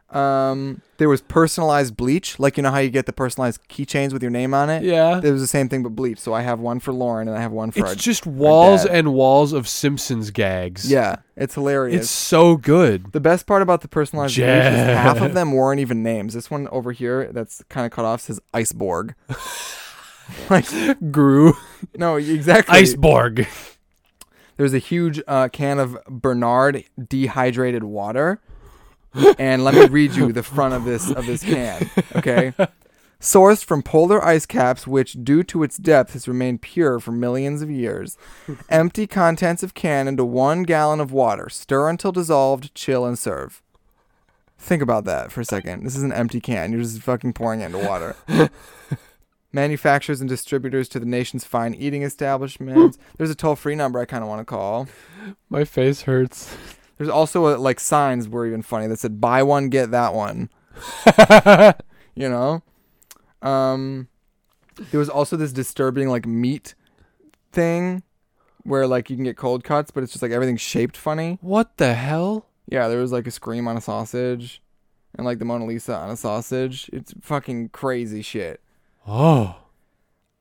Um, 0.10 0.82
there 1.00 1.10
was 1.10 1.20
personalized 1.22 1.98
bleach, 1.98 2.40
like 2.40 2.56
you 2.56 2.64
know 2.64 2.72
how 2.72 2.78
you 2.80 2.90
get 2.90 3.06
the 3.08 3.14
personalized 3.14 3.60
keychains 3.68 4.14
with 4.14 4.22
your 4.22 4.32
name 4.32 4.54
on 4.54 4.70
it. 4.70 4.84
Yeah. 4.84 5.20
It 5.22 5.32
was 5.32 5.42
the 5.42 5.48
same 5.48 5.68
thing 5.68 5.84
but 5.84 5.90
bleach. 5.90 6.18
So 6.20 6.34
I 6.34 6.42
have 6.42 6.60
one 6.62 6.80
for 6.80 6.94
Lauren 6.94 7.28
and 7.28 7.38
I 7.38 7.42
have 7.42 7.52
one 7.52 7.72
for 7.72 7.80
It's 7.82 7.90
our, 7.90 7.96
just 7.96 8.26
walls 8.26 8.86
and 8.86 9.14
walls 9.14 9.52
of 9.52 9.68
Simpsons 9.68 10.32
gags. 10.32 10.90
yeah. 10.90 11.18
It's 11.36 11.56
hilarious. 11.56 12.04
It's 12.04 12.10
so 12.10 12.56
good. 12.56 13.12
the 13.12 13.20
best 13.20 13.46
part 13.48 13.62
about 13.62 13.82
the 13.82 13.88
personalized 13.90 14.36
bleach 14.38 14.48
is 14.48 14.54
half 14.54 15.20
of 15.22 15.34
them 15.36 15.52
weren't 15.52 15.82
even 15.82 16.02
names. 16.04 16.34
This 16.34 16.50
one 16.50 16.68
over 16.70 16.94
here 16.94 17.32
that's 17.34 17.62
kind 17.70 17.86
of 17.86 17.92
cut 17.92 18.06
off 18.06 18.22
says 18.22 18.40
Iceborg. 18.54 19.14
like 20.50 20.66
Gru. 21.12 21.54
no, 21.98 22.16
exactly. 22.16 22.80
Iceborg. 22.82 23.48
There's 24.56 24.74
a 24.74 24.80
huge 24.80 25.22
uh, 25.28 25.50
can 25.50 25.78
of 25.80 25.98
Bernard 26.10 26.84
dehydrated 27.08 27.84
water, 27.84 28.42
and 29.40 29.64
let 29.64 29.74
me 29.74 29.88
read 29.88 30.14
you 30.14 30.32
the 30.32 30.44
front 30.44 30.74
of 30.74 30.86
this 30.86 31.10
of 31.10 31.26
this 31.26 31.44
can. 31.44 31.90
Okay, 32.16 32.54
sourced 33.20 33.64
from 33.64 33.82
polar 33.82 34.24
ice 34.24 34.46
caps, 34.46 34.86
which, 34.88 35.24
due 35.24 35.44
to 35.44 35.64
its 35.64 35.78
depth, 35.78 36.14
has 36.14 36.28
remained 36.28 36.62
pure 36.62 37.00
for 37.00 37.12
millions 37.12 37.62
of 37.62 37.70
years. 37.72 38.18
Empty 38.70 39.08
contents 39.08 39.64
of 39.64 39.74
can 39.74 40.08
into 40.08 40.26
one 40.26 40.64
gallon 40.64 41.00
of 41.00 41.12
water. 41.12 41.50
Stir 41.50 41.90
until 41.90 42.12
dissolved. 42.12 42.74
Chill 42.76 43.06
and 43.06 43.18
serve. 43.18 43.62
Think 44.60 44.82
about 44.82 45.06
that 45.06 45.32
for 45.32 45.42
a 45.42 45.46
second. 45.46 45.84
This 45.84 45.96
is 45.96 46.04
an 46.04 46.12
empty 46.12 46.42
can. 46.42 46.72
You're 46.72 46.82
just 46.82 47.02
fucking 47.02 47.34
pouring 47.34 47.62
it 47.62 47.68
into 47.68 47.78
water. 47.78 48.16
Manufacturers 49.54 50.20
and 50.20 50.30
distributors 50.30 50.90
to 50.90 51.00
the 51.00 51.06
nation's 51.06 51.46
fine 51.46 51.74
eating 51.74 52.04
establishments. 52.04 52.98
There's 53.18 53.30
a 53.30 53.36
toll 53.36 53.56
free 53.56 53.76
number 53.76 54.00
I 54.00 54.06
kind 54.06 54.24
of 54.24 54.30
want 54.30 54.42
to 54.42 54.46
call. 54.46 54.88
My 55.50 55.64
face 55.64 56.02
hurts. 56.02 56.56
There's 56.98 57.10
also 57.10 57.56
a, 57.56 57.58
like 57.58 57.80
signs 57.80 58.28
were 58.28 58.46
even 58.48 58.62
funny 58.62 58.88
that 58.88 59.00
said 59.00 59.22
buy 59.22 59.44
one 59.44 59.70
get 59.70 59.92
that 59.92 60.14
one. 60.14 60.50
You 62.18 62.30
know, 62.30 62.64
um, 63.44 64.08
there 64.90 65.00
was 65.00 65.08
also 65.08 65.38
this 65.38 65.54
disturbing 65.54 66.10
like 66.10 66.26
meat 66.26 66.74
thing 67.52 68.02
where 68.64 68.88
like 68.88 69.12
you 69.12 69.16
can 69.16 69.24
get 69.24 69.38
cold 69.38 69.64
cuts, 69.64 69.92
but 69.92 70.02
it's 70.02 70.12
just 70.12 70.24
like 70.24 70.32
everything's 70.32 70.60
shaped 70.60 70.98
funny. 70.98 71.38
What 71.42 71.78
the 71.78 71.94
hell? 71.94 72.48
Yeah, 72.68 72.88
there 72.88 72.98
was 72.98 73.12
like 73.12 73.28
a 73.28 73.32
scream 73.32 73.68
on 73.68 73.78
a 73.78 73.82
sausage, 73.82 74.64
and 75.16 75.28
like 75.28 75.38
the 75.38 75.46
Mona 75.46 75.66
Lisa 75.66 75.96
on 75.96 76.10
a 76.10 76.18
sausage. 76.18 76.90
It's 76.92 77.14
fucking 77.22 77.70
crazy 77.70 78.24
shit. 78.24 78.62
Oh. 79.08 79.58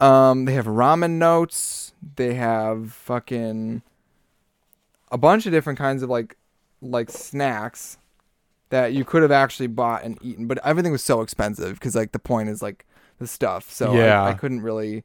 Um, 0.01 0.47
they 0.47 0.55
have 0.55 0.65
ramen 0.65 1.19
notes. 1.19 1.93
They 2.17 2.35
have 2.35 2.91
fucking 2.95 3.83
a 5.13 5.19
bunch 5.19 5.45
of 5.45 5.53
different 5.53 5.79
kinds 5.79 6.03
of 6.03 6.09
like 6.09 6.39
like 6.81 7.11
snacks 7.11 7.99
that 8.71 8.93
you 8.93 9.05
could 9.05 9.23
have 9.23 9.31
actually 9.33 9.67
bought 9.69 10.03
and 10.05 10.19
eaten, 10.23 10.47
but 10.47 10.59
everything 10.65 10.93
was 10.93 11.03
so 11.05 11.21
expensive 11.21 11.75
because 11.75 11.95
like 11.95 12.13
the 12.13 12.19
point 12.19 12.49
is 12.49 12.61
like 12.63 12.85
the 13.19 13.27
stuff. 13.27 13.71
So 13.71 13.95
Yeah. 13.95 14.23
I, 14.25 14.35
couldn't 14.35 14.61
really 14.61 15.05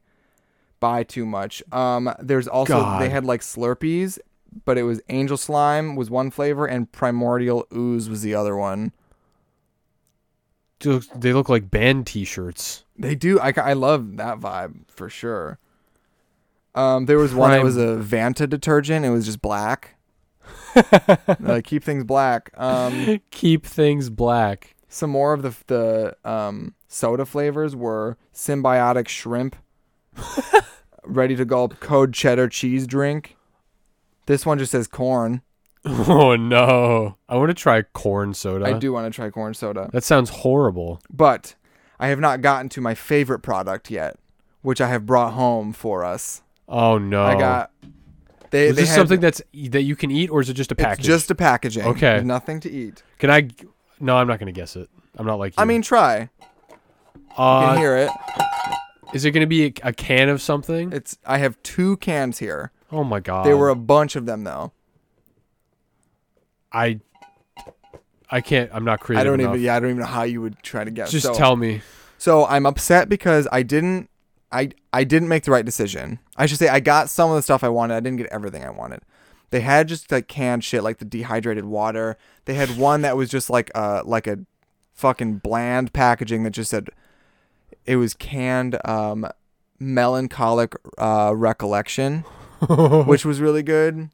buy 0.80 1.04
too 1.04 1.24
much. 1.24 1.62
Um, 1.72 2.12
there's 2.20 2.48
also 2.48 2.74
God. 2.74 3.00
they 3.00 3.08
had 3.08 3.24
like 3.24 3.40
Slurpees, 3.40 4.18
but 4.64 4.76
it 4.78 4.82
was 4.82 5.00
Angel 5.08 5.36
Slime 5.36 5.94
was 5.96 6.10
one 6.10 6.30
flavor 6.30 6.66
and 6.66 6.90
Primordial 6.90 7.66
Ooze 7.74 8.08
was 8.08 8.22
the 8.22 8.34
other 8.34 8.56
one. 8.56 8.92
They 10.80 10.90
look- 10.90 11.04
They 11.14 11.32
look 11.32 11.48
like 11.48 11.70
band 11.70 12.06
T-shirts. 12.08 12.84
They 12.98 13.14
do. 13.14 13.38
I, 13.40 13.52
I 13.56 13.72
love 13.74 14.16
that 14.16 14.40
vibe 14.40 14.88
for 14.88 15.08
sure. 15.08 15.58
Um, 16.74 17.06
there 17.06 17.18
was 17.18 17.34
one 17.34 17.50
that 17.50 17.62
was 17.62 17.76
a 17.76 17.96
Vanta 18.02 18.48
detergent. 18.48 19.04
It 19.04 19.10
was 19.10 19.26
just 19.26 19.40
black. 19.42 19.94
Like 21.40 21.64
keep 21.66 21.82
things 21.84 22.04
black. 22.04 22.50
Um, 22.56 23.20
Keep 23.30 23.66
things 23.66 24.10
black. 24.10 24.74
some 24.88 25.10
more 25.10 25.32
of 25.32 25.42
the 25.42 25.54
the 25.66 26.16
um, 26.30 26.74
soda 26.88 27.24
flavors 27.26 27.74
were 27.76 28.16
symbiotic 28.34 29.08
shrimp, 29.08 29.56
ready 31.04 31.36
to 31.36 31.44
gulp 31.44 31.80
code 31.80 32.12
cheddar 32.14 32.48
cheese 32.48 32.86
drink. 32.86 33.36
This 34.26 34.46
one 34.46 34.58
just 34.58 34.72
says 34.72 34.86
corn. 34.86 35.42
Oh 35.84 36.36
no! 36.36 37.16
I 37.28 37.36
want 37.36 37.50
to 37.50 37.54
try 37.54 37.82
corn 37.82 38.34
soda. 38.34 38.66
I 38.66 38.72
do 38.74 38.92
want 38.92 39.12
to 39.12 39.14
try 39.14 39.30
corn 39.30 39.52
soda, 39.54 39.90
That 39.92 40.04
sounds 40.04 40.30
horrible. 40.30 41.00
but 41.12 41.56
I 41.98 42.08
have 42.08 42.20
not 42.20 42.40
gotten 42.40 42.68
to 42.70 42.80
my 42.80 42.94
favorite 42.94 43.40
product 43.40 43.90
yet, 43.90 44.16
which 44.62 44.80
I 44.80 44.88
have 44.88 45.06
brought 45.06 45.32
home 45.32 45.72
for 45.72 46.04
us. 46.04 46.42
Oh 46.68 46.98
no! 46.98 47.24
I 47.24 47.36
got. 47.36 47.72
They, 48.52 48.66
Is 48.66 48.76
they 48.76 48.82
this 48.82 48.90
had- 48.90 48.96
something 48.96 49.20
that's 49.20 49.40
that 49.70 49.82
you 49.82 49.96
can 49.96 50.10
eat, 50.10 50.28
or 50.28 50.42
is 50.42 50.50
it 50.50 50.54
just 50.54 50.70
a 50.70 50.74
package? 50.74 51.06
just 51.06 51.30
a 51.30 51.34
packaging. 51.34 51.84
Okay. 51.86 52.20
Nothing 52.22 52.60
to 52.60 52.70
eat. 52.70 53.02
Can 53.18 53.30
I? 53.30 53.48
No, 53.98 54.16
I'm 54.18 54.28
not 54.28 54.38
gonna 54.38 54.52
guess 54.52 54.76
it. 54.76 54.90
I'm 55.16 55.24
not 55.26 55.38
like 55.38 55.56
you. 55.56 55.62
I 55.62 55.64
mean, 55.64 55.80
try. 55.80 56.28
You 56.68 56.76
uh, 57.38 57.70
can 57.72 57.78
hear 57.78 57.96
it. 57.96 58.10
is 59.14 59.24
it 59.24 59.30
gonna 59.30 59.46
be 59.46 59.64
a, 59.68 59.72
a 59.84 59.92
can 59.94 60.28
of 60.28 60.42
something? 60.42 60.92
It's. 60.92 61.16
I 61.26 61.38
have 61.38 61.60
two 61.62 61.96
cans 61.96 62.38
here. 62.40 62.72
oh 62.92 63.02
my 63.04 63.20
god! 63.20 63.46
There 63.46 63.56
were 63.56 63.70
a 63.70 63.74
bunch 63.74 64.16
of 64.16 64.26
them 64.26 64.44
though. 64.44 64.72
I. 66.70 67.00
I 68.30 68.42
can't. 68.42 68.70
I'm 68.74 68.84
not 68.84 69.00
creative 69.00 69.22
I 69.22 69.24
don't 69.24 69.40
enough. 69.40 69.54
even. 69.54 69.64
Yeah, 69.64 69.76
I 69.76 69.80
don't 69.80 69.90
even 69.90 70.00
know 70.00 70.06
how 70.06 70.24
you 70.24 70.42
would 70.42 70.62
try 70.62 70.84
to 70.84 70.90
guess. 70.90 71.10
Just 71.10 71.24
so, 71.24 71.34
tell 71.34 71.56
me. 71.56 71.80
So 72.18 72.44
I'm 72.46 72.66
upset 72.66 73.08
because 73.08 73.48
I 73.50 73.62
didn't. 73.62 74.10
I 74.50 74.70
I 74.92 75.04
didn't 75.04 75.28
make 75.28 75.44
the 75.44 75.50
right 75.52 75.64
decision. 75.64 76.18
I 76.36 76.46
should 76.46 76.58
say 76.58 76.68
I 76.68 76.80
got 76.80 77.10
some 77.10 77.30
of 77.30 77.36
the 77.36 77.42
stuff 77.42 77.62
I 77.62 77.68
wanted. 77.68 77.94
I 77.94 78.00
didn't 78.00 78.18
get 78.18 78.28
everything 78.32 78.64
I 78.64 78.70
wanted. 78.70 79.00
They 79.50 79.60
had 79.60 79.86
just 79.86 80.10
like 80.10 80.28
canned 80.28 80.64
shit, 80.64 80.82
like 80.82 80.98
the 80.98 81.04
dehydrated 81.04 81.66
water. 81.66 82.16
They 82.46 82.54
had 82.54 82.78
one 82.78 83.02
that 83.02 83.16
was 83.16 83.28
just 83.28 83.50
like 83.50 83.70
uh 83.74 84.02
like 84.04 84.26
a 84.26 84.38
fucking 84.94 85.38
bland 85.38 85.92
packaging 85.92 86.42
that 86.44 86.50
just 86.50 86.70
said 86.70 86.88
it 87.84 87.96
was 87.96 88.14
canned 88.14 88.78
um 88.86 89.28
melancholic 89.78 90.74
uh 90.96 91.32
recollection, 91.36 92.20
which 93.06 93.26
was 93.26 93.40
really 93.40 93.62
good. 93.62 94.08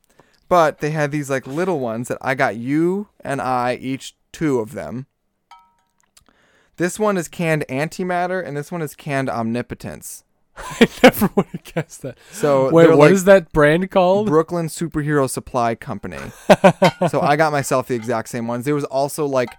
But 0.49 0.79
they 0.79 0.91
had 0.91 1.13
these 1.13 1.31
like 1.31 1.47
little 1.47 1.79
ones 1.79 2.09
that 2.09 2.19
I 2.21 2.35
got 2.35 2.57
you 2.57 3.09
and 3.21 3.41
I 3.41 3.75
each 3.77 4.17
two 4.33 4.59
of 4.59 4.73
them. 4.73 5.07
This 6.79 6.99
one 6.99 7.17
is 7.17 7.27
canned 7.27 7.65
antimatter, 7.69 8.45
and 8.45 8.57
this 8.57 8.71
one 8.71 8.83
is 8.83 8.95
canned 8.95 9.29
omnipotence. 9.29 10.23
I 10.81 10.89
never 11.03 11.31
would 11.35 11.47
have 11.47 11.65
guessed 11.65 12.03
that. 12.03 12.19
So 12.31 12.71
Wait, 12.71 12.89
what 12.89 12.99
like 12.99 13.13
is 13.13 13.25
that 13.25 13.53
brand 13.53 13.91
called? 13.91 14.27
Brooklyn 14.27 14.67
Superhero 14.67 15.29
Supply 15.29 15.75
Company. 15.75 16.19
so 17.09 17.21
I 17.21 17.37
got 17.37 17.53
myself 17.53 17.89
the 17.89 17.95
exact 17.95 18.29
same 18.29 18.47
ones. 18.47 18.65
There 18.65 18.75
was 18.75 18.85
also 18.85 19.27
like 19.27 19.51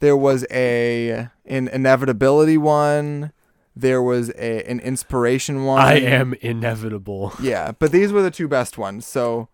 there 0.00 0.16
was 0.16 0.46
a 0.50 1.28
an 1.44 1.68
inevitability 1.68 2.58
one. 2.58 3.32
There 3.74 4.02
was 4.02 4.30
a 4.30 4.68
an 4.68 4.80
inspiration 4.80 5.64
one. 5.64 5.80
I 5.80 5.94
am 6.00 6.34
inevitable. 6.40 7.32
Yeah, 7.40 7.72
but 7.72 7.92
these 7.92 8.12
were 8.12 8.22
the 8.22 8.30
two 8.30 8.48
best 8.48 8.78
ones. 8.78 9.06
So 9.06 9.48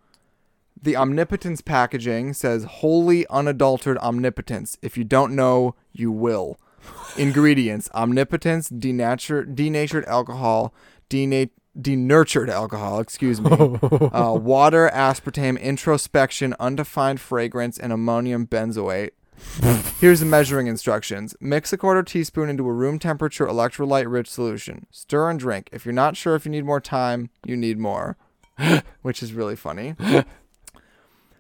the 0.81 0.97
omnipotence 0.97 1.61
packaging 1.61 2.35
says 2.35 2.65
holy 2.65 3.27
unadulterated 3.29 4.03
omnipotence. 4.03 4.77
If 4.83 4.99
you 4.99 5.05
don't 5.05 5.35
know, 5.35 5.75
you 5.93 6.13
will. 6.13 6.59
Ingredients: 7.17 7.91
omnipotence, 7.95 8.69
denatured, 8.69 9.55
denatured 9.55 10.05
alcohol, 10.07 10.75
denat, 11.09 11.51
denurtured 11.79 12.49
alcohol. 12.49 13.01
Excuse 13.01 13.41
me. 13.41 13.51
uh, 14.13 14.33
water, 14.33 14.91
aspartame, 14.93 15.61
introspection, 15.61 16.55
undefined 16.59 17.21
fragrance, 17.21 17.79
and 17.79 17.93
ammonium 17.93 18.47
benzoate. 18.47 19.11
Here's 20.01 20.21
the 20.21 20.27
measuring 20.27 20.67
instructions. 20.67 21.35
Mix 21.41 21.73
a 21.73 21.77
quarter 21.77 22.03
teaspoon 22.03 22.49
into 22.49 22.69
a 22.69 22.73
room 22.73 22.99
temperature 22.99 23.47
electrolyte 23.47 24.11
rich 24.11 24.31
solution. 24.31 24.87
Stir 24.91 25.31
and 25.31 25.39
drink. 25.39 25.69
If 25.73 25.85
you're 25.85 25.93
not 25.93 26.17
sure 26.17 26.35
if 26.35 26.45
you 26.45 26.53
need 26.53 26.65
more 26.65 26.81
time, 26.81 27.31
you 27.45 27.57
need 27.57 27.79
more. 27.79 28.17
Which 29.03 29.23
is 29.23 29.33
really 29.33 29.57
funny. 29.57 29.97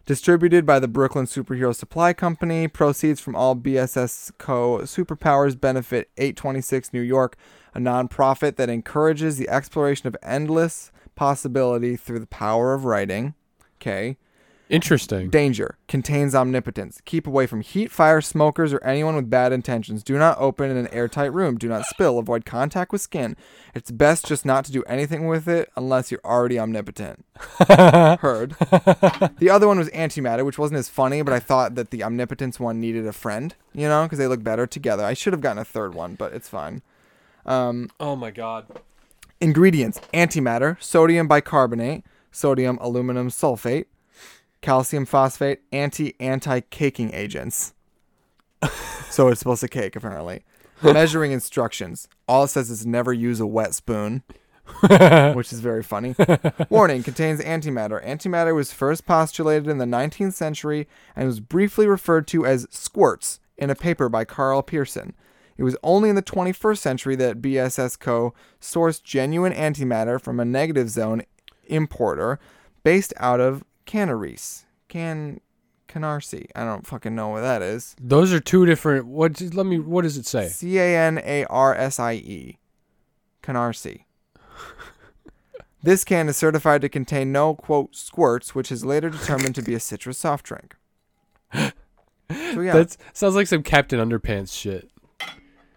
Distributed 0.06 0.66
by 0.66 0.78
the 0.80 0.86
Brooklyn 0.86 1.24
Superhero 1.24 1.74
Supply 1.74 2.12
Company. 2.12 2.68
Proceeds 2.68 3.20
from 3.20 3.34
all 3.34 3.56
BSS 3.56 4.32
Co. 4.36 4.80
superpowers 4.80 5.58
benefit 5.58 6.10
826 6.18 6.92
New 6.92 7.00
York, 7.00 7.38
a 7.74 7.78
nonprofit 7.78 8.56
that 8.56 8.68
encourages 8.68 9.38
the 9.38 9.48
exploration 9.48 10.06
of 10.06 10.14
endless 10.22 10.92
possibility 11.14 11.96
through 11.96 12.18
the 12.18 12.26
power 12.26 12.74
of 12.74 12.84
writing. 12.84 13.32
Okay. 13.80 14.18
Interesting. 14.70 15.28
Danger. 15.28 15.76
Contains 15.88 16.34
omnipotence. 16.34 17.02
Keep 17.04 17.26
away 17.26 17.46
from 17.46 17.60
heat, 17.60 17.90
fire, 17.90 18.20
smokers, 18.20 18.72
or 18.72 18.82
anyone 18.82 19.14
with 19.14 19.28
bad 19.28 19.52
intentions. 19.52 20.02
Do 20.02 20.16
not 20.16 20.38
open 20.38 20.70
in 20.70 20.76
an 20.76 20.88
airtight 20.88 21.32
room. 21.34 21.58
Do 21.58 21.68
not 21.68 21.84
spill. 21.84 22.18
Avoid 22.18 22.46
contact 22.46 22.90
with 22.90 23.02
skin. 23.02 23.36
It's 23.74 23.90
best 23.90 24.26
just 24.26 24.46
not 24.46 24.64
to 24.64 24.72
do 24.72 24.82
anything 24.84 25.26
with 25.26 25.46
it 25.48 25.70
unless 25.76 26.10
you're 26.10 26.20
already 26.24 26.58
omnipotent. 26.58 27.24
Heard. 27.68 28.56
the 29.38 29.50
other 29.50 29.66
one 29.66 29.78
was 29.78 29.90
antimatter, 29.90 30.44
which 30.46 30.58
wasn't 30.58 30.78
as 30.78 30.88
funny, 30.88 31.20
but 31.20 31.34
I 31.34 31.40
thought 31.40 31.74
that 31.74 31.90
the 31.90 32.02
omnipotence 32.02 32.58
one 32.58 32.80
needed 32.80 33.06
a 33.06 33.12
friend, 33.12 33.54
you 33.74 33.86
know, 33.86 34.04
because 34.04 34.18
they 34.18 34.26
look 34.26 34.42
better 34.42 34.66
together. 34.66 35.04
I 35.04 35.12
should 35.14 35.34
have 35.34 35.42
gotten 35.42 35.58
a 35.58 35.64
third 35.64 35.94
one, 35.94 36.14
but 36.14 36.32
it's 36.32 36.48
fine. 36.48 36.80
Um, 37.44 37.90
Oh 38.00 38.16
my 38.16 38.30
god. 38.30 38.66
Ingredients 39.40 40.00
antimatter, 40.14 40.82
sodium 40.82 41.28
bicarbonate, 41.28 42.02
sodium 42.32 42.78
aluminum 42.80 43.28
sulfate, 43.28 43.86
calcium 44.64 45.04
phosphate, 45.04 45.60
anti 45.72 46.14
anti 46.18 46.60
caking 46.60 47.12
agents. 47.12 47.74
so 49.10 49.28
it's 49.28 49.38
supposed 49.38 49.60
to 49.60 49.68
cake, 49.68 49.94
apparently. 49.94 50.42
Measuring 50.82 51.32
instructions. 51.32 52.08
All 52.26 52.44
it 52.44 52.48
says 52.48 52.70
is 52.70 52.86
never 52.86 53.12
use 53.12 53.40
a 53.40 53.46
wet 53.46 53.74
spoon, 53.74 54.22
which 55.34 55.52
is 55.52 55.60
very 55.60 55.82
funny. 55.82 56.14
Warning 56.70 57.02
contains 57.02 57.40
antimatter. 57.40 58.04
Antimatter 58.04 58.54
was 58.54 58.72
first 58.72 59.06
postulated 59.06 59.68
in 59.68 59.78
the 59.78 59.84
19th 59.84 60.32
century 60.32 60.88
and 61.14 61.26
was 61.26 61.40
briefly 61.40 61.86
referred 61.86 62.26
to 62.28 62.46
as 62.46 62.66
squirts 62.70 63.40
in 63.56 63.70
a 63.70 63.74
paper 63.74 64.08
by 64.08 64.24
Karl 64.24 64.62
Pearson. 64.62 65.14
It 65.56 65.62
was 65.62 65.76
only 65.82 66.08
in 66.08 66.16
the 66.16 66.22
21st 66.22 66.78
century 66.78 67.16
that 67.16 67.40
BSS 67.40 67.98
Co. 67.98 68.34
sourced 68.60 69.02
genuine 69.02 69.52
antimatter 69.52 70.20
from 70.20 70.40
a 70.40 70.44
negative 70.44 70.88
zone 70.88 71.22
importer 71.66 72.40
based 72.82 73.14
out 73.18 73.40
of 73.40 73.62
Canaries. 73.86 74.64
Can 74.88 75.40
Canarsie. 75.88 76.46
I 76.56 76.64
don't 76.64 76.86
fucking 76.86 77.14
know 77.14 77.28
what 77.28 77.40
that 77.42 77.62
is. 77.62 77.94
Those 78.00 78.32
are 78.32 78.40
two 78.40 78.66
different. 78.66 79.06
What? 79.06 79.40
Let 79.40 79.66
me. 79.66 79.78
What 79.78 80.02
does 80.02 80.16
it 80.16 80.26
say? 80.26 80.48
C 80.48 80.78
A 80.78 80.96
N 80.98 81.18
A 81.24 81.44
R 81.46 81.74
S 81.74 81.98
I 81.98 82.14
E. 82.14 82.58
Canarsie. 83.42 84.04
This 85.82 86.02
can 86.02 86.30
is 86.30 86.38
certified 86.38 86.80
to 86.80 86.88
contain 86.88 87.30
no, 87.30 87.54
quote, 87.54 87.94
squirts, 87.94 88.54
which 88.54 88.72
is 88.72 88.86
later 88.86 89.10
determined 89.10 89.54
to 89.56 89.60
be 89.62 89.74
a 89.74 89.80
citrus 89.80 90.16
soft 90.16 90.46
drink. 90.46 90.76
So, 91.52 91.72
yeah, 92.62 92.72
That 92.72 92.96
sounds 93.12 93.34
like 93.34 93.46
some 93.48 93.62
Captain 93.62 94.00
Underpants 94.00 94.58
shit. 94.58 94.90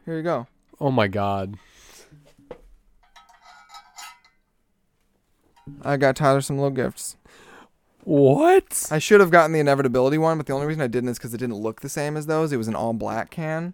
here 0.06 0.16
you 0.16 0.24
go. 0.24 0.48
Oh 0.80 0.92
my 0.92 1.10
god. 1.10 1.56
I 5.82 5.98
got 5.98 6.16
Tyler 6.16 6.40
some 6.40 6.56
little 6.56 6.72
gifts. 6.72 7.18
What? 8.10 8.88
I 8.90 9.00
should 9.00 9.20
have 9.20 9.32
gotten 9.32 9.52
the 9.52 9.60
inevitability 9.60 10.18
one, 10.18 10.38
but 10.38 10.46
the 10.46 10.54
only 10.54 10.66
reason 10.66 10.82
I 10.82 10.88
didn't 10.88 11.10
is 11.10 11.18
because 11.18 11.34
it 11.34 11.40
didn't 11.40 11.56
look 11.58 11.82
the 11.82 11.90
same 11.90 12.16
as 12.16 12.26
those. 12.26 12.54
It 12.54 12.58
was 12.58 12.70
an 12.70 12.76
all 12.76 12.94
black 12.94 13.30
can. 13.32 13.74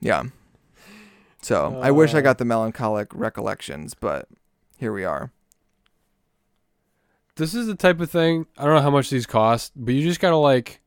Yeah. 0.00 0.24
So 1.42 1.80
I 1.82 1.90
wish 1.90 2.14
I 2.14 2.18
Uh. 2.18 2.20
got 2.20 2.38
the 2.38 2.44
melancholic 2.44 3.08
recollections, 3.12 3.94
but 3.94 4.28
here 4.78 4.92
we 4.92 5.04
are. 5.04 5.32
This 7.34 7.52
is 7.52 7.66
the 7.66 7.74
type 7.74 8.00
of 8.00 8.08
thing. 8.08 8.46
I 8.56 8.64
don't 8.64 8.74
know 8.74 8.80
how 8.80 8.90
much 8.90 9.10
these 9.10 9.26
cost, 9.26 9.72
but 9.74 9.92
you 9.92 10.02
just 10.02 10.20
gotta 10.20 10.36
like. 10.36 10.80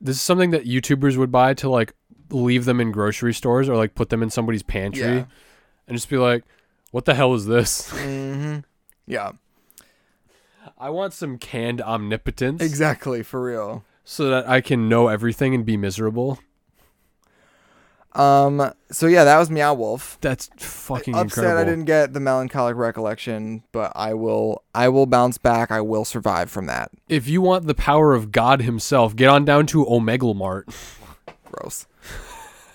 This 0.00 0.16
is 0.16 0.22
something 0.22 0.50
that 0.50 0.64
YouTubers 0.64 1.16
would 1.16 1.30
buy 1.30 1.54
to 1.54 1.70
like 1.70 1.92
leave 2.30 2.64
them 2.64 2.80
in 2.80 2.90
grocery 2.90 3.34
stores 3.34 3.68
or 3.68 3.76
like 3.76 3.94
put 3.94 4.08
them 4.08 4.20
in 4.20 4.30
somebody's 4.30 4.64
pantry 4.64 5.02
Yeah. 5.02 5.24
and 5.86 5.96
just 5.96 6.08
be 6.10 6.16
like, 6.18 6.42
"What 6.90 7.04
the 7.04 7.14
hell 7.14 7.34
is 7.34 7.46
this?" 7.46 7.88
Yeah. 9.06 9.32
I 10.78 10.90
want 10.90 11.12
some 11.12 11.38
canned 11.38 11.80
omnipotence 11.80 12.62
Exactly, 12.62 13.22
for 13.22 13.42
real. 13.42 13.84
so 14.04 14.30
that 14.30 14.48
I 14.48 14.60
can 14.60 14.88
know 14.88 15.08
everything 15.08 15.54
and 15.54 15.64
be 15.64 15.76
miserable. 15.76 16.38
Um. 18.14 18.72
So 18.90 19.06
yeah, 19.06 19.24
that 19.24 19.38
was 19.38 19.48
Meow 19.50 19.72
Wolf. 19.72 20.18
That's 20.20 20.50
fucking 20.58 21.14
Upset 21.14 21.24
incredible. 21.44 21.60
I 21.60 21.64
didn't 21.64 21.86
get 21.86 22.12
the 22.12 22.20
melancholic 22.20 22.76
recollection, 22.76 23.62
but 23.72 23.90
I 23.94 24.12
will. 24.12 24.64
I 24.74 24.90
will 24.90 25.06
bounce 25.06 25.38
back. 25.38 25.70
I 25.70 25.80
will 25.80 26.04
survive 26.04 26.50
from 26.50 26.66
that. 26.66 26.90
If 27.08 27.26
you 27.26 27.40
want 27.40 27.66
the 27.66 27.74
power 27.74 28.12
of 28.12 28.30
God 28.30 28.60
Himself, 28.62 29.16
get 29.16 29.30
on 29.30 29.46
down 29.46 29.66
to 29.68 29.88
Omega 29.88 30.34
Mart. 30.34 30.68
Gross. 31.50 31.86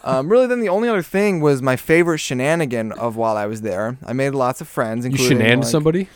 Um, 0.08 0.30
really, 0.30 0.48
then 0.48 0.60
the 0.62 0.70
only 0.70 0.88
other 0.90 1.02
thing 1.02 1.42
was 1.42 1.62
my 1.62 1.76
favorite 1.76 2.20
shenanigan 2.20 2.92
of 2.94 3.16
while 3.16 3.36
I 3.38 3.46
was 3.46 3.62
there. 3.62 3.98
I 4.06 4.14
made 4.14 4.32
lots 4.32 4.62
of 4.62 4.68
friends. 4.68 5.06
You 5.06 5.12
Including, 5.12 5.38
shenaned 5.40 5.62
like- 5.64 5.70
somebody? 5.72 6.10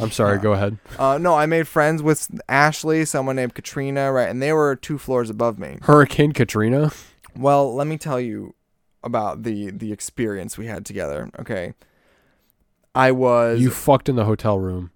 I'm 0.00 0.10
sorry. 0.10 0.38
Go 0.38 0.52
ahead. 0.54 0.78
Uh, 0.98 1.18
no, 1.18 1.34
I 1.34 1.44
made 1.46 1.68
friends 1.68 2.02
with 2.02 2.28
Ashley, 2.48 3.04
someone 3.04 3.36
named 3.36 3.54
Katrina, 3.54 4.10
right, 4.12 4.28
and 4.28 4.40
they 4.40 4.52
were 4.52 4.74
two 4.76 4.96
floors 4.98 5.28
above 5.30 5.58
me. 5.58 5.78
Hurricane 5.82 6.32
Katrina. 6.32 6.90
Well, 7.36 7.74
let 7.74 7.86
me 7.86 7.98
tell 7.98 8.18
you 8.18 8.54
about 9.02 9.42
the 9.42 9.70
the 9.70 9.92
experience 9.92 10.56
we 10.56 10.66
had 10.66 10.86
together. 10.86 11.28
Okay, 11.38 11.74
I 12.94 13.12
was 13.12 13.60
You 13.60 13.70
fucked 13.70 14.08
in 14.08 14.16
the 14.16 14.24
hotel 14.24 14.58
room. 14.58 14.90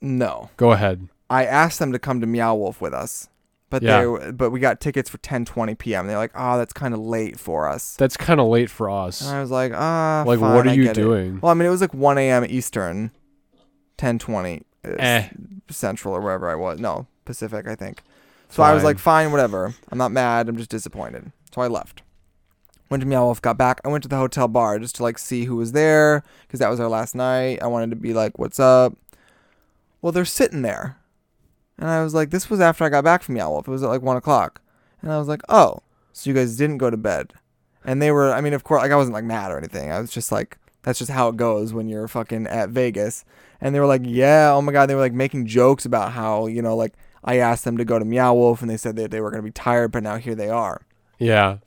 no. 0.00 0.50
Go 0.56 0.72
ahead. 0.72 1.08
I 1.30 1.44
asked 1.44 1.78
them 1.78 1.92
to 1.92 1.98
come 1.98 2.20
to 2.20 2.26
Meow 2.26 2.54
Wolf 2.54 2.80
with 2.80 2.92
us, 2.92 3.28
but 3.70 3.82
Yeah. 3.82 4.02
they 4.22 4.30
but 4.32 4.50
we 4.50 4.60
got 4.60 4.80
tickets 4.80 5.10
for 5.10 5.18
10:20 5.18 5.76
p.m. 5.78 6.06
They're 6.06 6.16
like, 6.18 6.32
"Oh, 6.34 6.56
that's 6.58 6.72
kind 6.72 6.94
of 6.94 7.00
late 7.00 7.38
for 7.38 7.68
us." 7.68 7.94
That's 7.96 8.16
kind 8.16 8.40
of 8.40 8.46
late 8.48 8.70
for 8.70 8.88
us. 8.90 9.20
And 9.22 9.36
I 9.36 9.40
was 9.40 9.50
like, 9.50 9.72
"Ah, 9.74 10.24
Like, 10.26 10.40
fine, 10.40 10.54
what 10.54 10.66
are 10.66 10.70
I 10.70 10.72
you 10.74 10.84
get 10.84 10.96
it." 10.98 11.00
doing? 11.02 11.40
Well, 11.40 11.50
I 11.50 11.54
mean, 11.54 11.66
it 11.66 11.70
was 11.70 11.80
like 11.80 11.94
1 11.94 12.18
a.m. 12.18 12.44
Eastern, 12.44 13.10
10:20 13.98 14.62
Eh. 14.84 15.28
Central 15.68 16.14
or 16.14 16.20
wherever 16.20 16.48
I 16.48 16.54
was. 16.54 16.78
No, 16.78 17.06
Pacific, 17.24 17.66
I 17.66 17.74
think. 17.74 18.02
So 18.48 18.62
I 18.62 18.72
was 18.72 18.84
like, 18.84 18.98
fine, 19.00 19.32
whatever. 19.32 19.74
I'm 19.90 19.98
not 19.98 20.12
mad. 20.12 20.48
I'm 20.48 20.56
just 20.56 20.70
disappointed. 20.70 21.32
So 21.52 21.60
I 21.60 21.66
left. 21.66 22.02
Went 22.88 23.00
to 23.00 23.06
Meow 23.08 23.24
Wolf, 23.24 23.42
got 23.42 23.58
back. 23.58 23.80
I 23.84 23.88
went 23.88 24.04
to 24.04 24.08
the 24.08 24.16
hotel 24.16 24.46
bar 24.46 24.78
just 24.78 24.94
to 24.96 25.02
like 25.02 25.18
see 25.18 25.46
who 25.46 25.56
was 25.56 25.72
there 25.72 26.22
because 26.46 26.60
that 26.60 26.70
was 26.70 26.78
our 26.78 26.86
last 26.88 27.16
night. 27.16 27.58
I 27.60 27.66
wanted 27.66 27.90
to 27.90 27.96
be 27.96 28.12
like, 28.14 28.38
what's 28.38 28.60
up? 28.60 28.94
Well, 30.00 30.12
they're 30.12 30.24
sitting 30.24 30.62
there. 30.62 30.96
And 31.78 31.88
I 31.88 32.02
was 32.02 32.14
like, 32.14 32.30
this 32.30 32.48
was 32.48 32.60
after 32.60 32.84
I 32.84 32.88
got 32.88 33.04
back 33.04 33.22
from 33.22 33.34
Meow 33.34 33.50
Wolf. 33.50 33.68
It 33.68 33.70
was 33.70 33.82
at 33.82 33.88
like 33.88 34.02
one 34.02 34.16
o'clock. 34.16 34.60
And 35.02 35.12
I 35.12 35.18
was 35.18 35.28
like, 35.28 35.42
oh, 35.48 35.80
so 36.12 36.30
you 36.30 36.34
guys 36.34 36.56
didn't 36.56 36.78
go 36.78 36.90
to 36.90 36.96
bed. 36.96 37.34
And 37.84 38.00
they 38.00 38.10
were, 38.10 38.32
I 38.32 38.40
mean, 38.40 38.54
of 38.54 38.64
course, 38.64 38.82
like 38.82 38.92
I 38.92 38.96
wasn't 38.96 39.14
like 39.14 39.24
mad 39.24 39.52
or 39.52 39.58
anything. 39.58 39.90
I 39.90 40.00
was 40.00 40.10
just 40.10 40.32
like, 40.32 40.58
that's 40.82 40.98
just 40.98 41.10
how 41.10 41.28
it 41.28 41.36
goes 41.36 41.72
when 41.72 41.88
you're 41.88 42.08
fucking 42.08 42.46
at 42.46 42.70
Vegas. 42.70 43.24
And 43.60 43.74
they 43.74 43.80
were 43.80 43.86
like, 43.86 44.02
yeah, 44.04 44.52
oh 44.52 44.62
my 44.62 44.72
God. 44.72 44.86
They 44.86 44.94
were 44.94 45.00
like 45.00 45.12
making 45.12 45.46
jokes 45.46 45.84
about 45.84 46.12
how, 46.12 46.46
you 46.46 46.62
know, 46.62 46.76
like 46.76 46.94
I 47.22 47.38
asked 47.38 47.64
them 47.64 47.76
to 47.76 47.84
go 47.84 47.98
to 47.98 48.04
Meow 48.04 48.34
Wolf 48.34 48.62
and 48.62 48.70
they 48.70 48.76
said 48.76 48.96
that 48.96 49.10
they 49.10 49.20
were 49.20 49.30
going 49.30 49.42
to 49.42 49.46
be 49.46 49.52
tired, 49.52 49.92
but 49.92 50.02
now 50.02 50.16
here 50.16 50.34
they 50.34 50.48
are. 50.48 50.82
Yeah. 51.18 51.58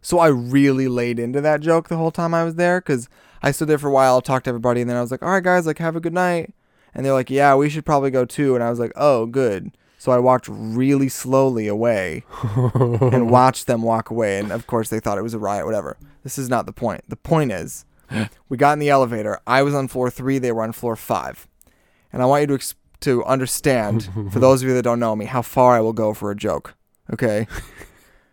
So 0.00 0.18
I 0.18 0.28
really 0.28 0.88
laid 0.88 1.18
into 1.18 1.40
that 1.40 1.60
joke 1.60 1.88
the 1.88 1.96
whole 1.96 2.12
time 2.12 2.32
I 2.32 2.44
was 2.44 2.54
there 2.54 2.80
because 2.80 3.08
I 3.42 3.50
stood 3.50 3.68
there 3.68 3.78
for 3.78 3.88
a 3.88 3.92
while, 3.92 4.20
talked 4.20 4.44
to 4.44 4.50
everybody, 4.50 4.80
and 4.80 4.88
then 4.88 4.96
I 4.96 5.00
was 5.00 5.10
like, 5.10 5.22
all 5.22 5.30
right, 5.30 5.42
guys, 5.42 5.66
like, 5.66 5.78
have 5.78 5.96
a 5.96 6.00
good 6.00 6.14
night. 6.14 6.54
And 6.96 7.04
they're 7.04 7.12
like, 7.12 7.28
yeah, 7.28 7.54
we 7.54 7.68
should 7.68 7.84
probably 7.84 8.10
go 8.10 8.24
too. 8.24 8.54
And 8.54 8.64
I 8.64 8.70
was 8.70 8.78
like, 8.78 8.92
oh, 8.96 9.26
good. 9.26 9.76
So 9.98 10.12
I 10.12 10.18
walked 10.18 10.48
really 10.48 11.10
slowly 11.10 11.68
away 11.68 12.24
and 12.54 13.30
watched 13.30 13.66
them 13.66 13.82
walk 13.82 14.08
away. 14.08 14.38
And 14.38 14.50
of 14.50 14.66
course, 14.66 14.88
they 14.88 14.98
thought 14.98 15.18
it 15.18 15.22
was 15.22 15.34
a 15.34 15.38
riot, 15.38 15.66
whatever. 15.66 15.98
This 16.22 16.38
is 16.38 16.48
not 16.48 16.64
the 16.64 16.72
point. 16.72 17.02
The 17.06 17.16
point 17.16 17.52
is, 17.52 17.84
we 18.48 18.56
got 18.56 18.72
in 18.72 18.78
the 18.78 18.88
elevator. 18.88 19.38
I 19.46 19.62
was 19.62 19.74
on 19.74 19.88
floor 19.88 20.08
three, 20.10 20.38
they 20.38 20.52
were 20.52 20.62
on 20.62 20.72
floor 20.72 20.96
five. 20.96 21.46
And 22.14 22.22
I 22.22 22.26
want 22.26 22.42
you 22.42 22.46
to, 22.46 22.54
ex- 22.54 22.74
to 23.00 23.22
understand, 23.24 24.08
for 24.32 24.38
those 24.38 24.62
of 24.62 24.68
you 24.68 24.74
that 24.74 24.82
don't 24.82 25.00
know 25.00 25.14
me, 25.14 25.26
how 25.26 25.42
far 25.42 25.76
I 25.76 25.80
will 25.80 25.92
go 25.92 26.14
for 26.14 26.30
a 26.30 26.36
joke. 26.36 26.74
Okay? 27.12 27.46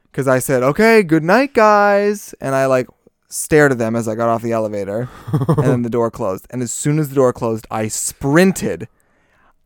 Because 0.09 0.29
I 0.29 0.39
said, 0.39 0.63
okay, 0.63 1.03
good 1.03 1.23
night, 1.23 1.53
guys. 1.53 2.33
And 2.39 2.55
I 2.55 2.67
like 2.67 2.87
stared 3.33 3.71
at 3.71 3.77
them 3.77 3.95
as 3.95 4.07
I 4.07 4.15
got 4.15 4.29
off 4.29 4.41
the 4.41 4.51
elevator. 4.51 5.09
and 5.47 5.57
then 5.65 5.81
the 5.81 5.89
door 5.89 6.11
closed. 6.11 6.45
And 6.49 6.61
as 6.61 6.71
soon 6.71 6.99
as 6.99 7.09
the 7.09 7.15
door 7.15 7.33
closed, 7.33 7.65
I 7.71 7.87
sprinted 7.87 8.87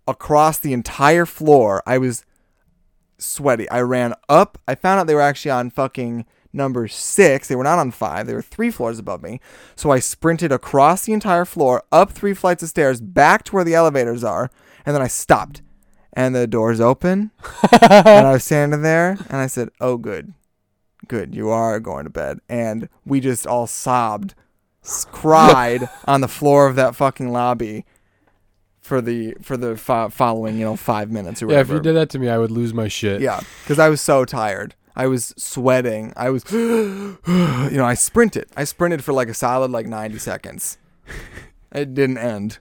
across 0.08 0.58
the 0.58 0.74
entire 0.74 1.26
floor. 1.26 1.84
I 1.86 1.98
was 1.98 2.24
sweaty. 3.18 3.70
I 3.70 3.82
ran 3.82 4.14
up. 4.30 4.58
I 4.68 4.76
found 4.76 5.00
out 5.00 5.08
they 5.08 5.16
were 5.16 5.22
actually 5.22 5.52
on 5.52 5.70
fucking 5.70 6.26
number 6.54 6.88
six. 6.88 7.48
They 7.48 7.56
were 7.56 7.64
not 7.64 7.80
on 7.80 7.92
five. 7.92 8.26
They 8.26 8.34
were 8.34 8.42
three 8.42 8.72
floors 8.72 9.00
above 9.00 9.22
me. 9.22 9.42
So 9.76 9.92
I 9.92 10.00
sprinted 10.00 10.52
across 10.52 11.04
the 11.06 11.14
entire 11.14 11.46
floor, 11.46 11.84
up 11.92 12.12
three 12.12 12.34
flights 12.34 12.64
of 12.64 12.70
stairs, 12.70 13.02
back 13.02 13.44
to 13.46 13.52
where 13.56 13.64
the 13.66 13.76
elevators 13.76 14.24
are, 14.24 14.50
and 14.86 14.96
then 14.96 15.02
I 15.02 15.08
stopped. 15.08 15.62
And 16.14 16.34
the 16.34 16.48
doors 16.48 16.80
open, 16.82 17.30
and 17.82 18.26
I 18.26 18.32
was 18.32 18.44
standing 18.44 18.82
there, 18.82 19.18
and 19.30 19.38
I 19.38 19.46
said, 19.46 19.70
"Oh, 19.80 19.98
good, 19.98 20.34
good, 21.08 21.36
you 21.36 21.50
are 21.50 21.80
going 21.80 22.04
to 22.06 22.10
bed." 22.10 22.40
And 22.50 22.90
we 23.06 23.20
just 23.20 23.46
all 23.48 23.68
sobbed, 23.68 24.34
cried 25.12 25.90
on 26.06 26.22
the 26.22 26.28
floor 26.28 26.68
of 26.68 26.76
that 26.76 26.96
fucking 26.96 27.32
lobby 27.32 27.86
for 28.82 29.02
the 29.02 29.36
for 29.42 29.58
the 29.58 29.76
fo- 29.76 30.10
following, 30.10 30.58
you 30.58 30.66
know, 30.66 30.76
five 30.76 31.12
minutes 31.12 31.42
or 31.44 31.52
Yeah. 31.52 31.60
If 31.60 31.70
you 31.70 31.80
did 31.80 31.96
that 31.96 32.10
to 32.12 32.20
me, 32.20 32.30
I 32.30 32.38
would 32.38 32.52
lose 32.52 32.74
my 32.74 32.88
shit. 32.88 33.22
Yeah, 33.22 33.42
because 33.64 33.80
I 33.80 33.90
was 33.90 34.02
so 34.02 34.24
tired. 34.26 34.76
I 34.96 35.06
was 35.06 35.34
sweating. 35.38 36.12
I 36.16 36.32
was, 36.32 36.44
you 36.52 37.18
know, 37.24 37.86
I 37.86 37.94
sprinted. 37.94 38.48
I 38.58 38.64
sprinted 38.64 39.04
for 39.04 39.14
like 39.14 39.28
a 39.28 39.34
solid 39.34 39.70
like 39.70 39.86
90 39.86 40.18
seconds. 40.20 40.78
It 41.70 41.94
didn't 41.94 42.18
end. 42.18 42.60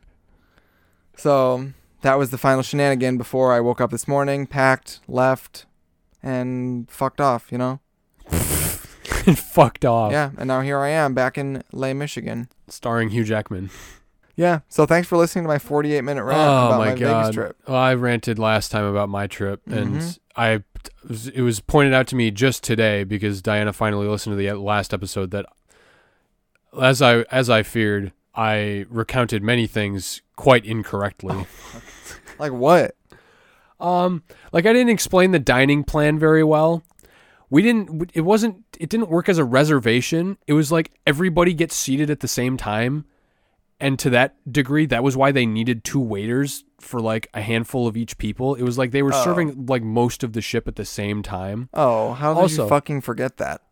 So 1.16 1.72
that 2.03 2.18
was 2.18 2.30
the 2.30 2.39
final 2.39 2.62
shenanigan 2.62 3.16
before 3.18 3.53
I 3.55 3.61
woke 3.61 3.80
up 3.80 3.91
this 3.93 4.09
morning, 4.09 4.47
packed, 4.47 5.01
left, 5.09 5.64
and 6.22 6.91
fucked 6.91 7.20
off, 7.20 7.51
you 7.51 7.57
know? 7.57 7.80
fucked 9.35 9.85
off. 9.85 10.12
Yeah, 10.12 10.31
and 10.39 10.49
now 10.49 10.61
here 10.61 10.79
I 10.79 10.89
am 10.91 11.14
back 11.14 11.37
in 11.39 11.62
Lay, 11.72 11.93
Michigan. 11.95 12.49
Starring 12.68 13.11
Hugh 13.11 13.24
Jackman. 13.24 13.70
Yeah, 14.37 14.61
so 14.68 14.85
thanks 14.85 15.09
for 15.09 15.16
listening 15.16 15.45
to 15.45 15.49
my 15.49 15.59
48 15.59 16.03
minute 16.03 16.22
rant 16.24 16.39
oh 16.39 16.66
about 16.66 16.79
my, 16.79 16.89
my! 16.91 16.95
Vegas 16.95 17.35
trip. 17.35 17.57
Well, 17.66 17.77
I 17.77 17.95
ranted 17.95 18.39
last 18.39 18.70
time 18.70 18.85
about 18.85 19.09
my 19.09 19.27
trip, 19.27 19.62
and 19.66 19.97
Mhm. 19.97 20.18
I 20.37 20.62
it 21.35 21.41
was 21.43 21.61
pointed 21.61 21.95
out 21.95 22.07
to 22.09 22.16
me 22.16 22.31
just 22.31 22.62
today 22.62 23.03
because 23.05 23.41
Diana 23.43 23.72
finally 23.72 24.07
listened 24.07 24.33
to 24.33 24.37
the 24.37 24.53
last 24.53 24.93
episode 24.93 25.31
that, 25.31 25.47
as 26.81 27.01
I 27.01 27.22
as 27.31 27.49
I 27.49 27.62
feared, 27.62 28.12
I 28.35 28.85
recounted 28.91 29.43
many 29.43 29.66
things 29.66 30.20
quite 30.37 30.64
incorrectly. 30.64 31.47
Like 32.39 32.53
what? 32.53 32.95
Um, 33.81 34.22
like 34.53 34.66
I 34.66 34.74
didn't 34.74 34.91
explain 34.91 35.31
the 35.31 35.39
dining 35.39 35.85
plan 35.85 36.18
very 36.18 36.45
well. 36.45 36.83
We 37.51 37.62
didn't. 37.62 38.11
It 38.14 38.22
wasn't. 38.22 38.64
It 38.80 38.88
didn't 38.88 39.09
work 39.09 39.28
as 39.28 39.38
a 39.38 39.44
reservation. 39.44 40.36
It 40.47 40.53
was 40.55 40.72
like 40.72 40.90
everybody 41.07 41.55
gets 41.55 41.74
seated 41.76 42.11
at 42.11 42.20
the 42.20 42.28
same 42.28 42.57
time, 42.57 43.05
and 43.80 43.99
to 44.01 44.11
that 44.11 44.34
degree, 44.51 44.86
that 44.86 45.05
was 45.05 45.16
why 45.16 45.30
they 45.32 45.47
needed 45.47 45.84
two 45.84 46.01
waiters 46.01 46.64
for 46.80 47.01
like 47.01 47.28
a 47.34 47.40
handful 47.40 47.86
of 47.86 47.97
each 47.97 48.18
people. 48.18 48.55
It 48.55 48.62
was 48.62 48.78
like 48.78 48.90
they 48.90 49.03
were 49.03 49.14
Oh. 49.14 49.24
serving 49.24 49.66
like 49.66 49.82
most 49.82 50.22
of 50.24 50.32
the 50.32 50.40
ship 50.42 50.66
at 50.66 50.76
the 50.76 50.84
same 50.84 51.22
time. 51.22 51.68
Oh, 51.72 52.12
how 52.14 52.34
did 52.34 52.40
Also- 52.40 52.62
you 52.64 52.68
fucking 52.68 53.01
forget 53.03 53.36
that? 53.38 53.62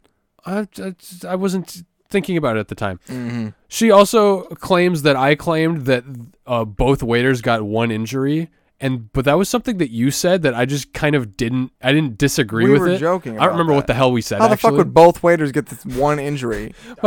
I, 0.47 0.68
I, 0.79 0.95
I 1.27 1.35
wasn't 1.37 1.83
thinking 2.11 2.37
about 2.37 2.57
it 2.57 2.61
at 2.61 2.68
the 2.68 2.75
time. 2.75 3.01
Mm-hmm. 3.09 3.49
She 3.66 3.91
also 3.91 4.43
claims 4.57 5.03
that 5.03 5.16
I 5.16 5.35
claimed 5.35 5.87
that 5.87 6.05
uh, 6.47 6.64
both 6.64 7.03
waiters 7.03 7.41
got 7.41 7.62
one 7.62 7.91
injury, 7.91 8.51
and 8.81 9.12
but 9.12 9.25
that 9.25 9.35
was 9.39 9.49
something 9.49 9.79
that 9.79 9.91
you 9.91 10.11
said 10.11 10.43
that 10.43 10.53
I 10.55 10.64
just 10.66 10.93
kind 10.93 11.14
of 11.14 11.37
didn't. 11.37 11.72
I 11.83 11.93
didn't 11.93 12.18
disagree 12.18 12.64
with. 12.64 12.72
We 12.72 12.79
with 12.81 12.89
were 12.89 12.95
it. 12.97 12.99
joking 12.99 13.39
I 13.39 13.45
don't 13.45 13.53
remember 13.53 13.72
what 13.72 13.87
the 13.87 13.95
hell 13.95 14.11
we 14.12 14.20
said. 14.20 14.41
How 14.41 14.49
the 14.49 14.57
fuck 14.57 14.72
would 14.72 14.93
both 14.93 15.22
waiters 15.22 15.53
get 15.53 15.66
this 15.66 15.85
one 15.87 16.18
injury? 16.18 16.75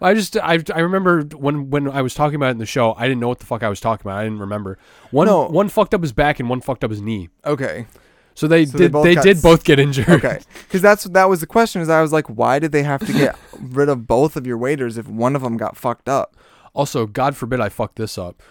I 0.00 0.14
just 0.14 0.36
I, 0.38 0.58
I 0.74 0.80
remember 0.80 1.22
when 1.36 1.70
when 1.70 1.88
I 1.90 2.02
was 2.02 2.14
talking 2.14 2.36
about 2.36 2.48
it 2.48 2.52
in 2.52 2.58
the 2.58 2.66
show, 2.66 2.94
I 2.96 3.02
didn't 3.06 3.20
know 3.20 3.28
what 3.28 3.38
the 3.38 3.46
fuck 3.46 3.62
I 3.62 3.68
was 3.68 3.80
talking 3.80 4.02
about. 4.06 4.18
I 4.18 4.24
didn't 4.24 4.38
remember. 4.40 4.78
One 5.10 5.26
No. 5.26 5.46
one 5.46 5.68
fucked 5.68 5.94
up 5.94 6.02
his 6.02 6.12
back 6.12 6.40
and 6.40 6.48
one 6.48 6.60
fucked 6.62 6.84
up 6.84 6.90
his 6.90 7.02
knee. 7.02 7.28
Okay. 7.44 7.86
So 8.34 8.46
they 8.48 8.64
So 8.64 8.78
did 8.78 8.92
both 8.92 9.04
they, 9.04 9.14
got 9.14 9.24
did 9.24 9.42
both 9.42 9.64
get 9.64 9.78
injured. 9.78 10.08
Okay. 10.08 10.40
Because 10.66 10.80
that's 10.80 11.04
that 11.04 11.28
was 11.28 11.40
the 11.40 11.46
question. 11.46 11.82
Is 11.82 11.90
I 11.90 12.00
was 12.00 12.12
like, 12.12 12.26
why 12.28 12.58
did 12.58 12.72
they 12.72 12.82
have 12.84 13.04
to 13.06 13.12
get 13.12 13.36
rid 13.60 13.88
of 13.90 14.06
both 14.06 14.36
of 14.36 14.46
your 14.46 14.56
waiters 14.56 14.96
if 14.96 15.06
one 15.06 15.36
of 15.36 15.42
them 15.42 15.58
got 15.58 15.76
fucked 15.76 16.08
up? 16.08 16.34
Also, 16.72 17.06
God 17.06 17.36
forbid 17.36 17.60
I 17.60 17.68
fuck 17.68 17.96
this 17.96 18.16
up. 18.16 18.42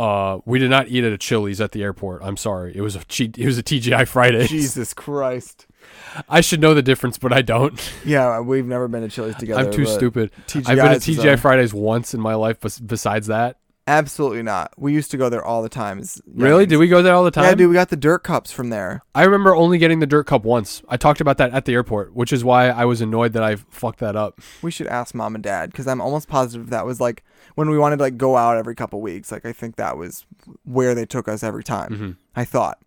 Uh, 0.00 0.40
we 0.46 0.58
did 0.58 0.70
not 0.70 0.88
eat 0.88 1.04
at 1.04 1.12
a 1.12 1.18
Chili's 1.18 1.60
at 1.60 1.72
the 1.72 1.82
airport. 1.82 2.22
I'm 2.24 2.38
sorry. 2.38 2.74
It 2.74 2.80
was 2.80 2.96
a 2.96 3.04
cheat. 3.04 3.36
It 3.36 3.44
was 3.44 3.58
a 3.58 3.62
TGI 3.62 4.08
Friday. 4.08 4.46
Jesus 4.46 4.94
Christ. 4.94 5.66
I 6.28 6.40
should 6.40 6.60
know 6.60 6.72
the 6.72 6.80
difference, 6.82 7.18
but 7.18 7.34
I 7.34 7.42
don't. 7.42 7.78
Yeah, 8.04 8.40
we've 8.40 8.64
never 8.64 8.88
been 8.88 9.02
to 9.02 9.08
Chili's 9.08 9.36
together. 9.36 9.60
I'm 9.60 9.72
too 9.72 9.84
stupid. 9.84 10.32
TGI's 10.46 10.68
I've 10.68 10.76
been 10.78 11.00
to 11.00 11.10
TGI 11.22 11.38
Fridays 11.38 11.74
once 11.74 12.14
in 12.14 12.20
my 12.20 12.34
life. 12.34 12.58
Bes- 12.60 12.78
besides 12.80 13.26
that, 13.26 13.58
Absolutely 13.86 14.42
not. 14.42 14.72
We 14.76 14.92
used 14.92 15.10
to 15.10 15.16
go 15.16 15.28
there 15.28 15.44
all 15.44 15.62
the 15.62 15.68
time. 15.68 15.98
as 15.98 16.22
really, 16.32 16.64
did 16.64 16.76
we 16.76 16.86
go 16.86 17.02
there 17.02 17.12
all 17.14 17.24
the 17.24 17.30
time? 17.32 17.44
Yeah, 17.44 17.54
dude. 17.56 17.68
We 17.70 17.74
got 17.74 17.88
the 17.88 17.96
dirt 17.96 18.20
cups 18.20 18.52
from 18.52 18.70
there. 18.70 19.02
I 19.16 19.24
remember 19.24 19.56
only 19.56 19.78
getting 19.78 19.98
the 19.98 20.06
dirt 20.06 20.24
cup 20.26 20.44
once. 20.44 20.82
I 20.88 20.96
talked 20.96 21.20
about 21.20 21.38
that 21.38 21.50
at 21.52 21.64
the 21.64 21.72
airport, 21.72 22.14
which 22.14 22.32
is 22.32 22.44
why 22.44 22.68
I 22.68 22.84
was 22.84 23.00
annoyed 23.00 23.32
that 23.32 23.42
I 23.42 23.56
fucked 23.56 23.98
that 23.98 24.14
up. 24.14 24.38
We 24.62 24.70
should 24.70 24.86
ask 24.86 25.12
mom 25.14 25.34
and 25.34 25.42
dad 25.42 25.70
because 25.72 25.88
I'm 25.88 26.00
almost 26.00 26.28
positive 26.28 26.70
that 26.70 26.86
was 26.86 27.00
like 27.00 27.24
when 27.56 27.68
we 27.68 27.78
wanted 27.78 27.96
to 27.96 28.02
like 28.04 28.16
go 28.16 28.36
out 28.36 28.56
every 28.56 28.76
couple 28.76 29.00
weeks. 29.00 29.32
Like 29.32 29.44
I 29.44 29.52
think 29.52 29.74
that 29.76 29.96
was 29.96 30.24
where 30.64 30.94
they 30.94 31.06
took 31.06 31.26
us 31.26 31.42
every 31.42 31.64
time. 31.64 31.94
hmm 31.96 32.10
I 32.36 32.44
thought, 32.44 32.78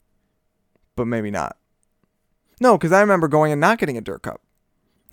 but 0.96 1.06
maybe 1.06 1.32
not. 1.32 1.58
No, 2.62 2.78
because 2.78 2.94
I 2.94 3.02
remember 3.02 3.28
going 3.28 3.52
and 3.52 3.60
not 3.60 3.78
getting 3.78 3.98
a 3.98 4.02
dirt 4.02 4.22
cup. 4.22 4.40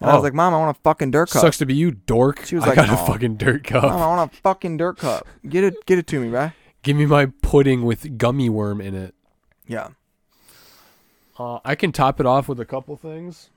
And 0.01 0.09
I 0.09 0.12
Oh. 0.12 0.16
was 0.16 0.22
like, 0.24 0.34
"Mom, 0.34 0.55
I 0.55 0.59
want 0.59 0.76
a 0.76 0.80
fucking 0.80 1.11
dirt 1.11 1.30
cup." 1.30 1.42
Sucks 1.42 1.59
to 1.59 1.66
be 1.66 1.74
you, 1.74 1.90
dork. 1.90 2.44
She 2.46 2.55
was 2.55 2.64
I 2.64 2.68
like, 2.68 2.76
got 2.76 2.88
a 2.90 2.96
fucking 3.07 3.36
dirt 3.36 3.64
cup. 3.64 3.82
Mom, 3.84 4.01
I 4.01 4.07
want 4.07 4.32
a 4.32 4.36
fucking 4.36 4.76
dirt 4.78 4.98
cup. 4.98 5.26
Get 5.48 5.62
it, 5.64 5.84
get 5.86 5.98
it 5.98 6.07
to 6.09 6.20
me, 6.20 6.28
bruh. 6.30 6.53
Give 6.82 6.96
me 6.96 7.05
my 7.07 7.26
pudding 7.42 7.84
with 7.84 8.16
gummy 8.16 8.48
worm 8.48 8.80
in 8.80 8.94
it. 8.94 9.14
Yeah. 9.66 9.88
Uh, 11.38 11.59
I 11.64 11.74
can 11.74 11.92
top 11.92 12.18
it 12.20 12.26
off 12.26 12.48
with 12.48 12.59
a 12.61 12.64
couple 12.64 12.96
things. 12.96 13.51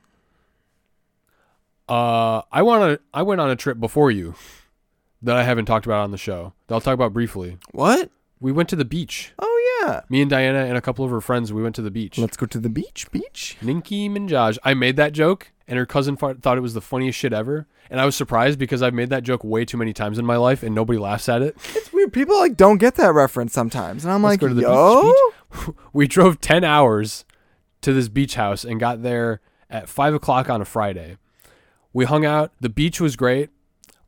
Uh, 1.88 2.41
I 2.52 2.62
want 2.62 2.84
to. 2.98 3.02
I 3.14 3.24
went 3.24 3.41
on 3.41 3.50
a 3.50 3.56
trip 3.56 3.80
before 3.80 4.12
you 4.12 4.36
that 5.22 5.36
I 5.36 5.44
haven't 5.44 5.66
talked 5.66 5.86
about 5.86 6.02
on 6.04 6.12
the 6.12 6.18
show. 6.18 6.54
That 6.68 6.76
I'll 6.76 6.82
talk 6.82 6.94
about 6.94 7.14
briefly. 7.14 7.58
What? 7.72 8.10
we 8.39 8.52
went 8.52 8.68
to 8.68 8.76
the 8.76 8.84
beach. 8.86 9.32
Oh 9.39 9.82
yeah. 9.88 10.02
Me 10.10 10.20
and 10.22 10.30
Diana 10.30 10.66
and 10.66 10.78
a 10.78 10.82
couple 10.82 11.06
of 11.06 11.12
her 11.12 11.22
friends, 11.22 11.54
we 11.54 11.64
went 11.64 11.76
to 11.76 11.82
the 11.82 11.89
beach. 11.91 12.18
Let's 12.18 12.36
go 12.36 12.46
to 12.46 12.60
the 12.60 12.68
beach. 12.70 13.08
Beach. 13.10 13.56
Ninky 13.62 14.10
Minaj. 14.10 14.58
I 14.66 14.74
made 14.74 14.98
that 14.98 15.14
joke, 15.14 15.52
and 15.74 15.80
her 15.80 15.88
cousin 15.88 16.15
thought 16.15 16.55
it 16.55 16.61
was 16.61 16.76
the 16.76 16.82
funniest 16.82 17.17
shit 17.17 17.34
ever. 17.34 17.65
And 17.89 17.99
I 17.99 18.05
was 18.05 18.15
surprised 18.15 18.59
because 18.59 18.84
I've 18.84 18.93
made 18.93 19.09
that 19.09 19.24
joke 19.24 19.43
way 19.43 19.65
too 19.65 19.76
many 19.76 19.91
times 19.91 20.19
in 20.19 20.26
my 20.26 20.38
life, 20.38 20.61
and 20.61 20.76
nobody 20.76 20.99
laughs 20.99 21.28
at 21.28 21.41
it. 21.41 21.57
It's 21.74 21.91
weird. 21.91 22.13
People 22.13 22.38
like 22.38 22.55
don't 22.55 22.78
get 22.78 22.93
that 22.95 23.11
reference 23.11 23.53
sometimes, 23.53 24.05
and 24.05 24.13
I'm 24.13 24.21
Let's 24.21 24.34
like, 24.34 24.39
go 24.41 24.49
to 24.49 24.53
the 24.53 24.61
beach, 24.61 25.65
yo. 25.65 25.76
we 25.93 26.07
drove 26.07 26.39
10 26.39 26.63
hours 26.63 27.26
to 27.82 27.91
this 27.91 28.07
beach 28.07 28.36
house 28.36 28.63
and 28.63 28.80
got 28.80 29.01
there 29.01 29.41
at 29.67 29.89
5 29.89 30.13
o'clock 30.13 30.47
on 30.47 30.61
a 30.61 30.65
Friday. 30.65 31.17
We 31.91 32.05
hung 32.05 32.24
out. 32.24 32.51
The 32.59 32.69
beach 32.69 33.01
was 33.01 33.15
great. 33.15 33.49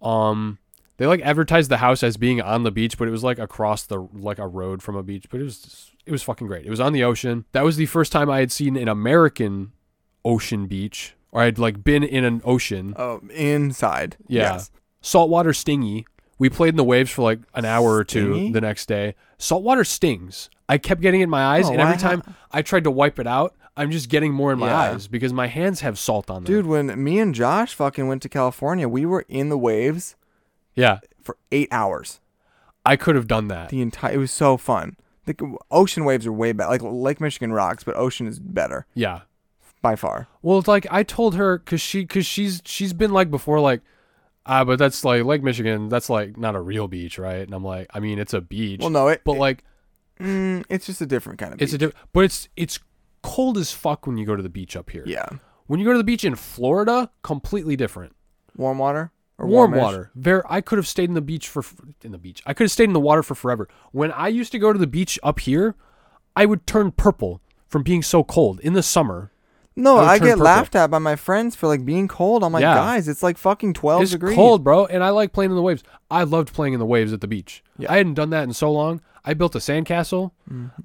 Um, 0.03 0.59
they 0.97 1.07
like 1.07 1.21
advertised 1.21 1.71
the 1.71 1.77
house 1.77 2.03
as 2.03 2.15
being 2.15 2.41
on 2.41 2.61
the 2.61 2.69
beach, 2.69 2.99
but 2.99 3.07
it 3.07 3.11
was 3.11 3.23
like 3.23 3.39
across 3.39 3.87
the 3.87 4.07
like 4.13 4.37
a 4.37 4.47
road 4.47 4.83
from 4.83 4.95
a 4.95 5.01
beach. 5.01 5.25
But 5.31 5.41
it 5.41 5.45
was 5.45 5.91
it 6.05 6.11
was 6.11 6.21
fucking 6.21 6.45
great. 6.45 6.67
It 6.67 6.69
was 6.69 6.79
on 6.79 6.93
the 6.93 7.03
ocean. 7.03 7.45
That 7.53 7.63
was 7.63 7.77
the 7.77 7.87
first 7.87 8.11
time 8.11 8.29
I 8.29 8.39
had 8.39 8.51
seen 8.51 8.77
an 8.77 8.87
American 8.87 9.71
ocean 10.23 10.67
beach, 10.67 11.14
or 11.35 11.41
I'd 11.41 11.59
like 11.59 11.83
been 11.83 12.01
in 12.01 12.23
an 12.23 12.41
ocean. 12.45 12.93
Oh, 12.97 13.19
inside. 13.29 14.15
Yeah. 14.27 14.53
Yes. 14.53 14.71
Saltwater 15.01 15.51
stingy. 15.51 16.05
We 16.39 16.49
played 16.49 16.69
in 16.69 16.75
the 16.77 16.83
waves 16.83 17.11
for 17.11 17.23
like 17.23 17.39
an 17.53 17.65
hour 17.65 17.93
or 17.93 18.03
two 18.05 18.33
Stingy? 18.33 18.51
the 18.53 18.61
next 18.61 18.87
day. 18.87 19.15
Saltwater 19.37 19.83
stings. 19.83 20.49
I 20.69 20.77
kept 20.77 21.01
getting 21.01 21.19
it 21.19 21.25
in 21.25 21.29
my 21.29 21.43
eyes, 21.43 21.65
Oh, 21.67 21.73
and 21.73 21.81
every 21.81 21.97
time 21.97 22.23
I 22.51 22.61
tried 22.61 22.85
to 22.85 22.91
wipe 22.91 23.19
it 23.19 23.27
out, 23.27 23.53
I'm 23.77 23.91
just 23.91 24.07
getting 24.09 24.33
more 24.33 24.53
in 24.53 24.59
my 24.59 24.67
Yeah. 24.69 24.79
eyes 24.93 25.07
because 25.07 25.33
my 25.33 25.47
hands 25.47 25.81
have 25.81 25.99
salt 25.99 26.29
on 26.29 26.43
them. 26.43 26.45
Dude, 26.45 26.65
when 26.65 27.03
me 27.03 27.19
and 27.19 27.35
Josh 27.35 27.73
fucking 27.73 28.07
went 28.07 28.21
to 28.21 28.29
California, 28.29 28.87
we 28.87 29.05
were 29.05 29.25
in 29.27 29.49
the 29.49 29.57
waves 29.57 30.15
Yeah, 30.73 30.99
for 31.21 31.35
eight 31.51 31.67
hours. 31.71 32.21
I 32.85 32.95
could 32.95 33.15
have 33.15 33.27
done 33.27 33.49
that. 33.49 33.69
The 33.69 33.81
entire. 33.81 34.13
It 34.13 34.17
was 34.17 34.31
so 34.31 34.55
fun. 34.57 34.95
The 35.25 35.35
ocean 35.71 36.05
waves 36.05 36.25
are 36.25 36.31
way 36.31 36.51
better. 36.53 36.69
Like 36.69 36.81
Lake 36.81 37.19
Michigan 37.19 37.51
rocks, 37.51 37.83
but 37.83 37.95
ocean 37.97 38.25
is 38.27 38.39
better 38.39 38.85
Yeah. 38.93 39.21
By 39.89 39.95
far. 39.95 40.27
Well, 40.41 40.57
it's 40.59 40.67
like 40.67 40.87
I 40.91 41.03
told 41.03 41.35
her 41.35 41.57
because 41.59 41.81
she 41.81 42.01
because 42.01 42.25
she's 42.25 42.61
she's 42.65 42.93
been 42.93 43.11
like 43.11 43.29
before 43.31 43.59
like. 43.59 43.81
Ah, 44.47 44.63
but 44.63 44.77
that's 44.77 45.03
like 45.03 45.23
Lake 45.23 45.41
Michigan. 45.41 45.89
That's 45.89 46.09
like 46.09 46.37
not 46.37 46.55
a 46.55 46.61
real 46.61 46.87
beach, 46.87 47.17
right? 47.17 47.39
And 47.41 47.51
I'm 47.53 47.63
like, 47.63 47.87
I 47.95 47.99
mean, 47.99 48.19
it's 48.19 48.33
a 48.33 48.41
beach, 48.41 48.79
Well, 48.79 48.91
no, 48.91 49.07
it. 49.07 49.21
but 49.25 49.33
it- 49.37 49.39
like 49.39 49.63
mm, 50.19 50.63
it's 50.69 50.85
just 50.85 51.01
a 51.01 51.05
different 51.05 51.39
kind 51.39 51.53
of. 51.53 51.61
it's 51.61 51.73
a 51.73 51.79
beach. 51.79 51.89
diff- 51.91 52.07
but 52.13 52.25
it's 52.25 52.47
it's 52.55 52.79
cold 53.23 53.57
as 53.57 53.71
fuck 53.71 54.05
when 54.05 54.17
you 54.17 54.25
go 54.25 54.35
to 54.35 54.43
the 54.43 54.49
beach 54.49 54.75
up 54.75 54.89
here. 54.91 55.03
yeah. 55.07 55.25
When 55.67 55.79
you 55.79 55.85
go 55.85 55.93
to 55.93 55.97
the 55.97 56.03
beach 56.03 56.23
in 56.23 56.35
Florida, 56.35 57.09
completely 57.23 57.75
different. 57.75 58.15
Warm 58.55 58.77
water 58.77 59.11
or 59.39 59.47
warm 59.47 59.71
warmish? 59.71 59.81
water. 59.83 60.11
Very. 60.13 60.43
I 60.47 60.61
could 60.61 60.77
have 60.77 60.87
stayed 60.87 61.09
in 61.09 61.15
the 61.15 61.21
beach 61.21 61.47
for 61.49 61.63
in 62.03 62.11
the 62.11 62.19
beach. 62.19 62.43
I 62.45 62.53
could 62.53 62.65
have 62.65 62.71
stayed 62.71 62.83
in 62.83 62.93
the 62.93 62.99
water 62.99 63.23
for 63.23 63.33
forever. 63.33 63.67
When 63.93 64.11
I 64.11 64.27
used 64.27 64.51
to 64.51 64.59
go 64.59 64.71
to 64.71 64.77
the 64.77 64.85
beach 64.85 65.17
up 65.23 65.39
here, 65.39 65.73
I 66.35 66.45
would 66.45 66.67
turn 66.67 66.91
purple 66.91 67.41
from 67.67 67.81
being 67.81 68.03
so 68.03 68.23
cold 68.23 68.59
in 68.59 68.73
the 68.73 68.83
summer. 68.83 69.31
No, 69.77 69.97
I 69.97 70.19
get 70.19 70.37
laughed 70.39 70.73
at 70.75 70.89
by 70.89 70.99
my 70.99 71.15
friends 71.17 71.55
for 71.55 71.67
like 71.67 71.83
being 71.83 72.07
cold. 72.07 72.43
I'm 72.43 72.53
like, 72.53 72.61
Yeah. 72.61 72.75
guys, 72.75 73.07
it's 73.07 73.21
like 73.21 73.37
fucking 73.37 73.73
twelve 73.73 74.03
it's 74.03 74.11
degrees. 74.11 74.35
cold, 74.35 74.63
bro, 74.63 74.85
and 74.85 75.03
I 75.03 75.09
like 75.09 75.33
playing 75.33 75.51
in 75.51 75.55
the 75.57 75.61
waves. 75.61 75.83
I 76.09 76.23
loved 76.23 76.53
playing 76.53 76.73
in 76.73 76.79
the 76.79 76.85
waves 76.85 77.11
at 77.11 77.19
the 77.21 77.27
beach. 77.27 77.61
Yeah. 77.77 77.91
I 77.91 77.97
hadn't 77.97 78.13
done 78.13 78.29
that 78.29 78.43
in 78.43 78.53
so 78.53 78.71
long. 78.71 79.01
I 79.25 79.33
built 79.33 79.53
a 79.55 79.59
sandcastle. 79.59 80.31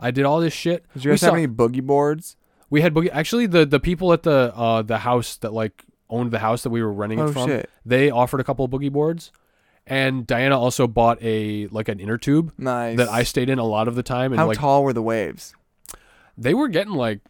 I 0.00 0.10
did 0.10 0.24
all 0.24 0.40
this 0.40 0.52
shit. 0.54 0.84
Did 0.94 1.04
you 1.04 1.10
we 1.10 1.12
guys 1.12 1.20
have 1.20 1.30
saw- 1.30 1.34
any 1.36 1.46
boogie 1.46 1.82
boards? 1.82 2.36
We 2.68 2.80
had 2.80 2.92
boogie. 2.94 3.10
Actually, 3.12 3.46
the 3.46 3.64
the 3.66 3.78
people 3.80 4.12
at 4.12 4.22
the 4.24 4.52
uh 4.56 4.82
the 4.82 4.98
house 4.98 5.36
that 5.36 5.52
like 5.52 5.84
owned 6.08 6.32
the 6.32 6.38
house 6.40 6.62
that 6.64 6.70
we 6.70 6.82
were 6.82 6.92
renting 6.92 7.20
Oh, 7.20 7.28
it 7.28 7.32
from, 7.32 7.48
shit. 7.48 7.70
they 7.86 8.10
offered 8.10 8.40
a 8.40 8.44
couple 8.44 8.64
of 8.64 8.70
boogie 8.72 8.90
boards, 8.90 9.30
and 9.86 10.26
Diana 10.26 10.58
also 10.58 10.88
bought 10.88 11.18
a 11.22 11.68
like 11.68 11.88
an 11.88 12.00
inner 12.00 12.18
tube 12.18 12.52
Nice. 12.58 12.96
that 12.96 13.08
I 13.08 13.22
stayed 13.22 13.48
in 13.50 13.58
a 13.60 13.64
lot 13.64 13.86
of 13.86 13.94
the 13.94 14.02
time. 14.02 14.32
And 14.32 14.40
How 14.40 14.48
like 14.48 14.58
tall 14.58 14.82
were 14.82 14.92
the 14.92 15.02
waves? 15.02 15.54
they 16.36 16.54
were 16.54 16.68
getting 16.68 16.94
like 16.94 17.20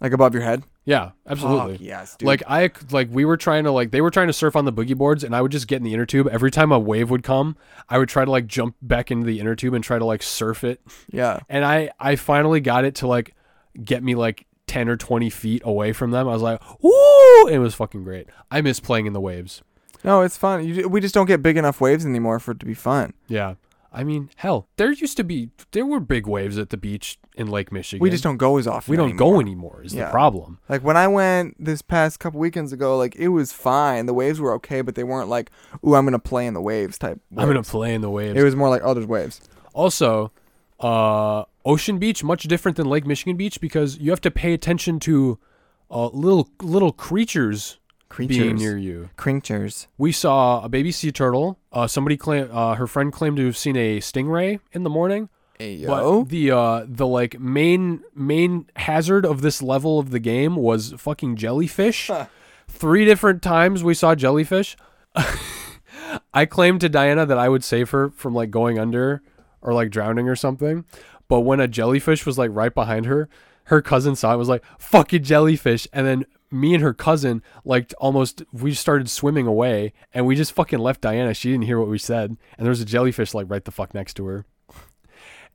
Like 0.00 0.12
above 0.12 0.34
your 0.34 0.42
head? 0.42 0.62
yeah, 0.86 1.10
absolutely. 1.26 1.74
Fuck 1.74 1.86
yes, 1.86 2.16
dude. 2.16 2.26
Like 2.26 2.42
I 2.48 2.70
like 2.90 3.08
we 3.10 3.24
were 3.24 3.36
trying 3.36 3.64
to 3.64 3.70
like 3.70 3.90
they 3.90 4.00
were 4.00 4.10
trying 4.10 4.26
to 4.28 4.32
surf 4.32 4.56
on 4.56 4.64
the 4.64 4.72
boogie 4.72 4.96
boards 4.96 5.22
and 5.22 5.36
I 5.36 5.42
would 5.42 5.52
just 5.52 5.68
get 5.68 5.76
in 5.76 5.82
the 5.82 5.92
inner 5.94 6.06
tube 6.06 6.26
every 6.28 6.50
time 6.50 6.72
a 6.72 6.78
wave 6.78 7.10
would 7.10 7.22
come 7.22 7.56
I 7.88 7.98
would 7.98 8.08
try 8.08 8.24
to 8.24 8.30
like 8.30 8.46
jump 8.46 8.76
back 8.82 9.10
into 9.10 9.26
the 9.26 9.38
inner 9.40 9.54
tube 9.54 9.74
and 9.74 9.84
try 9.84 9.98
to 9.98 10.04
like 10.04 10.22
surf 10.22 10.64
it 10.64 10.80
yeah. 11.12 11.40
and 11.48 11.64
I 11.64 11.90
I 12.00 12.16
finally 12.16 12.60
got 12.60 12.84
it 12.84 12.94
to 12.96 13.06
like 13.06 13.34
get 13.84 14.02
me 14.02 14.14
like 14.14 14.46
10 14.66 14.88
or 14.88 14.96
20 14.96 15.28
feet 15.30 15.62
away 15.64 15.92
from 15.92 16.10
them 16.12 16.26
I 16.26 16.32
was 16.32 16.42
like 16.42 16.60
woo 16.82 17.46
it 17.48 17.58
was 17.58 17.74
fucking 17.74 18.02
great 18.02 18.28
I 18.50 18.60
miss 18.62 18.80
playing 18.80 19.06
in 19.06 19.12
the 19.12 19.20
waves 19.20 19.62
No, 20.02 20.22
it's 20.22 20.36
fun. 20.38 20.64
You, 20.66 20.88
we 20.88 21.00
just 21.00 21.14
don't 21.14 21.26
get 21.26 21.42
big 21.42 21.56
enough 21.58 21.80
waves 21.80 22.06
anymore 22.06 22.40
for 22.40 22.52
it 22.52 22.60
to 22.60 22.66
be 22.66 22.74
fun. 22.74 23.12
yeah 23.28 23.54
I 23.92 24.04
mean 24.04 24.30
hell 24.36 24.68
there 24.76 24.92
used 24.92 25.16
to 25.16 25.24
be 25.24 25.50
there 25.72 25.84
were 25.84 25.98
big 26.00 26.26
waves 26.26 26.56
at 26.58 26.70
the 26.70 26.76
beach 26.76 27.18
in 27.34 27.48
Lake 27.48 27.72
Michigan 27.72 28.00
We 28.02 28.10
just 28.10 28.22
don't 28.22 28.36
go 28.36 28.56
as 28.56 28.66
often. 28.66 28.90
we 28.90 28.96
don't 28.96 29.10
anymore. 29.10 29.34
go 29.34 29.40
anymore 29.40 29.80
is 29.84 29.92
Yeah. 29.94 30.04
the 30.06 30.10
problem 30.12 30.58
Like 30.68 30.82
when 30.84 30.96
I 30.96 31.08
went 31.08 31.56
this 31.64 31.82
past 31.82 32.20
couple 32.20 32.38
weekends 32.38 32.72
ago, 32.72 32.96
like 32.96 33.16
it 33.16 33.28
was 33.28 33.52
fine. 33.52 34.06
The 34.06 34.14
waves 34.14 34.40
were 34.40 34.52
okay, 34.54 34.80
but 34.80 34.94
they 34.94 35.02
weren't 35.04 35.28
like, 35.28 35.50
"Ooh, 35.84 35.94
I'm 35.96 36.04
gonna 36.04 36.18
play 36.20 36.46
in 36.46 36.54
the 36.54 36.62
waves" 36.62 36.98
type. 36.98 37.20
I'm 37.36 37.48
gonna 37.48 37.62
play 37.64 37.92
in 37.94 38.00
the 38.00 38.10
waves 38.10 38.38
It 38.38 38.44
was 38.44 38.54
more 38.54 38.68
like, 38.68 38.82
"Oh, 38.84 38.94
there's 38.94 39.06
waves." 39.06 39.40
Also, 39.74 40.30
uh, 40.78 41.44
Ocean 41.64 41.98
Beach 41.98 42.22
much 42.22 42.44
different 42.44 42.76
than 42.76 42.86
Lake 42.88 43.04
Michigan 43.06 43.36
Beach 43.36 43.60
because 43.60 43.98
you 43.98 44.10
have 44.10 44.20
to 44.20 44.30
pay 44.30 44.52
attention 44.54 45.00
to 45.00 45.38
uh, 45.90 46.06
little 46.12 46.48
little 46.62 46.92
creatures, 46.92 47.79
being 48.16 48.56
near 48.56 48.76
you. 48.76 49.10
Creatures. 49.16 49.88
We 49.96 50.12
saw 50.12 50.62
a 50.62 50.68
baby 50.68 50.92
sea 50.92 51.12
turtle. 51.12 51.58
Uh, 51.72 51.86
somebody 51.86 52.16
claim 52.16 52.48
uh, 52.52 52.74
her 52.74 52.86
friend 52.86 53.12
claimed 53.12 53.36
to 53.38 53.46
have 53.46 53.56
seen 53.56 53.76
a 53.76 53.98
stingray 54.00 54.60
in 54.72 54.82
the 54.82 54.90
morning. 54.90 55.28
Hey 55.58 55.84
But 55.84 56.24
the 56.24 56.50
uh, 56.50 56.86
the 56.86 57.06
like 57.06 57.38
main 57.38 58.02
main 58.14 58.66
hazard 58.76 59.26
of 59.26 59.42
this 59.42 59.62
level 59.62 59.98
of 59.98 60.10
the 60.10 60.18
game 60.18 60.56
was 60.56 60.92
fucking 60.96 61.36
jellyfish. 61.36 62.08
Huh. 62.08 62.26
Three 62.68 63.04
different 63.04 63.42
times 63.42 63.84
we 63.84 63.94
saw 63.94 64.14
jellyfish. 64.14 64.76
I 66.34 66.46
claimed 66.46 66.80
to 66.80 66.88
Diana 66.88 67.26
that 67.26 67.38
I 67.38 67.48
would 67.48 67.64
save 67.64 67.90
her 67.90 68.10
from 68.10 68.34
like 68.34 68.50
going 68.50 68.78
under 68.78 69.22
or 69.60 69.72
like 69.74 69.90
drowning 69.90 70.28
or 70.28 70.36
something. 70.36 70.84
But 71.28 71.40
when 71.40 71.60
a 71.60 71.68
jellyfish 71.68 72.26
was 72.26 72.38
like 72.38 72.50
right 72.52 72.74
behind 72.74 73.06
her, 73.06 73.28
her 73.64 73.80
cousin 73.80 74.16
saw 74.16 74.34
it 74.34 74.38
was 74.38 74.48
like, 74.48 74.64
fucking 74.78 75.22
jellyfish. 75.22 75.86
And 75.92 76.06
then 76.06 76.26
me 76.50 76.74
and 76.74 76.82
her 76.82 76.92
cousin, 76.94 77.42
like 77.64 77.94
almost, 77.98 78.42
we 78.52 78.74
started 78.74 79.08
swimming 79.08 79.46
away 79.46 79.92
and 80.12 80.26
we 80.26 80.34
just 80.36 80.52
fucking 80.52 80.78
left 80.78 81.00
Diana. 81.00 81.32
She 81.34 81.50
didn't 81.50 81.64
hear 81.64 81.78
what 81.78 81.88
we 81.88 81.98
said. 81.98 82.30
And 82.58 82.64
there 82.64 82.70
was 82.70 82.80
a 82.80 82.84
jellyfish 82.84 83.34
like 83.34 83.46
right 83.48 83.64
the 83.64 83.70
fuck 83.70 83.94
next 83.94 84.14
to 84.14 84.26
her. 84.26 84.46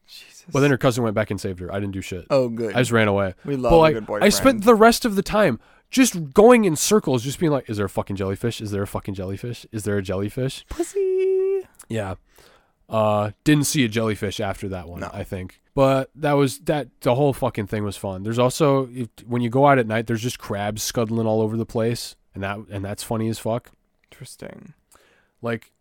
Jesus. 0.08 0.46
But 0.52 0.60
then 0.60 0.72
her 0.72 0.78
cousin 0.78 1.04
went 1.04 1.16
back 1.16 1.32
and 1.32 1.42
saved 1.42 1.60
her. 1.60 1.72
I 1.74 1.80
didn't 1.80 1.94
do 1.94 2.02
shit. 2.02 2.26
oh, 2.30 2.50
good. 2.50 2.76
I 2.76 2.80
just 2.80 2.92
ran 2.92 3.08
away. 3.08 3.34
we 3.44 3.56
love 3.56 3.72
But 3.72 3.76
a 3.78 3.80
like, 3.80 3.94
good 3.96 4.06
boyfriend. 4.06 4.24
I 4.26 4.30
spent 4.30 4.64
the 4.64 4.76
rest 4.76 5.04
of 5.06 5.16
the 5.16 5.24
time 5.24 5.60
just 5.90 6.34
going 6.34 6.66
in 6.66 6.76
circles, 6.76 7.24
just 7.24 7.40
being 7.40 7.52
like, 7.52 7.70
"Is 7.70 7.78
there 7.78 7.86
a 7.86 7.90
fucking 7.90 8.16
jellyfish? 8.16 8.62
Is 8.62 8.72
there 8.72 8.84
a 8.84 8.88
fucking 8.88 9.14
jellyfish? 9.16 9.66
Is 9.72 9.84
there 9.84 9.98
a 9.98 10.02
jellyfish?" 10.04 10.66
pussy. 10.70 11.62
Yeah. 11.90 12.16
Uh, 12.88 13.32
didn't 13.44 13.66
see 13.66 13.84
a 13.84 13.88
jellyfish 13.88 14.40
after 14.40 14.68
that 14.70 14.88
one. 14.88 15.02
No. 15.02 15.10
I 15.12 15.24
think, 15.24 15.62
but 15.76 16.10
that 16.16 16.34
was 16.34 16.60
that. 16.60 16.88
The 17.02 17.14
whole 17.16 17.34
fucking 17.34 17.68
thing 17.68 17.84
was 17.84 17.98
fun. 17.98 18.24
There's 18.24 18.40
also 18.40 18.90
if, 18.92 19.10
when 19.28 19.42
you 19.42 19.50
go 19.50 19.68
out 19.68 19.78
at 19.78 19.86
night, 19.86 20.08
there's 20.08 20.24
just 20.24 20.40
crabs 20.40 20.82
scuttling 20.82 21.28
all 21.28 21.42
over 21.42 21.58
the 21.58 21.66
place, 21.66 22.16
and 22.34 22.44
that 22.44 22.60
and 22.72 22.84
that's 22.84 23.04
funny 23.04 23.28
as 23.28 23.38
fuck. 23.38 23.72
Interesting. 24.12 24.74
Like, 25.42 25.74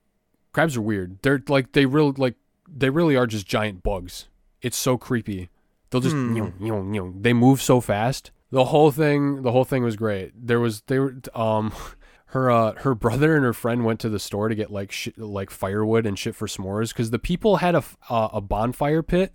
crabs 0.52 0.76
are 0.76 0.82
weird. 0.82 1.18
They're 1.22 1.40
like 1.48 1.72
they 1.72 1.86
really 1.86 2.12
like 2.16 2.34
they 2.68 2.90
really 2.90 3.14
are 3.14 3.28
just 3.28 3.46
giant 3.46 3.84
bugs. 3.84 4.26
It's 4.60 4.76
so 4.76 4.98
creepy. 4.98 5.48
They'll 5.90 6.00
just 6.00 6.16
nyong, 6.16 6.58
nyong. 6.58 7.22
they 7.22 7.32
move 7.32 7.62
so 7.62 7.80
fast. 7.80 8.32
The 8.50 8.64
whole 8.64 8.90
thing, 8.90 9.42
the 9.42 9.52
whole 9.52 9.64
thing 9.64 9.84
was 9.84 9.94
great. 9.94 10.32
There 10.34 10.58
was 10.58 10.80
they 10.88 10.98
were 10.98 11.14
um 11.36 11.72
her 12.26 12.50
uh 12.50 12.72
her 12.78 12.96
brother 12.96 13.36
and 13.36 13.44
her 13.44 13.52
friend 13.52 13.84
went 13.84 14.00
to 14.00 14.08
the 14.08 14.18
store 14.18 14.48
to 14.48 14.56
get 14.56 14.72
like 14.72 14.90
shit, 14.90 15.16
like 15.16 15.50
firewood 15.50 16.04
and 16.04 16.18
shit 16.18 16.34
for 16.34 16.48
s'mores 16.48 16.88
because 16.88 17.10
the 17.10 17.20
people 17.20 17.58
had 17.58 17.76
a 17.76 17.84
uh, 18.10 18.30
a 18.32 18.40
bonfire 18.40 19.04
pit 19.04 19.32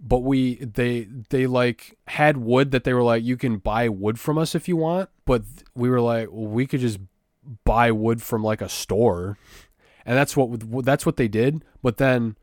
but 0.00 0.20
we 0.20 0.56
they 0.56 1.06
they 1.28 1.46
like 1.46 1.96
had 2.08 2.38
wood 2.38 2.70
that 2.70 2.84
they 2.84 2.94
were 2.94 3.02
like 3.02 3.22
you 3.22 3.36
can 3.36 3.58
buy 3.58 3.88
wood 3.88 4.18
from 4.18 4.38
us 4.38 4.54
if 4.54 4.66
you 4.68 4.76
want 4.76 5.10
but 5.26 5.42
we 5.74 5.90
were 5.90 6.00
like 6.00 6.28
well, 6.30 6.46
we 6.46 6.66
could 6.66 6.80
just 6.80 6.98
buy 7.64 7.90
wood 7.90 8.22
from 8.22 8.42
like 8.42 8.60
a 8.60 8.68
store. 8.68 9.36
And 10.06 10.16
that's 10.16 10.36
what 10.36 10.84
that's 10.84 11.04
what 11.04 11.16
they 11.16 11.28
did 11.28 11.62
but 11.82 11.98
then 11.98 12.36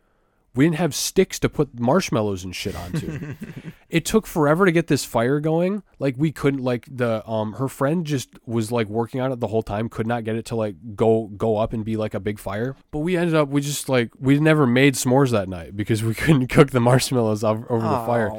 we 0.58 0.66
didn't 0.66 0.76
have 0.78 0.94
sticks 0.94 1.40
to 1.40 1.48
put 1.48 1.80
marshmallows 1.80 2.44
and 2.44 2.56
shit 2.56 2.76
onto 2.76 3.36
it 3.90 4.04
took 4.04 4.28
forever 4.28 4.66
to 4.66 4.72
get 4.72 4.88
this 4.88 5.06
fire 5.06 5.40
going 5.40 5.84
like 6.00 6.16
we 6.18 6.32
couldn't 6.32 6.62
like 6.64 6.86
the 6.92 7.26
um 7.30 7.54
her 7.54 7.68
friend 7.70 8.06
just 8.06 8.30
was 8.46 8.72
like 8.72 8.88
working 8.88 9.22
on 9.22 9.32
it 9.32 9.40
the 9.40 9.48
whole 9.48 9.64
time 9.64 9.88
could 9.88 10.08
not 10.08 10.24
get 10.26 10.36
it 10.36 10.46
to 10.46 10.56
like 10.56 10.76
go 10.96 11.28
go 11.38 11.58
up 11.58 11.72
and 11.72 11.86
be 11.86 11.96
like 11.96 12.14
a 12.14 12.20
big 12.20 12.40
fire 12.40 12.76
but 12.92 13.00
we 13.00 13.16
ended 13.16 13.36
up 13.36 13.48
we 13.48 13.62
just 13.62 13.88
like 13.88 14.12
we 14.20 14.38
never 14.40 14.68
made 14.68 14.96
s'mores 14.96 15.32
that 15.32 15.48
night 15.48 15.78
because 15.78 16.04
we 16.04 16.14
couldn't 16.24 16.48
cook 16.48 16.72
the 16.72 16.80
marshmallows 16.82 17.44
ov- 17.44 17.66
over 17.70 17.88
the 17.88 18.06
fire 18.06 18.32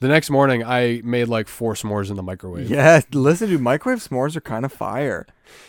the 0.00 0.06
next 0.08 0.30
morning 0.30 0.62
i 0.62 1.00
made 1.04 1.26
like 1.26 1.48
four 1.48 1.74
s'mores 1.74 2.08
in 2.10 2.14
the 2.16 2.22
microwave 2.22 2.70
Yeah, 2.70 3.00
listen, 3.12 3.48
dude. 3.48 3.60
Microwave 3.60 3.98
s'mores 4.00 4.36
are 4.36 4.40
kind 4.40 4.64
of 4.64 4.72
fire. 4.72 5.26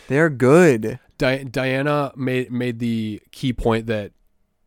They're 0.07 0.29
good. 0.29 0.99
Di- 1.17 1.45
diana 1.45 2.11
made 2.15 2.51
made 2.51 2.77
the 2.79 3.21
key 3.31 3.53
point 3.53 3.87
that 3.87 4.11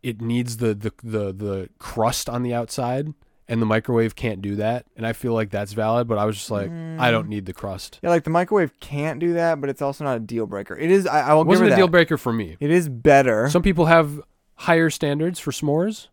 it 0.03 0.21
needs 0.21 0.59
the 0.59 0.75
the 0.75 0.93
the, 1.03 1.33
the 1.33 1.69
crust 1.79 2.29
on 2.29 2.43
the 2.43 2.55
outside 2.55 3.13
and 3.49 3.61
the 3.61 3.67
microwave 3.67 4.15
can't 4.15 4.41
do 4.41 4.57
that 4.57 4.87
and 4.97 5.07
i 5.07 5.13
feel 5.13 5.33
like 5.35 5.51
that's 5.51 5.73
valid 5.73 6.07
but 6.07 6.19
i 6.19 6.25
was 6.25 6.37
just 6.37 6.51
like 6.51 6.71
i 6.99 7.11
don't 7.11 7.27
mm. 7.27 7.31
need 7.31 7.47
the 7.47 7.53
crust 7.53 7.99
Yeah, 8.03 8.11
like 8.11 8.25
the 8.25 8.31
microwave 8.31 8.79
can't 8.81 9.19
do 9.19 9.35
that, 9.35 9.61
but 9.61 9.69
it's 9.69 9.83
also 9.83 10.05
not 10.05 10.17
a 10.17 10.21
deal 10.21 10.47
breaker. 10.47 10.77
It 10.77 10.91
is. 10.91 11.07
I, 11.07 11.31
I 11.31 11.35
will 11.35 11.43
it 11.43 11.47
wasn't 11.47 11.73
a 11.73 11.77
deal 11.77 11.89
breaker 11.89 12.17
for 12.17 12.33
me 12.33 12.57
It 12.61 12.71
is 12.71 12.89
better. 12.89 13.49
some 13.49 13.63
people 13.63 13.87
have 13.87 14.21
higher 14.55 14.91
standards 14.91 15.41
for 15.41 15.51
s'mores 15.51 16.09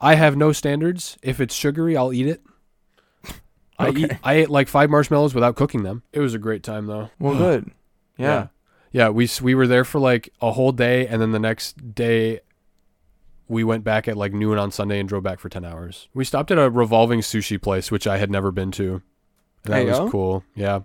i 0.00 0.14
have 0.14 0.36
no 0.36 0.52
standards 0.52 1.16
if 1.22 1.40
it's 1.40 1.54
sugary 1.54 1.96
i'll 1.96 2.12
eat 2.12 2.26
it 2.26 2.42
I 3.78 3.90
eat 3.90 4.12
I 4.22 4.34
ate 4.34 4.50
like 4.50 4.68
five 4.68 4.90
marshmallows 4.90 5.34
without 5.34 5.56
cooking 5.56 5.82
them. 5.82 6.02
It 6.12 6.20
was 6.20 6.34
a 6.34 6.38
great 6.38 6.62
time 6.62 6.86
though. 6.86 7.10
well, 7.18 7.36
good. 7.36 7.70
Yeah. 8.16 8.26
Yeah. 8.26 8.46
Yeah, 8.94 9.08
we 9.08 9.28
we 9.40 9.54
were 9.54 9.66
there 9.66 9.84
for 9.84 9.98
like 9.98 10.34
a 10.42 10.52
whole 10.52 10.72
day, 10.72 11.06
and 11.06 11.20
then 11.20 11.32
the 11.32 11.38
next 11.38 11.94
day, 11.94 12.40
we 13.52 13.62
went 13.64 13.84
back 13.84 14.08
at 14.08 14.16
like 14.16 14.32
noon 14.32 14.58
on 14.58 14.70
Sunday 14.72 14.98
and 14.98 15.08
drove 15.08 15.22
back 15.22 15.38
for 15.38 15.48
ten 15.48 15.64
hours. 15.64 16.08
We 16.14 16.24
stopped 16.24 16.50
at 16.50 16.58
a 16.58 16.70
revolving 16.70 17.20
sushi 17.20 17.60
place, 17.60 17.90
which 17.90 18.06
I 18.06 18.16
had 18.18 18.30
never 18.30 18.50
been 18.50 18.70
to. 18.72 19.02
And 19.64 19.74
that 19.74 19.86
was 19.86 19.98
go. 19.98 20.10
cool. 20.10 20.44
Yeah, 20.56 20.80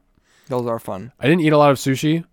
Those 0.48 0.68
are 0.68 0.78
fun. 0.78 1.12
I 1.20 1.26
didn't 1.28 1.42
eat 1.42 1.54
a 1.54 1.58
lot 1.58 1.72
of 1.72 1.78
sushi. 1.78 2.26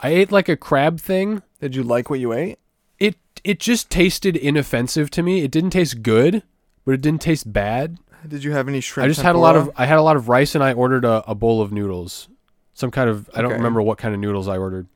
I 0.00 0.08
ate 0.08 0.32
like 0.32 0.48
a 0.48 0.56
crab 0.56 0.98
thing. 1.00 1.42
Did 1.60 1.76
you 1.76 1.84
like 1.84 2.10
what 2.10 2.18
you 2.18 2.32
ate? 2.32 2.58
It 2.98 3.16
it 3.44 3.60
just 3.60 3.88
tasted 3.90 4.36
inoffensive 4.36 5.10
to 5.10 5.22
me. 5.22 5.42
It 5.44 5.50
didn't 5.52 5.70
taste 5.70 6.02
good, 6.02 6.42
but 6.84 6.92
it 6.94 7.00
didn't 7.02 7.22
taste 7.22 7.52
bad. 7.52 7.98
Did 8.26 8.42
you 8.44 8.52
have 8.52 8.68
any 8.68 8.80
shrimp? 8.80 9.04
I 9.04 9.08
just 9.08 9.20
had 9.22 9.34
a 9.34 9.38
lot 9.38 9.54
of? 9.56 9.70
I 9.76 9.86
had 9.86 9.98
a 9.98 10.02
lot 10.02 10.16
of 10.16 10.28
rice, 10.28 10.54
and 10.54 10.64
I 10.64 10.72
ordered 10.72 11.04
a, 11.04 11.22
a 11.30 11.34
bowl 11.34 11.60
of 11.60 11.70
noodles. 11.72 12.28
Some 12.74 12.90
kind 12.90 13.08
of 13.10 13.28
I 13.34 13.42
don't 13.42 13.52
Okay. 13.52 13.58
remember 13.58 13.82
what 13.82 13.98
kind 13.98 14.14
of 14.14 14.20
noodles 14.20 14.48
I 14.48 14.56
ordered. 14.58 14.86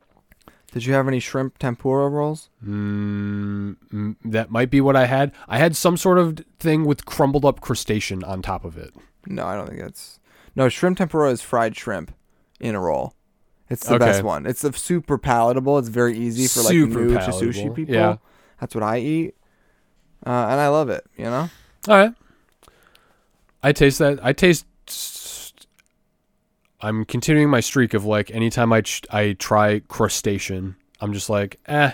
Did 0.77 0.85
you 0.85 0.93
have 0.93 1.07
any 1.07 1.19
shrimp 1.19 1.57
tempura 1.57 2.07
rolls? 2.07 2.51
Mm, 2.63 3.77
mm, 3.91 4.15
that 4.25 4.51
might 4.51 4.69
be 4.69 4.79
what 4.79 4.95
I 4.95 5.07
had. 5.07 5.31
I 5.47 5.57
had 5.57 5.75
some 5.75 5.97
sort 5.97 6.19
of 6.19 6.37
thing 6.59 6.85
with 6.85 7.03
crumbled 7.03 7.45
up 7.45 7.61
crustacean 7.61 8.23
on 8.23 8.43
top 8.43 8.63
of 8.63 8.77
it. 8.77 8.93
No, 9.25 9.43
I 9.47 9.55
don't 9.55 9.67
think 9.67 9.81
that's. 9.81 10.19
No, 10.55 10.69
shrimp 10.69 10.99
tempura 10.99 11.31
is 11.31 11.41
fried 11.41 11.75
shrimp 11.75 12.13
in 12.59 12.75
a 12.75 12.79
roll. 12.79 13.15
It's 13.71 13.87
the 13.87 13.95
Okay. 13.95 14.05
best 14.05 14.21
one. 14.21 14.45
It's 14.45 14.63
a 14.63 14.71
super 14.71 15.17
palatable. 15.17 15.79
It's 15.79 15.89
very 15.89 16.15
easy 16.15 16.45
for 16.45 16.59
like 16.63 16.73
Super 16.73 17.05
new 17.05 17.13
to 17.15 17.19
sushi 17.21 17.73
people. 17.73 17.95
Yeah. 17.95 18.17
That's 18.59 18.75
what 18.75 18.83
I 18.83 18.99
eat, 18.99 19.35
uh, 20.27 20.29
and 20.29 20.59
I 20.61 20.67
love 20.67 20.89
it. 20.91 21.07
You 21.17 21.25
know. 21.25 21.49
All 21.87 21.95
right. 21.95 22.13
I 23.63 23.71
taste 23.71 23.97
that. 23.97 24.19
I 24.23 24.31
taste. 24.31 24.67
I'm 26.81 27.05
continuing 27.05 27.49
my 27.49 27.59
streak 27.59 27.93
of 27.93 28.05
like 28.05 28.31
anytime 28.31 28.71
I 28.71 28.81
ch- 28.81 29.03
I 29.09 29.33
try 29.33 29.79
crustacean, 29.87 30.75
I'm 31.01 31.13
just 31.13 31.29
like, 31.29 31.59
eh. 31.65 31.93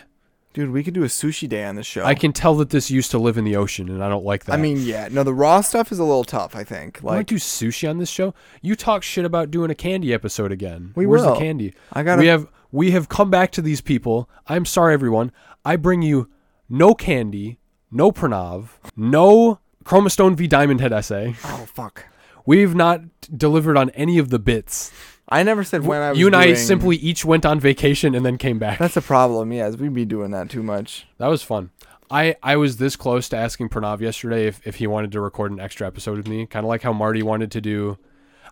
Dude, 0.53 0.69
we 0.69 0.83
could 0.83 0.93
do 0.93 1.03
a 1.03 1.07
sushi 1.07 1.49
day 1.49 1.63
on 1.65 1.75
this 1.75 1.87
show. 1.87 2.05
I 2.05 2.13
can 2.13 2.31
tell 2.31 2.53
that 2.57 2.69
this 2.69 2.91
used 2.91 3.09
to 3.11 3.17
live 3.17 3.39
in 3.39 3.43
the 3.43 3.55
ocean, 3.55 3.89
and 3.89 4.03
I 4.03 4.09
don't 4.09 4.23
like 4.23 4.45
that. 4.45 4.53
I 4.53 4.57
mean, 4.57 4.81
yeah. 4.81 5.07
No, 5.09 5.23
the 5.23 5.33
raw 5.33 5.61
stuff 5.61 5.91
is 5.91 5.97
a 5.97 6.03
little 6.03 6.23
tough. 6.23 6.55
I 6.55 6.63
think. 6.63 7.01
Like, 7.01 7.25
to 7.25 7.35
do 7.35 7.39
sushi 7.39 7.89
on 7.89 7.97
this 7.97 8.09
show. 8.09 8.35
You 8.61 8.75
talk 8.75 9.01
shit 9.01 9.25
about 9.25 9.49
doing 9.49 9.71
a 9.71 9.75
candy 9.75 10.13
episode 10.13 10.51
again. 10.51 10.91
We 10.95 11.07
Where's 11.07 11.23
will. 11.23 11.33
the 11.33 11.39
candy? 11.39 11.73
I 11.91 12.03
got 12.03 12.19
we 12.19 12.27
have 12.27 12.47
we 12.71 12.91
have 12.91 13.09
come 13.09 13.31
back 13.31 13.51
to 13.53 13.61
these 13.61 13.81
people. 13.81 14.29
I'm 14.47 14.65
sorry, 14.65 14.93
everyone. 14.93 15.31
I 15.65 15.75
bring 15.75 16.01
you 16.01 16.29
no 16.69 16.93
candy, 16.93 17.57
no 17.89 18.11
Pranav, 18.11 18.67
no 18.95 19.59
Chromastone 19.85 20.35
v 20.35 20.47
Diamond 20.47 20.81
Head 20.81 20.93
essay. 20.93 21.35
Oh 21.45 21.65
fuck. 21.73 22.05
We've 22.45 22.75
not 22.75 23.01
delivered 23.35 23.77
on 23.77 23.89
any 23.91 24.17
of 24.17 24.29
the 24.29 24.39
bits. 24.39 24.91
I 25.29 25.43
never 25.43 25.63
said 25.63 25.85
when 25.85 26.01
I 26.01 26.09
was. 26.11 26.19
you 26.19 26.27
and 26.27 26.35
I 26.35 26.45
doing- 26.47 26.55
simply 26.57 26.95
each 26.97 27.23
went 27.23 27.45
on 27.45 27.59
vacation 27.59 28.13
and 28.13 28.25
then 28.25 28.37
came 28.37 28.59
back. 28.59 28.77
That's 28.79 28.97
a 28.97 29.01
problem. 29.01 29.51
Yes, 29.53 29.77
we'd 29.77 29.93
be 29.93 30.05
doing 30.05 30.31
that 30.31 30.49
too 30.49 30.61
much. 30.63 31.07
That 31.17 31.27
was 31.27 31.41
fun. 31.43 31.71
I, 32.11 32.35
I 32.43 32.57
was 32.57 32.77
this 32.77 32.95
close 32.95 33.29
to 33.29 33.37
asking 33.37 33.69
Pranav 33.69 34.01
yesterday 34.01 34.45
if, 34.45 34.65
if 34.67 34.75
he 34.75 34.85
wanted 34.87 35.11
to 35.13 35.21
record 35.21 35.51
an 35.51 35.59
extra 35.59 35.87
episode 35.87 36.17
with 36.17 36.27
me. 36.27 36.45
Kind 36.45 36.65
of 36.65 36.67
like 36.67 36.81
how 36.83 36.93
Marty 36.93 37.23
wanted 37.23 37.49
to 37.51 37.61
do. 37.61 37.97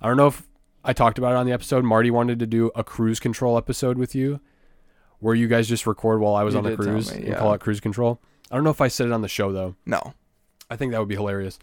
I 0.01 0.07
don't 0.07 0.17
know 0.17 0.27
if 0.27 0.47
I 0.83 0.93
talked 0.93 1.17
about 1.19 1.33
it 1.33 1.35
on 1.35 1.45
the 1.45 1.51
episode. 1.51 1.83
Marty 1.83 2.09
wanted 2.09 2.39
to 2.39 2.47
do 2.47 2.71
a 2.73 2.83
cruise 2.83 3.19
control 3.19 3.57
episode 3.57 3.97
with 3.97 4.15
you 4.15 4.39
where 5.19 5.35
you 5.35 5.47
guys 5.47 5.67
just 5.67 5.85
record 5.85 6.21
while 6.21 6.33
I 6.33 6.43
was 6.43 6.53
You 6.55 6.59
on 6.59 6.63
the 6.63 6.69
did 6.71 6.77
tell 6.77 6.85
cruise 6.85 7.11
me, 7.11 7.17
and 7.19 7.27
yeah. 7.27 7.35
call 7.37 7.53
it 7.53 7.59
cruise 7.61 7.79
control. 7.81 8.19
I 8.49 8.55
don't 8.55 8.63
know 8.63 8.71
if 8.71 8.81
I 8.81 8.87
said 8.87 9.05
it 9.07 9.11
on 9.11 9.21
the 9.21 9.27
show 9.27 9.51
though. 9.51 9.75
No. 9.85 10.13
I 10.69 10.77
think 10.77 10.93
that 10.93 10.99
would 10.99 11.09
be 11.09 11.15
hilarious. 11.15 11.59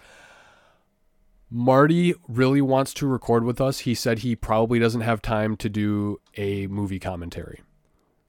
Marty 1.50 2.14
really 2.28 2.60
wants 2.60 2.92
to 2.94 3.06
record 3.06 3.44
with 3.44 3.60
us. 3.60 3.80
He 3.80 3.94
said 3.94 4.20
he 4.20 4.36
probably 4.36 4.78
doesn't 4.78 5.00
have 5.00 5.22
time 5.22 5.56
to 5.56 5.68
do 5.68 6.20
a 6.36 6.66
movie 6.66 6.98
commentary. 6.98 7.62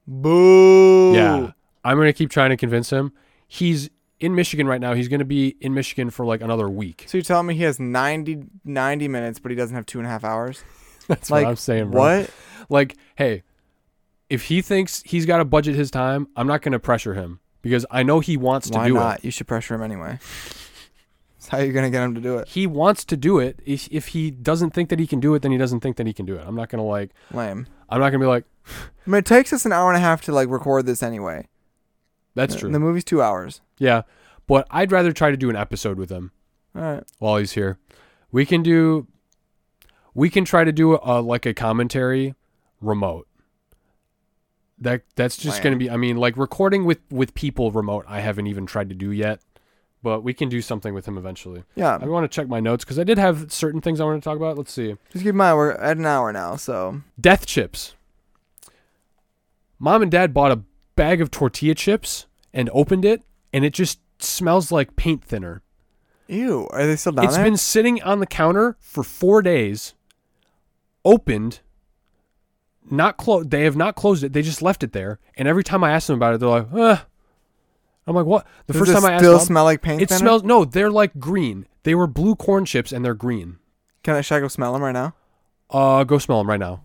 Boo. 0.07 1.13
Yeah. 1.13 1.51
I'm 1.83 1.97
going 1.97 2.07
to 2.07 2.13
keep 2.13 2.29
trying 2.29 2.49
to 2.49 2.57
convince 2.57 2.89
him. 2.89 3.11
He's 3.47 3.89
in 4.19 4.35
Michigan 4.35 4.67
right 4.67 4.81
now. 4.81 4.93
He's 4.93 5.07
going 5.07 5.19
to 5.19 5.25
be 5.25 5.55
in 5.61 5.73
Michigan 5.73 6.09
for 6.09 6.25
like 6.25 6.41
another 6.41 6.69
week. 6.69 7.05
So 7.07 7.17
you're 7.17 7.23
telling 7.23 7.47
me 7.47 7.55
he 7.55 7.63
has 7.63 7.79
90, 7.79 8.43
90 8.63 9.07
minutes, 9.07 9.39
but 9.39 9.51
he 9.51 9.55
doesn't 9.55 9.75
have 9.75 9.85
two 9.85 9.99
and 9.99 10.07
a 10.07 10.09
half 10.09 10.23
hours? 10.23 10.63
That's 11.07 11.29
like 11.29 11.43
what 11.43 11.49
I'm 11.51 11.55
saying, 11.55 11.91
bro. 11.91 12.01
What? 12.01 12.29
Like, 12.69 12.97
hey, 13.15 13.43
if 14.29 14.43
he 14.43 14.61
thinks 14.61 15.01
he's 15.03 15.25
got 15.25 15.37
to 15.37 15.45
budget 15.45 15.75
his 15.75 15.89
time, 15.89 16.27
I'm 16.35 16.47
not 16.47 16.61
going 16.61 16.73
to 16.73 16.79
pressure 16.79 17.15
him 17.15 17.39
because 17.61 17.85
I 17.89 18.03
know 18.03 18.19
he 18.19 18.37
wants 18.37 18.69
Why 18.69 18.83
to 18.83 18.89
do 18.89 18.93
not? 18.95 19.19
it. 19.19 19.25
You 19.25 19.31
should 19.31 19.47
pressure 19.47 19.73
him 19.75 19.81
anyway. 19.81 20.19
How 21.49 21.57
you 21.59 21.73
gonna 21.73 21.89
get 21.89 22.03
him 22.03 22.15
to 22.15 22.21
do 22.21 22.37
it. 22.37 22.47
He 22.47 22.65
wants 22.67 23.03
to 23.05 23.17
do 23.17 23.39
it. 23.39 23.59
If, 23.65 23.87
if 23.91 24.07
he 24.09 24.31
doesn't 24.31 24.71
think 24.71 24.89
that 24.89 24.99
he 24.99 25.07
can 25.07 25.19
do 25.19 25.33
it, 25.35 25.41
then 25.41 25.51
he 25.51 25.57
doesn't 25.57 25.79
think 25.81 25.97
that 25.97 26.07
he 26.07 26.13
can 26.13 26.25
do 26.25 26.35
it. 26.35 26.43
I'm 26.47 26.55
not 26.55 26.69
going 26.69 26.77
to 26.79 26.87
like, 26.87 27.11
Lame. 27.31 27.67
I'm 27.89 27.99
not 27.99 28.11
going 28.11 28.19
to 28.21 28.25
be 28.25 28.27
like, 28.27 28.45
I 28.67 29.09
mean, 29.09 29.19
it 29.19 29.25
takes 29.25 29.51
us 29.51 29.65
an 29.65 29.71
hour 29.73 29.89
and 29.89 29.97
a 29.97 29.99
half 29.99 30.21
to 30.23 30.31
like 30.31 30.47
record 30.49 30.85
this 30.85 31.01
anyway. 31.03 31.47
that's 32.35 32.53
The- 32.53 32.59
true. 32.61 32.71
The 32.71 32.79
movie's 32.79 33.03
two 33.03 33.21
hours. 33.21 33.61
yeah. 33.77 34.03
But 34.47 34.65
I'd 34.71 34.91
rather 34.91 35.11
try 35.11 35.29
to 35.31 35.37
do 35.37 35.49
an 35.51 35.55
episode 35.55 35.97
with 35.99 36.09
him. 36.09 36.31
All 36.75 36.81
right. 36.81 37.03
while 37.19 37.37
he's 37.37 37.51
here. 37.53 37.77
We 38.31 38.45
can 38.45 38.61
do 38.63 39.07
we 40.13 40.29
can 40.29 40.43
try 40.45 40.63
to 40.63 40.71
do 40.71 40.99
a 41.01 41.21
like 41.21 41.45
a 41.47 41.53
commentary 41.53 42.35
remote. 42.81 43.27
That 44.79 45.01
that's 45.15 45.35
just 45.35 45.57
Lame. 45.57 45.63
going 45.63 45.73
to 45.73 45.79
be 45.79 45.89
I 45.89 45.97
mean 45.97 46.17
like 46.17 46.37
recording 46.37 46.85
with 46.85 46.99
with 47.11 47.33
people 47.33 47.71
remote 47.71 48.05
I 48.07 48.21
haven't 48.21 48.47
even 48.47 48.65
tried 48.65 48.89
to 48.89 48.95
do 48.95 49.11
yet. 49.11 49.41
But 50.01 50.23
we 50.23 50.33
can 50.33 50.47
do 50.47 50.61
something 50.61 50.93
with 50.93 51.05
him 51.05 51.17
eventually. 51.17 51.63
Yeah. 51.75 51.97
I 52.01 52.05
want 52.05 52.23
to 52.23 52.33
check 52.33 52.47
my 52.47 52.59
notes 52.61 52.85
cuz 52.85 52.97
I 52.97 53.03
did 53.03 53.17
have 53.17 53.51
certain 53.51 53.81
things 53.81 53.99
I 53.99 54.05
want 54.05 54.21
to 54.23 54.27
talk 54.27 54.37
about. 54.37 54.57
Let's 54.57 54.71
see. 54.71 54.95
Just 55.11 55.23
keep 55.25 55.31
in 55.31 55.35
mind 55.37 55.57
we're 55.57 55.71
at 55.71 55.97
an 55.97 56.05
hour 56.05 56.31
now, 56.31 56.55
so 56.55 57.01
Death 57.19 57.45
chips. 57.45 57.95
Mom 59.77 60.01
and 60.01 60.11
dad 60.11 60.33
bought 60.33 60.51
a 60.51 60.61
bag 60.95 61.21
of 61.21 61.31
tortilla 61.31 61.75
chips 61.75 62.27
and 62.53 62.69
opened 62.73 63.05
it 63.05 63.23
and 63.53 63.63
it 63.65 63.73
just 63.73 63.99
smells 64.19 64.71
like 64.71 64.95
paint 64.95 65.23
thinner. 65.23 65.61
ew. 66.27 66.67
Are 66.71 66.85
they 66.85 66.95
still 66.95 67.11
down 67.13 67.25
It's 67.25 67.35
there? 67.35 67.43
been 67.45 67.57
sitting 67.57 68.01
on 68.03 68.19
the 68.19 68.27
counter 68.27 68.77
for 68.79 69.03
four 69.03 69.41
days, 69.41 69.95
opened, 71.05 71.59
not 72.91 73.17
closed. 73.17 73.49
They 73.51 73.63
have 73.63 73.75
not 73.77 73.95
closed 73.95 74.23
it. 74.23 74.33
They 74.33 74.41
just 74.41 74.61
left 74.61 74.83
it 74.83 74.91
there. 74.93 75.19
And 75.37 75.47
every 75.47 75.63
time 75.63 75.83
I 75.83 75.91
ask 75.91 76.07
them 76.07 76.15
about 76.17 76.33
it, 76.35 76.39
they're 76.39 76.49
like, 76.49 76.67
"Uh." 76.73 76.97
I'm 78.09 78.15
like, 78.15 78.25
"What?" 78.25 78.45
The 78.67 78.73
Does 78.73 78.79
first 78.81 78.91
time 78.91 79.05
I 79.05 79.13
asked, 79.13 79.23
still 79.23 79.37
Mom, 79.37 79.45
smell 79.45 79.63
like 79.63 79.81
paint 79.81 80.01
it 80.01 80.09
thinner? 80.09 80.19
smells. 80.19 80.43
No, 80.43 80.65
they're 80.65 80.91
like 80.91 81.19
green. 81.19 81.67
They 81.83 81.95
were 81.95 82.07
blue 82.07 82.35
corn 82.35 82.65
chips, 82.65 82.91
and 82.91 83.05
they're 83.05 83.13
green. 83.13 83.59
Can 84.03 84.15
I 84.15 84.21
should 84.21 84.35
I 84.35 84.39
go 84.41 84.47
smell 84.47 84.73
them 84.73 84.81
right 84.81 84.91
now? 84.91 85.13
Uh, 85.69 86.03
go 86.03 86.17
smell 86.17 86.39
them 86.39 86.49
right 86.49 86.59
now. 86.59 86.81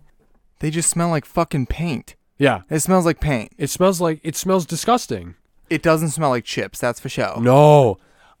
They 0.59 0.69
just 0.69 0.89
smell 0.89 1.09
like 1.09 1.25
fucking 1.25 1.65
paint. 1.65 2.15
Yeah, 2.37 2.61
It 2.69 2.79
smells 2.81 3.05
like 3.05 3.19
paint. 3.19 3.53
it 3.57 3.69
smells 3.69 3.99
like 4.01 4.19
it 4.23 4.35
smells 4.35 4.65
disgusting. 4.65 5.35
It 5.69 5.81
doesn't 5.81 6.09
smell 6.09 6.29
like 6.29 6.43
chips. 6.43 6.79
That's 6.79 6.99
for 6.99 7.09
sure. 7.09 7.39
No. 7.41 7.97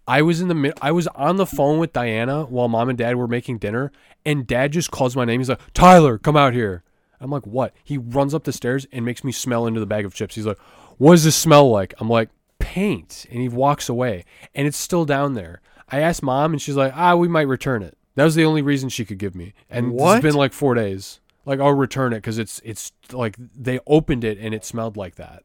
I 0.07 0.21
was 0.21 0.39
in 0.41 0.47
the 0.49 0.53
mid- 0.53 0.77
I 0.81 0.91
was 0.91 1.07
on 1.15 1.37
the 1.37 1.45
phone 1.47 1.79
with 1.79 1.91
Diana 1.93 2.43
while 2.43 2.67
mom 2.67 2.89
and 2.89 2.97
dad 2.97 3.15
were 3.15 3.27
making 3.27 3.57
dinner 3.57 3.91
and 4.25 4.45
dad 4.45 4.73
just 4.73 4.91
calls 4.91 5.15
my 5.15 5.25
name. 5.25 5.39
He's 5.39 5.49
like, 5.49 5.61
"Tyler, 5.73 6.17
come 6.19 6.37
out 6.37 6.53
here." 6.53 6.83
I'm 7.19 7.31
like, 7.31 7.47
"What?" 7.47 7.73
He 7.83 7.97
runs 7.97 8.33
up 8.35 8.43
the 8.43 8.51
stairs 8.53 8.85
and 8.91 9.03
makes 9.05 9.23
me 9.23 9.31
smell 9.31 9.65
into 9.65 9.79
the 9.79 9.85
bag 9.87 10.05
of 10.05 10.13
chips. 10.13 10.35
He's 10.35 10.45
like, 10.45 10.59
"What 10.99 11.11
does 11.13 11.23
this 11.23 11.35
smell 11.35 11.69
like?" 11.71 11.93
I'm 11.99 12.09
like, 12.09 12.29
"Paint." 12.65 13.25
And 13.31 13.41
he 13.41 13.49
walks 13.49 13.87
away 13.89 14.25
and 14.53 14.67
it's 14.67 14.77
still 14.77 15.05
down 15.05 15.33
there. 15.33 15.61
I 15.89 15.99
asked 16.01 16.23
mom 16.23 16.51
and 16.53 16.61
she's 16.61 16.75
like, 16.75 16.93
"Ah, 16.95 17.15
we 17.15 17.27
might 17.27 17.47
return 17.47 17.83
it." 17.83 17.97
That 18.15 18.23
was 18.23 18.35
the 18.35 18.45
only 18.45 18.61
reason 18.61 18.89
she 18.89 19.05
could 19.05 19.17
give 19.19 19.35
me. 19.35 19.53
And 19.69 19.91
What? 19.91 20.17
it's 20.17 20.23
been 20.23 20.35
like 20.35 20.53
4 20.53 20.73
days. 20.73 21.19
Like 21.45 21.59
I'll 21.59 21.73
return 21.73 22.11
it 22.13 22.23
cuz 22.23 22.37
it's 22.37 22.59
it's 22.63 22.91
like 23.11 23.35
they 23.37 23.79
opened 23.85 24.23
it 24.23 24.37
and 24.39 24.53
it 24.53 24.65
smelled 24.65 24.97
like 24.97 25.15
that 25.15 25.43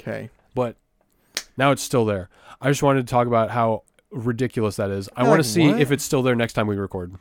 Okay. 0.00 0.30
but 0.54 0.76
now 1.56 1.70
it's 1.70 1.82
still 1.82 2.04
there. 2.04 2.28
I 2.60 2.68
just 2.68 2.82
wanted 2.82 3.06
to 3.06 3.10
talk 3.10 3.26
about 3.28 3.50
how 3.50 3.84
ridiculous 4.10 4.76
that 4.76 4.90
is. 4.90 5.08
I 5.16 5.22
You're 5.22 5.30
want 5.30 5.42
to 5.42 5.48
see 5.48 5.68
"What?" 5.68 5.80
if 5.80 5.92
it's 5.92 6.02
still 6.04 6.22
there 6.22 6.34
next 6.34 6.54
time 6.54 6.66
we 6.66 6.76
record. 6.76 7.14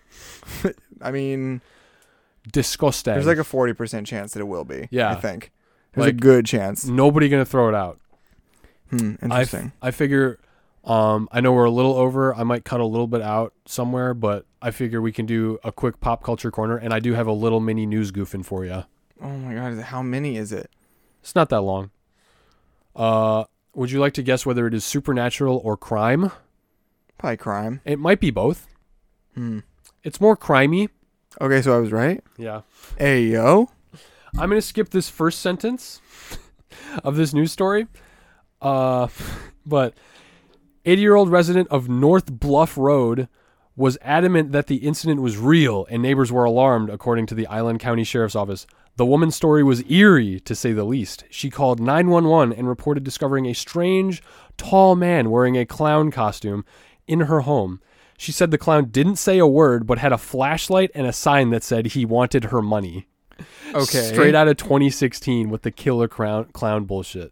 I 1.01 1.11
mean, 1.11 1.61
Disgusting. 2.51 3.13
there's 3.13 3.27
like 3.27 3.37
a 3.37 3.43
forty 3.43 3.73
percent 3.73 4.07
chance 4.07 4.33
that 4.33 4.39
it 4.39 4.47
will 4.47 4.65
be. 4.65 4.87
Yeah. 4.89 5.11
I 5.11 5.15
think 5.15 5.51
there's 5.93 6.07
a 6.07 6.11
good 6.11 6.45
chance. 6.47 6.85
nobody 6.85 7.29
gonna 7.29 7.45
throw 7.45 7.69
it 7.69 7.75
out. 7.75 7.99
Hmm. 8.91 9.15
Interesting. 9.21 9.71
I 9.81 9.91
figure. 9.91 10.39
Um, 10.83 11.27
I 11.31 11.41
know 11.41 11.51
we're 11.51 11.65
a 11.65 11.71
little 11.71 11.93
over. 11.95 12.33
I 12.35 12.43
might 12.43 12.65
cut 12.65 12.79
a 12.79 12.85
little 12.85 13.07
bit 13.07 13.21
out 13.21 13.53
somewhere, 13.65 14.13
but 14.13 14.45
I 14.61 14.71
figure 14.71 15.01
we 15.01 15.11
can 15.11 15.25
do 15.25 15.59
a 15.63 15.71
quick 15.71 15.99
pop 15.99 16.23
culture 16.23 16.51
corner, 16.51 16.77
and 16.77 16.93
I 16.93 16.99
do 16.99 17.13
have 17.13 17.27
a 17.27 17.31
little 17.33 17.59
mini 17.59 17.85
news 17.85 18.11
goofing 18.11 18.45
for 18.45 18.65
you. 18.65 18.83
oh 19.21 19.29
my 19.37 19.53
god, 19.53 19.77
how 19.83 20.01
many 20.01 20.37
is 20.37 20.51
it? 20.51 20.69
It's 21.21 21.35
not 21.35 21.49
that 21.49 21.61
long. 21.61 21.91
Uh, 22.95 23.45
Would 23.75 23.91
you 23.91 23.99
like 23.99 24.13
to 24.13 24.23
guess 24.23 24.45
whether 24.45 24.67
it 24.67 24.73
is 24.73 24.83
supernatural 24.83 25.61
or 25.63 25.77
crime? 25.77 26.31
Probably 27.17 27.37
crime. 27.37 27.81
It 27.85 27.99
might 27.99 28.19
be 28.19 28.31
both. 28.31 28.67
Hmm. 29.35 29.59
It's 30.03 30.19
more 30.19 30.35
crimey. 30.35 30.89
Okay, 31.39 31.61
so 31.61 31.75
I 31.75 31.79
was 31.79 31.91
right. 31.91 32.23
Yeah. 32.37 32.61
Hey 32.97 33.23
yo. 33.25 33.69
I'm 34.33 34.49
going 34.49 34.59
to 34.59 34.61
skip 34.65 34.89
this 34.89 35.09
first 35.09 35.39
sentence 35.41 36.01
of 37.03 37.15
this 37.17 37.33
news 37.33 37.51
story. 37.51 37.85
Uh, 38.61 39.07
but 39.65 39.93
80 40.85 41.01
year 41.01 41.15
old 41.15 41.29
resident 41.29 41.67
of 41.69 41.89
North 41.89 42.31
Bluff 42.31 42.77
Road 42.77 43.27
was 43.75 43.97
adamant 44.01 44.51
that 44.51 44.67
the 44.67 44.77
incident 44.77 45.21
was 45.21 45.37
real 45.37 45.87
and 45.89 46.01
neighbors 46.01 46.31
were 46.31 46.43
alarmed, 46.43 46.89
according 46.89 47.25
to 47.27 47.35
the 47.35 47.47
Island 47.47 47.79
County 47.79 48.03
Sheriff's 48.03 48.35
Office. 48.35 48.67
The 48.97 49.05
woman's 49.05 49.35
story 49.35 49.63
was 49.63 49.89
eerie, 49.89 50.39
to 50.41 50.53
say 50.53 50.73
the 50.73 50.83
least. 50.83 51.23
She 51.29 51.49
called 51.49 51.79
911 51.79 52.57
and 52.57 52.67
reported 52.67 53.03
discovering 53.03 53.45
a 53.45 53.53
strange, 53.53 54.21
tall 54.57 54.95
man 54.95 55.29
wearing 55.29 55.57
a 55.57 55.65
clown 55.65 56.11
costume 56.11 56.65
in 57.07 57.21
her 57.21 57.41
home. 57.41 57.81
She 58.17 58.31
said 58.31 58.51
the 58.51 58.57
clown 58.57 58.89
didn't 58.91 59.15
say 59.15 59.39
a 59.39 59.47
word, 59.47 59.87
but 59.87 59.97
had 59.97 60.11
a 60.11 60.17
flashlight 60.17 60.91
and 60.93 61.07
a 61.07 61.13
sign 61.13 61.49
that 61.49 61.63
said 61.63 61.87
he 61.87 62.05
wanted 62.05 62.45
her 62.45 62.61
money. 62.61 63.07
Okay. 63.73 64.09
Straight 64.11 64.35
out 64.35 64.47
of 64.47 64.57
2016 64.57 65.49
with 65.49 65.63
the 65.63 65.71
killer 65.71 66.07
clown, 66.07 66.45
clown 66.53 66.85
bullshit. 66.85 67.31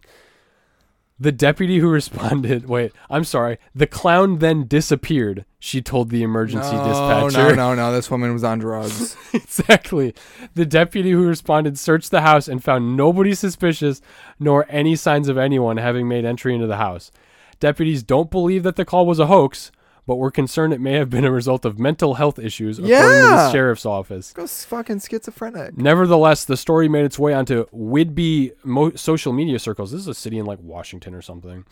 The 1.20 1.32
deputy 1.34 1.80
who 1.80 1.90
responded, 1.90 2.66
wait, 2.70 2.94
I'm 3.10 3.26
sorry. 3.26 3.58
The 3.76 3.88
clown 3.88 4.40
then 4.40 4.68
disappeared, 4.68 5.46
she 5.60 5.82
told 5.82 6.10
the 6.10 6.24
emergency 6.24 6.76
no, 6.76 6.88
dispatcher. 6.88 7.56
No, 7.56 7.74
no, 7.74 7.76
no. 7.76 7.92
This 7.92 8.10
woman 8.10 8.32
was 8.32 8.44
on 8.44 8.60
drugs. 8.60 9.18
exactly. 9.34 10.16
The 10.56 10.66
deputy 10.66 11.12
who 11.12 11.28
responded 11.28 11.78
searched 11.78 12.12
the 12.12 12.22
house 12.22 12.48
and 12.48 12.64
found 12.64 12.96
nobody 12.96 13.34
suspicious 13.34 14.02
nor 14.40 14.66
any 14.70 14.96
signs 14.96 15.28
of 15.28 15.38
anyone 15.38 15.78
having 15.78 16.08
made 16.08 16.24
entry 16.24 16.56
into 16.56 16.68
the 16.68 16.78
house. 16.78 17.12
Deputies 17.60 18.04
don't 18.04 18.32
believe 18.32 18.64
that 18.64 18.78
the 18.78 18.86
call 18.86 19.06
was 19.06 19.20
a 19.20 19.28
hoax, 19.28 19.72
but 20.10 20.16
we're 20.16 20.32
concerned 20.32 20.74
it 20.74 20.82
may 20.82 20.94
have 20.94 21.12
been 21.12 21.24
a 21.24 21.32
result 21.32 21.66
of 21.66 21.78
mental 21.78 22.16
health 22.16 22.40
issues, 22.40 22.80
according 22.80 22.98
to 22.98 23.06
the 23.06 23.52
sheriff's 23.52 23.86
office. 23.86 24.34
Go 24.34 24.48
fucking 24.48 25.02
schizophrenic. 25.02 25.78
Nevertheless, 25.78 26.46
the 26.46 26.58
story 26.58 26.90
made 26.90 27.06
its 27.06 27.20
way 27.20 27.32
onto 27.32 27.68
Whidbey 27.68 28.54
mo- 28.64 28.96
social 28.96 29.34
media 29.34 29.60
circles. 29.60 29.92
This 29.92 30.02
is 30.02 30.08
a 30.08 30.16
city 30.16 30.40
in 30.40 30.48
like 30.48 30.58
Washington 30.62 31.14
or 31.14 31.22
something. 31.22 31.64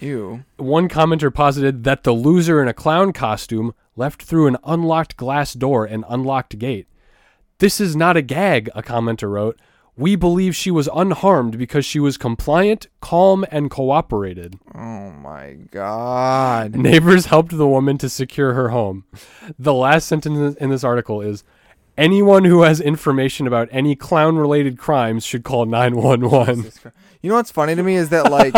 Ew. 0.00 0.42
One 0.56 0.88
commenter 0.88 1.32
posited 1.34 1.84
that 1.84 2.02
the 2.02 2.12
loser 2.12 2.62
in 2.62 2.68
a 2.68 2.72
clown 2.72 3.12
costume 3.12 3.74
left 3.94 4.22
through 4.22 4.46
an 4.46 4.56
unlocked 4.64 5.18
glass 5.18 5.52
door 5.52 5.84
and 5.84 6.02
unlocked 6.08 6.58
gate. 6.58 6.86
This 7.58 7.78
is 7.78 7.94
not 7.94 8.16
a 8.16 8.22
gag, 8.22 8.70
a 8.74 8.82
commenter 8.82 9.30
wrote. 9.30 9.60
We 9.96 10.14
believe 10.14 10.54
she 10.54 10.70
was 10.70 10.88
unharmed 10.94 11.56
because 11.58 11.86
she 11.86 11.98
was 11.98 12.18
compliant, 12.18 12.86
calm, 13.00 13.46
and 13.50 13.70
cooperated. 13.70 14.58
Oh 14.74 15.10
my 15.10 15.56
god. 15.70 16.76
Neighbors 16.76 17.26
helped 17.26 17.56
the 17.56 17.66
woman 17.66 17.96
to 17.98 18.10
secure 18.10 18.52
her 18.52 18.68
home. 18.68 19.04
The 19.58 19.72
last 19.72 20.06
sentence 20.06 20.56
in 20.56 20.70
this 20.70 20.84
article 20.84 21.22
is 21.22 21.44
Anyone 21.98 22.44
who 22.44 22.62
has 22.62 22.78
information 22.78 23.46
about 23.46 23.68
any 23.72 23.96
clown 23.96 24.36
related 24.36 24.76
crimes 24.76 25.24
should 25.24 25.44
call 25.44 25.64
911. 25.64 26.70
You 27.22 27.30
know 27.30 27.36
what's 27.36 27.50
funny 27.50 27.74
to 27.74 27.82
me 27.82 27.96
is 27.96 28.10
that 28.10 28.30
like 28.30 28.54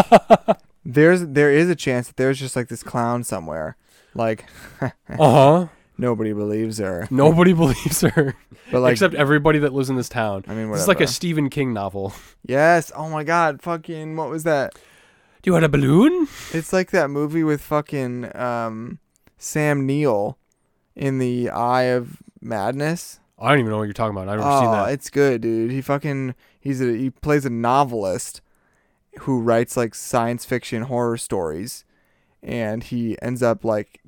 there's 0.85 1.25
there 1.25 1.53
is 1.53 1.71
a 1.71 1.77
chance 1.77 2.09
that 2.09 2.17
there's 2.17 2.41
just 2.41 2.57
like 2.57 2.67
this 2.67 2.83
clown 2.83 3.23
somewhere. 3.23 3.77
Like 4.13 4.45
Uh 4.83 4.91
huh. 5.09 5.67
Nobody 5.99 6.33
believes 6.33 6.79
her. 6.79 7.07
Nobody 7.11 7.53
believes 7.53 8.01
her. 8.01 8.35
But 8.71 8.81
like 8.81 8.93
except 8.93 9.15
everybody 9.15 9.59
that 9.61 9.73
lives 9.73 9.91
in 9.91 9.97
this 9.97 10.09
town. 10.09 10.45
I 10.49 10.55
mean 10.55 10.71
This 10.71 10.83
is 10.83 10.89
like 10.89 11.01
a. 11.01 11.07
Stephen 11.07 11.51
King 11.51 11.73
novel. 11.73 12.13
Yes. 12.47 12.91
Oh 12.95 13.09
my 13.09 13.25
god. 13.25 13.61
Fucking 13.61 14.17
what 14.17 14.31
was 14.31 14.45
that? 14.45 14.75
Do 14.75 15.49
you 15.49 15.53
want 15.53 15.65
a 15.65 15.69
balloon? 15.69 16.29
It's 16.53 16.73
like 16.73 16.91
that 16.93 17.11
movie 17.11 17.45
with 17.45 17.61
fucking 17.61 18.35
um 18.37 18.99
Sam 19.37 19.87
Neill 19.87 20.39
in 20.97 21.19
the 21.19 21.51
Eye 21.51 21.85
of 21.85 22.23
Madness. 22.41 23.21
I 23.39 23.51
don't 23.51 23.61
even 23.61 23.71
know 23.71 23.79
what 23.79 23.85
you're 23.85 23.93
talking 23.93 24.17
about. 24.17 24.29
I've 24.29 24.39
never 24.39 24.51
oh, 24.51 24.61
seen 24.61 24.71
that. 24.73 24.93
it's 24.93 25.11
good, 25.11 25.41
dude. 25.43 25.71
He 25.71 25.81
fucking 25.81 26.35
he's 26.61 26.81
a 26.81 26.97
he 26.97 27.11
plays 27.11 27.45
a 27.45 27.51
novelist 27.51 28.41
who 29.21 29.41
writes 29.41 29.77
like 29.77 29.95
science 29.95 30.45
fiction 30.45 30.83
horror 30.83 31.17
stories, 31.17 31.85
and 32.43 32.83
he 32.83 33.17
ends 33.23 33.43
up 33.43 33.65
like 33.65 34.01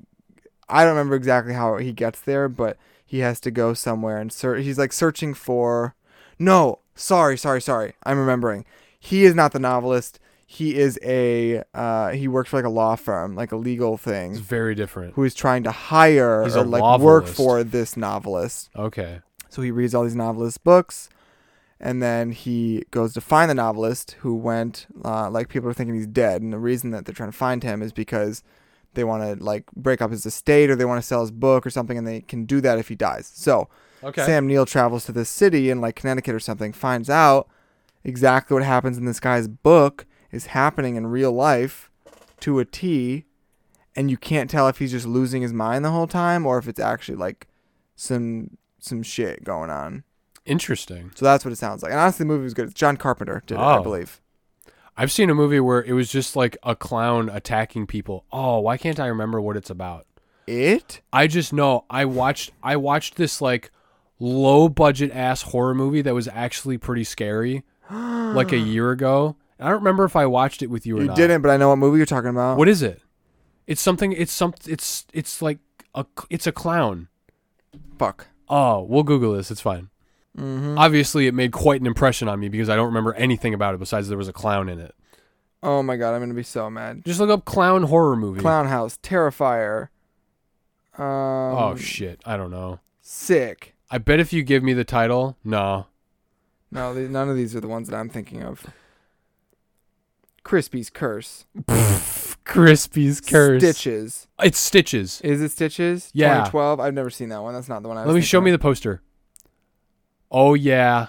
I 0.71 0.83
don't 0.83 0.95
remember 0.95 1.15
exactly 1.15 1.53
how 1.53 1.77
he 1.77 1.91
gets 1.91 2.21
there, 2.21 2.47
but 2.49 2.77
he 3.05 3.19
has 3.19 3.39
to 3.41 3.51
go 3.51 3.73
somewhere 3.73 4.17
and 4.17 4.31
search. 4.31 4.63
He's 4.63 4.77
like 4.77 4.93
searching 4.93 5.33
for. 5.33 5.95
No, 6.39 6.79
sorry, 6.95 7.37
sorry, 7.37 7.61
sorry. 7.61 7.93
I'm 8.03 8.17
remembering. 8.17 8.65
He 8.99 9.25
is 9.25 9.35
not 9.35 9.51
the 9.51 9.59
novelist. 9.59 10.19
He 10.45 10.75
is 10.75 10.99
a 11.01 11.63
uh, 11.73 12.09
he 12.09 12.27
works 12.27 12.49
for 12.49 12.57
like 12.57 12.65
a 12.65 12.69
law 12.69 12.95
firm, 12.95 13.35
like 13.35 13.51
a 13.51 13.55
legal 13.55 13.97
thing. 13.97 14.31
It's 14.31 14.39
very 14.39 14.75
different. 14.75 15.13
who 15.13 15.23
is 15.23 15.33
trying 15.33 15.63
to 15.63 15.71
hire 15.71 16.43
He's 16.43 16.55
or 16.55 16.65
like 16.65 16.99
work 16.99 17.27
for 17.27 17.63
this 17.63 17.95
novelist. 17.95 18.69
Okay. 18.75 19.21
So 19.49 19.61
he 19.61 19.71
reads 19.71 19.93
all 19.93 20.03
these 20.03 20.15
novelist 20.15 20.63
books, 20.63 21.09
and 21.79 22.01
then 22.01 22.31
he 22.31 22.83
goes 22.91 23.13
to 23.13 23.21
find 23.21 23.49
the 23.49 23.55
novelist 23.55 24.17
who 24.19 24.35
went. 24.35 24.87
Uh, 25.03 25.29
like 25.29 25.49
people 25.49 25.69
are 25.69 25.73
thinking 25.73 25.95
he's 25.95 26.07
dead, 26.07 26.41
and 26.41 26.51
the 26.51 26.59
reason 26.59 26.91
that 26.91 27.05
they're 27.05 27.15
trying 27.15 27.31
to 27.31 27.37
find 27.37 27.63
him 27.63 27.81
is 27.81 27.91
because 27.93 28.43
they 28.93 29.03
want 29.03 29.23
to 29.39 29.43
like 29.43 29.65
break 29.75 30.01
up 30.01 30.11
his 30.11 30.25
estate 30.25 30.69
or 30.69 30.75
they 30.75 30.85
want 30.85 31.01
to 31.01 31.07
sell 31.07 31.21
his 31.21 31.31
book 31.31 31.65
or 31.65 31.69
something, 31.69 31.97
and 31.97 32.07
they 32.07 32.21
can 32.21 32.45
do 32.45 32.61
that 32.61 32.77
if 32.79 32.87
he 32.89 32.95
dies. 32.95 33.31
So 33.33 33.67
Okay. 34.03 34.25
Sam 34.25 34.47
Neill 34.47 34.65
travels 34.65 35.05
to 35.05 35.11
this 35.11 35.29
city 35.29 35.69
in 35.69 35.79
like 35.79 35.95
Connecticut 35.95 36.33
or 36.33 36.39
something, 36.39 36.73
finds 36.73 37.09
out 37.09 37.47
exactly 38.03 38.55
what 38.55 38.63
happens 38.63 38.97
in 38.97 39.05
this 39.05 39.19
guy's 39.19 39.47
book 39.47 40.05
is 40.31 40.47
happening 40.47 40.95
in 40.95 41.05
real 41.07 41.31
life 41.31 41.91
to 42.39 42.57
a 42.59 42.65
T, 42.65 43.25
and 43.95 44.09
you 44.09 44.17
can't 44.17 44.49
tell 44.49 44.67
if 44.67 44.79
he's 44.79 44.91
just 44.91 45.05
losing 45.05 45.41
his 45.43 45.53
mind 45.53 45.85
the 45.85 45.91
whole 45.91 46.07
time 46.07 46.45
or 46.47 46.57
if 46.57 46.67
it's 46.67 46.79
actually 46.79 47.17
like 47.17 47.47
some 47.95 48.57
some 48.79 49.03
shit 49.03 49.43
going 49.43 49.69
on. 49.69 50.03
Interesting. 50.45 51.11
So 51.13 51.23
that's 51.23 51.45
what 51.45 51.51
it 51.51 51.57
sounds 51.57 51.83
like. 51.83 51.91
And 51.91 52.01
honestly, 52.01 52.23
the 52.23 52.27
movie 52.27 52.43
was 52.45 52.55
good. 52.55 52.65
It's 52.65 52.73
John 52.73 52.97
Carpenter 52.97 53.43
did 53.45 53.55
it, 53.55 53.61
I 53.61 53.77
Oh. 53.77 53.83
believe. 53.83 54.19
I've 55.01 55.11
seen 55.11 55.31
a 55.31 55.33
movie 55.33 55.59
where 55.59 55.81
it 55.81 55.93
was 55.93 56.11
just 56.11 56.35
like 56.35 56.55
a 56.61 56.75
clown 56.75 57.27
attacking 57.27 57.87
people. 57.87 58.23
Oh, 58.31 58.59
why 58.59 58.77
can't 58.77 58.99
I 58.99 59.07
remember 59.07 59.41
what 59.41 59.57
it's 59.57 59.71
about? 59.71 60.05
It? 60.45 61.01
I 61.11 61.25
just 61.25 61.51
know 61.51 61.85
I 61.89 62.05
watched 62.05 62.51
I 62.61 62.75
watched 62.75 63.15
this 63.15 63.41
like 63.41 63.71
low 64.19 64.69
budget 64.69 65.09
ass 65.11 65.41
horror 65.41 65.73
movie 65.73 66.03
that 66.03 66.13
was 66.13 66.27
actually 66.27 66.77
pretty 66.77 67.03
scary 67.03 67.63
like 67.89 68.51
a 68.51 68.59
year 68.59 68.91
ago. 68.91 69.37
I 69.59 69.69
don't 69.69 69.79
remember 69.79 70.03
if 70.05 70.15
I 70.15 70.27
watched 70.27 70.61
it 70.61 70.67
with 70.67 70.85
you 70.85 70.97
or 70.99 71.01
You 71.01 71.07
not. 71.07 71.15
didn't, 71.17 71.41
but 71.41 71.49
I 71.49 71.57
know 71.57 71.69
what 71.69 71.77
movie 71.77 71.97
you're 71.97 72.05
talking 72.05 72.29
about. 72.29 72.59
What 72.59 72.69
is 72.69 72.83
it? 72.83 73.01
It's 73.65 73.81
something 73.81 74.11
it's 74.11 74.31
some 74.31 74.53
it's 74.67 75.07
it's 75.13 75.41
like 75.41 75.57
a 75.95 76.05
it's 76.29 76.45
a 76.45 76.51
clown. 76.51 77.07
Fuck. 77.97 78.27
Oh, 78.47 78.83
we'll 78.83 79.01
Google 79.01 79.33
this. 79.33 79.49
It's 79.49 79.61
fine. 79.61 79.89
Mm-hmm. 80.37 80.77
Obviously, 80.77 81.27
it 81.27 81.33
made 81.33 81.51
quite 81.51 81.81
an 81.81 81.87
impression 81.87 82.27
on 82.27 82.39
me 82.39 82.49
because 82.49 82.69
I 82.69 82.75
don't 82.75 82.85
remember 82.87 83.13
anything 83.15 83.53
about 83.53 83.73
it 83.73 83.79
besides 83.79 84.07
there 84.07 84.17
was 84.17 84.27
a 84.27 84.33
clown 84.33 84.69
in 84.69 84.79
it. 84.79 84.95
Oh 85.63 85.83
my 85.83 85.95
god, 85.95 86.13
I'm 86.13 86.21
gonna 86.21 86.33
be 86.33 86.43
so 86.43 86.69
mad. 86.69 87.03
Just 87.05 87.19
look 87.19 87.29
up 87.29 87.45
clown 87.45 87.83
horror 87.83 88.15
movie. 88.15 88.39
Clown 88.39 88.67
House, 88.67 88.97
Terrifier. 89.03 89.89
Um, 90.97 91.05
oh 91.05 91.75
shit, 91.77 92.21
I 92.25 92.37
don't 92.37 92.51
know. 92.51 92.79
Sick. 93.01 93.75
I 93.89 93.97
bet 93.97 94.19
if 94.19 94.31
you 94.33 94.41
give 94.43 94.63
me 94.63 94.73
the 94.73 94.83
title, 94.83 95.37
no. 95.43 95.87
No, 96.71 96.93
th- 96.93 97.09
none 97.09 97.29
of 97.29 97.35
these 97.35 97.55
are 97.55 97.59
the 97.59 97.67
ones 97.67 97.89
that 97.89 97.97
I'm 97.97 98.09
thinking 98.09 98.41
of. 98.41 98.65
Crispy's 100.43 100.89
Curse. 100.89 101.45
Crispy's 102.45 103.21
Curse. 103.21 103.61
Stitches. 103.61 104.27
It's 104.41 104.57
Stitches. 104.57 105.21
Is 105.21 105.41
it 105.41 105.51
Stitches? 105.51 106.09
Yeah. 106.13 106.29
2012. 106.35 106.79
I've 106.79 106.93
never 106.93 107.09
seen 107.09 107.29
that 107.29 107.43
one. 107.43 107.53
That's 107.53 107.69
not 107.69 107.83
the 107.83 107.89
one 107.89 107.97
I 107.97 108.01
was 108.01 108.07
Let 108.07 108.15
me 108.15 108.21
show 108.21 108.39
thinking 108.39 108.45
me 108.45 108.51
the 108.51 108.59
poster. 108.59 109.01
Oh 110.31 110.53
yeah, 110.53 111.07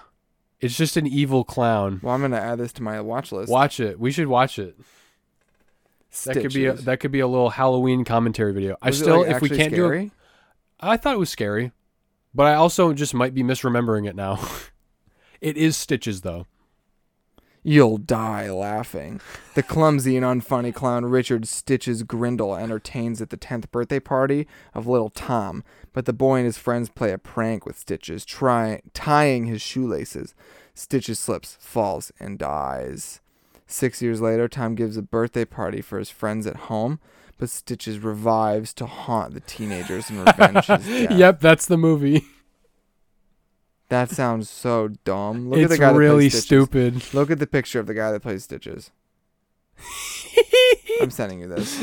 it's 0.60 0.76
just 0.76 0.96
an 0.96 1.06
evil 1.06 1.44
clown. 1.44 2.00
Well, 2.02 2.14
I'm 2.14 2.20
gonna 2.20 2.36
add 2.36 2.58
this 2.58 2.72
to 2.74 2.82
my 2.82 3.00
watch 3.00 3.30
list. 3.30 3.50
Watch 3.50 3.78
it. 3.78 3.98
We 3.98 4.10
should 4.10 4.26
watch 4.26 4.58
it. 4.58 4.76
That 6.24 6.34
could 6.34 6.52
be 6.52 6.66
a, 6.66 6.72
Stitches. 6.72 6.84
that 6.84 7.00
could 7.00 7.12
be 7.12 7.20
a 7.20 7.26
little 7.26 7.50
Halloween 7.50 8.04
commentary 8.04 8.52
video. 8.52 8.76
I 8.82 8.88
Was 8.88 9.00
it, 9.00 9.04
still, 9.04 9.20
like, 9.20 9.30
if 9.30 9.40
we 9.40 9.48
actually 9.48 9.56
can't 9.56 9.74
do 9.74 9.84
it, 9.84 9.88
scary? 9.88 10.10
I 10.80 10.96
thought 10.96 11.14
it 11.14 11.18
was 11.18 11.30
scary, 11.30 11.72
but 12.34 12.46
I 12.46 12.54
also 12.54 12.92
just 12.92 13.14
might 13.14 13.32
be 13.32 13.42
misremembering 13.42 14.06
it 14.06 14.14
now. 14.14 14.38
it 15.40 15.56
is 15.56 15.76
Stitches 15.76 16.20
though. 16.20 16.46
You'll 17.64 17.98
die 17.98 18.50
laughing. 18.50 19.20
The 19.54 19.62
clumsy 19.62 20.16
and 20.16 20.26
unfunny 20.26 20.74
clown 20.74 21.04
Richard 21.04 21.46
Stitches 21.46 22.02
Grindle 22.02 22.56
entertains 22.56 23.22
at 23.22 23.30
the 23.30 23.36
10th 23.36 23.70
birthday 23.70 24.00
party 24.00 24.48
of 24.74 24.88
little 24.88 25.10
Tom, 25.10 25.62
but 25.92 26.04
the 26.04 26.12
boy 26.12 26.38
and 26.38 26.46
his 26.46 26.58
friends 26.58 26.88
play 26.88 27.12
a 27.12 27.18
prank 27.18 27.64
with 27.64 27.78
Stitches, 27.78 28.24
try- 28.24 28.80
tying 28.94 29.46
his 29.46 29.62
shoelaces. 29.62 30.34
Stitches 30.74 31.20
slips, 31.20 31.56
falls, 31.60 32.10
and 32.18 32.36
dies. 32.36 33.20
Six 33.68 34.02
years 34.02 34.20
later, 34.20 34.48
Tom 34.48 34.74
gives 34.74 34.96
a 34.96 35.02
birthday 35.02 35.44
party 35.44 35.80
for 35.80 35.98
his 35.98 36.10
friends 36.10 36.46
at 36.48 36.56
home, 36.56 36.98
but 37.38 37.48
Stitches 37.48 38.00
revives 38.00 38.72
to 38.74 38.86
haunt 38.86 39.34
the 39.34 39.40
teenagers 39.40 40.10
and 40.10 40.26
revenge 40.26 40.66
his 40.66 40.66
death. 41.06 41.10
Yep, 41.12 41.40
that's 41.40 41.66
the 41.66 41.78
movie. 41.78 42.24
That 43.92 44.08
sounds 44.08 44.48
so 44.48 44.88
dumb. 45.04 45.50
Look 45.50 45.58
it's 45.58 45.64
at 45.64 45.70
the 45.76 45.78
guy 45.78 45.90
really 45.90 46.28
that 46.28 46.30
plays 46.30 46.44
Stitches. 46.44 46.44
stupid. 46.46 47.14
Look 47.14 47.30
at 47.30 47.38
the 47.38 47.46
picture 47.46 47.78
of 47.78 47.86
the 47.86 47.92
guy 47.92 48.10
that 48.10 48.22
plays 48.22 48.42
Stitches. 48.42 48.90
I'm 51.02 51.10
sending 51.10 51.40
you 51.40 51.46
this. 51.46 51.78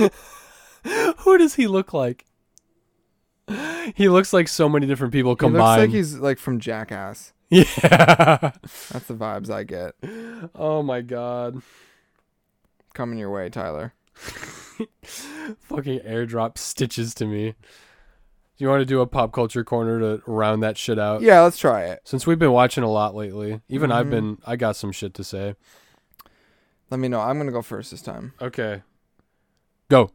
Who 1.19 1.37
does 1.37 1.53
he 1.53 1.67
look 1.67 1.93
like? 1.93 2.25
He 3.93 4.09
looks 4.09 4.33
like 4.33 4.47
so 4.47 4.67
many 4.67 4.87
different 4.87 5.13
people 5.13 5.35
combined. 5.35 5.53
He 5.53 5.59
looks 5.59 5.69
combined. 5.69 5.91
like 5.91 5.95
he's 5.95 6.17
like 6.17 6.39
from 6.39 6.59
Jackass. 6.59 7.31
yeah. 7.51 7.65
That's 7.69 9.05
the 9.05 9.13
vibes 9.13 9.51
I 9.51 9.63
get. 9.63 9.93
oh 10.55 10.81
my 10.81 11.01
god. 11.01 11.61
Coming 12.95 13.19
your 13.19 13.29
way, 13.29 13.49
Tyler. 13.49 13.93
Fucking 14.15 15.99
airdrop 15.99 16.57
stitches 16.57 17.13
to 17.13 17.27
me. 17.27 17.53
You 18.59 18.67
want 18.67 18.81
to 18.81 18.85
do 18.85 18.99
a 18.99 19.07
pop 19.07 19.31
culture 19.31 19.63
corner 19.63 19.99
to 19.99 20.21
round 20.29 20.61
that 20.63 20.77
shit 20.77 20.99
out? 20.99 21.21
Yeah, 21.21 21.41
let's 21.41 21.57
try 21.57 21.85
it. 21.85 22.01
Since 22.03 22.27
we've 22.27 22.37
been 22.37 22.51
watching 22.51 22.83
a 22.83 22.89
lot 22.91 23.15
lately, 23.15 23.61
even 23.69 23.89
I've 23.91 24.07
Mhm. 24.07 24.11
been, 24.11 24.37
I 24.45 24.57
got 24.57 24.75
some 24.75 24.91
shit 24.91 25.13
to 25.13 25.23
say. 25.23 25.55
Let 26.89 26.99
me 26.99 27.07
know. 27.07 27.21
I'm 27.21 27.37
gonna 27.37 27.51
go 27.53 27.61
first 27.61 27.91
this 27.91 28.01
time. 28.01 28.33
Okay. 28.41 28.81
Go. 29.89 30.11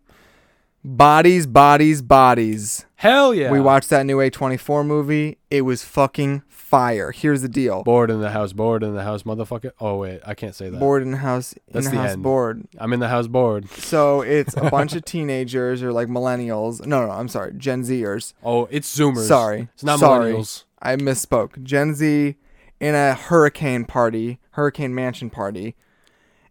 Bodies, 0.86 1.46
bodies, 1.46 2.02
bodies. 2.02 2.84
Hell 2.96 3.34
yeah. 3.34 3.50
We 3.50 3.58
watched 3.58 3.88
that 3.88 4.04
new 4.04 4.18
A24 4.18 4.84
movie. 4.84 5.38
It 5.50 5.62
was 5.62 5.82
fucking 5.82 6.42
fire. 6.46 7.10
Here's 7.10 7.40
the 7.40 7.48
deal. 7.48 7.82
Bored 7.82 8.10
in 8.10 8.20
the 8.20 8.30
house, 8.30 8.52
bored 8.52 8.82
in 8.82 8.94
the 8.94 9.02
house, 9.02 9.22
motherfucker. 9.22 9.70
Oh, 9.80 9.96
wait, 9.96 10.20
I 10.26 10.34
can't 10.34 10.54
say 10.54 10.68
that. 10.68 10.78
Bored 10.78 11.02
in 11.02 11.10
the 11.12 11.16
house. 11.18 11.54
That's 11.72 11.86
in 11.86 11.92
the 11.92 11.96
the 11.96 12.02
house 12.02 12.12
end. 12.12 12.22
bored. 12.22 12.68
I'm 12.76 12.92
in 12.92 13.00
the 13.00 13.08
house 13.08 13.26
bored. 13.28 13.70
So 13.70 14.20
it's 14.20 14.54
a 14.58 14.68
bunch 14.70 14.94
of 14.94 15.06
teenagers 15.06 15.82
or 15.82 15.90
like 15.90 16.08
millennials. 16.08 16.84
No, 16.84 17.06
no, 17.06 17.12
I'm 17.12 17.28
sorry, 17.28 17.54
Gen 17.54 17.82
Zers. 17.82 18.34
Oh, 18.42 18.68
it's 18.70 18.94
Zoomers. 18.94 19.26
Sorry, 19.26 19.68
It's 19.72 19.84
not 19.84 20.00
sorry. 20.00 20.34
millennials. 20.34 20.64
I 20.82 20.96
misspoke. 20.96 21.62
Gen 21.62 21.94
Z 21.94 22.36
in 22.78 22.94
a 22.94 23.14
hurricane 23.14 23.86
party, 23.86 24.38
hurricane 24.50 24.94
mansion 24.94 25.30
party, 25.30 25.76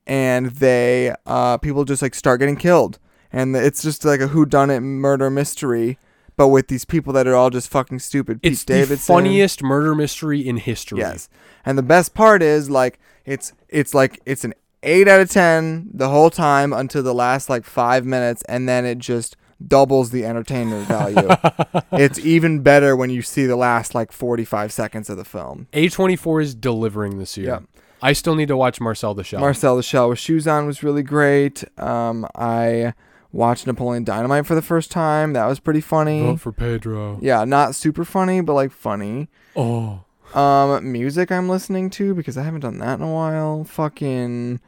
and 0.08 0.48
they 0.48 1.14
uh 1.28 1.60
people 1.60 1.86
just 1.86 2.02
like 2.02 2.16
start 2.16 2.40
getting 2.40 2.56
killed, 2.56 2.98
and 3.34 3.56
it's 3.56 3.82
just 3.82 4.06
like 4.06 4.22
a 4.22 4.28
whodunit 4.28 4.84
murder 4.84 5.30
mystery, 5.30 5.98
but 6.38 6.50
with 6.50 6.68
these 6.68 6.86
people 6.86 7.12
that 7.14 7.28
are 7.28 7.36
all 7.36 7.50
just 7.50 7.70
fucking 7.70 8.00
stupid. 8.00 8.42
Pete 8.44 8.52
It's 8.52 8.64
the 8.64 8.98
funniest 8.98 9.64
murder 9.64 9.96
mystery 9.96 10.48
in 10.48 10.58
history. 10.58 11.00
Yes, 11.00 11.28
and 11.66 11.78
the 11.78 11.84
best 11.84 12.14
part 12.14 12.44
is 12.44 12.70
like 12.70 13.00
it's 13.26 13.52
it's 13.70 13.94
like 13.94 14.22
it's 14.26 14.46
an 14.46 14.54
eight 14.84 15.08
out 15.08 15.20
of 15.20 15.30
ten 15.30 15.90
the 15.92 16.10
whole 16.10 16.30
time 16.30 16.72
until 16.72 17.02
the 17.02 17.14
last 17.14 17.50
like 17.50 17.66
five 17.66 18.06
minutes, 18.06 18.44
and 18.48 18.70
then 18.70 18.86
it 18.86 19.00
just 19.00 19.36
doubles 19.66 20.12
the 20.12 20.26
entertainment 20.26 20.88
value. 20.88 21.28
it's 21.94 22.20
even 22.20 22.60
better 22.62 22.96
when 22.96 23.10
you 23.10 23.24
see 23.24 23.48
the 23.48 23.56
last 23.56 23.96
like 23.96 24.12
forty 24.12 24.46
five 24.46 24.72
seconds 24.72 25.10
of 25.10 25.18
the 25.18 25.26
film. 25.26 25.68
A24 25.74 26.44
is 26.44 26.56
delivering 26.56 27.18
this 27.18 27.36
year. 27.36 27.48
Yep. 27.48 27.64
I 28.04 28.12
still 28.12 28.36
need 28.36 28.50
to 28.50 28.58
watch 28.58 28.82
Marcel 28.82 29.14
the 29.14 29.24
Shell. 29.24 29.40
Marcel 29.40 29.78
the 29.78 29.84
Shell 29.84 30.10
with 30.10 30.20
shoes 30.20 30.46
on 30.46 30.66
was 30.66 30.84
really 30.84 31.04
great. 31.04 31.64
Um, 31.80 32.28
I 32.36 32.94
watched 33.34 33.68
Napoleon 33.68 34.06
Dynamite 34.06 34.46
for 34.46 34.56
the 34.56 34.62
first 34.62 34.92
time. 34.92 35.34
That 35.34 35.48
was 35.48 35.60
pretty 35.60 35.82
funny. 35.82 36.22
Vote 36.22 36.40
for 36.40 36.54
Pedro. 36.54 37.20
Yeah, 37.22 37.44
not 37.44 37.76
super 37.76 38.06
funny, 38.06 38.40
but 38.40 38.54
like 38.54 38.72
funny. 38.72 39.28
Oh. 39.56 40.06
Um, 40.34 40.92
music 40.92 41.32
I'm 41.32 41.50
listening 41.50 41.90
to 41.92 42.16
because 42.16 42.38
I 42.38 42.44
haven't 42.44 42.62
done 42.62 42.78
that 42.78 43.00
in 43.00 43.06
a 43.06 43.12
while. 43.12 43.66
Fucking 43.66 44.62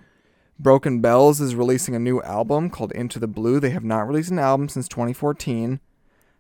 Broken 0.59 0.99
Bells 0.99 1.39
is 1.41 1.55
releasing 1.55 1.95
a 1.95 1.99
new 1.99 2.22
album 2.22 2.70
called 2.70 2.91
Into 2.91 3.20
the 3.20 3.28
Blue. 3.28 3.59
They 3.59 3.72
have 3.72 3.84
not 3.84 4.07
released 4.07 4.32
an 4.32 4.39
album 4.39 4.68
since 4.70 4.88
2014. 4.88 5.80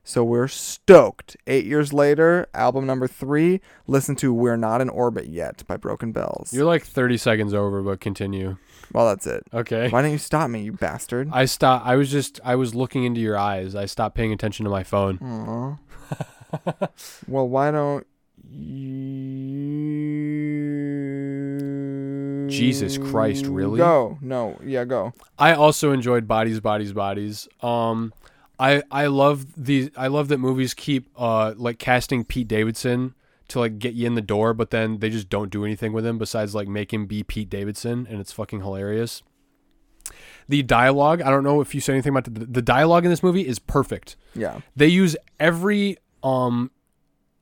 So 0.07 0.23
we're 0.23 0.47
stoked. 0.47 1.35
Eight 1.47 1.65
years 1.65 1.91
later, 1.91 2.47
album 2.53 2.85
number 2.85 3.07
three. 3.07 3.59
Listen 3.87 4.15
to 4.17 4.31
We're 4.31 4.55
Not 4.55 4.79
in 4.79 4.87
Orbit 4.87 5.25
Yet 5.25 5.63
by 5.65 5.77
Broken 5.77 6.11
Bells. 6.11 6.53
You're 6.53 6.65
like 6.65 6.83
30 6.83 7.17
seconds 7.17 7.55
over, 7.55 7.81
but 7.81 7.99
continue. 7.99 8.57
Well, 8.93 9.07
that's 9.07 9.27
it. 9.27 9.43
Okay. 9.53 9.89
Why 9.89 10.01
don't 10.01 10.11
you 10.11 10.17
stop 10.17 10.49
me, 10.49 10.63
you 10.63 10.73
bastard? 10.73 11.29
I 11.31 11.45
stop. 11.45 11.85
I 11.85 11.95
was 11.95 12.11
just. 12.11 12.39
I 12.43 12.55
was 12.55 12.73
looking 12.75 13.03
into 13.03 13.21
your 13.21 13.37
eyes. 13.37 13.75
I 13.75 13.85
stopped 13.85 14.15
paying 14.15 14.31
attention 14.31 14.63
to 14.65 14.69
my 14.69 14.83
phone. 14.83 15.79
Well, 17.27 17.49
why 17.49 17.71
don't 17.71 18.07
you? 22.35 22.47
Jesus 22.49 22.97
Christ, 22.97 23.45
really? 23.45 23.77
Go. 23.77 24.17
No. 24.21 24.57
Yeah, 24.63 24.85
go. 24.85 25.13
I 25.37 25.53
also 25.53 25.91
enjoyed 25.91 26.27
Bodies, 26.27 26.59
Bodies, 26.59 26.93
Bodies. 26.93 27.47
Um, 27.61 28.13
I 28.59 28.83
I 28.89 29.07
love 29.07 29.45
these. 29.57 29.89
I 29.97 30.07
love 30.07 30.29
that 30.29 30.37
movies 30.37 30.73
keep 30.73 31.09
uh 31.17 31.53
like 31.57 31.79
casting 31.79 32.23
Pete 32.23 32.47
Davidson 32.47 33.13
to 33.49 33.59
like 33.59 33.79
get 33.79 33.93
you 33.93 34.07
in 34.07 34.15
the 34.15 34.21
door, 34.21 34.53
but 34.53 34.71
then 34.71 34.99
they 34.99 35.09
just 35.09 35.29
don't 35.29 35.49
do 35.51 35.65
anything 35.65 35.93
with 35.93 36.05
him 36.05 36.17
besides 36.17 36.55
like 36.55 36.67
make 36.67 36.93
him 36.93 37.05
be 37.05 37.23
Pete 37.23 37.49
Davidson, 37.49 38.07
and 38.09 38.19
it's 38.19 38.31
fucking 38.31 38.61
hilarious. 38.61 39.23
The 40.47 40.61
dialogue, 40.61 41.21
I 41.21 41.31
don't 41.31 41.43
know 41.43 41.61
if 41.61 41.73
you 41.73 41.81
say 41.81 41.93
anything 41.93 42.11
about 42.11 42.25
the, 42.25 42.45
the 42.45 42.61
dialogue 42.61 43.05
in 43.05 43.09
this 43.09 43.23
movie 43.23 43.47
is 43.47 43.57
perfect. 43.57 44.15
Yeah. 44.35 44.61
They 44.75 44.87
use 44.87 45.15
every 45.39 45.97
um 46.23 46.71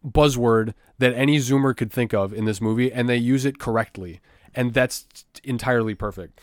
buzzword 0.06 0.74
that 1.00 1.14
any 1.14 1.38
zoomer 1.38 1.76
could 1.76 1.92
think 1.92 2.14
of 2.14 2.34
in 2.34 2.46
this 2.46 2.62
movie 2.62 2.92
and 2.92 3.08
they 3.08 3.18
use 3.18 3.46
it 3.46 3.58
correctly 3.58 4.20
and 4.54 4.74
that's 4.74 5.06
entirely 5.44 5.96
perfect 5.96 6.42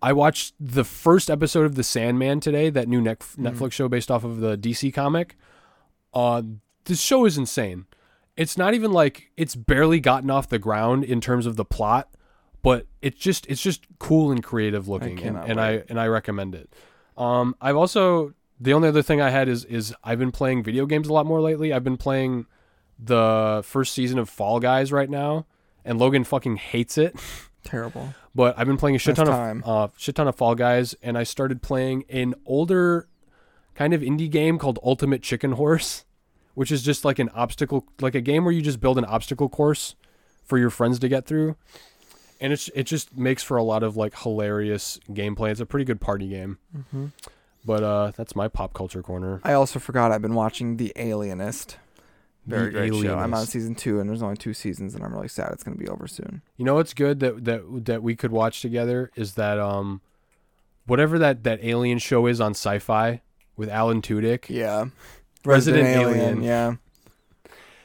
i 0.00 0.12
watched 0.12 0.54
the 0.60 0.84
first 0.84 1.28
episode 1.28 1.66
of 1.66 1.74
the 1.74 1.82
sandman 1.82 2.38
today 2.38 2.70
that 2.70 2.88
new 2.88 3.00
Net- 3.00 3.18
netflix 3.36 3.72
show 3.72 3.88
based 3.88 4.10
off 4.10 4.22
of 4.22 4.38
the 4.38 4.56
dc 4.56 4.94
comic 4.94 5.36
uh 6.14 6.42
this 6.84 7.00
show 7.00 7.24
is 7.24 7.36
insane 7.36 7.86
it's 8.40 8.56
not 8.56 8.74
even 8.74 8.92
like 8.92 9.30
it's 9.36 9.54
barely 9.54 10.00
gotten 10.00 10.30
off 10.30 10.48
the 10.48 10.58
ground 10.58 11.04
in 11.04 11.20
terms 11.20 11.46
of 11.46 11.56
the 11.56 11.64
plot 11.64 12.08
but 12.62 12.86
it's 13.02 13.18
just 13.18 13.46
it's 13.46 13.62
just 13.62 13.86
cool 13.98 14.30
and 14.30 14.42
creative 14.42 14.88
looking 14.88 15.20
and, 15.22 15.36
and 15.36 15.60
i 15.60 15.82
and 15.88 16.00
i 16.00 16.06
recommend 16.06 16.54
it 16.54 16.72
um 17.16 17.54
i've 17.60 17.76
also 17.76 18.34
the 18.60 18.74
only 18.74 18.88
other 18.88 19.02
thing 19.02 19.20
I 19.20 19.30
had 19.30 19.48
is 19.48 19.64
is 19.64 19.94
I've 20.04 20.18
been 20.18 20.32
playing 20.32 20.62
video 20.62 20.86
games 20.86 21.08
a 21.08 21.12
lot 21.12 21.26
more 21.26 21.40
lately. 21.40 21.72
I've 21.72 21.82
been 21.82 21.96
playing 21.96 22.46
the 22.98 23.62
first 23.64 23.94
season 23.94 24.18
of 24.18 24.28
Fall 24.28 24.60
Guys 24.60 24.92
right 24.92 25.08
now, 25.08 25.46
and 25.84 25.98
Logan 25.98 26.24
fucking 26.24 26.56
hates 26.56 26.98
it. 26.98 27.18
Terrible. 27.64 28.14
But 28.34 28.58
I've 28.58 28.66
been 28.66 28.76
playing 28.76 28.96
a 28.96 28.98
shit 28.98 29.16
ton 29.16 29.26
time. 29.26 29.62
of 29.64 29.90
uh, 29.90 29.92
shit 29.96 30.14
ton 30.14 30.28
of 30.28 30.36
Fall 30.36 30.54
Guys, 30.54 30.94
and 31.02 31.16
I 31.16 31.24
started 31.24 31.62
playing 31.62 32.04
an 32.10 32.34
older 32.44 33.08
kind 33.74 33.94
of 33.94 34.02
indie 34.02 34.30
game 34.30 34.58
called 34.58 34.78
Ultimate 34.84 35.22
Chicken 35.22 35.52
Horse, 35.52 36.04
which 36.54 36.70
is 36.70 36.82
just 36.82 37.04
like 37.04 37.18
an 37.18 37.28
obstacle, 37.30 37.86
like 38.00 38.14
a 38.14 38.20
game 38.20 38.44
where 38.44 38.52
you 38.52 38.62
just 38.62 38.80
build 38.80 38.98
an 38.98 39.04
obstacle 39.04 39.48
course 39.48 39.94
for 40.44 40.58
your 40.58 40.70
friends 40.70 40.98
to 40.98 41.08
get 41.08 41.26
through, 41.26 41.56
and 42.40 42.52
it's 42.52 42.68
it 42.74 42.84
just 42.84 43.16
makes 43.16 43.42
for 43.42 43.56
a 43.56 43.62
lot 43.62 43.82
of 43.82 43.96
like 43.96 44.18
hilarious 44.18 44.98
gameplay. 45.10 45.50
It's 45.50 45.60
a 45.60 45.66
pretty 45.66 45.84
good 45.84 46.00
party 46.00 46.28
game. 46.28 46.58
Mm-hmm. 46.76 47.06
But 47.64 47.82
uh, 47.82 48.12
that's 48.16 48.34
my 48.34 48.48
pop 48.48 48.72
culture 48.72 49.02
corner. 49.02 49.40
I 49.44 49.52
also 49.52 49.78
forgot 49.78 50.12
I've 50.12 50.22
been 50.22 50.34
watching 50.34 50.78
The 50.78 50.92
Alienist. 50.96 51.76
Very 52.46 52.66
The 52.66 52.70
great 52.70 52.94
show. 52.94 53.18
I'm 53.18 53.34
on 53.34 53.46
season 53.46 53.74
two, 53.74 54.00
and 54.00 54.08
there's 54.08 54.22
only 54.22 54.36
two 54.36 54.54
seasons, 54.54 54.94
and 54.94 55.04
I'm 55.04 55.12
really 55.12 55.28
sad 55.28 55.50
it's 55.52 55.62
going 55.62 55.76
to 55.76 55.82
be 55.82 55.88
over 55.88 56.06
soon. 56.06 56.40
You 56.56 56.64
know 56.64 56.74
what's 56.74 56.94
good 56.94 57.20
that 57.20 57.44
that 57.44 57.84
that 57.84 58.02
we 58.02 58.16
could 58.16 58.32
watch 58.32 58.62
together 58.62 59.10
is 59.14 59.34
that 59.34 59.58
um, 59.58 60.00
whatever 60.86 61.18
that 61.18 61.44
that 61.44 61.60
alien 61.62 61.98
show 61.98 62.26
is 62.26 62.40
on 62.40 62.52
Sci-Fi 62.52 63.20
with 63.56 63.68
Alan 63.68 64.00
Tudyk. 64.00 64.46
Yeah. 64.48 64.86
Resident 65.44 65.86
Alien. 65.86 66.42
Yeah. 66.42 66.74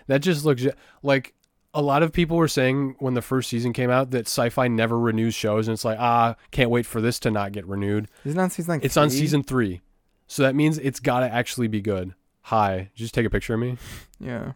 That 0.08 0.20
just 0.20 0.46
looks 0.46 0.66
like 1.02 1.34
a 1.74 1.82
lot 1.82 2.04
of 2.04 2.14
people 2.14 2.38
were 2.38 2.48
saying 2.48 2.96
when 3.00 3.16
the 3.16 3.22
first 3.22 3.50
season 3.50 3.74
came 3.74 3.90
out 3.90 4.12
that 4.12 4.28
Sci-Fi 4.28 4.68
never 4.70 4.98
renews 4.98 5.36
shows, 5.36 5.68
and 5.68 5.74
it's 5.74 5.84
like 5.86 6.00
ah, 6.00 6.36
can't 6.52 6.70
wait 6.70 6.86
for 6.86 7.02
this 7.02 7.20
to 7.22 7.32
not 7.32 7.52
get 7.52 7.66
renewed. 7.68 8.08
Isn't 8.24 8.40
on 8.40 8.50
season 8.50 8.76
like 8.76 8.86
It's 8.86 8.98
on 8.98 9.10
season 9.10 9.44
three, 9.44 9.82
so 10.28 10.44
that 10.44 10.56
means 10.56 10.78
it's 10.78 11.00
got 11.00 11.20
to 11.20 11.32
actually 11.32 11.68
be 11.68 11.82
good. 11.82 12.14
Hi, 12.44 12.92
just 12.96 13.14
take 13.14 13.26
a 13.26 13.30
picture 13.30 13.54
of 13.54 13.60
me. 13.60 13.78
Yeah. 14.18 14.54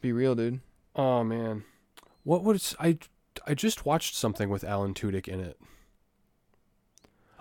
Be 0.00 0.12
real, 0.12 0.36
dude. 0.36 0.60
Oh 0.94 1.24
man, 1.24 1.64
what 2.22 2.44
was 2.44 2.76
I? 2.78 2.98
I 3.46 3.54
just 3.54 3.84
watched 3.84 4.14
something 4.14 4.48
with 4.48 4.62
Alan 4.62 4.94
Tudyk 4.94 5.26
in 5.26 5.40
it. 5.40 5.58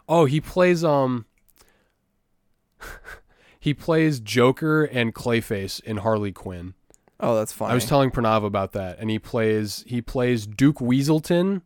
Oh, 0.10 0.26
he 0.26 0.42
plays 0.42 0.84
um. 0.84 1.26
he 3.64 3.74
plays 3.74 4.20
Joker 4.20 4.84
and 4.84 5.16
Clayface 5.16 5.82
in 5.84 5.96
Harley 5.96 6.34
Quinn. 6.34 6.74
Oh, 7.18 7.34
that's 7.38 7.54
funny. 7.54 7.72
I 7.72 7.76
was 7.76 7.86
telling 7.86 8.12
Pranav 8.12 8.44
about 8.44 8.74
that, 8.74 9.00
and 9.00 9.10
he 9.10 9.20
plays 9.20 9.86
he 9.88 10.02
plays 10.02 10.46
Duke 10.46 10.80
Weaselton 10.80 11.62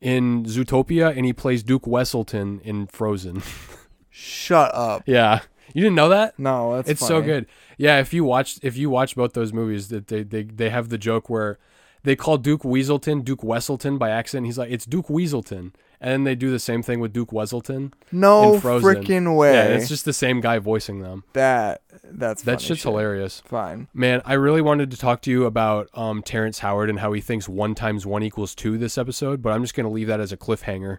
in 0.00 0.44
Zootopia, 0.44 1.16
and 1.16 1.26
he 1.26 1.32
plays 1.32 1.64
Duke 1.64 1.82
Weselton 1.82 2.62
in 2.62 2.86
Frozen. 2.86 3.42
Shut 4.10 4.72
up. 4.72 5.02
yeah, 5.06 5.40
you 5.74 5.82
didn't 5.82 5.96
know 5.96 6.08
that? 6.08 6.38
No, 6.38 6.76
that's 6.76 6.88
it's 6.88 7.04
so 7.04 7.20
good. 7.20 7.46
Yeah, 7.78 7.98
if 7.98 8.14
you 8.14 8.22
watch 8.22 8.60
if 8.62 8.76
you 8.76 8.88
watch 8.88 9.16
both 9.16 9.32
those 9.32 9.52
movies, 9.52 9.88
that 9.88 10.06
they, 10.06 10.22
they 10.22 10.44
they 10.44 10.70
have 10.70 10.88
the 10.88 10.98
joke 10.98 11.28
where 11.28 11.58
they 12.04 12.14
call 12.14 12.38
Duke 12.38 12.62
Weaselton 12.62 13.24
Duke 13.24 13.40
Wesselton 13.40 13.98
by 13.98 14.10
accident. 14.10 14.46
He's 14.46 14.58
like, 14.58 14.70
it's 14.70 14.86
Duke 14.86 15.08
Weaselton, 15.08 15.72
and 16.00 16.10
then 16.12 16.24
they 16.24 16.34
do 16.34 16.50
the 16.50 16.58
same 16.58 16.82
thing 16.82 17.00
with 17.00 17.12
Duke 17.12 17.30
Weselton. 17.30 17.92
No 18.12 18.54
in 18.54 18.60
freaking 18.60 19.36
way. 19.36 19.52
Yeah, 19.54 19.64
it's 19.76 19.88
just 19.88 20.04
the 20.04 20.12
same 20.12 20.40
guy 20.40 20.58
voicing 20.58 21.00
them. 21.02 21.24
that. 21.32 21.82
That's 22.10 22.42
That 22.42 22.60
shit's 22.62 22.80
shit. 22.80 22.84
hilarious. 22.88 23.40
Fine. 23.44 23.88
Man, 23.92 24.22
I 24.24 24.32
really 24.34 24.62
wanted 24.62 24.90
to 24.92 24.96
talk 24.96 25.20
to 25.22 25.30
you 25.30 25.44
about 25.44 25.90
um, 25.92 26.22
Terrence 26.22 26.60
Howard 26.60 26.88
and 26.88 27.00
how 27.00 27.12
he 27.12 27.20
thinks 27.20 27.48
one 27.48 27.74
times 27.74 28.06
one 28.06 28.22
equals 28.22 28.54
two 28.54 28.78
this 28.78 28.96
episode, 28.96 29.42
but 29.42 29.50
I'm 29.52 29.62
just 29.62 29.74
gonna 29.74 29.90
leave 29.90 30.06
that 30.06 30.18
as 30.20 30.32
a 30.32 30.36
cliffhanger. 30.38 30.98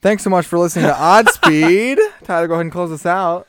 Thanks 0.00 0.24
so 0.24 0.30
much 0.30 0.46
for 0.46 0.58
listening 0.58 0.86
to 0.86 0.96
Odd 1.00 1.28
Speed. 1.30 1.98
Tyler, 2.24 2.48
go 2.48 2.54
ahead 2.54 2.66
and 2.66 2.72
close 2.72 2.90
us 2.90 3.06
out. 3.06 3.46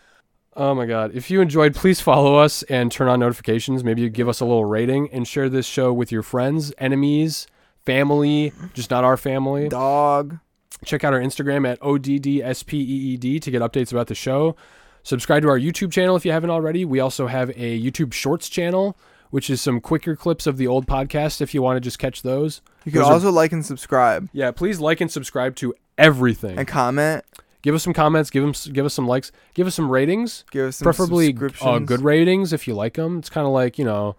Oh 0.56 0.76
my 0.76 0.86
god. 0.86 1.12
If 1.16 1.32
you 1.32 1.42
enjoyed, 1.42 1.74
please 1.74 2.00
follow 2.00 2.36
us 2.36 2.62
and 2.64 2.92
turn 2.92 3.08
on 3.08 3.20
notifications. 3.20 3.84
Maybe 3.84 4.04
you 4.04 4.10
give 4.10 4.30
us 4.30 4.40
a 4.40 4.46
little 4.46 4.66
rating 4.66 5.10
and 5.12 5.28
share 5.28 5.50
this 5.50 5.66
show 5.66 5.92
with 5.92 6.12
your 6.12 6.22
friends, 6.22 6.72
enemies, 6.78 7.48
family, 7.86 8.52
just 8.74 8.90
not 8.92 9.04
our 9.04 9.18
family. 9.18 9.70
Dog. 9.70 10.40
Check 10.86 11.04
out 11.04 11.14
our 11.14 11.20
Instagram 11.20 11.68
at 11.70 11.80
ODDSPEED 11.80 13.42
to 13.42 13.52
get 13.52 13.62
updates 13.62 13.92
about 13.92 14.08
the 14.08 14.16
show. 14.16 14.56
Subscribe 15.04 15.42
to 15.44 15.50
our 15.50 15.60
YouTube 15.60 15.92
channel 15.92 16.16
if 16.16 16.26
you 16.26 16.32
haven't 16.32 16.50
already. 16.50 16.86
We 16.86 17.00
also 17.00 17.28
have 17.28 17.50
a 17.52 17.80
YouTube 17.82 18.14
Shorts 18.14 18.50
channel, 18.50 18.98
which 19.32 19.50
is 19.50 19.62
some 19.62 19.80
quicker 19.82 20.16
clips 20.16 20.48
of 20.48 20.58
the 20.58 20.68
old 20.68 20.86
podcast 20.88 21.42
if 21.42 21.54
you 21.54 21.62
want 21.62 21.78
to 21.78 21.82
just 21.82 22.00
catch 22.00 22.22
those. 22.22 22.62
You 22.86 22.92
can 22.92 23.00
Those 23.02 23.10
are- 23.10 23.14
also 23.14 23.32
like 23.32 23.52
and 23.52 23.66
subscribe 23.66 24.30
Yeah, 24.34 24.52
please 24.52 24.80
like 24.80 25.02
and 25.02 25.12
subscribe 25.12 25.56
to 25.58 25.74
everything. 25.98 26.58
and 26.58 26.68
comment. 26.68 27.24
Give 27.62 27.74
us 27.76 27.84
some 27.84 27.94
comments, 27.94 28.30
give 28.30 28.44
them 28.44 28.54
give 28.74 28.86
us 28.86 28.94
some 28.94 29.08
likes, 29.08 29.32
give 29.54 29.68
us 29.68 29.76
some 29.76 29.90
ratings. 29.90 30.44
Give 30.52 30.68
us 30.68 30.76
some 30.78 30.84
preferably 30.84 31.34
uh, 31.62 31.80
good 31.80 32.02
ratings 32.02 32.52
if 32.52 32.68
you 32.68 32.74
like 32.76 32.96
them. 32.96 33.20
It's 33.20 33.30
kind 33.30 33.48
of 33.48 33.54
like 33.54 33.80
you 33.80 33.86
know, 33.86 34.18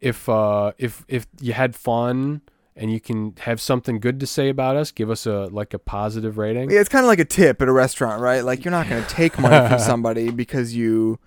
if 0.00 0.26
uh, 0.26 0.72
if 0.78 1.04
if 1.06 1.26
you 1.38 1.52
had 1.52 1.76
fun 1.76 2.40
and 2.78 2.92
you 2.92 3.00
can 3.00 3.34
have 3.40 3.60
something 3.60 3.98
good 3.98 4.20
to 4.20 4.26
say 4.26 4.48
about 4.48 4.76
us, 4.76 4.92
give 4.92 5.10
us 5.10 5.26
a 5.26 5.46
like 5.46 5.74
a 5.74 5.78
positive 5.78 6.38
rating. 6.38 6.70
Yeah, 6.70 6.80
it's 6.80 6.88
kind 6.88 7.04
of 7.04 7.08
like 7.08 7.18
a 7.18 7.24
tip 7.24 7.60
at 7.60 7.68
a 7.68 7.72
restaurant, 7.72 8.22
right? 8.22 8.44
Like 8.44 8.64
you're 8.64 8.72
not 8.72 8.88
going 8.88 9.02
to 9.02 9.08
take 9.08 9.38
money 9.38 9.68
from 9.68 9.78
somebody 9.80 10.30
because 10.30 10.74
you. 10.74 11.18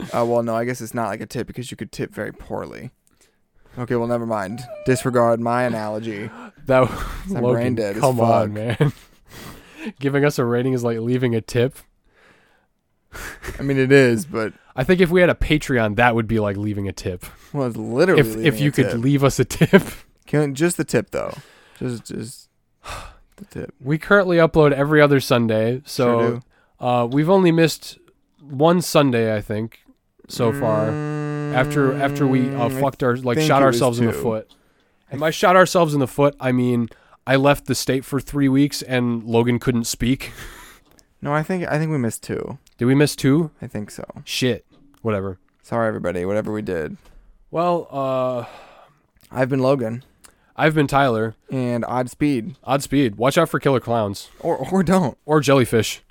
Uh, 0.00 0.24
well, 0.26 0.42
no, 0.42 0.56
I 0.56 0.64
guess 0.64 0.80
it's 0.80 0.94
not 0.94 1.06
like 1.06 1.20
a 1.20 1.26
tip 1.26 1.46
because 1.46 1.70
you 1.70 1.76
could 1.76 1.92
tip 1.92 2.12
very 2.12 2.32
poorly. 2.32 2.90
Okay, 3.78 3.96
well, 3.96 4.08
never 4.08 4.26
mind. 4.26 4.60
Disregard 4.86 5.40
my 5.40 5.64
analogy. 5.64 6.30
That 6.66 6.88
I'm 7.26 7.42
Logan, 7.42 7.52
brain 7.52 7.74
dead 7.74 7.96
come 7.96 8.20
on, 8.20 8.54
man. 8.54 8.94
Giving 10.00 10.24
us 10.24 10.38
a 10.38 10.46
rating 10.46 10.72
is 10.72 10.82
like 10.82 10.98
leaving 10.98 11.34
a 11.34 11.42
tip. 11.42 11.76
I 13.58 13.62
mean, 13.62 13.76
it 13.76 13.92
is, 13.92 14.24
but 14.24 14.54
I 14.74 14.82
think 14.82 15.02
if 15.02 15.10
we 15.10 15.20
had 15.20 15.28
a 15.28 15.34
Patreon, 15.34 15.96
that 15.96 16.14
would 16.14 16.26
be 16.26 16.40
like 16.40 16.56
leaving 16.56 16.88
a 16.88 16.92
tip. 16.92 17.26
well, 17.52 17.66
it's 17.66 17.76
literally. 17.76 18.18
If 18.18 18.28
leaving 18.28 18.46
if 18.46 18.60
you 18.60 18.72
could 18.72 18.92
tip. 18.92 18.98
leave 18.98 19.22
us 19.22 19.38
a 19.38 19.44
tip. 19.44 19.82
Can, 20.26 20.54
just 20.54 20.76
the 20.76 20.84
tip 20.84 21.10
though, 21.10 21.34
just 21.78 22.06
just 22.06 22.48
the 23.36 23.44
tip. 23.50 23.74
We 23.80 23.98
currently 23.98 24.38
upload 24.38 24.72
every 24.72 25.00
other 25.00 25.20
Sunday, 25.20 25.82
so 25.84 26.06
Sure 26.20 26.40
uh, 26.80 27.06
we've 27.10 27.30
only 27.30 27.52
missed 27.52 27.98
one 28.40 28.82
Sunday, 28.82 29.34
I 29.34 29.40
think, 29.40 29.80
so 30.28 30.52
far. 30.52 30.88
After 31.54 31.94
after 31.94 32.26
we 32.26 32.48
uh, 32.48 32.68
Mm, 32.68 32.80
fucked 32.80 33.02
our 33.02 33.16
like 33.16 33.38
shot 33.40 33.62
ourselves 33.62 34.00
in 34.00 34.06
the 34.06 34.12
foot. 34.12 34.50
And 35.10 35.20
by 35.20 35.30
shot 35.30 35.54
ourselves 35.56 35.94
in 35.94 36.00
the 36.00 36.08
foot, 36.08 36.34
I 36.40 36.50
mean 36.52 36.88
I 37.26 37.36
left 37.36 37.66
the 37.66 37.74
state 37.74 38.04
for 38.04 38.20
three 38.20 38.48
weeks 38.48 38.82
and 38.82 39.22
Logan 39.24 39.58
couldn't 39.58 39.84
speak. 39.84 40.32
No, 41.22 41.32
I 41.32 41.42
think 41.42 41.66
I 41.66 41.78
think 41.78 41.90
we 41.90 41.96
missed 41.96 42.22
two. 42.22 42.58
Did 42.76 42.84
we 42.84 42.94
miss 42.94 43.16
two? 43.16 43.50
I 43.62 43.66
think 43.66 43.90
so. 43.90 44.04
Shit. 44.26 44.66
Whatever. 45.00 45.38
Sorry, 45.62 45.88
everybody. 45.88 46.26
Whatever 46.26 46.52
we 46.52 46.60
did. 46.60 46.98
Well, 47.50 47.88
uh, 47.90 48.44
I've 49.30 49.48
been 49.48 49.60
Logan 49.60 50.04
I've 50.56 50.74
been 50.74 50.86
Tyler. 50.86 51.34
and 51.50 51.84
Odd 51.86 52.10
Speed, 52.10 52.56
Odd 52.64 52.82
speed. 52.82 53.16
Watch 53.16 53.36
out 53.38 53.48
for 53.48 53.58
killer 53.60 53.80
clowns 53.80 54.30
or 54.40 54.56
or 54.56 54.82
don't. 54.82 55.16
or 55.26 55.40
jellyfish. 55.40 56.00